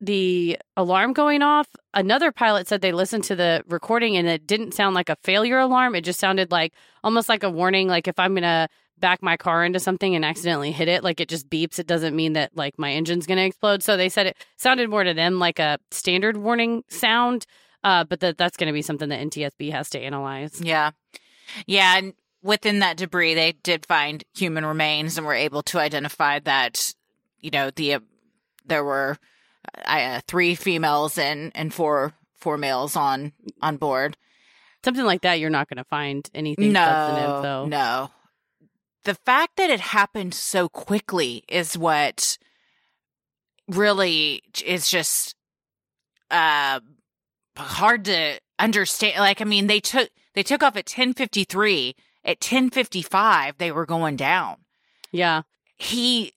the 0.00 0.58
alarm 0.76 1.12
going 1.12 1.42
off, 1.42 1.68
another 1.92 2.32
pilot 2.32 2.68
said 2.68 2.80
they 2.80 2.92
listened 2.92 3.24
to 3.24 3.36
the 3.36 3.62
recording 3.66 4.16
and 4.16 4.28
it 4.28 4.46
didn't 4.46 4.72
sound 4.72 4.94
like 4.94 5.08
a 5.08 5.16
failure 5.22 5.58
alarm. 5.58 5.94
It 5.94 6.02
just 6.02 6.20
sounded 6.20 6.50
like 6.50 6.72
almost 7.02 7.28
like 7.28 7.42
a 7.42 7.50
warning, 7.50 7.88
like 7.88 8.08
if 8.08 8.18
I'm 8.18 8.32
going 8.32 8.42
to 8.42 8.68
back 8.98 9.22
my 9.22 9.36
car 9.36 9.64
into 9.64 9.80
something 9.80 10.14
and 10.14 10.24
accidentally 10.24 10.72
hit 10.72 10.88
it, 10.88 11.04
like 11.04 11.20
it 11.20 11.28
just 11.28 11.50
beeps. 11.50 11.78
It 11.78 11.86
doesn't 11.86 12.16
mean 12.16 12.34
that 12.34 12.56
like 12.56 12.78
my 12.78 12.92
engine's 12.92 13.26
going 13.26 13.38
to 13.38 13.44
explode. 13.44 13.82
So 13.82 13.96
they 13.96 14.08
said 14.08 14.26
it 14.26 14.36
sounded 14.56 14.88
more 14.88 15.04
to 15.04 15.14
them 15.14 15.38
like 15.38 15.58
a 15.58 15.78
standard 15.90 16.36
warning 16.36 16.84
sound. 16.88 17.46
Uh, 17.82 18.02
but 18.04 18.20
that 18.20 18.38
that's 18.38 18.56
going 18.56 18.68
to 18.68 18.72
be 18.72 18.82
something 18.82 19.10
that 19.10 19.20
NTSB 19.20 19.70
has 19.72 19.90
to 19.90 20.00
analyze. 20.00 20.60
Yeah. 20.60 20.92
Yeah. 21.66 21.98
And 21.98 22.14
within 22.42 22.78
that 22.78 22.96
debris, 22.96 23.34
they 23.34 23.52
did 23.52 23.84
find 23.84 24.24
human 24.34 24.64
remains 24.64 25.18
and 25.18 25.26
were 25.26 25.34
able 25.34 25.62
to 25.64 25.78
identify 25.78 26.38
that, 26.40 26.94
you 27.40 27.50
know, 27.50 27.70
the, 27.70 27.94
uh, 27.94 28.00
there 28.64 28.84
were 28.84 29.18
uh, 29.84 30.20
three 30.26 30.54
females 30.54 31.18
and, 31.18 31.52
and 31.54 31.74
four, 31.74 32.14
four 32.36 32.56
males 32.56 32.96
on, 32.96 33.32
on 33.60 33.76
board. 33.76 34.16
Something 34.82 35.04
like 35.04 35.22
that, 35.22 35.40
you're 35.40 35.50
not 35.50 35.68
going 35.68 35.78
to 35.78 35.84
find 35.84 36.28
anything 36.34 36.72
no, 36.72 36.84
substantive, 36.84 37.42
though. 37.42 37.66
No. 37.66 38.10
The 39.04 39.14
fact 39.14 39.56
that 39.56 39.70
it 39.70 39.80
happened 39.80 40.34
so 40.34 40.68
quickly 40.68 41.44
is 41.48 41.76
what 41.76 42.38
really 43.68 44.42
is 44.64 44.88
just 44.88 45.34
uh 46.30 46.80
hard 47.56 48.04
to 48.06 48.38
understand. 48.58 49.18
Like, 49.18 49.40
I 49.40 49.44
mean, 49.44 49.66
they 49.66 49.80
took 49.80 50.10
they 50.34 50.42
took 50.42 50.62
off 50.62 50.76
at 50.76 50.86
ten 50.86 51.14
fifty 51.14 51.44
three. 51.44 51.94
At 52.24 52.40
ten 52.40 52.70
fifty 52.70 53.02
five, 53.02 53.58
they 53.58 53.70
were 53.70 53.84
going 53.84 54.16
down. 54.16 54.56
Yeah, 55.12 55.42
he 55.76 56.32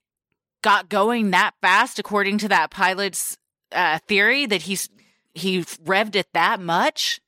got 0.61 0.89
going 0.89 1.31
that 1.31 1.53
fast, 1.61 1.97
according 1.97 2.39
to 2.39 2.49
that 2.49 2.71
pilot's 2.71 3.37
uh, 3.71 3.99
theory 4.07 4.45
that 4.45 4.63
he's 4.63 4.89
he 5.33 5.61
revved 5.61 6.15
it 6.15 6.27
that 6.33 6.59
much. 6.59 7.21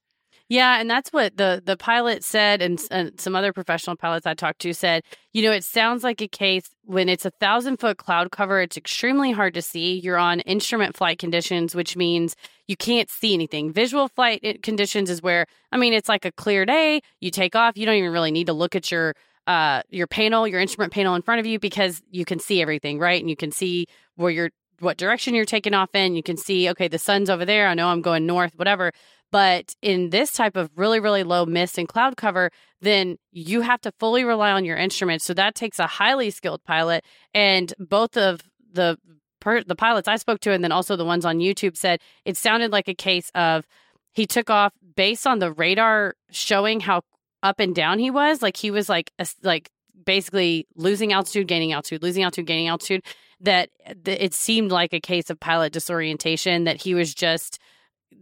Yeah, 0.52 0.80
and 0.82 0.90
that's 0.90 1.14
what 1.14 1.38
the 1.38 1.62
the 1.64 1.78
pilot 1.78 2.24
said, 2.24 2.64
and, 2.64 2.82
and 2.90 3.20
some 3.22 3.36
other 3.36 3.54
professional 3.54 3.96
pilots 3.96 4.26
I 4.26 4.34
talked 4.34 4.60
to 4.62 4.74
said. 4.74 5.04
You 5.32 5.44
know, 5.44 5.52
it 5.52 5.64
sounds 5.64 6.04
like 6.04 6.22
a 6.22 6.28
case 6.28 6.72
when 6.86 7.08
it's 7.08 7.24
a 7.24 7.30
thousand 7.40 7.78
foot 7.78 7.98
cloud 7.98 8.32
cover. 8.32 8.60
It's 8.60 8.76
extremely 8.76 9.32
hard 9.32 9.54
to 9.54 9.62
see. 9.62 10.00
You're 10.00 10.18
on 10.18 10.40
instrument 10.42 10.98
flight 10.98 11.20
conditions, 11.20 11.76
which 11.76 11.96
means 11.96 12.36
you 12.68 12.76
can't 12.76 13.12
see 13.12 13.36
anything. 13.36 13.72
Visual 13.72 14.08
flight 14.08 14.64
conditions 14.64 15.12
is 15.12 15.22
where 15.22 15.46
I 15.72 15.78
mean, 15.78 15.94
it's 15.94 16.10
like 16.10 16.26
a 16.26 16.32
clear 16.32 16.66
day. 16.66 17.02
You 17.20 17.30
take 17.30 17.56
off. 17.56 17.78
You 17.78 17.86
don't 17.86 17.96
even 17.96 18.12
really 18.12 18.32
need 18.32 18.48
to 18.48 18.54
look 18.54 18.76
at 18.76 18.90
your 18.92 19.14
uh 19.46 19.84
your 19.92 20.08
panel, 20.08 20.48
your 20.48 20.62
instrument 20.62 20.92
panel 20.94 21.14
in 21.14 21.22
front 21.22 21.40
of 21.40 21.46
you 21.46 21.60
because 21.60 22.02
you 22.10 22.26
can 22.26 22.40
see 22.40 22.60
everything, 22.60 22.98
right? 22.98 23.22
And 23.22 23.30
you 23.30 23.36
can 23.36 23.52
see 23.52 23.86
where 24.16 24.32
you're 24.32 24.50
what 24.80 24.98
direction 24.98 25.36
you're 25.36 25.46
taking 25.46 25.74
off 25.74 25.94
in. 25.94 26.16
You 26.16 26.24
can 26.24 26.38
see, 26.38 26.70
okay, 26.70 26.88
the 26.88 26.98
sun's 27.00 27.30
over 27.30 27.46
there. 27.46 27.68
I 27.68 27.74
know 27.74 27.90
I'm 27.90 28.02
going 28.02 28.26
north, 28.26 28.54
whatever. 28.56 28.92
But 29.32 29.76
in 29.82 30.10
this 30.10 30.34
type 30.34 30.56
of 30.56 30.72
really, 30.76 31.00
really 31.00 31.24
low 31.24 31.46
mist 31.46 31.78
and 31.78 31.88
cloud 31.88 32.18
cover, 32.18 32.50
then 32.82 33.18
you 33.32 33.62
have 33.62 33.82
to 33.82 33.92
fully 34.00 34.24
rely 34.24 34.52
on 34.52 34.66
your 34.66 34.78
instruments. 34.78 35.26
So 35.26 35.34
that 35.36 35.56
takes 35.56 35.80
a 35.80 35.88
highly 35.88 36.32
skilled 36.32 36.64
pilot. 36.64 37.06
And 37.34 37.74
both 37.80 38.18
of 38.18 38.42
the 38.72 38.98
per- 39.40 39.64
the 39.64 39.76
pilots 39.76 40.08
I 40.08 40.16
spoke 40.16 40.40
to, 40.42 40.52
and 40.52 40.64
then 40.64 40.72
also 40.72 40.96
the 40.96 41.06
ones 41.06 41.26
on 41.26 41.40
YouTube 41.40 41.78
said 41.78 42.02
it 42.26 42.38
sounded 42.38 42.72
like 42.72 42.88
a 42.88 42.96
case 42.96 43.32
of 43.36 43.66
he 44.14 44.26
took 44.26 44.50
off 44.50 44.74
based 44.96 45.28
on 45.28 45.40
the 45.40 45.52
radar 45.52 46.16
showing 46.32 46.80
how 46.80 47.02
up 47.44 47.60
and 47.60 47.74
down 47.74 48.00
he 48.00 48.12
was, 48.12 48.42
like 48.42 48.58
he 48.58 48.72
was 48.72 48.90
like 48.90 49.12
a, 49.20 49.28
like 49.44 49.70
basically 50.06 50.68
losing 50.76 51.14
altitude, 51.14 51.48
gaining 51.48 51.72
altitude, 51.72 52.04
losing 52.04 52.24
altitude, 52.24 52.48
gaining 52.48 52.68
altitude. 52.68 53.04
That 53.42 53.70
th- 54.04 54.20
it 54.20 54.34
seemed 54.34 54.72
like 54.72 54.94
a 54.94 55.00
case 55.00 55.30
of 55.30 55.40
pilot 55.40 55.72
disorientation. 55.72 56.66
That 56.66 56.82
he 56.82 56.94
was 56.94 57.14
just 57.14 57.60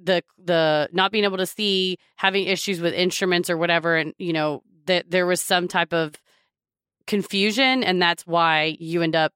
the 0.04 0.24
the 0.44 0.90
not 0.92 1.12
being 1.12 1.24
able 1.24 1.38
to 1.38 1.46
see, 1.46 1.98
having 2.16 2.46
issues 2.46 2.80
with 2.82 2.94
instruments 2.94 3.50
or 3.50 3.58
whatever, 3.58 3.96
and 3.96 4.14
you 4.18 4.34
know 4.34 4.64
that 4.86 5.10
there 5.12 5.26
was 5.26 5.42
some 5.42 5.68
type 5.68 5.94
of 5.94 6.16
confusion, 7.06 7.84
and 7.84 8.02
that's 8.02 8.26
why 8.26 8.76
you 8.80 9.02
end 9.02 9.16
up 9.16 9.34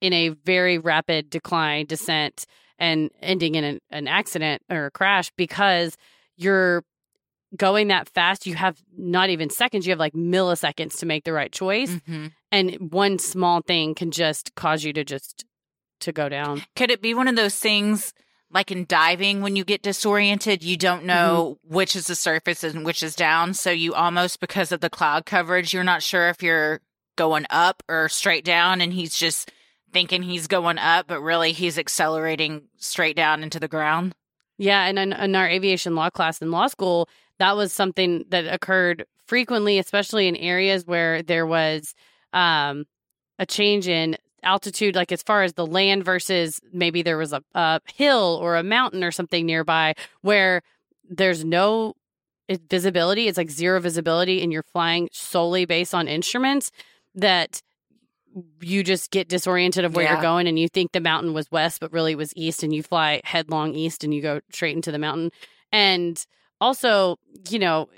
in 0.00 0.12
a 0.12 0.28
very 0.28 0.78
rapid 0.78 1.28
decline 1.30 1.86
descent 1.86 2.46
and 2.78 3.10
ending 3.20 3.56
in 3.56 3.64
an, 3.64 3.78
an 3.90 4.06
accident 4.06 4.62
or 4.70 4.86
a 4.86 4.90
crash 4.90 5.32
because 5.36 5.96
you're 6.36 6.84
going 7.56 7.88
that 7.88 8.08
fast 8.10 8.46
you 8.46 8.54
have 8.54 8.78
not 8.96 9.30
even 9.30 9.48
seconds 9.50 9.86
you 9.86 9.90
have 9.90 9.98
like 9.98 10.12
milliseconds 10.12 10.98
to 10.98 11.06
make 11.06 11.24
the 11.24 11.32
right 11.32 11.50
choice 11.50 11.90
Mm-hmm. 11.90 12.26
and 12.52 12.92
one 12.92 13.18
small 13.18 13.62
thing 13.62 13.94
can 13.94 14.10
just 14.12 14.54
cause 14.54 14.84
you 14.84 14.92
to 14.92 15.02
just 15.02 15.44
to 16.00 16.12
go 16.12 16.28
down 16.28 16.62
Could 16.76 16.90
it 16.92 17.00
be 17.02 17.14
one 17.14 17.26
of 17.26 17.34
those 17.36 17.56
things 17.56 18.12
like 18.50 18.70
in 18.70 18.86
diving 18.86 19.42
when 19.42 19.56
you 19.56 19.64
get 19.64 19.82
disoriented, 19.82 20.62
you 20.62 20.76
don't 20.76 21.04
know 21.04 21.58
which 21.62 21.94
is 21.94 22.06
the 22.06 22.14
surface 22.14 22.64
and 22.64 22.84
which 22.84 23.02
is 23.02 23.14
down. 23.14 23.54
So 23.54 23.70
you 23.70 23.94
almost, 23.94 24.40
because 24.40 24.72
of 24.72 24.80
the 24.80 24.90
cloud 24.90 25.26
coverage, 25.26 25.74
you're 25.74 25.84
not 25.84 26.02
sure 26.02 26.28
if 26.28 26.42
you're 26.42 26.80
going 27.16 27.46
up 27.50 27.82
or 27.88 28.08
straight 28.08 28.44
down. 28.44 28.80
And 28.80 28.92
he's 28.92 29.14
just 29.14 29.52
thinking 29.92 30.22
he's 30.22 30.46
going 30.46 30.78
up, 30.78 31.06
but 31.08 31.20
really 31.20 31.52
he's 31.52 31.78
accelerating 31.78 32.62
straight 32.76 33.16
down 33.16 33.42
into 33.42 33.60
the 33.60 33.68
ground. 33.68 34.14
Yeah, 34.56 34.86
and 34.86 34.98
in, 34.98 35.12
in 35.12 35.36
our 35.36 35.48
aviation 35.48 35.94
law 35.94 36.10
class 36.10 36.42
in 36.42 36.50
law 36.50 36.66
school, 36.66 37.08
that 37.38 37.56
was 37.56 37.72
something 37.72 38.24
that 38.30 38.52
occurred 38.52 39.06
frequently, 39.26 39.78
especially 39.78 40.26
in 40.26 40.36
areas 40.36 40.84
where 40.84 41.22
there 41.22 41.46
was 41.46 41.94
um, 42.32 42.86
a 43.38 43.46
change 43.46 43.88
in 43.88 44.16
altitude, 44.42 44.94
like 44.94 45.12
as 45.12 45.22
far 45.22 45.42
as 45.42 45.54
the 45.54 45.66
land 45.66 46.04
versus 46.04 46.60
maybe 46.72 47.02
there 47.02 47.18
was 47.18 47.32
a, 47.32 47.42
a 47.54 47.80
hill 47.94 48.38
or 48.40 48.56
a 48.56 48.62
mountain 48.62 49.02
or 49.04 49.10
something 49.10 49.44
nearby 49.46 49.94
where 50.22 50.62
there's 51.08 51.44
no 51.44 51.94
visibility. 52.70 53.28
It's 53.28 53.38
like 53.38 53.50
zero 53.50 53.80
visibility, 53.80 54.42
and 54.42 54.52
you're 54.52 54.62
flying 54.62 55.08
solely 55.12 55.64
based 55.64 55.94
on 55.94 56.08
instruments. 56.08 56.70
That 57.14 57.62
you 58.60 58.84
just 58.84 59.10
get 59.10 59.28
disoriented 59.28 59.84
of 59.84 59.94
where 59.96 60.04
Yeah. 60.04 60.12
you're 60.12 60.22
going 60.22 60.46
and 60.46 60.58
you 60.58 60.68
think 60.68 60.92
the 60.92 61.00
mountain 61.00 61.32
was 61.32 61.50
west 61.50 61.80
but 61.80 61.92
really 61.92 62.12
it 62.12 62.18
was 62.18 62.32
east 62.36 62.62
and 62.62 62.72
you 62.74 62.82
fly 62.82 63.20
headlong 63.24 63.74
east 63.74 64.04
and 64.04 64.14
you 64.14 64.20
go 64.22 64.40
straight 64.52 64.76
into 64.76 64.92
the 64.92 64.98
mountain 64.98 65.30
and 65.72 66.24
also 66.60 67.16
you 67.48 67.58
know 67.58 67.88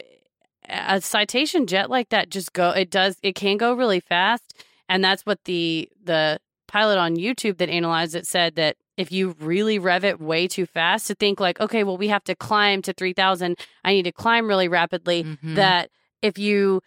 a 0.69 1.01
citation 1.01 1.67
jet 1.67 1.91
like 1.91 2.09
that 2.11 2.31
just 2.31 2.53
go 2.53 2.71
it 2.71 2.91
does 2.91 3.17
it 3.23 3.35
can 3.35 3.57
go 3.57 3.75
really 3.75 4.01
fast 4.01 4.65
and 4.91 5.03
that's 5.03 5.23
what 5.25 5.39
the 5.45 5.89
the 6.05 6.39
pilot 6.69 6.99
on 6.99 7.17
youtube 7.17 7.57
that 7.59 7.69
analyzed 7.71 8.15
it 8.15 8.27
said 8.27 8.55
that 8.57 8.77
if 8.97 9.11
you 9.11 9.35
really 9.41 9.79
rev 9.79 10.05
it 10.05 10.21
way 10.21 10.47
too 10.47 10.67
fast 10.67 11.07
to 11.09 11.15
think 11.15 11.41
like 11.41 11.59
okay 11.61 11.83
well 11.85 11.97
we 11.97 12.09
have 12.09 12.23
to 12.25 12.35
climb 12.35 12.83
to 12.83 12.93
3000 12.93 13.57
i 13.85 13.93
need 13.93 14.05
to 14.05 14.12
climb 14.12 14.47
really 14.47 14.69
rapidly 14.69 15.25
Mhm. 15.25 15.55
that 15.57 15.91
if 16.23 16.37
you 16.39 16.81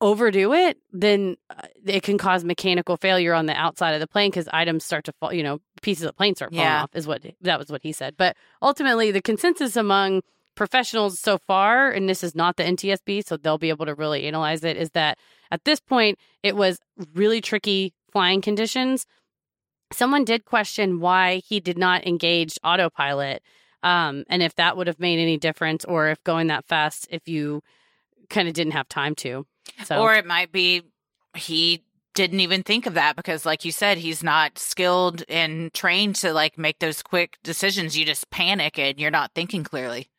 overdo 0.00 0.54
it, 0.54 0.78
then 0.92 1.36
uh, 1.50 1.66
it 1.84 2.02
can 2.02 2.16
cause 2.16 2.42
mechanical 2.42 2.96
failure 2.96 3.34
on 3.34 3.44
the 3.46 3.52
outside 3.54 3.92
of 3.92 4.00
the 4.00 4.06
plane 4.06 4.30
because 4.30 4.48
items 4.52 4.82
start 4.84 5.04
to 5.04 5.12
fall. 5.20 5.30
You 5.32 5.42
know, 5.42 5.60
pieces 5.82 6.04
of 6.04 6.16
plane 6.16 6.34
start 6.34 6.52
falling 6.54 6.64
Yeah. 6.70 6.82
off. 6.84 6.90
Is 6.94 7.06
what 7.06 7.22
that 7.42 7.58
was 7.58 7.70
what 7.70 7.82
he 7.82 7.92
said. 7.92 8.16
But 8.16 8.34
ultimately, 8.62 9.10
the 9.10 9.20
consensus 9.20 9.76
among 9.76 10.22
professionals 10.60 11.18
so 11.18 11.38
far, 11.38 11.90
and 11.90 12.06
this 12.06 12.22
is 12.22 12.34
not 12.34 12.58
the 12.58 12.62
NTSB, 12.62 13.26
so 13.26 13.38
they'll 13.38 13.56
be 13.56 13.70
able 13.70 13.86
to 13.86 13.94
really 13.94 14.26
analyze 14.26 14.62
it, 14.62 14.76
is 14.76 14.90
that 14.90 15.16
at 15.50 15.64
this 15.64 15.80
point 15.80 16.18
it 16.42 16.54
was 16.54 16.78
really 17.14 17.40
tricky 17.40 17.94
flying 18.12 18.42
conditions. 18.42 19.06
Someone 19.90 20.22
did 20.22 20.44
question 20.44 21.00
why 21.00 21.40
he 21.46 21.60
did 21.60 21.78
not 21.78 22.06
engage 22.06 22.58
autopilot, 22.62 23.42
um, 23.82 24.24
and 24.28 24.42
if 24.42 24.54
that 24.56 24.76
would 24.76 24.86
have 24.86 25.00
made 25.00 25.18
any 25.18 25.38
difference, 25.38 25.86
or 25.86 26.08
if 26.10 26.22
going 26.24 26.48
that 26.48 26.66
fast, 26.66 27.08
if 27.10 27.26
you 27.26 27.62
kind 28.28 28.46
of 28.46 28.52
didn't 28.52 28.74
have 28.74 28.86
time 28.86 29.14
to. 29.14 29.46
So 29.86 30.02
Or 30.02 30.14
it 30.14 30.26
might 30.26 30.52
be 30.52 30.82
he 31.34 31.84
didn't 32.12 32.40
even 32.40 32.62
think 32.64 32.84
of 32.84 32.92
that 32.92 33.16
because, 33.16 33.46
like 33.46 33.64
you 33.64 33.72
said, 33.72 33.96
he's 33.96 34.22
not 34.22 34.58
skilled 34.58 35.24
and 35.26 35.72
trained 35.72 36.16
to 36.16 36.34
like 36.34 36.58
make 36.58 36.80
those 36.80 37.02
quick 37.02 37.38
decisions. 37.42 37.96
You 37.96 38.04
just 38.04 38.28
panic 38.28 38.78
and 38.78 39.00
you're 39.00 39.10
not 39.10 39.30
thinking 39.34 39.64
clearly. 39.64 40.10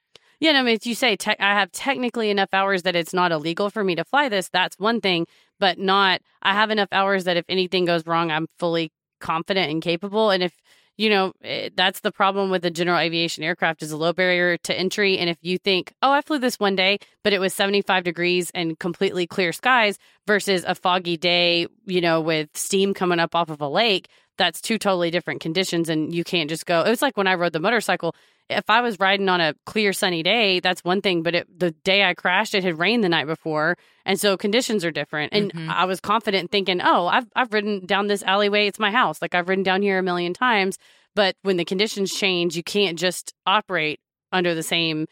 Yeah, 0.41 0.53
no, 0.53 0.61
I 0.61 0.63
mean, 0.63 0.75
if 0.75 0.87
you 0.87 0.95
say 0.95 1.15
te- 1.15 1.37
I 1.39 1.53
have 1.53 1.71
technically 1.71 2.31
enough 2.31 2.49
hours 2.51 2.81
that 2.83 2.95
it's 2.95 3.13
not 3.13 3.31
illegal 3.31 3.69
for 3.69 3.83
me 3.83 3.95
to 3.95 4.03
fly 4.03 4.27
this, 4.27 4.49
that's 4.49 4.77
one 4.79 4.99
thing, 4.99 5.27
but 5.59 5.77
not 5.77 6.21
I 6.41 6.53
have 6.53 6.71
enough 6.71 6.89
hours 6.91 7.25
that 7.25 7.37
if 7.37 7.45
anything 7.47 7.85
goes 7.85 8.07
wrong, 8.07 8.31
I'm 8.31 8.47
fully 8.57 8.91
confident 9.19 9.71
and 9.71 9.83
capable. 9.83 10.31
And 10.31 10.41
if 10.43 10.53
you 10.97 11.09
know, 11.09 11.33
eh, 11.43 11.69
that's 11.75 12.01
the 12.01 12.11
problem 12.11 12.49
with 12.49 12.63
the 12.63 12.71
general 12.71 12.97
aviation 12.99 13.43
aircraft 13.43 13.81
is 13.83 13.91
a 13.91 13.97
low 13.97 14.13
barrier 14.13 14.57
to 14.57 14.77
entry. 14.77 15.17
And 15.19 15.29
if 15.29 15.37
you 15.41 15.57
think, 15.57 15.93
oh, 16.01 16.11
I 16.11 16.21
flew 16.21 16.37
this 16.39 16.59
one 16.59 16.75
day, 16.75 16.97
but 17.23 17.33
it 17.33 17.39
was 17.39 17.53
75 17.53 18.03
degrees 18.03 18.51
and 18.55 18.77
completely 18.79 19.27
clear 19.27 19.53
skies 19.53 19.97
versus 20.27 20.63
a 20.67 20.73
foggy 20.75 21.17
day, 21.17 21.67
you 21.85 22.01
know, 22.01 22.19
with 22.19 22.49
steam 22.55 22.93
coming 22.95 23.19
up 23.19 23.35
off 23.35 23.49
of 23.49 23.61
a 23.61 23.69
lake, 23.69 24.09
that's 24.37 24.61
two 24.61 24.77
totally 24.77 25.11
different 25.11 25.41
conditions. 25.41 25.89
And 25.89 26.13
you 26.13 26.23
can't 26.23 26.49
just 26.49 26.65
go, 26.65 26.81
it 26.81 26.89
was 26.89 27.01
like 27.01 27.17
when 27.17 27.27
I 27.27 27.35
rode 27.35 27.53
the 27.53 27.59
motorcycle. 27.59 28.15
If 28.49 28.69
I 28.69 28.81
was 28.81 28.99
riding 28.99 29.29
on 29.29 29.39
a 29.39 29.53
clear 29.65 29.93
sunny 29.93 30.23
day, 30.23 30.59
that's 30.59 30.83
one 30.83 31.01
thing. 31.01 31.23
But 31.23 31.35
it, 31.35 31.59
the 31.59 31.71
day 31.71 32.03
I 32.03 32.13
crashed, 32.13 32.53
it 32.53 32.63
had 32.65 32.79
rained 32.79 33.01
the 33.03 33.07
night 33.09 33.27
before, 33.27 33.77
and 34.05 34.19
so 34.19 34.35
conditions 34.35 34.83
are 34.83 34.91
different. 34.91 35.31
And 35.33 35.53
Mhm. 35.53 35.69
I 35.69 35.85
was 35.85 36.01
confident, 36.01 36.51
thinking, 36.51 36.81
"Oh, 36.81 37.07
I've 37.07 37.27
I've 37.33 37.53
ridden 37.53 37.85
down 37.85 38.07
this 38.07 38.23
alleyway. 38.23 38.67
It's 38.67 38.79
my 38.79 38.91
house. 38.91 39.21
Like 39.21 39.33
I've 39.35 39.47
ridden 39.47 39.63
down 39.63 39.81
here 39.81 39.99
a 39.99 40.03
million 40.03 40.33
times." 40.33 40.77
But 41.15 41.35
when 41.43 41.55
the 41.57 41.63
conditions 41.65 42.13
change, 42.13 42.57
you 42.57 42.63
can't 42.63 42.99
just 42.99 43.33
operate 43.45 44.01
under 44.33 44.53
the 44.53 44.63
same, 44.63 45.07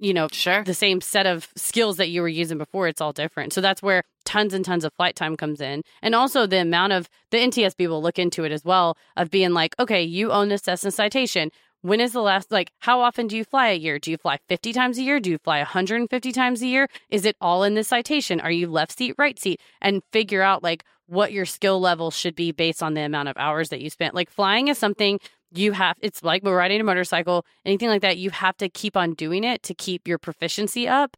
you 0.00 0.12
know, 0.12 0.26
sure, 0.32 0.64
the 0.64 0.74
same 0.74 1.00
set 1.00 1.26
of 1.26 1.48
skills 1.56 1.98
that 1.98 2.08
you 2.08 2.22
were 2.22 2.28
using 2.28 2.58
before. 2.58 2.88
It's 2.88 3.00
all 3.00 3.12
different. 3.12 3.52
So 3.52 3.60
that's 3.60 3.82
where 3.82 4.02
tons 4.24 4.54
and 4.54 4.64
tons 4.64 4.84
of 4.84 4.92
flight 4.94 5.16
time 5.16 5.36
comes 5.36 5.60
in, 5.60 5.82
and 6.02 6.14
also 6.14 6.46
the 6.46 6.60
amount 6.60 6.92
of 6.92 7.08
the 7.30 7.38
NTSB 7.38 7.88
will 7.88 8.02
look 8.02 8.18
into 8.18 8.44
it 8.44 8.52
as 8.52 8.64
well 8.64 8.96
of 9.16 9.30
being 9.30 9.52
like, 9.52 9.74
okay, 9.78 10.02
you 10.02 10.32
own 10.32 10.48
this 10.48 10.62
Cessna 10.62 10.90
citation. 10.90 11.50
When 11.82 12.00
is 12.00 12.12
the 12.12 12.22
last, 12.22 12.52
like, 12.52 12.70
how 12.78 13.00
often 13.00 13.26
do 13.26 13.36
you 13.36 13.44
fly 13.44 13.68
a 13.68 13.76
year? 13.76 13.98
Do 13.98 14.12
you 14.12 14.16
fly 14.16 14.38
50 14.48 14.72
times 14.72 14.98
a 14.98 15.02
year? 15.02 15.18
Do 15.18 15.30
you 15.30 15.38
fly 15.38 15.58
150 15.58 16.30
times 16.30 16.62
a 16.62 16.66
year? 16.66 16.88
Is 17.10 17.24
it 17.24 17.36
all 17.40 17.64
in 17.64 17.74
this 17.74 17.88
citation? 17.88 18.40
Are 18.40 18.52
you 18.52 18.68
left 18.68 18.96
seat, 18.96 19.16
right 19.18 19.38
seat? 19.38 19.60
And 19.80 20.02
figure 20.12 20.42
out, 20.42 20.62
like, 20.62 20.84
what 21.06 21.32
your 21.32 21.44
skill 21.44 21.80
level 21.80 22.12
should 22.12 22.36
be 22.36 22.52
based 22.52 22.82
on 22.84 22.94
the 22.94 23.00
amount 23.00 23.28
of 23.28 23.36
hours 23.36 23.70
that 23.70 23.80
you 23.80 23.90
spent. 23.90 24.14
Like, 24.14 24.30
flying 24.30 24.68
is 24.68 24.78
something 24.78 25.18
you 25.54 25.72
have, 25.72 25.96
it's 26.00 26.22
like 26.22 26.44
riding 26.44 26.80
a 26.80 26.84
motorcycle, 26.84 27.44
anything 27.64 27.88
like 27.88 28.02
that. 28.02 28.16
You 28.16 28.30
have 28.30 28.56
to 28.58 28.68
keep 28.68 28.96
on 28.96 29.14
doing 29.14 29.44
it 29.44 29.62
to 29.64 29.74
keep 29.74 30.08
your 30.08 30.18
proficiency 30.18 30.88
up 30.88 31.16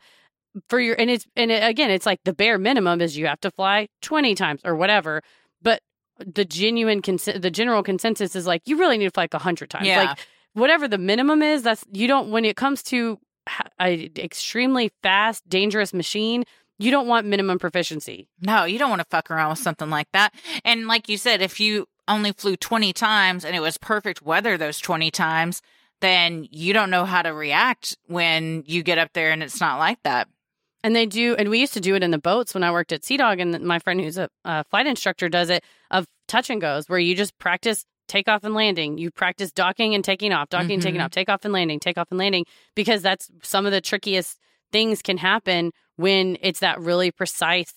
for 0.68 0.80
your, 0.80 0.96
and 0.98 1.10
it's, 1.10 1.26
and 1.36 1.50
it, 1.50 1.62
again, 1.62 1.90
it's 1.90 2.06
like 2.06 2.20
the 2.24 2.32
bare 2.32 2.58
minimum 2.58 3.00
is 3.00 3.16
you 3.16 3.26
have 3.26 3.40
to 3.40 3.50
fly 3.50 3.88
20 4.02 4.34
times 4.34 4.60
or 4.64 4.74
whatever. 4.74 5.22
But 5.62 5.80
the 6.18 6.44
genuine, 6.44 7.02
cons- 7.02 7.24
the 7.24 7.50
general 7.50 7.82
consensus 7.82 8.36
is 8.36 8.46
like, 8.46 8.62
you 8.66 8.78
really 8.78 8.98
need 8.98 9.06
to 9.06 9.10
fly 9.10 9.24
like 9.24 9.34
100 9.34 9.70
times. 9.70 9.86
Yeah. 9.86 10.02
Like, 10.02 10.18
whatever 10.54 10.88
the 10.88 10.98
minimum 10.98 11.42
is 11.42 11.62
that's 11.62 11.84
you 11.92 12.08
don't 12.08 12.30
when 12.30 12.44
it 12.44 12.56
comes 12.56 12.82
to 12.82 13.18
ha- 13.46 13.68
a 13.80 14.10
extremely 14.16 14.90
fast 15.02 15.46
dangerous 15.48 15.92
machine 15.92 16.44
you 16.78 16.90
don't 16.90 17.06
want 17.06 17.26
minimum 17.26 17.58
proficiency 17.58 18.26
No, 18.40 18.64
you 18.64 18.78
don't 18.78 18.90
want 18.90 19.00
to 19.00 19.06
fuck 19.10 19.30
around 19.30 19.50
with 19.50 19.58
something 19.58 19.90
like 19.90 20.08
that. 20.12 20.34
And 20.64 20.86
like 20.88 21.08
you 21.08 21.18
said, 21.18 21.42
if 21.42 21.60
you 21.60 21.86
only 22.08 22.32
flew 22.32 22.56
20 22.56 22.92
times 22.92 23.44
and 23.44 23.54
it 23.54 23.60
was 23.60 23.78
perfect 23.78 24.22
weather 24.22 24.56
those 24.56 24.78
20 24.78 25.10
times, 25.10 25.62
then 26.00 26.46
you 26.50 26.72
don't 26.72 26.90
know 26.90 27.04
how 27.04 27.22
to 27.22 27.32
react 27.32 27.96
when 28.06 28.64
you 28.66 28.82
get 28.82 28.98
up 28.98 29.12
there 29.12 29.30
and 29.30 29.42
it's 29.42 29.60
not 29.60 29.78
like 29.78 29.98
that. 30.02 30.28
And 30.84 30.94
they 30.94 31.06
do 31.06 31.34
and 31.34 31.48
we 31.48 31.58
used 31.58 31.74
to 31.74 31.80
do 31.80 31.96
it 31.96 32.02
in 32.04 32.12
the 32.12 32.18
boats 32.18 32.54
when 32.54 32.62
i 32.62 32.70
worked 32.70 32.92
at 32.92 33.04
sea 33.04 33.16
dog 33.16 33.40
and 33.40 33.58
my 33.62 33.80
friend 33.80 34.00
who's 34.00 34.18
a, 34.18 34.28
a 34.44 34.62
flight 34.64 34.86
instructor 34.86 35.28
does 35.28 35.50
it 35.50 35.64
of 35.90 36.06
touch 36.28 36.50
and 36.50 36.60
goes 36.60 36.88
where 36.88 36.98
you 37.00 37.16
just 37.16 37.36
practice 37.38 37.84
takeoff 38.06 38.44
and 38.44 38.54
landing 38.54 38.98
you 38.98 39.10
practice 39.10 39.50
docking 39.50 39.94
and 39.94 40.04
taking 40.04 40.32
off 40.32 40.48
docking 40.48 40.74
and 40.74 40.82
taking 40.82 41.00
Mhm. 41.00 41.04
off 41.06 41.10
takeoff 41.10 41.44
and 41.44 41.52
landing 41.52 41.80
takeoff 41.80 42.08
and 42.10 42.18
landing 42.18 42.44
because 42.76 43.02
that's 43.02 43.30
some 43.42 43.66
of 43.66 43.72
the 43.72 43.80
trickiest 43.80 44.38
things 44.70 45.02
can 45.02 45.16
happen 45.18 45.72
when 45.96 46.36
it's 46.40 46.60
that 46.60 46.78
really 46.80 47.10
precise 47.10 47.72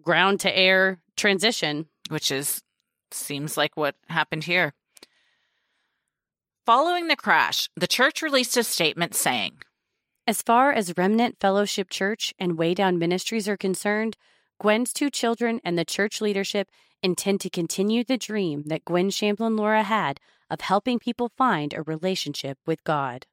ground 0.00 0.40
to 0.40 0.56
air 0.56 1.00
transition 1.16 1.86
which 2.08 2.30
is 2.30 2.62
seems 3.12 3.56
like 3.56 3.76
what 3.76 3.96
happened 4.08 4.44
here. 4.44 4.72
Following 6.66 7.08
the 7.08 7.16
crash, 7.16 7.68
the 7.74 7.86
church 7.88 8.22
released 8.22 8.56
a 8.56 8.62
statement 8.62 9.14
saying, 9.14 9.54
As 10.30 10.42
far 10.42 10.70
as 10.70 10.96
Remnant 10.96 11.40
Fellowship 11.40 11.90
Church 11.90 12.32
and 12.38 12.56
Weigh 12.56 12.74
Down 12.74 13.00
Ministries 13.00 13.48
are 13.48 13.56
concerned, 13.56 14.16
Gwen's 14.60 14.92
two 14.92 15.10
children 15.10 15.60
and 15.64 15.76
the 15.76 15.84
church 15.84 16.20
leadership 16.20 16.70
intend 17.02 17.40
to 17.40 17.50
continue 17.50 18.04
the 18.04 18.16
dream 18.16 18.62
that 18.66 18.84
Gwen 18.84 19.10
Shamblin 19.10 19.58
Lara 19.58 19.82
had 19.82 20.20
of 20.48 20.60
helping 20.60 21.00
people 21.00 21.32
find 21.36 21.74
a 21.74 21.82
relationship 21.82 22.58
with 22.64 22.84
God. 22.84 23.26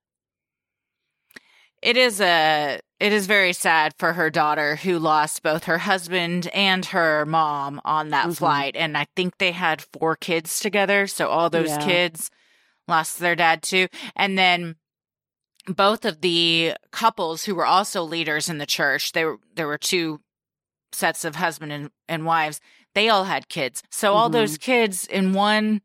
It 1.83 1.97
is 1.97 2.19
a 2.19 2.79
it 2.99 3.13
is 3.13 3.27
very 3.27 3.53
sad 3.53 3.93
for 3.99 4.13
her 4.13 4.31
daughter 4.31 4.77
who 4.77 4.97
lost 4.97 5.43
both 5.43 5.65
her 5.65 5.77
husband 5.77 6.47
and 6.47 6.83
her 6.85 7.27
mom 7.27 7.79
on 7.85 8.09
that 8.09 8.29
Mhm. 8.29 8.37
flight 8.37 8.75
and 8.75 8.97
I 8.97 9.05
think 9.15 9.37
they 9.37 9.51
had 9.51 9.83
four 9.93 10.15
kids 10.15 10.59
together 10.59 11.05
so 11.05 11.27
all 11.27 11.51
those 11.51 11.69
Yeah. 11.69 11.85
kids 11.85 12.31
lost 12.87 13.19
their 13.19 13.35
dad 13.35 13.61
too 13.61 13.87
and 14.15 14.35
then 14.35 14.77
both 15.67 16.05
of 16.05 16.21
the 16.21 16.73
couples 16.91 17.43
who 17.45 17.53
were 17.55 17.65
also 17.65 18.01
leaders 18.03 18.49
in 18.49 18.57
the 18.57 18.65
church 18.65 19.11
they 19.11 19.25
were 19.25 19.37
there 19.55 19.67
were 19.67 19.77
two 19.77 20.19
sets 20.93 21.25
of 21.25 21.35
husband 21.35 21.71
and, 21.71 21.89
and 22.07 22.25
wives 22.25 22.59
they 22.95 23.09
all 23.09 23.25
had 23.25 23.49
kids 23.49 23.83
so 23.91 24.13
all 24.13 24.29
Mhm. 24.29 24.33
those 24.33 24.57
kids 24.57 25.05
in 25.05 25.33
one 25.33 25.81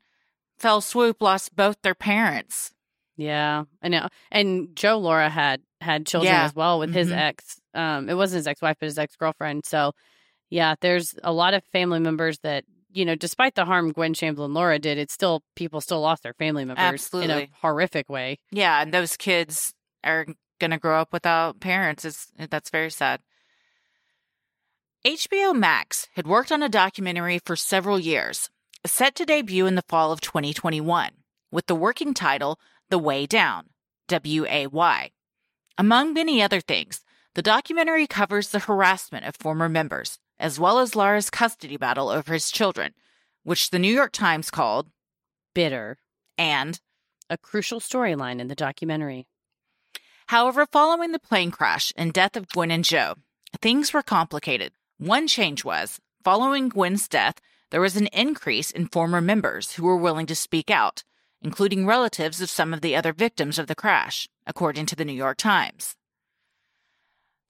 fell 0.59 0.81
swoop 0.81 1.21
lost 1.21 1.55
both 1.57 1.77
their 1.83 1.95
parents 1.95 2.73
Yeah, 3.19 3.65
I 3.83 3.89
know. 3.89 4.09
And 4.31 4.75
Joe 4.75 4.99
Lara 4.99 5.29
had 5.29 5.61
had 5.83 6.07
children 6.07 6.33
Yeah. 6.33 6.45
as 6.45 6.55
well 6.55 6.79
with 6.79 6.95
his 6.95 7.09
Mhm. 7.11 7.17
ex. 7.19 7.61
Um, 7.75 8.09
it 8.09 8.15
wasn't 8.15 8.39
his 8.39 8.47
ex 8.47 8.63
wife, 8.63 8.79
but 8.81 8.87
his 8.87 8.99
ex 8.99 9.17
girlfriend. 9.17 9.67
So, 9.67 9.93
yeah, 10.49 10.77
there's 10.81 11.15
a 11.23 11.31
lot 11.33 11.53
of 11.55 11.63
family 11.73 12.01
members 12.01 12.39
that 12.39 12.65
you 12.93 13.05
know, 13.05 13.15
despite 13.15 13.55
the 13.55 13.65
harm 13.65 13.93
Gwen 13.93 14.15
Chamberlain 14.15 14.55
Lara 14.55 14.79
did, 14.79 14.99
it's 14.99 15.15
still 15.15 15.43
people 15.57 15.81
still 15.81 16.01
lost 16.01 16.23
their 16.23 16.35
family 16.35 16.65
members 16.65 17.09
in 17.13 17.31
a 17.31 17.49
horrific 17.61 18.09
way. 18.09 18.39
Yeah, 18.51 18.83
and 18.83 18.93
those 18.93 19.17
kids 19.17 19.75
are 20.05 20.27
going 20.59 20.71
to 20.71 20.79
grow 20.79 21.01
up 21.01 21.13
without 21.13 21.61
parents. 21.61 22.05
It's, 22.05 22.29
that's 22.51 22.71
very 22.71 22.91
sad. 22.91 23.21
HBO 25.05 25.55
Max 25.55 26.09
had 26.15 26.27
worked 26.29 26.53
on 26.53 26.63
a 26.63 26.69
documentary 26.69 27.41
for 27.45 27.57
several 27.57 27.99
years, 27.99 28.51
set 28.87 29.17
to 29.17 29.25
debut 29.25 29.67
in 29.67 29.75
the 29.75 29.83
fall 29.89 30.13
of 30.13 30.21
2021, 30.21 31.11
with 31.51 31.67
the 31.67 31.75
working 31.75 32.15
title 32.15 32.61
The 32.89 32.99
Way 32.99 33.27
Down, 33.27 33.71
W 34.07 34.47
A 34.49 34.69
Y. 34.69 35.11
Among 35.77 36.13
many 36.13 36.41
other 36.41 36.61
things, 36.61 37.01
the 37.35 37.43
documentary 37.43 38.07
covers 38.07 38.51
the 38.51 38.61
harassment 38.61 39.25
of 39.25 39.35
former 39.37 39.69
members, 39.69 40.19
as 40.43 40.59
well 40.59 40.81
as 40.81 40.97
Lara's 40.97 41.31
custody 41.31 41.77
battle 41.77 42.09
over 42.09 42.33
his 42.33 42.51
children, 42.51 42.93
which 43.45 43.71
the 43.71 43.79
New 43.79 43.95
York 43.95 44.11
Times 44.11 44.51
called 44.51 44.91
Bitter 45.55 45.99
and 46.37 46.81
a 47.31 47.39
crucial 47.39 47.79
storyline 47.79 48.41
in 48.41 48.49
the 48.49 48.57
documentary. 48.57 49.29
However, 50.27 50.67
following 50.67 51.13
the 51.13 51.21
plane 51.21 51.53
crash 51.53 51.93
and 51.97 52.13
death 52.13 52.37
of 52.37 52.49
Gwen 52.49 52.73
and 52.73 52.85
Joe, 52.85 53.15
things 53.61 53.93
were 53.95 54.03
complicated. 54.03 54.73
One 54.99 55.29
change 55.29 55.65
was, 55.65 56.01
following 56.25 56.69
Gwen's 56.69 57.07
death, 57.07 57.37
there 57.71 57.81
was 57.81 57.97
an 57.97 58.09
increase 58.09 58.73
in 58.73 58.89
former 58.89 59.21
members 59.21 59.73
who 59.73 59.85
were 59.85 59.97
willing 59.97 60.27
to 60.27 60.35
speak 60.35 60.71
out, 60.71 61.05
including 61.41 61.87
relatives 61.87 62.41
of 62.41 62.51
some 62.51 62.75
of 62.75 62.81
the 62.81 62.97
other 62.97 63.13
victims 63.13 63.61
of 63.61 63.69
the 63.69 63.77
crash, 63.77 64.29
according 64.45 64.87
to 64.87 64.97
the 64.97 65.05
New 65.05 65.13
York 65.13 65.39
Times. 65.39 65.95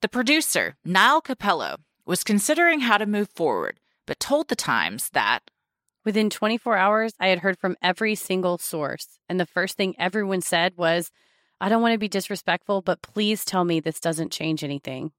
The 0.01 0.09
producer, 0.09 0.75
Niall 0.85 1.21
Capello, 1.21 1.77
was 2.05 2.23
considering 2.23 2.81
how 2.81 2.97
to 2.97 3.05
move 3.05 3.29
forward, 3.29 3.79
but 4.05 4.19
told 4.19 4.49
the 4.49 4.55
Times 4.55 5.09
that 5.11 5.49
Within 6.05 6.29
24 6.29 6.75
hours, 6.75 7.13
I 7.19 7.27
had 7.27 7.39
heard 7.39 7.57
from 7.57 7.77
every 7.81 8.15
single 8.15 8.57
source. 8.57 9.19
And 9.29 9.39
the 9.39 9.45
first 9.45 9.77
thing 9.77 9.95
everyone 9.97 10.41
said 10.41 10.73
was, 10.75 11.11
I 11.61 11.69
don't 11.69 11.81
want 11.81 11.93
to 11.93 11.99
be 11.99 12.09
disrespectful, 12.09 12.81
but 12.81 13.01
please 13.01 13.45
tell 13.45 13.63
me 13.63 13.79
this 13.79 14.01
doesn't 14.01 14.31
change 14.31 14.63
anything. 14.63 15.11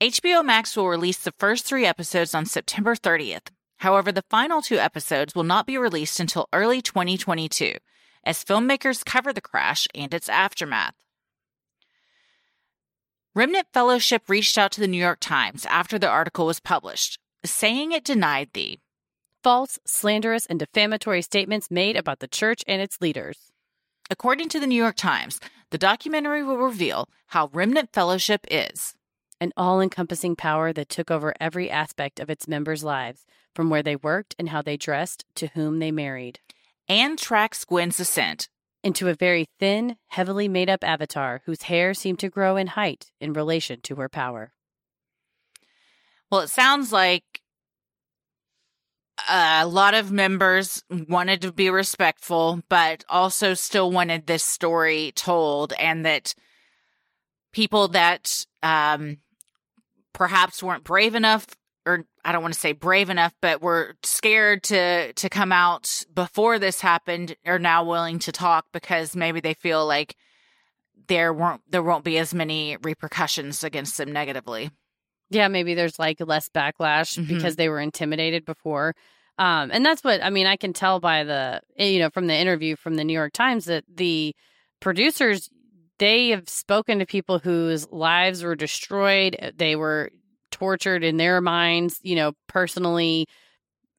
HBO 0.00 0.44
Max 0.44 0.76
will 0.76 0.88
release 0.88 1.18
the 1.18 1.34
first 1.38 1.64
three 1.64 1.84
episodes 1.84 2.34
on 2.34 2.46
September 2.46 2.94
30th. 2.94 3.48
However, 3.78 4.12
the 4.12 4.24
final 4.30 4.62
two 4.62 4.78
episodes 4.78 5.34
will 5.34 5.44
not 5.44 5.66
be 5.66 5.76
released 5.76 6.20
until 6.20 6.48
early 6.52 6.80
2022, 6.80 7.74
as 8.22 8.44
filmmakers 8.44 9.04
cover 9.04 9.32
the 9.32 9.40
crash 9.40 9.88
and 9.92 10.14
its 10.14 10.28
aftermath. 10.28 10.94
Remnant 13.38 13.68
Fellowship 13.72 14.28
reached 14.28 14.58
out 14.58 14.72
to 14.72 14.80
the 14.80 14.88
New 14.88 14.98
York 14.98 15.20
Times 15.20 15.64
after 15.66 15.96
the 15.96 16.08
article 16.08 16.44
was 16.46 16.58
published, 16.58 17.20
saying 17.44 17.92
it 17.92 18.02
denied 18.02 18.48
the 18.52 18.80
false, 19.44 19.78
slanderous, 19.86 20.44
and 20.44 20.58
defamatory 20.58 21.22
statements 21.22 21.70
made 21.70 21.96
about 21.96 22.18
the 22.18 22.26
church 22.26 22.64
and 22.66 22.82
its 22.82 23.00
leaders. 23.00 23.52
According 24.10 24.48
to 24.48 24.58
the 24.58 24.66
New 24.66 24.74
York 24.74 24.96
Times, 24.96 25.38
the 25.70 25.78
documentary 25.78 26.42
will 26.42 26.56
reveal 26.56 27.08
how 27.28 27.48
Remnant 27.52 27.92
Fellowship 27.92 28.44
is 28.50 28.96
an 29.40 29.52
all 29.56 29.80
encompassing 29.80 30.34
power 30.34 30.72
that 30.72 30.88
took 30.88 31.08
over 31.08 31.32
every 31.38 31.70
aspect 31.70 32.18
of 32.18 32.28
its 32.28 32.48
members' 32.48 32.82
lives, 32.82 33.24
from 33.54 33.70
where 33.70 33.84
they 33.84 33.94
worked 33.94 34.34
and 34.36 34.48
how 34.48 34.62
they 34.62 34.76
dressed 34.76 35.24
to 35.36 35.46
whom 35.54 35.78
they 35.78 35.92
married, 35.92 36.40
and 36.88 37.16
tracks 37.16 37.64
Gwen's 37.64 38.00
ascent 38.00 38.48
into 38.82 39.08
a 39.08 39.14
very 39.14 39.46
thin, 39.58 39.96
heavily 40.08 40.48
made 40.48 40.70
up 40.70 40.84
avatar 40.84 41.42
whose 41.46 41.62
hair 41.62 41.94
seemed 41.94 42.18
to 42.20 42.28
grow 42.28 42.56
in 42.56 42.68
height 42.68 43.10
in 43.20 43.32
relation 43.32 43.80
to 43.82 43.96
her 43.96 44.08
power. 44.08 44.52
Well, 46.30 46.40
it 46.40 46.50
sounds 46.50 46.92
like 46.92 47.40
a 49.28 49.66
lot 49.66 49.94
of 49.94 50.12
members 50.12 50.82
wanted 50.90 51.42
to 51.42 51.52
be 51.52 51.70
respectful, 51.70 52.60
but 52.68 53.04
also 53.08 53.54
still 53.54 53.90
wanted 53.90 54.26
this 54.26 54.44
story 54.44 55.12
told, 55.16 55.72
and 55.72 56.04
that 56.04 56.34
people 57.52 57.88
that 57.88 58.46
um, 58.62 59.18
perhaps 60.12 60.62
weren't 60.62 60.84
brave 60.84 61.14
enough, 61.14 61.46
I 62.28 62.32
don't 62.32 62.42
want 62.42 62.52
to 62.52 62.60
say 62.60 62.72
brave 62.72 63.08
enough, 63.08 63.32
but 63.40 63.62
were 63.62 63.94
scared 64.02 64.62
to 64.64 65.14
to 65.14 65.28
come 65.30 65.50
out 65.50 66.04
before 66.14 66.58
this 66.58 66.82
happened, 66.82 67.34
are 67.46 67.58
now 67.58 67.84
willing 67.84 68.18
to 68.18 68.32
talk 68.32 68.66
because 68.70 69.16
maybe 69.16 69.40
they 69.40 69.54
feel 69.54 69.86
like 69.86 70.14
there 71.08 71.32
won't 71.32 71.62
there 71.70 71.82
won't 71.82 72.04
be 72.04 72.18
as 72.18 72.34
many 72.34 72.76
repercussions 72.82 73.64
against 73.64 73.96
them 73.96 74.12
negatively. 74.12 74.70
Yeah, 75.30 75.48
maybe 75.48 75.72
there's 75.72 75.98
like 75.98 76.18
less 76.20 76.50
backlash 76.50 77.16
Mhm. 77.18 77.28
because 77.28 77.56
they 77.56 77.70
were 77.70 77.80
intimidated 77.80 78.44
before. 78.44 78.94
Um, 79.38 79.70
and 79.72 79.82
that's 79.86 80.04
what 80.04 80.22
I 80.22 80.28
mean. 80.28 80.46
I 80.46 80.56
can 80.56 80.74
tell 80.74 81.00
by 81.00 81.24
the, 81.24 81.62
eh, 81.78 81.86
you 81.88 81.98
know, 81.98 82.10
from 82.10 82.26
the 82.26 82.36
interview 82.36 82.76
from 82.76 82.96
the 82.96 83.04
New 83.04 83.14
York 83.14 83.32
Times 83.32 83.64
that 83.64 83.84
the 83.88 84.34
producers, 84.80 85.48
they 85.98 86.28
have 86.28 86.46
spoken 86.46 86.98
to 86.98 87.06
people 87.06 87.38
whose 87.38 87.90
lives 87.90 88.42
were 88.42 88.54
destroyed. 88.54 89.54
They 89.56 89.76
were 89.76 90.10
tortured 90.58 91.04
in 91.04 91.16
their 91.16 91.40
minds, 91.40 92.00
you 92.02 92.16
know, 92.16 92.32
personally. 92.46 93.26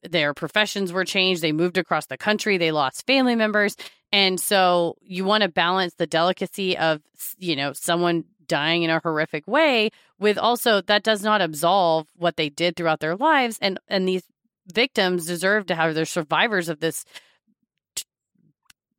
Their 0.03 0.33
professions 0.33 0.93
were 0.93 1.03
changed. 1.03 1.41
They 1.41 1.51
moved 1.51 1.77
across 1.77 2.05
the 2.05 2.17
country. 2.17 2.57
They 2.57 2.71
lost 2.71 3.05
family 3.05 3.35
members. 3.35 3.75
And 4.11 4.39
so 4.39 4.95
you 5.01 5.25
want 5.25 5.43
to 5.43 5.49
balance 5.49 5.93
the 5.95 6.07
delicacy 6.07 6.77
of, 6.77 7.01
you 7.37 7.55
know, 7.55 7.73
someone 7.73 8.23
dying 8.47 8.83
in 8.83 8.89
a 8.89 8.99
horrific 8.99 9.45
way 9.47 9.89
with 10.19 10.37
also 10.37 10.81
that 10.81 11.03
does 11.03 11.21
not 11.21 11.41
absolve 11.41 12.07
what 12.15 12.35
they 12.35 12.49
did 12.49 12.75
throughout 12.75 12.99
their 12.99 13.15
lives 13.15 13.59
and 13.61 13.79
and 13.87 14.07
these 14.07 14.23
victims 14.65 15.27
deserve 15.27 15.67
to 15.67 15.75
have 15.75 15.93
their 15.93 16.03
survivors 16.05 16.67
of 16.67 16.79
this 16.79 17.05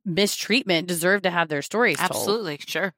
mistreatment 0.05 0.87
deserve 0.87 1.21
to 1.21 1.29
have 1.29 1.49
their 1.49 1.61
stories 1.61 1.97
told. 1.97 2.11
Absolutely, 2.11 2.59
sure. 2.65 2.93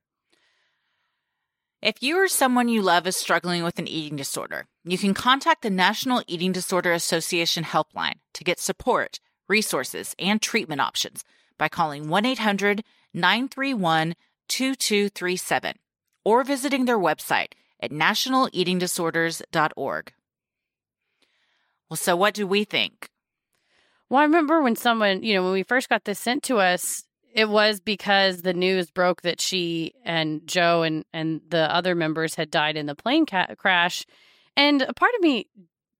If 1.83 2.01
you 2.01 2.17
or 2.17 2.27
someone 2.29 2.69
you 2.69 2.81
love 2.81 3.05
is 3.07 3.17
struggling 3.17 3.61
with 3.61 3.77
an 3.77 3.89
eating 3.89 4.15
disorder, 4.15 4.67
you 4.85 4.97
can 4.97 5.13
contact 5.13 5.63
the 5.63 5.69
National 5.69 6.23
Eating 6.27 6.53
Disorder 6.53 6.93
Association 6.93 7.65
helpline 7.65 8.19
to 8.35 8.45
get 8.45 8.61
support, 8.61 9.19
resources, 9.49 10.15
and 10.17 10.41
treatment 10.41 10.79
options 10.79 11.25
by 11.57 11.67
calling 11.67 12.07
1 12.07 12.25
800 12.25 12.85
931 13.13 14.15
2237 14.47 15.75
or 16.23 16.45
visiting 16.45 16.85
their 16.85 16.97
website 16.97 17.51
at 17.81 17.91
nationaleatingdisorders.org. 17.91 20.13
Well, 21.89 21.97
so 21.97 22.15
what 22.15 22.33
do 22.33 22.47
we 22.47 22.63
think? 22.63 23.09
Well, 24.07 24.21
I 24.21 24.23
remember 24.23 24.61
when 24.61 24.77
someone, 24.77 25.21
you 25.21 25.33
know, 25.33 25.43
when 25.43 25.51
we 25.51 25.63
first 25.63 25.89
got 25.89 26.05
this 26.05 26.19
sent 26.19 26.43
to 26.43 26.59
us, 26.59 27.03
it 27.33 27.49
was 27.49 27.79
because 27.79 28.41
the 28.41 28.53
news 28.53 28.91
broke 28.91 29.23
that 29.23 29.41
she 29.41 29.93
and 30.05 30.45
Joe 30.47 30.83
and 30.83 31.03
and 31.13 31.41
the 31.49 31.73
other 31.73 31.95
members 31.95 32.35
had 32.35 32.51
died 32.51 32.77
in 32.77 32.85
the 32.85 32.95
plane 32.95 33.25
ca- 33.25 33.55
crash, 33.57 34.05
and 34.55 34.81
a 34.81 34.93
part 34.93 35.13
of 35.15 35.21
me 35.21 35.47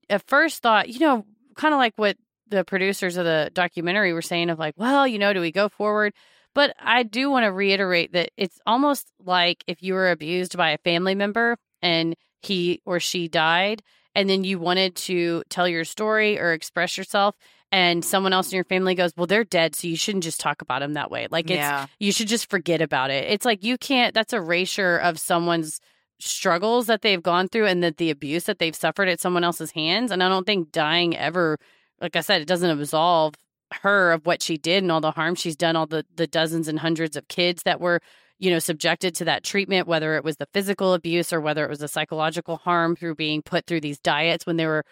at 0.09 0.27
first 0.27 0.61
thought, 0.61 0.89
you 0.89 0.99
know, 0.99 1.25
kind 1.55 1.73
of 1.73 1.79
like 1.79 1.93
what 1.95 2.17
the 2.47 2.63
producers 2.63 3.17
of 3.17 3.25
the 3.25 3.49
documentary 3.53 4.13
were 4.13 4.21
saying 4.21 4.49
of 4.49 4.59
like, 4.59 4.75
well, 4.77 5.07
you 5.07 5.17
know, 5.17 5.33
do 5.33 5.41
we 5.41 5.51
go 5.51 5.69
forward? 5.69 6.13
But 6.53 6.75
I 6.79 7.03
do 7.03 7.31
want 7.31 7.45
to 7.45 7.51
reiterate 7.51 8.13
that 8.13 8.29
it's 8.37 8.59
almost 8.67 9.11
like 9.19 9.63
if 9.65 9.81
you 9.81 9.95
were 9.95 10.11
abused 10.11 10.55
by 10.55 10.69
a 10.69 10.77
family 10.77 11.15
member 11.15 11.57
and 11.81 12.15
he 12.41 12.81
or 12.85 12.99
she 12.99 13.27
died, 13.27 13.81
and 14.13 14.29
then 14.29 14.43
you 14.43 14.59
wanted 14.59 14.95
to 14.95 15.43
tell 15.49 15.67
your 15.67 15.85
story 15.85 16.39
or 16.39 16.53
express 16.53 16.97
yourself, 16.97 17.35
and 17.73 18.05
someone 18.05 18.33
else 18.33 18.51
in 18.51 18.55
your 18.55 18.63
family 18.65 18.93
goes, 18.93 19.13
Well, 19.17 19.25
they're 19.25 19.43
dead, 19.43 19.75
so 19.75 19.87
you 19.87 19.97
shouldn't 19.97 20.23
just 20.23 20.39
talk 20.39 20.61
about 20.61 20.81
them 20.81 20.93
that 20.93 21.09
way. 21.09 21.27
Like, 21.31 21.49
it's, 21.49 21.57
Yeah. 21.57 21.87
you 21.99 22.11
should 22.11 22.27
just 22.27 22.47
forget 22.47 22.81
about 22.81 23.09
it. 23.09 23.25
It's 23.31 23.45
like 23.45 23.63
you 23.63 23.79
can't, 23.79 24.13
that's 24.13 24.31
erasure 24.31 24.97
of 24.97 25.19
someone's 25.19 25.81
struggles 26.19 26.85
that 26.85 27.01
they've 27.01 27.23
gone 27.23 27.47
through 27.47 27.65
and 27.65 27.83
that 27.83 27.97
the 27.97 28.11
abuse 28.11 28.43
that 28.43 28.59
they've 28.59 28.75
suffered 28.75 29.09
at 29.09 29.19
someone 29.19 29.43
else's 29.43 29.71
hands. 29.71 30.11
And 30.11 30.21
I 30.23 30.29
don't 30.29 30.45
think 30.45 30.71
dying 30.71 31.17
ever, 31.17 31.57
like 31.99 32.15
I 32.15 32.21
said, 32.21 32.41
it 32.43 32.47
doesn't 32.47 32.69
absolve 32.69 33.33
her 33.81 34.11
of 34.11 34.27
what 34.27 34.43
she 34.43 34.55
did 34.55 34.83
and 34.83 34.91
all 34.91 35.01
the 35.01 35.09
harm 35.09 35.33
she's 35.33 35.55
done, 35.55 35.75
all 35.75 35.87
the, 35.87 36.05
the 36.15 36.27
dozens 36.27 36.67
and 36.67 36.77
hundreds 36.79 37.17
of 37.17 37.27
kids 37.27 37.63
that 37.63 37.81
were, 37.81 37.99
you 38.37 38.51
know, 38.51 38.59
subjected 38.59 39.15
to 39.15 39.25
that 39.25 39.43
treatment, 39.43 39.87
whether 39.87 40.15
it 40.15 40.23
was 40.23 40.37
the 40.37 40.47
physical 40.53 40.93
abuse 40.93 41.33
or 41.33 41.41
whether 41.41 41.65
it 41.65 41.69
was 41.71 41.79
the 41.79 41.87
psychological 41.87 42.57
harm 42.57 42.95
through 42.95 43.15
being 43.15 43.41
put 43.41 43.65
through 43.65 43.81
these 43.81 43.97
diets 43.99 44.45
when 44.45 44.57
they 44.57 44.67
were, 44.67 44.85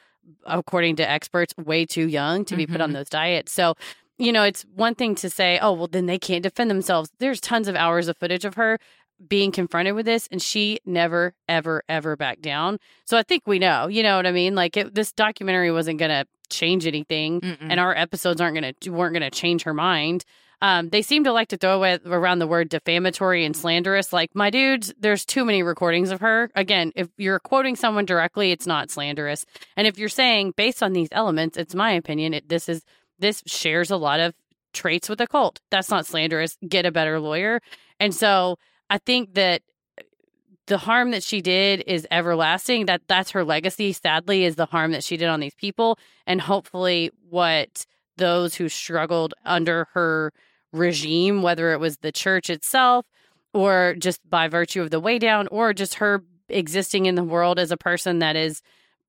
according 0.45 0.95
to 0.97 1.09
experts, 1.09 1.53
way 1.57 1.85
too 1.85 2.07
young 2.07 2.45
to 2.45 2.55
be 2.55 2.65
put 2.67 2.81
on 2.81 2.91
Mhm. 2.91 2.93
those 2.93 3.09
diets. 3.09 3.51
So, 3.51 3.75
you 4.17 4.31
know, 4.31 4.43
it's 4.43 4.63
one 4.75 4.95
thing 4.95 5.15
to 5.15 5.29
say, 5.29 5.59
oh, 5.61 5.73
well, 5.73 5.87
then 5.87 6.05
they 6.05 6.19
can't 6.19 6.43
defend 6.43 6.69
themselves. 6.69 7.09
There's 7.19 7.39
tons 7.41 7.67
of 7.67 7.75
hours 7.75 8.07
of 8.07 8.17
footage 8.17 8.45
of 8.45 8.55
her 8.55 8.77
being 9.27 9.51
confronted 9.51 9.93
with 9.93 10.05
this, 10.05 10.27
and 10.31 10.41
she 10.41 10.79
never, 10.85 11.35
ever, 11.47 11.83
ever 11.87 12.15
backed 12.15 12.41
down. 12.41 12.79
So 13.05 13.17
I 13.17 13.23
think 13.23 13.43
we 13.45 13.59
know, 13.59 13.87
you 13.87 14.01
know 14.03 14.15
what 14.17 14.25
I 14.25 14.31
mean? 14.31 14.55
Like 14.55 14.77
it, 14.77 14.95
this 14.95 15.11
documentary 15.11 15.71
wasn't 15.71 15.99
going 15.99 16.09
to 16.09 16.25
change 16.49 16.87
anything, 16.87 17.39
Mm-mm. 17.41 17.57
and 17.61 17.79
our 17.79 17.95
episodes 17.95 18.41
aren't 18.41 18.59
going 18.59 18.73
to 18.81 18.89
weren't 18.89 19.13
going 19.13 19.29
to 19.29 19.35
change 19.35 19.63
her 19.63 19.73
mind. 19.73 20.25
Um, 20.61 20.89
they 20.89 21.01
seem 21.01 21.23
to 21.23 21.31
like 21.31 21.47
to 21.49 21.57
throw 21.57 21.81
around 22.05 22.39
the 22.39 22.47
word 22.47 22.69
defamatory 22.69 23.45
and 23.45 23.55
slanderous. 23.55 24.13
Like, 24.13 24.35
my 24.35 24.49
dudes, 24.49 24.93
there's 24.99 25.25
too 25.25 25.43
many 25.43 25.63
recordings 25.63 26.11
of 26.11 26.21
her. 26.21 26.51
Again, 26.55 26.91
if 26.95 27.09
you're 27.17 27.39
quoting 27.39 27.75
someone 27.75 28.05
directly, 28.05 28.51
it's 28.51 28.67
not 28.67 28.91
slanderous. 28.91 29.45
And 29.75 29.87
if 29.87 29.97
you're 29.97 30.09
saying 30.09 30.53
based 30.55 30.83
on 30.83 30.93
these 30.93 31.09
elements, 31.11 31.57
it's 31.57 31.73
my 31.73 31.91
opinion. 31.91 32.35
It, 32.35 32.49
this 32.49 32.69
is 32.69 32.83
this 33.17 33.43
shares 33.47 33.89
a 33.91 33.97
lot 33.97 34.19
of 34.19 34.35
traits 34.73 35.09
with 35.09 35.19
a 35.21 35.27
cult. 35.27 35.59
That's 35.69 35.89
not 35.89 36.05
slanderous. 36.05 36.57
Get 36.67 36.85
a 36.85 36.91
better 36.91 37.19
lawyer. 37.19 37.61
And 37.99 38.13
so 38.13 38.57
I 38.89 38.97
think 38.99 39.33
that 39.33 39.61
the 40.67 40.77
harm 40.77 41.11
that 41.11 41.23
she 41.23 41.41
did 41.41 41.83
is 41.87 42.07
everlasting. 42.11 42.85
That 42.85 43.01
that's 43.07 43.31
her 43.31 43.43
legacy. 43.43 43.93
Sadly, 43.93 44.45
is 44.45 44.55
the 44.55 44.67
harm 44.67 44.91
that 44.91 45.03
she 45.03 45.17
did 45.17 45.27
on 45.27 45.39
these 45.39 45.55
people, 45.55 45.97
and 46.27 46.39
hopefully, 46.39 47.11
what 47.29 47.85
those 48.17 48.55
who 48.55 48.69
struggled 48.69 49.33
under 49.43 49.87
her 49.93 50.31
regime, 50.73 51.41
whether 51.41 51.71
it 51.71 51.79
was 51.79 51.97
the 51.97 52.11
church 52.11 52.49
itself 52.49 53.05
or 53.53 53.95
just 53.99 54.21
by 54.29 54.47
virtue 54.47 54.81
of 54.81 54.91
the 54.91 54.99
Weigh 54.99 55.19
Down, 55.19 55.47
or 55.47 55.73
just 55.73 55.95
her 55.95 56.23
existing 56.47 57.05
in 57.05 57.15
the 57.15 57.23
world 57.23 57.59
as 57.59 57.71
a 57.71 57.77
person 57.77 58.19
that 58.19 58.35
is 58.35 58.61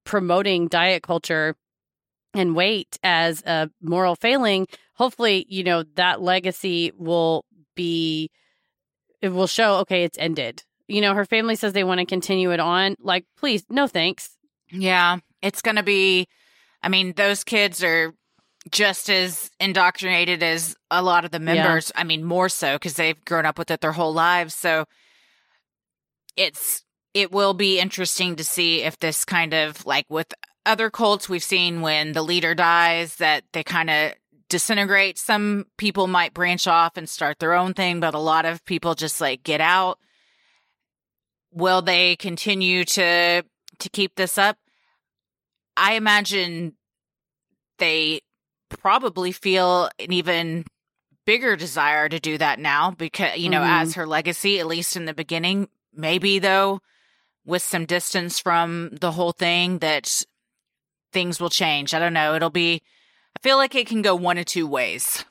promoting 0.04 0.66
diet 0.66 1.02
culture 1.02 1.54
and 2.34 2.56
weight 2.56 2.98
as 3.04 3.42
a 3.44 3.70
moral 3.80 4.16
failing, 4.16 4.66
hopefully, 4.94 5.46
you 5.48 5.62
know, 5.62 5.84
that 5.94 6.20
legacy 6.20 6.92
will 6.96 7.44
be, 7.76 8.30
it 9.20 9.28
will 9.28 9.46
show, 9.46 9.76
okay, 9.76 10.02
it's 10.02 10.18
ended. 10.18 10.64
You 10.88 11.00
know, 11.00 11.14
her 11.14 11.24
family 11.24 11.54
says 11.54 11.72
they 11.72 11.84
want 11.84 12.00
to 12.00 12.06
continue 12.06 12.50
it 12.50 12.60
on. 12.60 12.96
Like, 12.98 13.24
please, 13.36 13.64
no 13.70 13.86
thanks. 13.86 14.36
Yeah, 14.70 15.18
it's 15.40 15.62
going 15.62 15.76
to 15.76 15.82
be. 15.82 16.26
I 16.82 16.88
mean, 16.88 17.12
those 17.16 17.44
kids 17.44 17.84
are 17.84 18.12
just 18.70 19.10
as 19.10 19.50
indoctrinated 19.58 20.42
as 20.42 20.76
a 20.90 21.02
lot 21.02 21.24
of 21.24 21.30
the 21.30 21.38
Yeah. 21.38 21.54
members. 21.54 21.90
I 21.96 22.04
mean, 22.04 22.24
more 22.24 22.48
so 22.48 22.76
because 22.76 22.94
they've 22.94 23.22
grown 23.24 23.44
up 23.46 23.58
with 23.58 23.70
it 23.70 23.80
their 23.80 23.92
whole 23.92 24.12
lives. 24.14 24.54
So 24.54 24.86
it's 26.36 26.84
it 27.14 27.30
will 27.30 27.52
be 27.52 27.78
interesting 27.78 28.36
to 28.36 28.44
see 28.44 28.82
if 28.82 28.98
this 28.98 29.24
kind 29.24 29.52
of 29.52 29.84
like 29.84 30.06
with 30.08 30.32
other 30.64 30.88
cults 30.90 31.28
we've 31.28 31.42
seen 31.42 31.82
when 31.82 32.12
the 32.12 32.22
leader 32.22 32.54
dies 32.54 33.16
that 33.16 33.44
they 33.52 33.62
kind 33.62 33.90
of 33.90 34.12
disintegrate. 34.48 35.18
Some 35.18 35.66
people 35.76 36.06
might 36.06 36.32
branch 36.32 36.66
off 36.66 36.96
and 36.96 37.08
start 37.08 37.38
their 37.38 37.52
own 37.52 37.74
thing, 37.74 38.00
but 38.00 38.14
a 38.14 38.18
lot 38.18 38.44
of 38.46 38.64
people 38.64 38.94
just 38.94 39.20
like 39.20 39.42
get 39.42 39.60
out. 39.60 39.98
Will 41.50 41.82
they 41.82 42.16
continue 42.16 42.84
to 42.84 43.42
to 43.78 43.88
keep 43.90 44.14
this 44.14 44.38
up? 44.38 44.56
I 45.76 45.94
imagine 45.94 46.76
they 47.78 48.20
probably 48.78 49.32
feel 49.32 49.88
an 49.98 50.12
even 50.12 50.64
bigger 51.24 51.54
desire 51.56 52.08
to 52.08 52.18
do 52.18 52.36
that 52.38 52.58
now 52.58 52.90
because 52.90 53.36
you 53.38 53.48
know 53.48 53.60
Mhm. 53.60 53.82
as 53.82 53.94
her 53.94 54.06
legacy 54.06 54.58
at 54.58 54.66
least 54.66 54.96
in 54.96 55.04
the 55.04 55.14
beginning 55.14 55.68
maybe 55.92 56.38
though 56.40 56.80
with 57.44 57.62
some 57.62 57.84
distance 57.86 58.38
from 58.40 58.90
the 59.00 59.12
whole 59.12 59.32
thing 59.32 59.78
that 59.78 60.24
things 61.12 61.40
will 61.40 61.50
change 61.50 61.94
i 61.94 61.98
don't 62.00 62.12
know 62.12 62.34
it'll 62.34 62.50
be 62.50 62.82
i 63.36 63.38
feel 63.42 63.56
like 63.56 63.74
it 63.76 63.86
can 63.86 64.02
go 64.02 64.14
one 64.16 64.38
of 64.38 64.46
two 64.46 64.66
ways 64.66 65.24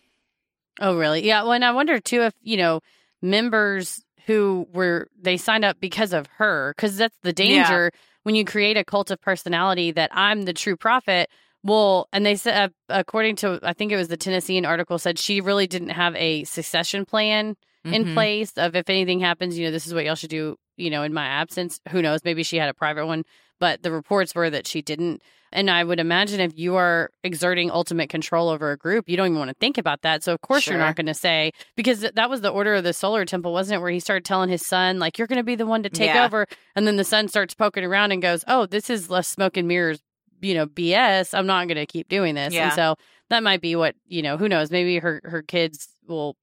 Oh, 0.80 0.95
really? 0.97 1.23
Yeah. 1.27 1.43
Well, 1.43 1.51
and 1.51 1.65
I 1.65 1.72
wonder 1.73 1.99
too 1.99 2.22
if, 2.23 2.34
you 2.41 2.55
know, 2.57 2.80
members 3.22 4.03
who 4.26 4.68
were, 4.73 5.09
they 5.22 5.35
signed 5.38 5.65
up 5.65 5.80
because 5.80 6.13
of 6.13 6.26
her, 6.38 6.73
because 6.76 6.95
that's 6.97 7.18
the 7.23 7.34
danger 7.34 7.91
when 8.23 8.35
you 8.35 8.45
create 8.45 8.77
a 8.77 8.84
cult 8.85 9.11
of 9.11 9.22
personality 9.22 9.91
that 9.91 10.09
I'm 10.13 10.43
the 10.43 10.53
true 10.53 10.77
prophet. 10.77 11.30
Well, 11.63 12.07
and 12.11 12.25
they 12.25 12.35
said, 12.35 12.55
uh, 12.55 12.69
according 12.89 13.35
to, 13.38 13.59
I 13.61 13.73
think 13.73 13.91
it 13.91 13.95
was 13.97 14.07
the 14.07 14.17
Tennessean 14.17 14.65
article 14.65 14.97
said 14.97 15.19
she 15.19 15.41
really 15.41 15.67
didn't 15.67 15.89
have 15.89 16.15
a 16.15 16.43
succession 16.45 17.05
plan 17.05 17.55
in 17.85 18.05
Mhm. 18.05 18.13
place 18.13 18.53
of 18.57 18.75
if 18.75 18.89
anything 18.89 19.19
happens, 19.19 19.57
you 19.57 19.65
know, 19.65 19.71
this 19.71 19.85
is 19.88 19.93
what 19.93 20.05
y'all 20.05 20.15
should 20.15 20.29
do, 20.29 20.55
you 20.77 20.89
know, 20.89 21.03
in 21.03 21.13
my 21.13 21.25
absence. 21.25 21.79
Who 21.89 22.01
knows? 22.01 22.21
Maybe 22.23 22.43
she 22.43 22.57
had 22.57 22.69
a 22.69 22.73
private 22.73 23.05
one, 23.05 23.23
but 23.59 23.83
the 23.83 23.91
reports 23.91 24.33
were 24.35 24.49
that 24.49 24.65
she 24.67 24.81
didn't. 24.81 25.21
And 25.51 25.69
I 25.69 25.83
would 25.83 25.99
imagine 25.99 26.39
if 26.39 26.57
you 26.57 26.75
are 26.77 27.09
exerting 27.23 27.69
ultimate 27.69 28.09
control 28.09 28.49
over 28.49 28.71
a 28.71 28.77
group, 28.77 29.09
you 29.09 29.17
don't 29.17 29.27
even 29.27 29.38
want 29.39 29.49
to 29.49 29.55
think 29.59 29.77
about 29.77 30.01
that. 30.03 30.23
So 30.23 30.33
of 30.33 30.41
course 30.41 30.65
you're 30.65 30.77
not 30.79 30.95
going 30.95 31.07
to 31.07 31.13
say 31.13 31.51
because 31.75 32.01
that 32.01 32.29
was 32.29 32.41
the 32.41 32.49
order 32.49 32.75
of 32.75 32.83
the 32.85 32.93
solar 32.93 33.25
temple, 33.25 33.51
wasn't 33.51 33.77
it? 33.77 33.81
Where 33.81 33.91
he 33.91 33.99
started 33.99 34.23
telling 34.25 34.49
his 34.49 34.65
son 34.65 34.97
like 34.99 35.17
you're 35.17 35.27
going 35.27 35.38
to 35.38 35.43
be 35.43 35.55
the 35.55 35.65
one 35.65 35.83
to 35.83 35.89
take 35.89 36.13
Yeah. 36.13 36.25
over, 36.25 36.47
and 36.75 36.88
then 36.88 36.95
the 36.97 37.03
son 37.03 37.27
starts 37.27 37.53
poking 37.53 37.83
around 37.83 38.11
and 38.13 38.21
goes, 38.21 38.43
"Oh, 38.47 38.65
this 38.65 38.89
is 38.89 39.09
less 39.09 39.27
smoke 39.27 39.57
and 39.57 39.67
mirrors." 39.67 39.99
You 40.41 40.53
know, 40.55 40.65
BS. 40.65 41.34
I'm 41.38 41.45
not 41.47 41.68
going 41.68 41.77
to 41.77 41.85
keep 41.85 42.09
doing 42.09 42.35
this. 42.35 42.53
Yeah. 42.53 42.65
And 42.65 42.73
so 42.73 42.95
that 43.30 43.43
might 43.43 43.61
be 43.61 43.76
what 43.76 43.95
you 44.07 44.22
know. 44.22 44.38
Who 44.38 44.49
knows? 44.49 44.72
Maybe 44.72 44.97
her 44.99 45.22
her 45.23 45.41
kids 45.41 45.88
will 46.07 46.35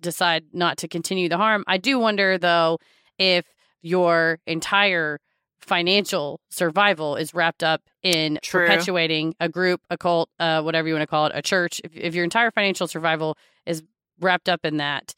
decide 0.00 0.44
not 0.52 0.78
to 0.78 0.88
continue 0.88 1.28
the 1.28 1.36
harm. 1.38 1.64
I 1.66 1.78
do 1.78 1.98
wonder 1.98 2.36
though 2.36 2.78
if 3.18 3.46
your 3.80 4.38
entire 4.46 5.18
financial 5.60 6.40
survival 6.50 7.16
is 7.16 7.32
wrapped 7.32 7.62
up 7.62 7.82
in 8.02 8.38
True. 8.42 8.62
perpetuating 8.66 9.34
a 9.40 9.48
group, 9.48 9.80
a 9.88 9.96
cult, 9.96 10.28
uh, 10.38 10.60
whatever 10.62 10.88
you 10.88 10.94
want 10.94 11.02
to 11.02 11.06
call 11.06 11.26
it, 11.26 11.32
a 11.34 11.40
church. 11.42 11.80
If, 11.84 11.96
if 11.96 12.14
your 12.14 12.24
entire 12.24 12.50
financial 12.50 12.86
survival 12.86 13.38
is 13.64 13.82
wrapped 14.20 14.48
up 14.48 14.64
in 14.64 14.76
that, 14.76 15.14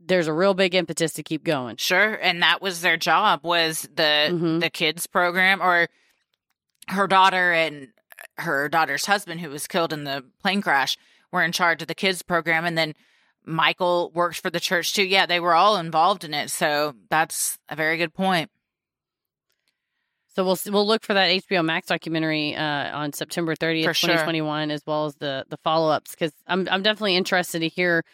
there's 0.00 0.28
a 0.28 0.32
real 0.32 0.54
big 0.54 0.74
impetus 0.74 1.14
to 1.14 1.22
keep 1.24 1.42
going. 1.42 1.76
Sure, 1.78 2.14
and 2.14 2.42
that 2.42 2.62
was 2.62 2.80
their 2.80 2.96
job 2.96 3.40
was 3.42 3.88
the 3.94 4.28
Mhm. 4.30 4.60
the 4.60 4.70
kids 4.70 5.06
program 5.08 5.60
or 5.60 5.88
her 6.88 7.06
daughter 7.06 7.52
and 7.52 7.88
her 8.36 8.68
daughter's 8.68 9.06
husband 9.06 9.40
who 9.40 9.50
was 9.50 9.66
killed 9.66 9.92
in 9.92 10.04
the 10.04 10.24
plane 10.42 10.60
crash 10.62 10.96
were 11.32 11.42
in 11.42 11.52
charge 11.52 11.82
of 11.82 11.88
the 11.88 11.94
kids 11.94 12.22
program 12.22 12.64
and 12.64 12.76
then 12.76 12.94
Michael 13.44 14.10
worked 14.14 14.40
for 14.40 14.50
the 14.50 14.60
church 14.60 14.92
too. 14.94 15.04
Yeah, 15.04 15.24
they 15.24 15.40
were 15.40 15.54
all 15.54 15.76
involved 15.78 16.22
in 16.24 16.34
it. 16.34 16.50
So 16.50 16.94
that's 17.08 17.58
a 17.68 17.76
very 17.76 17.96
good 17.96 18.12
point. 18.12 18.50
So 20.34 20.44
we'll 20.44 20.58
we'll 20.66 20.86
look 20.86 21.02
for 21.02 21.14
that 21.14 21.30
HBO 21.30 21.64
Max 21.64 21.86
documentary 21.88 22.54
uh, 22.54 22.96
on 22.96 23.12
September 23.12 23.56
30th, 23.56 23.84
For 23.84 23.94
sure. 23.94 24.08
2021, 24.10 24.70
as 24.70 24.82
well 24.86 25.06
as 25.06 25.14
the 25.16 25.44
the 25.48 25.56
follow 25.58 25.90
ups 25.90 26.10
because 26.12 26.32
I'm 26.46 26.68
I'm 26.70 26.82
definitely 26.82 27.16
interested 27.16 27.60
to 27.60 27.68
hear 27.68 28.04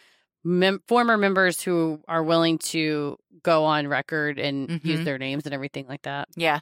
mem- 0.43 0.81
former 0.87 1.17
members 1.17 1.61
who 1.61 1.99
are 2.07 2.23
willing 2.23 2.57
to 2.59 3.17
go 3.43 3.65
on 3.65 3.87
record 3.87 4.39
and 4.39 4.81
use 4.83 5.01
Mhm. 5.01 5.05
their 5.05 5.17
names 5.19 5.45
and 5.45 5.53
everything 5.53 5.85
like 5.87 6.01
that. 6.03 6.29
Yeah. 6.35 6.61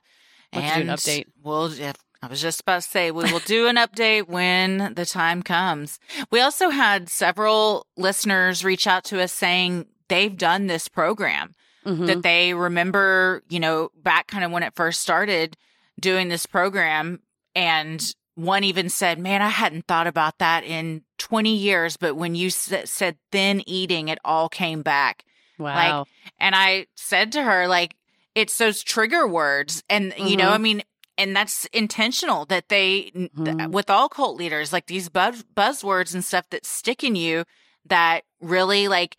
Let's 0.56 0.76
do 0.76 0.82
an 0.82 0.88
update. 0.88 1.26
We'll, 1.44 1.74
I 2.22 2.28
was 2.28 2.42
just 2.42 2.62
about 2.62 2.82
to 2.84 2.88
say, 2.90 3.12
we 3.12 3.32
will 3.32 3.40
do 3.40 3.68
an 3.68 3.76
update 3.76 4.28
when 4.28 4.94
the 4.96 5.06
time 5.06 5.44
comes. 5.44 6.00
We 6.32 6.40
also 6.40 6.70
had 6.70 7.10
several 7.10 7.86
listeners 7.98 8.64
reach 8.64 8.88
out 8.88 9.04
to 9.06 9.22
us 9.22 9.32
saying 9.34 9.88
they've 10.08 10.36
done 10.38 10.68
this 10.68 10.88
program, 10.88 11.54
Mhm. 11.86 12.08
that 12.08 12.24
they 12.24 12.54
remember, 12.54 13.44
you 13.50 13.60
know, 13.60 13.90
back 14.02 14.28
kind 14.28 14.44
of 14.46 14.52
when 14.52 14.64
it 14.64 14.74
first 14.76 15.02
started 15.02 15.58
doing 16.00 16.30
this 16.30 16.46
program. 16.46 17.20
And 17.56 18.02
one 18.36 18.64
even 18.64 18.90
said, 18.90 19.20
man, 19.20 19.42
I 19.42 19.50
hadn't 19.50 19.86
thought 19.88 20.08
about 20.08 20.40
that 20.40 20.64
in 20.64 21.04
20 21.18 21.56
years. 21.56 21.98
But 21.98 22.16
when 22.16 22.36
you 22.36 22.48
s- 22.48 22.74
said 22.86 23.18
thin 23.32 23.68
eating, 23.70 24.08
it 24.08 24.18
all 24.24 24.48
came 24.50 24.82
back. 24.82 25.26
Wow. 25.60 26.00
Like, 26.00 26.08
and 26.40 26.56
I 26.56 26.88
said 26.96 27.34
to 27.34 27.44
her, 27.44 27.68
like, 27.68 27.96
it's 28.36 28.58
those 28.58 28.84
trigger 28.84 29.28
words. 29.28 29.84
And, 29.90 30.14
you 30.18 30.36
know. 30.38 30.50
I 30.50 30.58
mean, 30.58 30.84
and 31.18 31.36
that's 31.36 31.66
intentional 31.66 32.46
that 32.46 32.70
they, 32.70 33.12
th- 33.12 33.32
Mhm. 33.36 33.72
with 33.72 33.90
all 33.90 34.10
cult 34.10 34.36
leaders, 34.38 34.74
like 34.74 34.88
these 34.88 35.10
buzz, 35.10 35.44
buzzwords 35.56 36.14
and 36.14 36.26
stuff 36.26 36.50
that 36.50 36.66
stick 36.66 37.04
in 37.04 37.16
you 37.16 37.46
that 37.86 38.22
really 38.42 38.88
like 38.88 39.18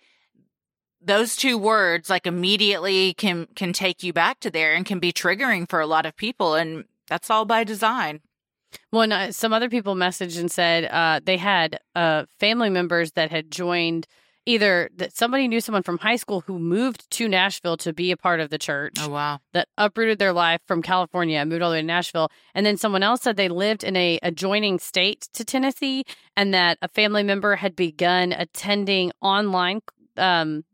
those 1.00 1.36
two 1.36 1.58
words 1.58 2.08
like 2.08 2.26
immediately 2.26 3.12
can 3.14 3.46
can 3.54 3.72
take 3.72 4.02
you 4.02 4.12
back 4.12 4.40
to 4.40 4.50
there 4.50 4.74
and 4.74 4.86
can 4.86 4.98
be 4.98 5.12
triggering 5.12 5.68
for 5.68 5.80
a 5.80 5.86
lot 5.86 6.06
of 6.06 6.16
people 6.16 6.54
and 6.54 6.84
that's 7.08 7.28
all 7.28 7.44
by 7.44 7.62
design 7.62 8.20
Well, 8.90 9.02
and, 9.02 9.12
uh, 9.12 9.32
some 9.32 9.52
other 9.52 9.68
people 9.68 9.94
messaged 9.94 10.38
and 10.40 10.50
said 10.50 10.86
uh, 10.86 11.20
they 11.22 11.36
had 11.36 11.78
uh, 11.94 12.24
family 12.40 12.70
members 12.70 13.12
that 13.12 13.30
had 13.30 13.50
joined 13.50 14.06
either 14.46 14.90
that 14.96 15.16
somebody 15.16 15.48
knew 15.48 15.60
someone 15.60 15.82
from 15.82 15.98
high 15.98 16.16
school 16.16 16.42
who 16.42 16.58
moved 16.58 17.10
to 17.10 17.28
Nashville 17.28 17.76
to 17.78 17.92
be 17.92 18.10
a 18.10 18.16
part 18.16 18.40
of 18.40 18.50
the 18.50 18.58
church. 18.58 18.94
oh 19.00 19.08
wow 19.08 19.40
that 19.52 19.68
uprooted 19.78 20.18
their 20.18 20.32
life 20.32 20.60
from 20.66 20.82
California 20.82 21.38
and 21.38 21.48
moved 21.50 21.62
all 21.62 21.70
the 21.70 21.76
way 21.76 21.80
to 21.80 21.86
Nashville. 21.86 22.30
And 22.54 22.64
then 22.66 22.76
someone 22.76 23.02
else 23.02 23.22
said 23.22 23.36
they 23.36 23.48
lived 23.48 23.84
in 23.84 23.96
a 23.96 24.18
adjoining 24.22 24.78
state 24.78 25.28
to 25.34 25.44
Tennessee 25.44 26.04
and 26.36 26.52
that 26.54 26.78
a 26.82 26.88
family 26.88 27.22
member 27.22 27.56
had 27.56 27.76
begun 27.76 28.32
attending 28.32 29.12
online 29.20 29.80
um 30.16 30.64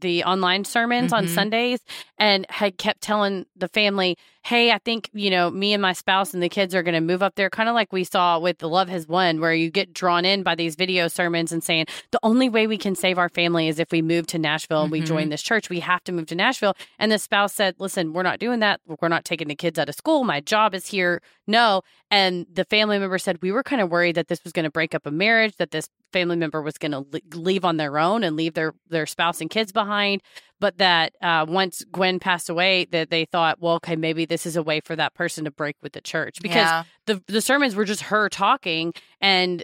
the 0.00 0.24
online 0.24 0.64
sermons 0.64 1.12
on 1.12 1.26
Mhm. 1.26 1.34
Sundays 1.34 1.80
and 2.18 2.46
had 2.50 2.78
kept 2.78 3.00
telling 3.00 3.46
the 3.56 3.68
family, 3.68 4.16
"Hey, 4.42 4.70
I 4.70 4.78
think 4.78 5.10
you 5.12 5.30
know 5.30 5.50
me 5.50 5.72
and 5.72 5.82
my 5.82 5.92
spouse 5.92 6.32
and 6.32 6.42
the 6.42 6.48
kids 6.48 6.74
are 6.74 6.82
going 6.82 6.94
to 6.94 7.00
move 7.00 7.22
up 7.22 7.34
there." 7.34 7.50
Kind 7.50 7.68
of 7.68 7.74
like 7.74 7.92
we 7.92 8.04
saw 8.04 8.38
with 8.38 8.58
the 8.58 8.68
Love 8.68 8.88
Has 8.88 9.06
Won, 9.06 9.40
where 9.40 9.52
you 9.54 9.70
get 9.70 9.92
drawn 9.92 10.24
in 10.24 10.42
by 10.42 10.54
these 10.54 10.76
video 10.76 11.08
sermons 11.08 11.52
and 11.52 11.62
saying 11.64 11.86
the 12.10 12.20
only 12.22 12.48
way 12.48 12.66
we 12.66 12.78
can 12.78 12.94
save 12.94 13.18
our 13.18 13.28
family 13.28 13.68
is 13.68 13.78
if 13.78 13.90
we 13.90 14.02
move 14.02 14.26
to 14.28 14.38
Nashville 14.38 14.82
and 14.82 14.90
we 14.90 15.00
Mhm. 15.00 15.06
join 15.06 15.28
this 15.28 15.42
church. 15.42 15.68
We 15.68 15.80
have 15.80 16.04
to 16.04 16.12
move 16.12 16.26
to 16.26 16.34
Nashville. 16.34 16.74
And 16.98 17.10
the 17.10 17.18
spouse 17.18 17.54
said, 17.54 17.74
"Listen, 17.78 18.12
we're 18.12 18.22
not 18.22 18.38
doing 18.38 18.60
that. 18.60 18.80
We're 18.86 19.08
not 19.08 19.24
taking 19.24 19.48
the 19.48 19.54
kids 19.56 19.78
out 19.78 19.88
of 19.88 19.94
school. 19.94 20.24
My 20.24 20.40
job 20.40 20.74
is 20.74 20.88
here. 20.88 21.20
No." 21.46 21.82
And 22.10 22.46
the 22.52 22.64
family 22.64 22.98
member 22.98 23.18
said, 23.18 23.42
"We 23.42 23.50
were 23.52 23.62
kind 23.62 23.82
of 23.82 23.90
worried 23.90 24.14
that 24.14 24.28
this 24.28 24.44
was 24.44 24.52
going 24.52 24.64
to 24.64 24.70
break 24.70 24.94
up 24.94 25.06
a 25.06 25.10
marriage. 25.10 25.56
That 25.56 25.72
this 25.72 25.88
family 26.16 26.36
member 26.36 26.60
was 26.62 26.78
going 26.78 26.92
to 26.92 27.04
leave 27.34 27.64
on 27.64 27.76
their 27.76 27.98
own 27.98 28.24
and 28.24 28.36
leave 28.36 28.54
their 28.54 28.72
their 28.88 29.06
spouse 29.06 29.40
and 29.40 29.50
kids 29.50 29.72
behind." 29.72 30.20
but 30.58 30.78
that 30.78 31.12
uh, 31.20 31.44
once 31.46 31.84
Gwen 31.92 32.18
passed 32.18 32.48
away, 32.48 32.86
that 32.86 33.10
they 33.10 33.26
thought, 33.26 33.60
well, 33.60 33.74
okay, 33.74 33.94
maybe 33.94 34.24
this 34.24 34.46
is 34.46 34.56
a 34.56 34.62
way 34.62 34.80
for 34.80 34.96
that 34.96 35.12
person 35.12 35.44
to 35.44 35.50
break 35.50 35.76
with 35.82 35.92
the 35.92 36.00
church 36.00 36.36
because 36.40 36.70
Yeah. 36.70 36.84
the 37.04 37.22
the 37.26 37.42
sermons 37.42 37.74
were 37.76 37.84
just 37.84 38.00
her 38.04 38.30
talking, 38.30 38.94
and 39.20 39.62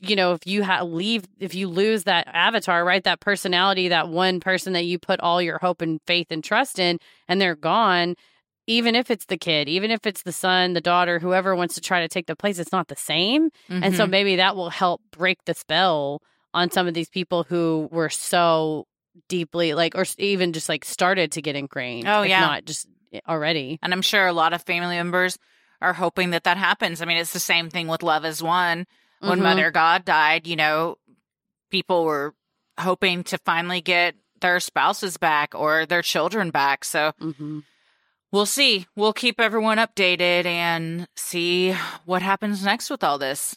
you 0.00 0.16
know, 0.16 0.32
if 0.32 0.44
you 0.46 0.64
ha- 0.64 0.82
leave, 0.82 1.22
if 1.38 1.54
you 1.54 1.68
lose 1.68 2.02
that 2.04 2.26
avatar, 2.32 2.84
right, 2.84 3.04
that 3.04 3.20
personality, 3.20 3.86
that 3.88 4.08
one 4.08 4.40
person 4.40 4.72
that 4.72 4.84
you 4.84 4.98
put 4.98 5.20
all 5.20 5.40
your 5.40 5.58
hope 5.58 5.80
and 5.80 6.00
faith 6.08 6.26
and 6.30 6.42
trust 6.42 6.80
in, 6.80 6.98
and 7.28 7.40
they're 7.40 7.54
gone. 7.54 8.16
Even 8.66 8.94
if 8.96 9.10
it's 9.10 9.26
the 9.26 9.36
kid, 9.36 9.68
even 9.68 9.90
if 9.90 10.06
it's 10.06 10.22
the 10.22 10.32
son, 10.32 10.72
the 10.72 10.80
daughter, 10.80 11.18
whoever 11.18 11.54
wants 11.54 11.74
to 11.76 11.80
try 11.80 12.00
to 12.00 12.08
take 12.08 12.26
the 12.26 12.34
place, 12.36 12.58
it's 12.58 12.72
not 12.72 12.88
the 12.88 12.96
same. 12.96 13.50
And 13.70 13.94
so 13.94 14.06
Mhm. 14.06 14.10
maybe 14.10 14.36
that 14.36 14.56
will 14.56 14.70
help 14.70 15.00
break 15.12 15.44
the 15.44 15.54
spell 15.54 16.20
on 16.52 16.70
some 16.70 16.86
of 16.88 16.94
these 16.94 17.08
people 17.08 17.44
who 17.44 17.88
were 17.92 18.10
so 18.10 18.86
deeply 19.28 19.72
like 19.74 19.94
or 19.94 20.04
even 20.18 20.52
just 20.52 20.68
like 20.68 20.84
started 20.84 21.32
to 21.32 21.40
get 21.42 21.56
ingrained 21.56 22.06
Oh, 22.08 22.22
if 22.22 22.28
yeah. 22.30 22.40
not 22.40 22.64
just 22.64 22.86
already 23.26 23.78
And 23.82 23.92
I'm 23.94 24.02
sure 24.02 24.26
a 24.26 24.32
lot 24.32 24.52
of 24.52 24.62
family 24.62 24.96
members 24.96 25.38
are 25.80 25.94
hoping 25.94 26.30
that 26.30 26.44
that 26.44 26.56
happens. 26.56 27.00
I 27.00 27.04
mean, 27.06 27.16
it's 27.18 27.32
the 27.32 27.40
same 27.40 27.70
thing 27.70 27.86
with 27.88 28.02
Love 28.02 28.24
Has 28.24 28.42
Won. 28.42 28.86
When 29.20 29.38
Mhm. 29.38 29.42
Mother 29.42 29.70
God 29.70 30.04
died, 30.04 30.46
you 30.46 30.56
know, 30.56 30.96
people 31.70 32.04
were 32.04 32.34
hoping 32.78 33.24
to 33.24 33.38
finally 33.38 33.80
get 33.80 34.14
their 34.40 34.60
spouses 34.60 35.16
back 35.16 35.54
or 35.54 35.86
their 35.86 36.02
children 36.02 36.50
back. 36.50 36.84
So 36.84 37.12
Mm-hmm. 37.20 37.60
We'll 38.36 38.44
see. 38.44 38.86
We'll 38.94 39.14
keep 39.14 39.40
everyone 39.40 39.78
updated 39.78 40.44
and 40.44 41.08
see 41.16 41.72
what 42.04 42.20
happens 42.20 42.62
next 42.62 42.90
with 42.90 43.02
all 43.02 43.16
this. 43.16 43.56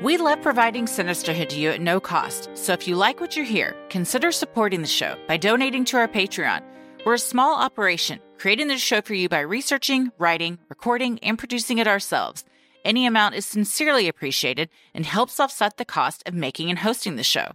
We 0.00 0.16
love 0.16 0.42
providing 0.42 0.86
Sinisterhood 0.86 1.48
to 1.50 1.60
you 1.60 1.70
at 1.70 1.80
no 1.80 2.00
cost, 2.00 2.50
so 2.54 2.72
if 2.72 2.88
you 2.88 2.96
like 2.96 3.20
what 3.20 3.36
you 3.36 3.44
hear, 3.44 3.76
consider 3.88 4.32
supporting 4.32 4.80
the 4.80 4.88
show 4.88 5.16
by 5.28 5.36
donating 5.36 5.84
to 5.86 5.96
our 5.96 6.08
Patreon. 6.08 6.62
We're 7.04 7.14
a 7.14 7.18
small 7.18 7.56
operation, 7.56 8.20
creating 8.38 8.68
this 8.68 8.80
show 8.80 9.00
for 9.00 9.14
you 9.14 9.28
by 9.28 9.40
researching, 9.40 10.10
writing, 10.18 10.58
recording, 10.68 11.18
and 11.20 11.38
producing 11.38 11.78
it 11.78 11.86
ourselves. 11.88 12.44
Any 12.84 13.06
amount 13.06 13.36
is 13.36 13.46
sincerely 13.46 14.08
appreciated 14.08 14.68
and 14.92 15.06
helps 15.06 15.38
offset 15.38 15.76
the 15.76 15.84
cost 15.84 16.22
of 16.26 16.34
making 16.34 16.68
and 16.68 16.80
hosting 16.80 17.14
the 17.14 17.22
show. 17.22 17.52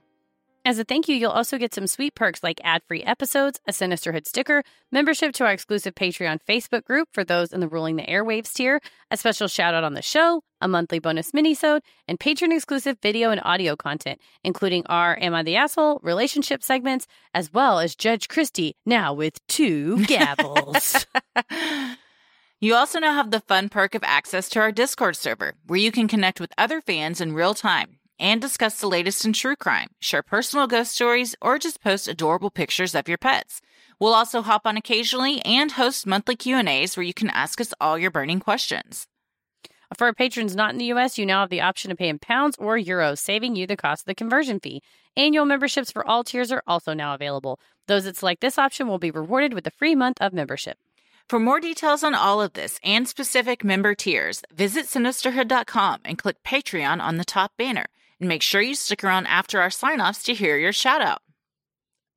As 0.68 0.80
a 0.80 0.84
thank 0.84 1.07
you, 1.07 1.15
you'll 1.15 1.31
also 1.31 1.57
get 1.57 1.73
some 1.73 1.88
sweet 1.88 2.14
perks 2.14 2.44
like 2.44 2.60
ad-free 2.61 3.02
episodes, 3.03 3.57
a 3.69 3.72
Sinisterhood 3.72 4.27
sticker, 4.27 4.64
membership 4.91 5.31
to 5.35 5.45
our 5.45 5.53
exclusive 5.53 5.95
Patreon 5.95 6.39
Facebook 6.45 6.84
group 6.84 7.07
for 7.14 7.23
those 7.23 7.53
in 7.53 7.61
the 7.61 7.69
Ruling 7.69 7.95
the 7.95 8.03
Airwaves 8.03 8.52
tier, 8.52 8.81
a 9.10 9.15
special 9.15 9.48
shout 9.48 9.73
out 9.73 9.85
on 9.85 9.94
the 9.94 10.02
show, 10.02 10.41
a 10.60 10.68
monthly 10.68 10.99
bonus 10.99 11.31
minisode, 11.31 11.80
and 12.10 12.19
patron 12.19 12.52
exclusive 12.52 12.98
video 13.02 13.31
and 13.31 13.39
audio 13.45 13.77
content, 13.77 14.19
including 14.44 14.85
our 14.88 15.18
Am 15.22 15.34
I 15.34 15.41
the 15.41 15.56
Asshole 15.56 16.02
relationship 16.03 16.61
segments, 16.61 17.07
as 17.34 17.53
well 17.53 17.80
as 17.80 17.95
Judge 17.95 18.27
Christy, 18.27 18.76
now 18.85 19.14
with 19.14 19.39
two 19.48 19.95
gavels. 19.99 21.06
You 22.60 22.73
also 22.73 22.98
now 22.98 23.14
have 23.14 23.30
the 23.30 23.41
fun 23.41 23.69
perk 23.69 23.94
of 23.94 24.03
access 24.03 24.49
to 24.49 24.60
our 24.60 24.72
Discord 24.72 25.15
server, 25.15 25.53
where 25.68 25.80
you 25.80 25.91
can 25.91 26.07
connect 26.07 26.39
with 26.39 26.52
other 26.57 26.81
fans 26.81 27.22
in 27.22 27.34
real 27.34 27.53
time 27.53 27.99
and 28.19 28.41
discuss 28.41 28.80
the 28.80 28.88
latest 28.88 29.26
in 29.26 29.34
true 29.34 29.56
crime, 29.56 29.89
share 29.99 30.23
personal 30.23 30.68
ghost 30.68 30.94
stories, 30.94 31.35
or 31.41 31.60
just 31.60 31.81
post 31.81 32.07
adorable 32.07 32.49
pictures 32.49 32.95
of 32.95 33.07
your 33.07 33.18
pets. 33.18 33.61
We'll 33.99 34.14
also 34.14 34.41
hop 34.41 34.64
on 34.65 34.77
occasionally 34.77 35.41
and 35.44 35.72
host 35.72 36.06
monthly 36.06 36.35
Q&As 36.35 36.95
where 36.95 37.03
you 37.03 37.14
can 37.14 37.30
ask 37.30 37.60
us 37.60 37.73
all 37.80 37.98
your 37.98 38.11
burning 38.11 38.39
questions. 38.39 39.07
For 39.98 40.07
our 40.07 40.14
patrons 40.14 40.56
not 40.56 40.72
in 40.72 40.77
the 40.77 40.85
U.S., 40.85 41.18
you 41.18 41.26
now 41.26 41.41
have 41.41 41.49
the 41.49 41.61
option 41.61 41.89
to 41.89 41.95
pay 41.95 42.10
in 42.10 42.19
pounds 42.19 42.57
or 42.60 42.77
euros, 42.77 43.19
saving 43.19 43.56
you 43.56 43.65
the 43.65 43.77
cost 43.77 44.02
of 44.02 44.06
the 44.07 44.15
conversion 44.15 44.60
fee. 44.60 44.81
Annual 45.15 45.45
memberships 45.45 45.91
for 45.91 46.06
all 46.06 46.23
tiers 46.23 46.52
are 46.52 46.64
also 46.68 46.94
now 46.94 47.14
available. 47.14 47.60
Those 47.88 48.03
that 48.03 48.18
select 48.18 48.41
this 48.41 48.57
option 48.57 48.88
will 48.88 48.99
be 48.99 49.11
rewarded 49.11 49.53
with 49.53 49.65
a 49.65 49.72
free 49.72 49.95
month 49.95 50.18
of 50.19 50.34
membership. 50.34 50.77
For 51.30 51.39
more 51.39 51.60
details 51.60 52.03
on 52.03 52.15
all 52.15 52.41
of 52.41 52.53
this 52.53 52.80
and 52.84 53.07
specific 53.07 53.64
member 53.64 53.95
tiers, 53.95 54.44
visit 54.53 54.85
sinisterhood.com 54.85 56.02
and 56.06 56.18
click 56.18 56.44
Patreon 56.44 57.02
on 57.02 57.18
the 57.18 57.26
top 57.26 57.52
banner. 57.57 57.85
And 58.19 58.30
make 58.30 58.41
sure 58.41 58.61
you 58.61 58.76
stick 58.76 59.03
around 59.03 59.27
after 59.27 59.60
our 59.60 59.69
sign 59.69 60.02
offs 60.02 60.23
to 60.23 60.34
hear 60.34 60.57
your 60.57 60.73
shout 60.73 61.02
out. 61.02 61.22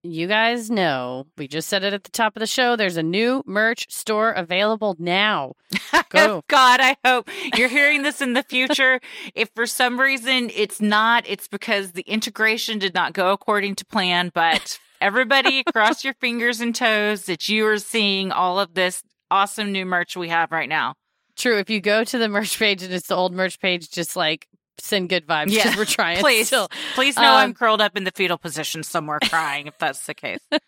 You 0.02 0.28
guys 0.28 0.70
know, 0.70 1.26
we 1.36 1.46
just 1.46 1.68
said 1.68 1.84
it 1.84 1.92
at 1.92 2.04
the 2.04 2.10
top 2.10 2.34
of 2.34 2.40
the 2.40 2.46
show. 2.46 2.74
There's 2.74 2.96
a 2.96 3.02
new 3.02 3.42
merch 3.44 3.92
store 3.92 4.32
available 4.32 4.96
now. 4.98 5.52
Go. 6.08 6.42
God, 6.48 6.80
I 6.80 6.96
hope 7.04 7.28
you're 7.54 7.68
hearing 7.68 8.02
this 8.02 8.22
in 8.22 8.32
the 8.32 8.42
future. 8.42 9.00
if 9.34 9.50
for 9.54 9.66
some 9.66 10.00
reason 10.00 10.50
it's 10.54 10.80
not, 10.80 11.24
it's 11.26 11.48
because 11.48 11.92
the 11.92 12.02
integration 12.02 12.78
did 12.78 12.94
not 12.94 13.12
go 13.12 13.32
according 13.32 13.74
to 13.74 13.84
plan. 13.84 14.30
But 14.32 14.78
everybody, 15.02 15.64
cross 15.64 16.02
your 16.02 16.14
fingers 16.14 16.62
and 16.62 16.74
toes 16.74 17.26
that 17.26 17.50
you 17.50 17.66
are 17.66 17.78
seeing 17.78 18.32
all 18.32 18.58
of 18.58 18.72
this 18.72 19.02
awesome 19.30 19.70
new 19.70 19.84
merch 19.84 20.16
we 20.16 20.30
have 20.30 20.50
right 20.50 20.68
now. 20.68 20.94
True. 21.36 21.58
If 21.58 21.68
you 21.68 21.80
go 21.80 22.04
to 22.04 22.18
the 22.18 22.28
merch 22.28 22.58
page 22.58 22.82
and 22.82 22.92
it's 22.92 23.08
the 23.08 23.16
old 23.16 23.34
merch 23.34 23.60
page, 23.60 23.90
just 23.90 24.16
like 24.16 24.46
send 24.80 25.08
good 25.08 25.26
vibes 25.26 25.50
because 25.54 25.76
we're 25.76 25.84
trying 25.84 26.18
Please, 26.20 26.48
still. 26.48 26.68
please 26.94 27.16
know 27.16 27.22
I'm 27.22 27.50
Um, 27.50 27.54
curled 27.54 27.80
up 27.80 27.96
in 27.96 28.04
the 28.04 28.10
fetal 28.10 28.38
position 28.38 28.82
somewhere 28.82 29.18
crying 29.22 29.66
if 29.66 29.78
that's 29.78 30.04
the 30.06 30.14
case. 30.14 30.40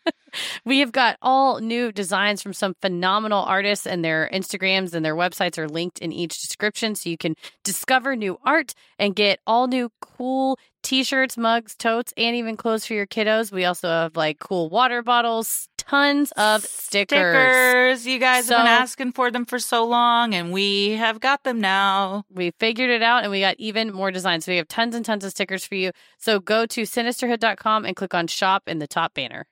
We 0.64 0.78
have 0.78 0.92
got 0.92 1.18
all 1.20 1.60
new 1.60 1.92
designs 1.92 2.42
from 2.42 2.54
some 2.54 2.74
phenomenal 2.80 3.42
artists, 3.42 3.86
and 3.86 4.02
their 4.02 4.30
Instagrams 4.32 4.94
and 4.94 5.04
their 5.04 5.14
websites 5.14 5.58
are 5.58 5.68
linked 5.68 5.98
in 5.98 6.10
each 6.10 6.40
description. 6.40 6.94
So 6.94 7.10
you 7.10 7.18
can 7.18 7.34
discover 7.64 8.16
new 8.16 8.38
art 8.42 8.72
and 8.98 9.14
get 9.14 9.40
all 9.46 9.66
new 9.66 9.90
cool 10.00 10.58
t 10.82 11.04
shirts, 11.04 11.36
mugs, 11.36 11.74
totes, 11.74 12.14
and 12.16 12.34
even 12.34 12.56
clothes 12.56 12.86
for 12.86 12.94
your 12.94 13.06
kiddos. 13.06 13.52
We 13.52 13.66
also 13.66 13.88
have 13.90 14.16
like 14.16 14.38
cool 14.38 14.70
water 14.70 15.02
bottles, 15.02 15.68
tons 15.84 16.32
of 16.32 16.64
stickers. 16.64 17.18
Stickers. 17.18 18.06
You 18.06 18.18
guys 18.18 18.48
have 18.48 18.58
been 18.58 18.66
asking 18.66 19.12
for 19.12 19.30
them 19.30 19.44
for 19.44 19.58
so 19.58 19.84
long, 19.84 20.34
and 20.34 20.52
we 20.52 20.90
have 20.90 21.20
got 21.20 21.44
them 21.44 21.60
now. 21.60 22.24
We 22.30 22.52
figured 22.58 22.90
it 22.90 23.02
out 23.02 23.22
and 23.22 23.30
we 23.30 23.40
got 23.40 23.56
even 23.58 23.92
more 23.92 24.10
designs. 24.10 24.44
So 24.44 24.52
we 24.52 24.56
have 24.56 24.68
tons 24.68 24.94
and 24.94 25.04
tons 25.04 25.24
of 25.24 25.30
stickers 25.30 25.64
for 25.64 25.74
you. 25.74 25.92
So 26.18 26.40
go 26.40 26.66
to 26.66 26.82
sinisterhood.com 26.82 27.84
and 27.84 27.96
click 27.96 28.14
on 28.14 28.26
shop 28.26 28.64
in 28.66 28.78
the 28.78 28.86
top 28.86 29.14
banner. 29.14 29.46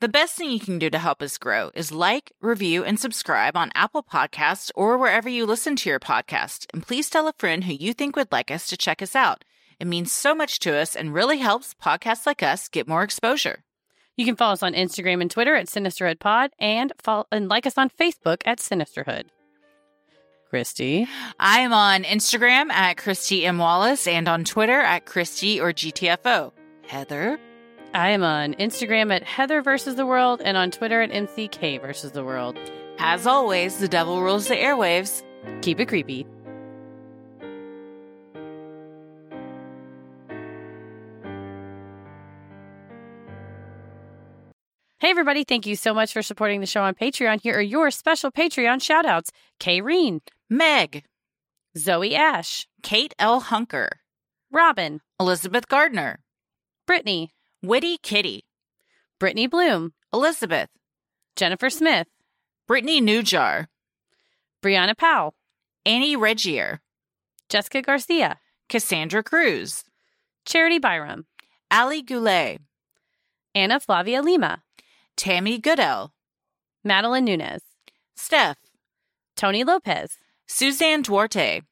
The 0.00 0.08
best 0.08 0.34
thing 0.36 0.50
you 0.50 0.58
can 0.58 0.80
do 0.80 0.90
to 0.90 0.98
help 0.98 1.22
us 1.22 1.38
grow 1.38 1.70
is 1.74 1.92
like, 1.92 2.32
review, 2.40 2.82
and 2.82 2.98
subscribe 2.98 3.56
on 3.56 3.70
Apple 3.74 4.02
Podcasts 4.02 4.72
or 4.74 4.98
wherever 4.98 5.28
you 5.28 5.46
listen 5.46 5.76
to 5.76 5.88
your 5.88 6.00
podcast. 6.00 6.66
And 6.74 6.84
please 6.84 7.08
tell 7.08 7.28
a 7.28 7.34
friend 7.38 7.62
who 7.62 7.72
you 7.72 7.92
think 7.94 8.16
would 8.16 8.32
like 8.32 8.50
us 8.50 8.66
to 8.68 8.76
check 8.76 9.00
us 9.00 9.14
out. 9.14 9.44
It 9.78 9.86
means 9.86 10.10
so 10.10 10.34
much 10.34 10.58
to 10.60 10.74
us 10.74 10.96
and 10.96 11.14
really 11.14 11.38
helps 11.38 11.74
podcasts 11.74 12.26
like 12.26 12.42
us 12.42 12.68
get 12.68 12.88
more 12.88 13.04
exposure. 13.04 13.62
You 14.16 14.26
can 14.26 14.36
follow 14.36 14.52
us 14.52 14.62
on 14.62 14.74
Instagram 14.74 15.22
and 15.22 15.30
Twitter 15.30 15.54
at 15.54 15.66
Sinisterhood 15.66 16.18
Pod 16.20 16.50
and 16.58 16.92
follow 17.02 17.26
and 17.32 17.48
like 17.48 17.66
us 17.66 17.78
on 17.78 17.88
Facebook 17.88 18.42
at 18.44 18.58
Sinisterhood. 18.58 19.24
Christy. 20.50 21.06
I 21.40 21.60
am 21.60 21.72
on 21.72 22.02
Instagram 22.04 22.70
at 22.70 22.98
Christy 22.98 23.46
M. 23.46 23.56
Wallace 23.56 24.06
and 24.06 24.28
on 24.28 24.44
Twitter 24.44 24.80
at 24.80 25.06
Christy 25.06 25.58
or 25.58 25.72
GTFO. 25.72 26.52
Heather? 26.86 27.40
I 27.94 28.10
am 28.10 28.22
on 28.22 28.52
Instagram 28.54 29.14
at 29.14 29.22
Heather 29.22 29.62
versus 29.62 29.94
the 29.94 30.04
world 30.04 30.42
and 30.44 30.58
on 30.58 30.70
Twitter 30.70 31.00
at 31.00 31.10
MCK 31.10 31.80
versus 31.80 32.12
the 32.12 32.24
world. 32.24 32.58
As 32.98 33.26
always, 33.26 33.78
the 33.78 33.88
devil 33.88 34.22
rules 34.22 34.48
the 34.48 34.56
airwaves. 34.56 35.22
Keep 35.62 35.80
it 35.80 35.88
creepy. 35.88 36.26
Hey, 45.02 45.10
everybody. 45.10 45.42
Thank 45.42 45.66
you 45.66 45.74
so 45.74 45.92
much 45.92 46.12
for 46.12 46.22
supporting 46.22 46.60
the 46.60 46.66
show 46.66 46.84
on 46.84 46.94
Patreon. 46.94 47.40
Here 47.42 47.56
are 47.56 47.60
your 47.60 47.90
special 47.90 48.30
Patreon 48.30 48.80
shout 48.80 49.04
outs 49.04 49.32
Kay 49.58 49.80
Meg, 50.48 51.02
Zoe 51.76 52.14
Ash, 52.14 52.68
Kate 52.84 53.12
L. 53.18 53.40
Hunker, 53.40 53.98
Robin, 54.52 55.00
Elizabeth 55.18 55.66
Gardner, 55.66 56.20
Brittany, 56.86 57.32
Witty 57.64 57.98
Kitty, 57.98 58.44
Brittany 59.18 59.48
Bloom, 59.48 59.92
Elizabeth, 60.14 60.68
Jennifer 61.34 61.68
Smith, 61.68 62.06
Brittany 62.68 63.02
Newjar, 63.02 63.66
Brianna 64.62 64.96
Powell, 64.96 65.34
Annie 65.84 66.14
Regier, 66.14 66.80
Jessica 67.48 67.82
Garcia, 67.82 68.38
Cassandra 68.68 69.24
Cruz, 69.24 69.82
Charity 70.46 70.78
Byram, 70.78 71.26
Ali 71.72 72.02
Goulet, 72.02 72.60
Anna 73.52 73.80
Flavia 73.80 74.22
Lima, 74.22 74.62
Tammy 75.16 75.58
Goodell, 75.58 76.12
Madeline 76.84 77.24
Nunez, 77.24 77.62
Steph, 78.16 78.58
Tony 79.36 79.64
Lopez, 79.64 80.18
Suzanne 80.46 81.02
Duarte, 81.02 81.62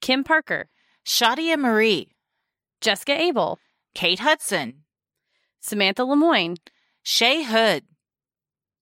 Kim 0.00 0.24
Parker, 0.24 0.68
Shadia 1.06 1.58
Marie, 1.58 2.08
Jessica 2.80 3.20
Abel, 3.20 3.58
Kate 3.94 4.20
Hudson, 4.20 4.84
Samantha 5.60 6.04
Lemoyne, 6.04 6.56
Shay 7.02 7.42
Hood, 7.42 7.84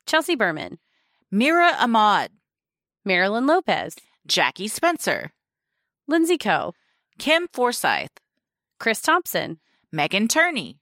Chelsea 0.07 0.37
Berman, 0.37 0.79
Mira 1.31 1.77
Ahmad, 1.79 2.31
Marilyn 3.05 3.47
Lopez, 3.47 3.97
Jackie 4.27 4.69
Spencer, 4.69 5.33
Lindsay 6.09 6.39
Coe, 6.39 6.75
Kim 7.19 7.47
Forsyth, 7.53 8.11
Chris 8.79 9.01
Thompson, 9.01 9.59
Megan 9.93 10.29
Turney, 10.29 10.79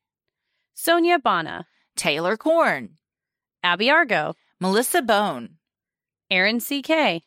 Sonia 0.74 1.18
Bana, 1.18 1.66
Taylor 1.96 2.36
Korn, 2.36 2.96
Abby 3.64 3.90
Argo, 3.90 4.34
Melissa 4.60 5.00
Bone, 5.00 5.56
Aaron 6.30 6.60
C.K., 6.60 7.22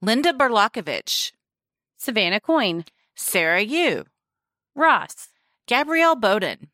Linda 0.00 0.32
Berlakovich, 0.32 1.32
Savannah 1.98 2.38
Coyne, 2.38 2.84
Sarah 3.16 3.60
Yu, 3.60 4.04
Ross, 4.76 5.30
Gabrielle 5.66 6.14
Bowden, 6.14 6.68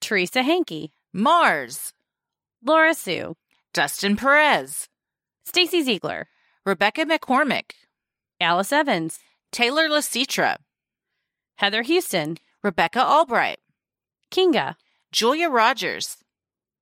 Teresa 0.00 0.42
Hankey, 0.42 0.90
Mars, 1.12 1.92
Laura 2.64 2.94
Sue, 2.94 3.36
Dustin 3.72 4.16
Perez, 4.16 4.88
Stacy 5.44 5.82
Ziegler, 5.84 6.26
Rebecca 6.64 7.04
McCormick, 7.04 7.72
Alice 8.40 8.72
Evans, 8.72 9.20
Taylor 9.52 9.88
Lasitra, 9.88 10.56
Heather 11.58 11.82
Houston, 11.82 12.38
Rebecca 12.64 13.04
Albright, 13.04 13.60
Kinga, 14.32 14.74
Julia 15.12 15.48
Rogers, 15.48 16.16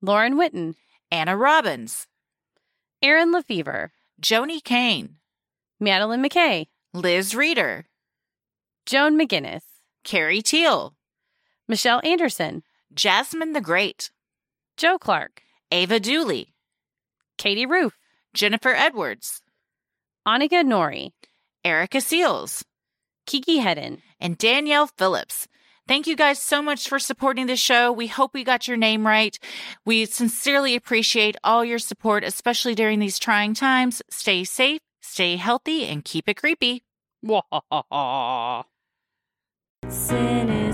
Lauren 0.00 0.36
Witten, 0.36 0.74
Anna 1.14 1.36
Robbins, 1.36 2.08
Aaron 3.00 3.30
Lefevre, 3.30 3.92
Joni 4.20 4.60
Kane, 4.60 5.14
Madeline 5.78 6.20
McKay, 6.20 6.66
Liz 6.92 7.36
Reeder, 7.36 7.86
Joan 8.84 9.16
McGinnis, 9.16 9.62
Carrie 10.02 10.42
Teal, 10.42 10.96
Michelle 11.68 12.00
Anderson, 12.02 12.64
Jasmine 12.92 13.52
the 13.52 13.60
Great, 13.60 14.10
Joe 14.76 14.98
Clark, 14.98 15.42
Ava 15.70 16.00
Dooley, 16.00 16.52
Katie 17.38 17.64
Roof, 17.64 17.96
Jennifer 18.34 18.74
Edwards, 18.74 19.40
Annika 20.26 20.64
Nori, 20.64 21.12
Erica 21.64 22.00
Seals, 22.00 22.64
Kiki 23.24 23.58
Hedden, 23.58 24.02
and 24.18 24.36
Danielle 24.36 24.88
Phillips. 24.88 25.46
Thank 25.86 26.06
you 26.06 26.16
guys 26.16 26.40
so 26.40 26.62
much 26.62 26.88
for 26.88 26.98
supporting 26.98 27.46
the 27.46 27.56
show. 27.56 27.92
We 27.92 28.06
hope 28.06 28.32
we 28.32 28.42
got 28.42 28.66
your 28.66 28.78
name 28.78 29.06
right. 29.06 29.38
We 29.84 30.06
sincerely 30.06 30.76
appreciate 30.76 31.36
all 31.44 31.62
your 31.62 31.78
support, 31.78 32.24
especially 32.24 32.74
during 32.74 33.00
these 33.00 33.18
trying 33.18 33.52
times. 33.52 34.00
Stay 34.08 34.44
safe, 34.44 34.80
stay 35.02 35.36
healthy, 35.36 35.84
and 35.84 36.02
keep 36.02 36.26
it 36.26 36.38
creepy. 36.38 36.84
Sinister 39.88 40.73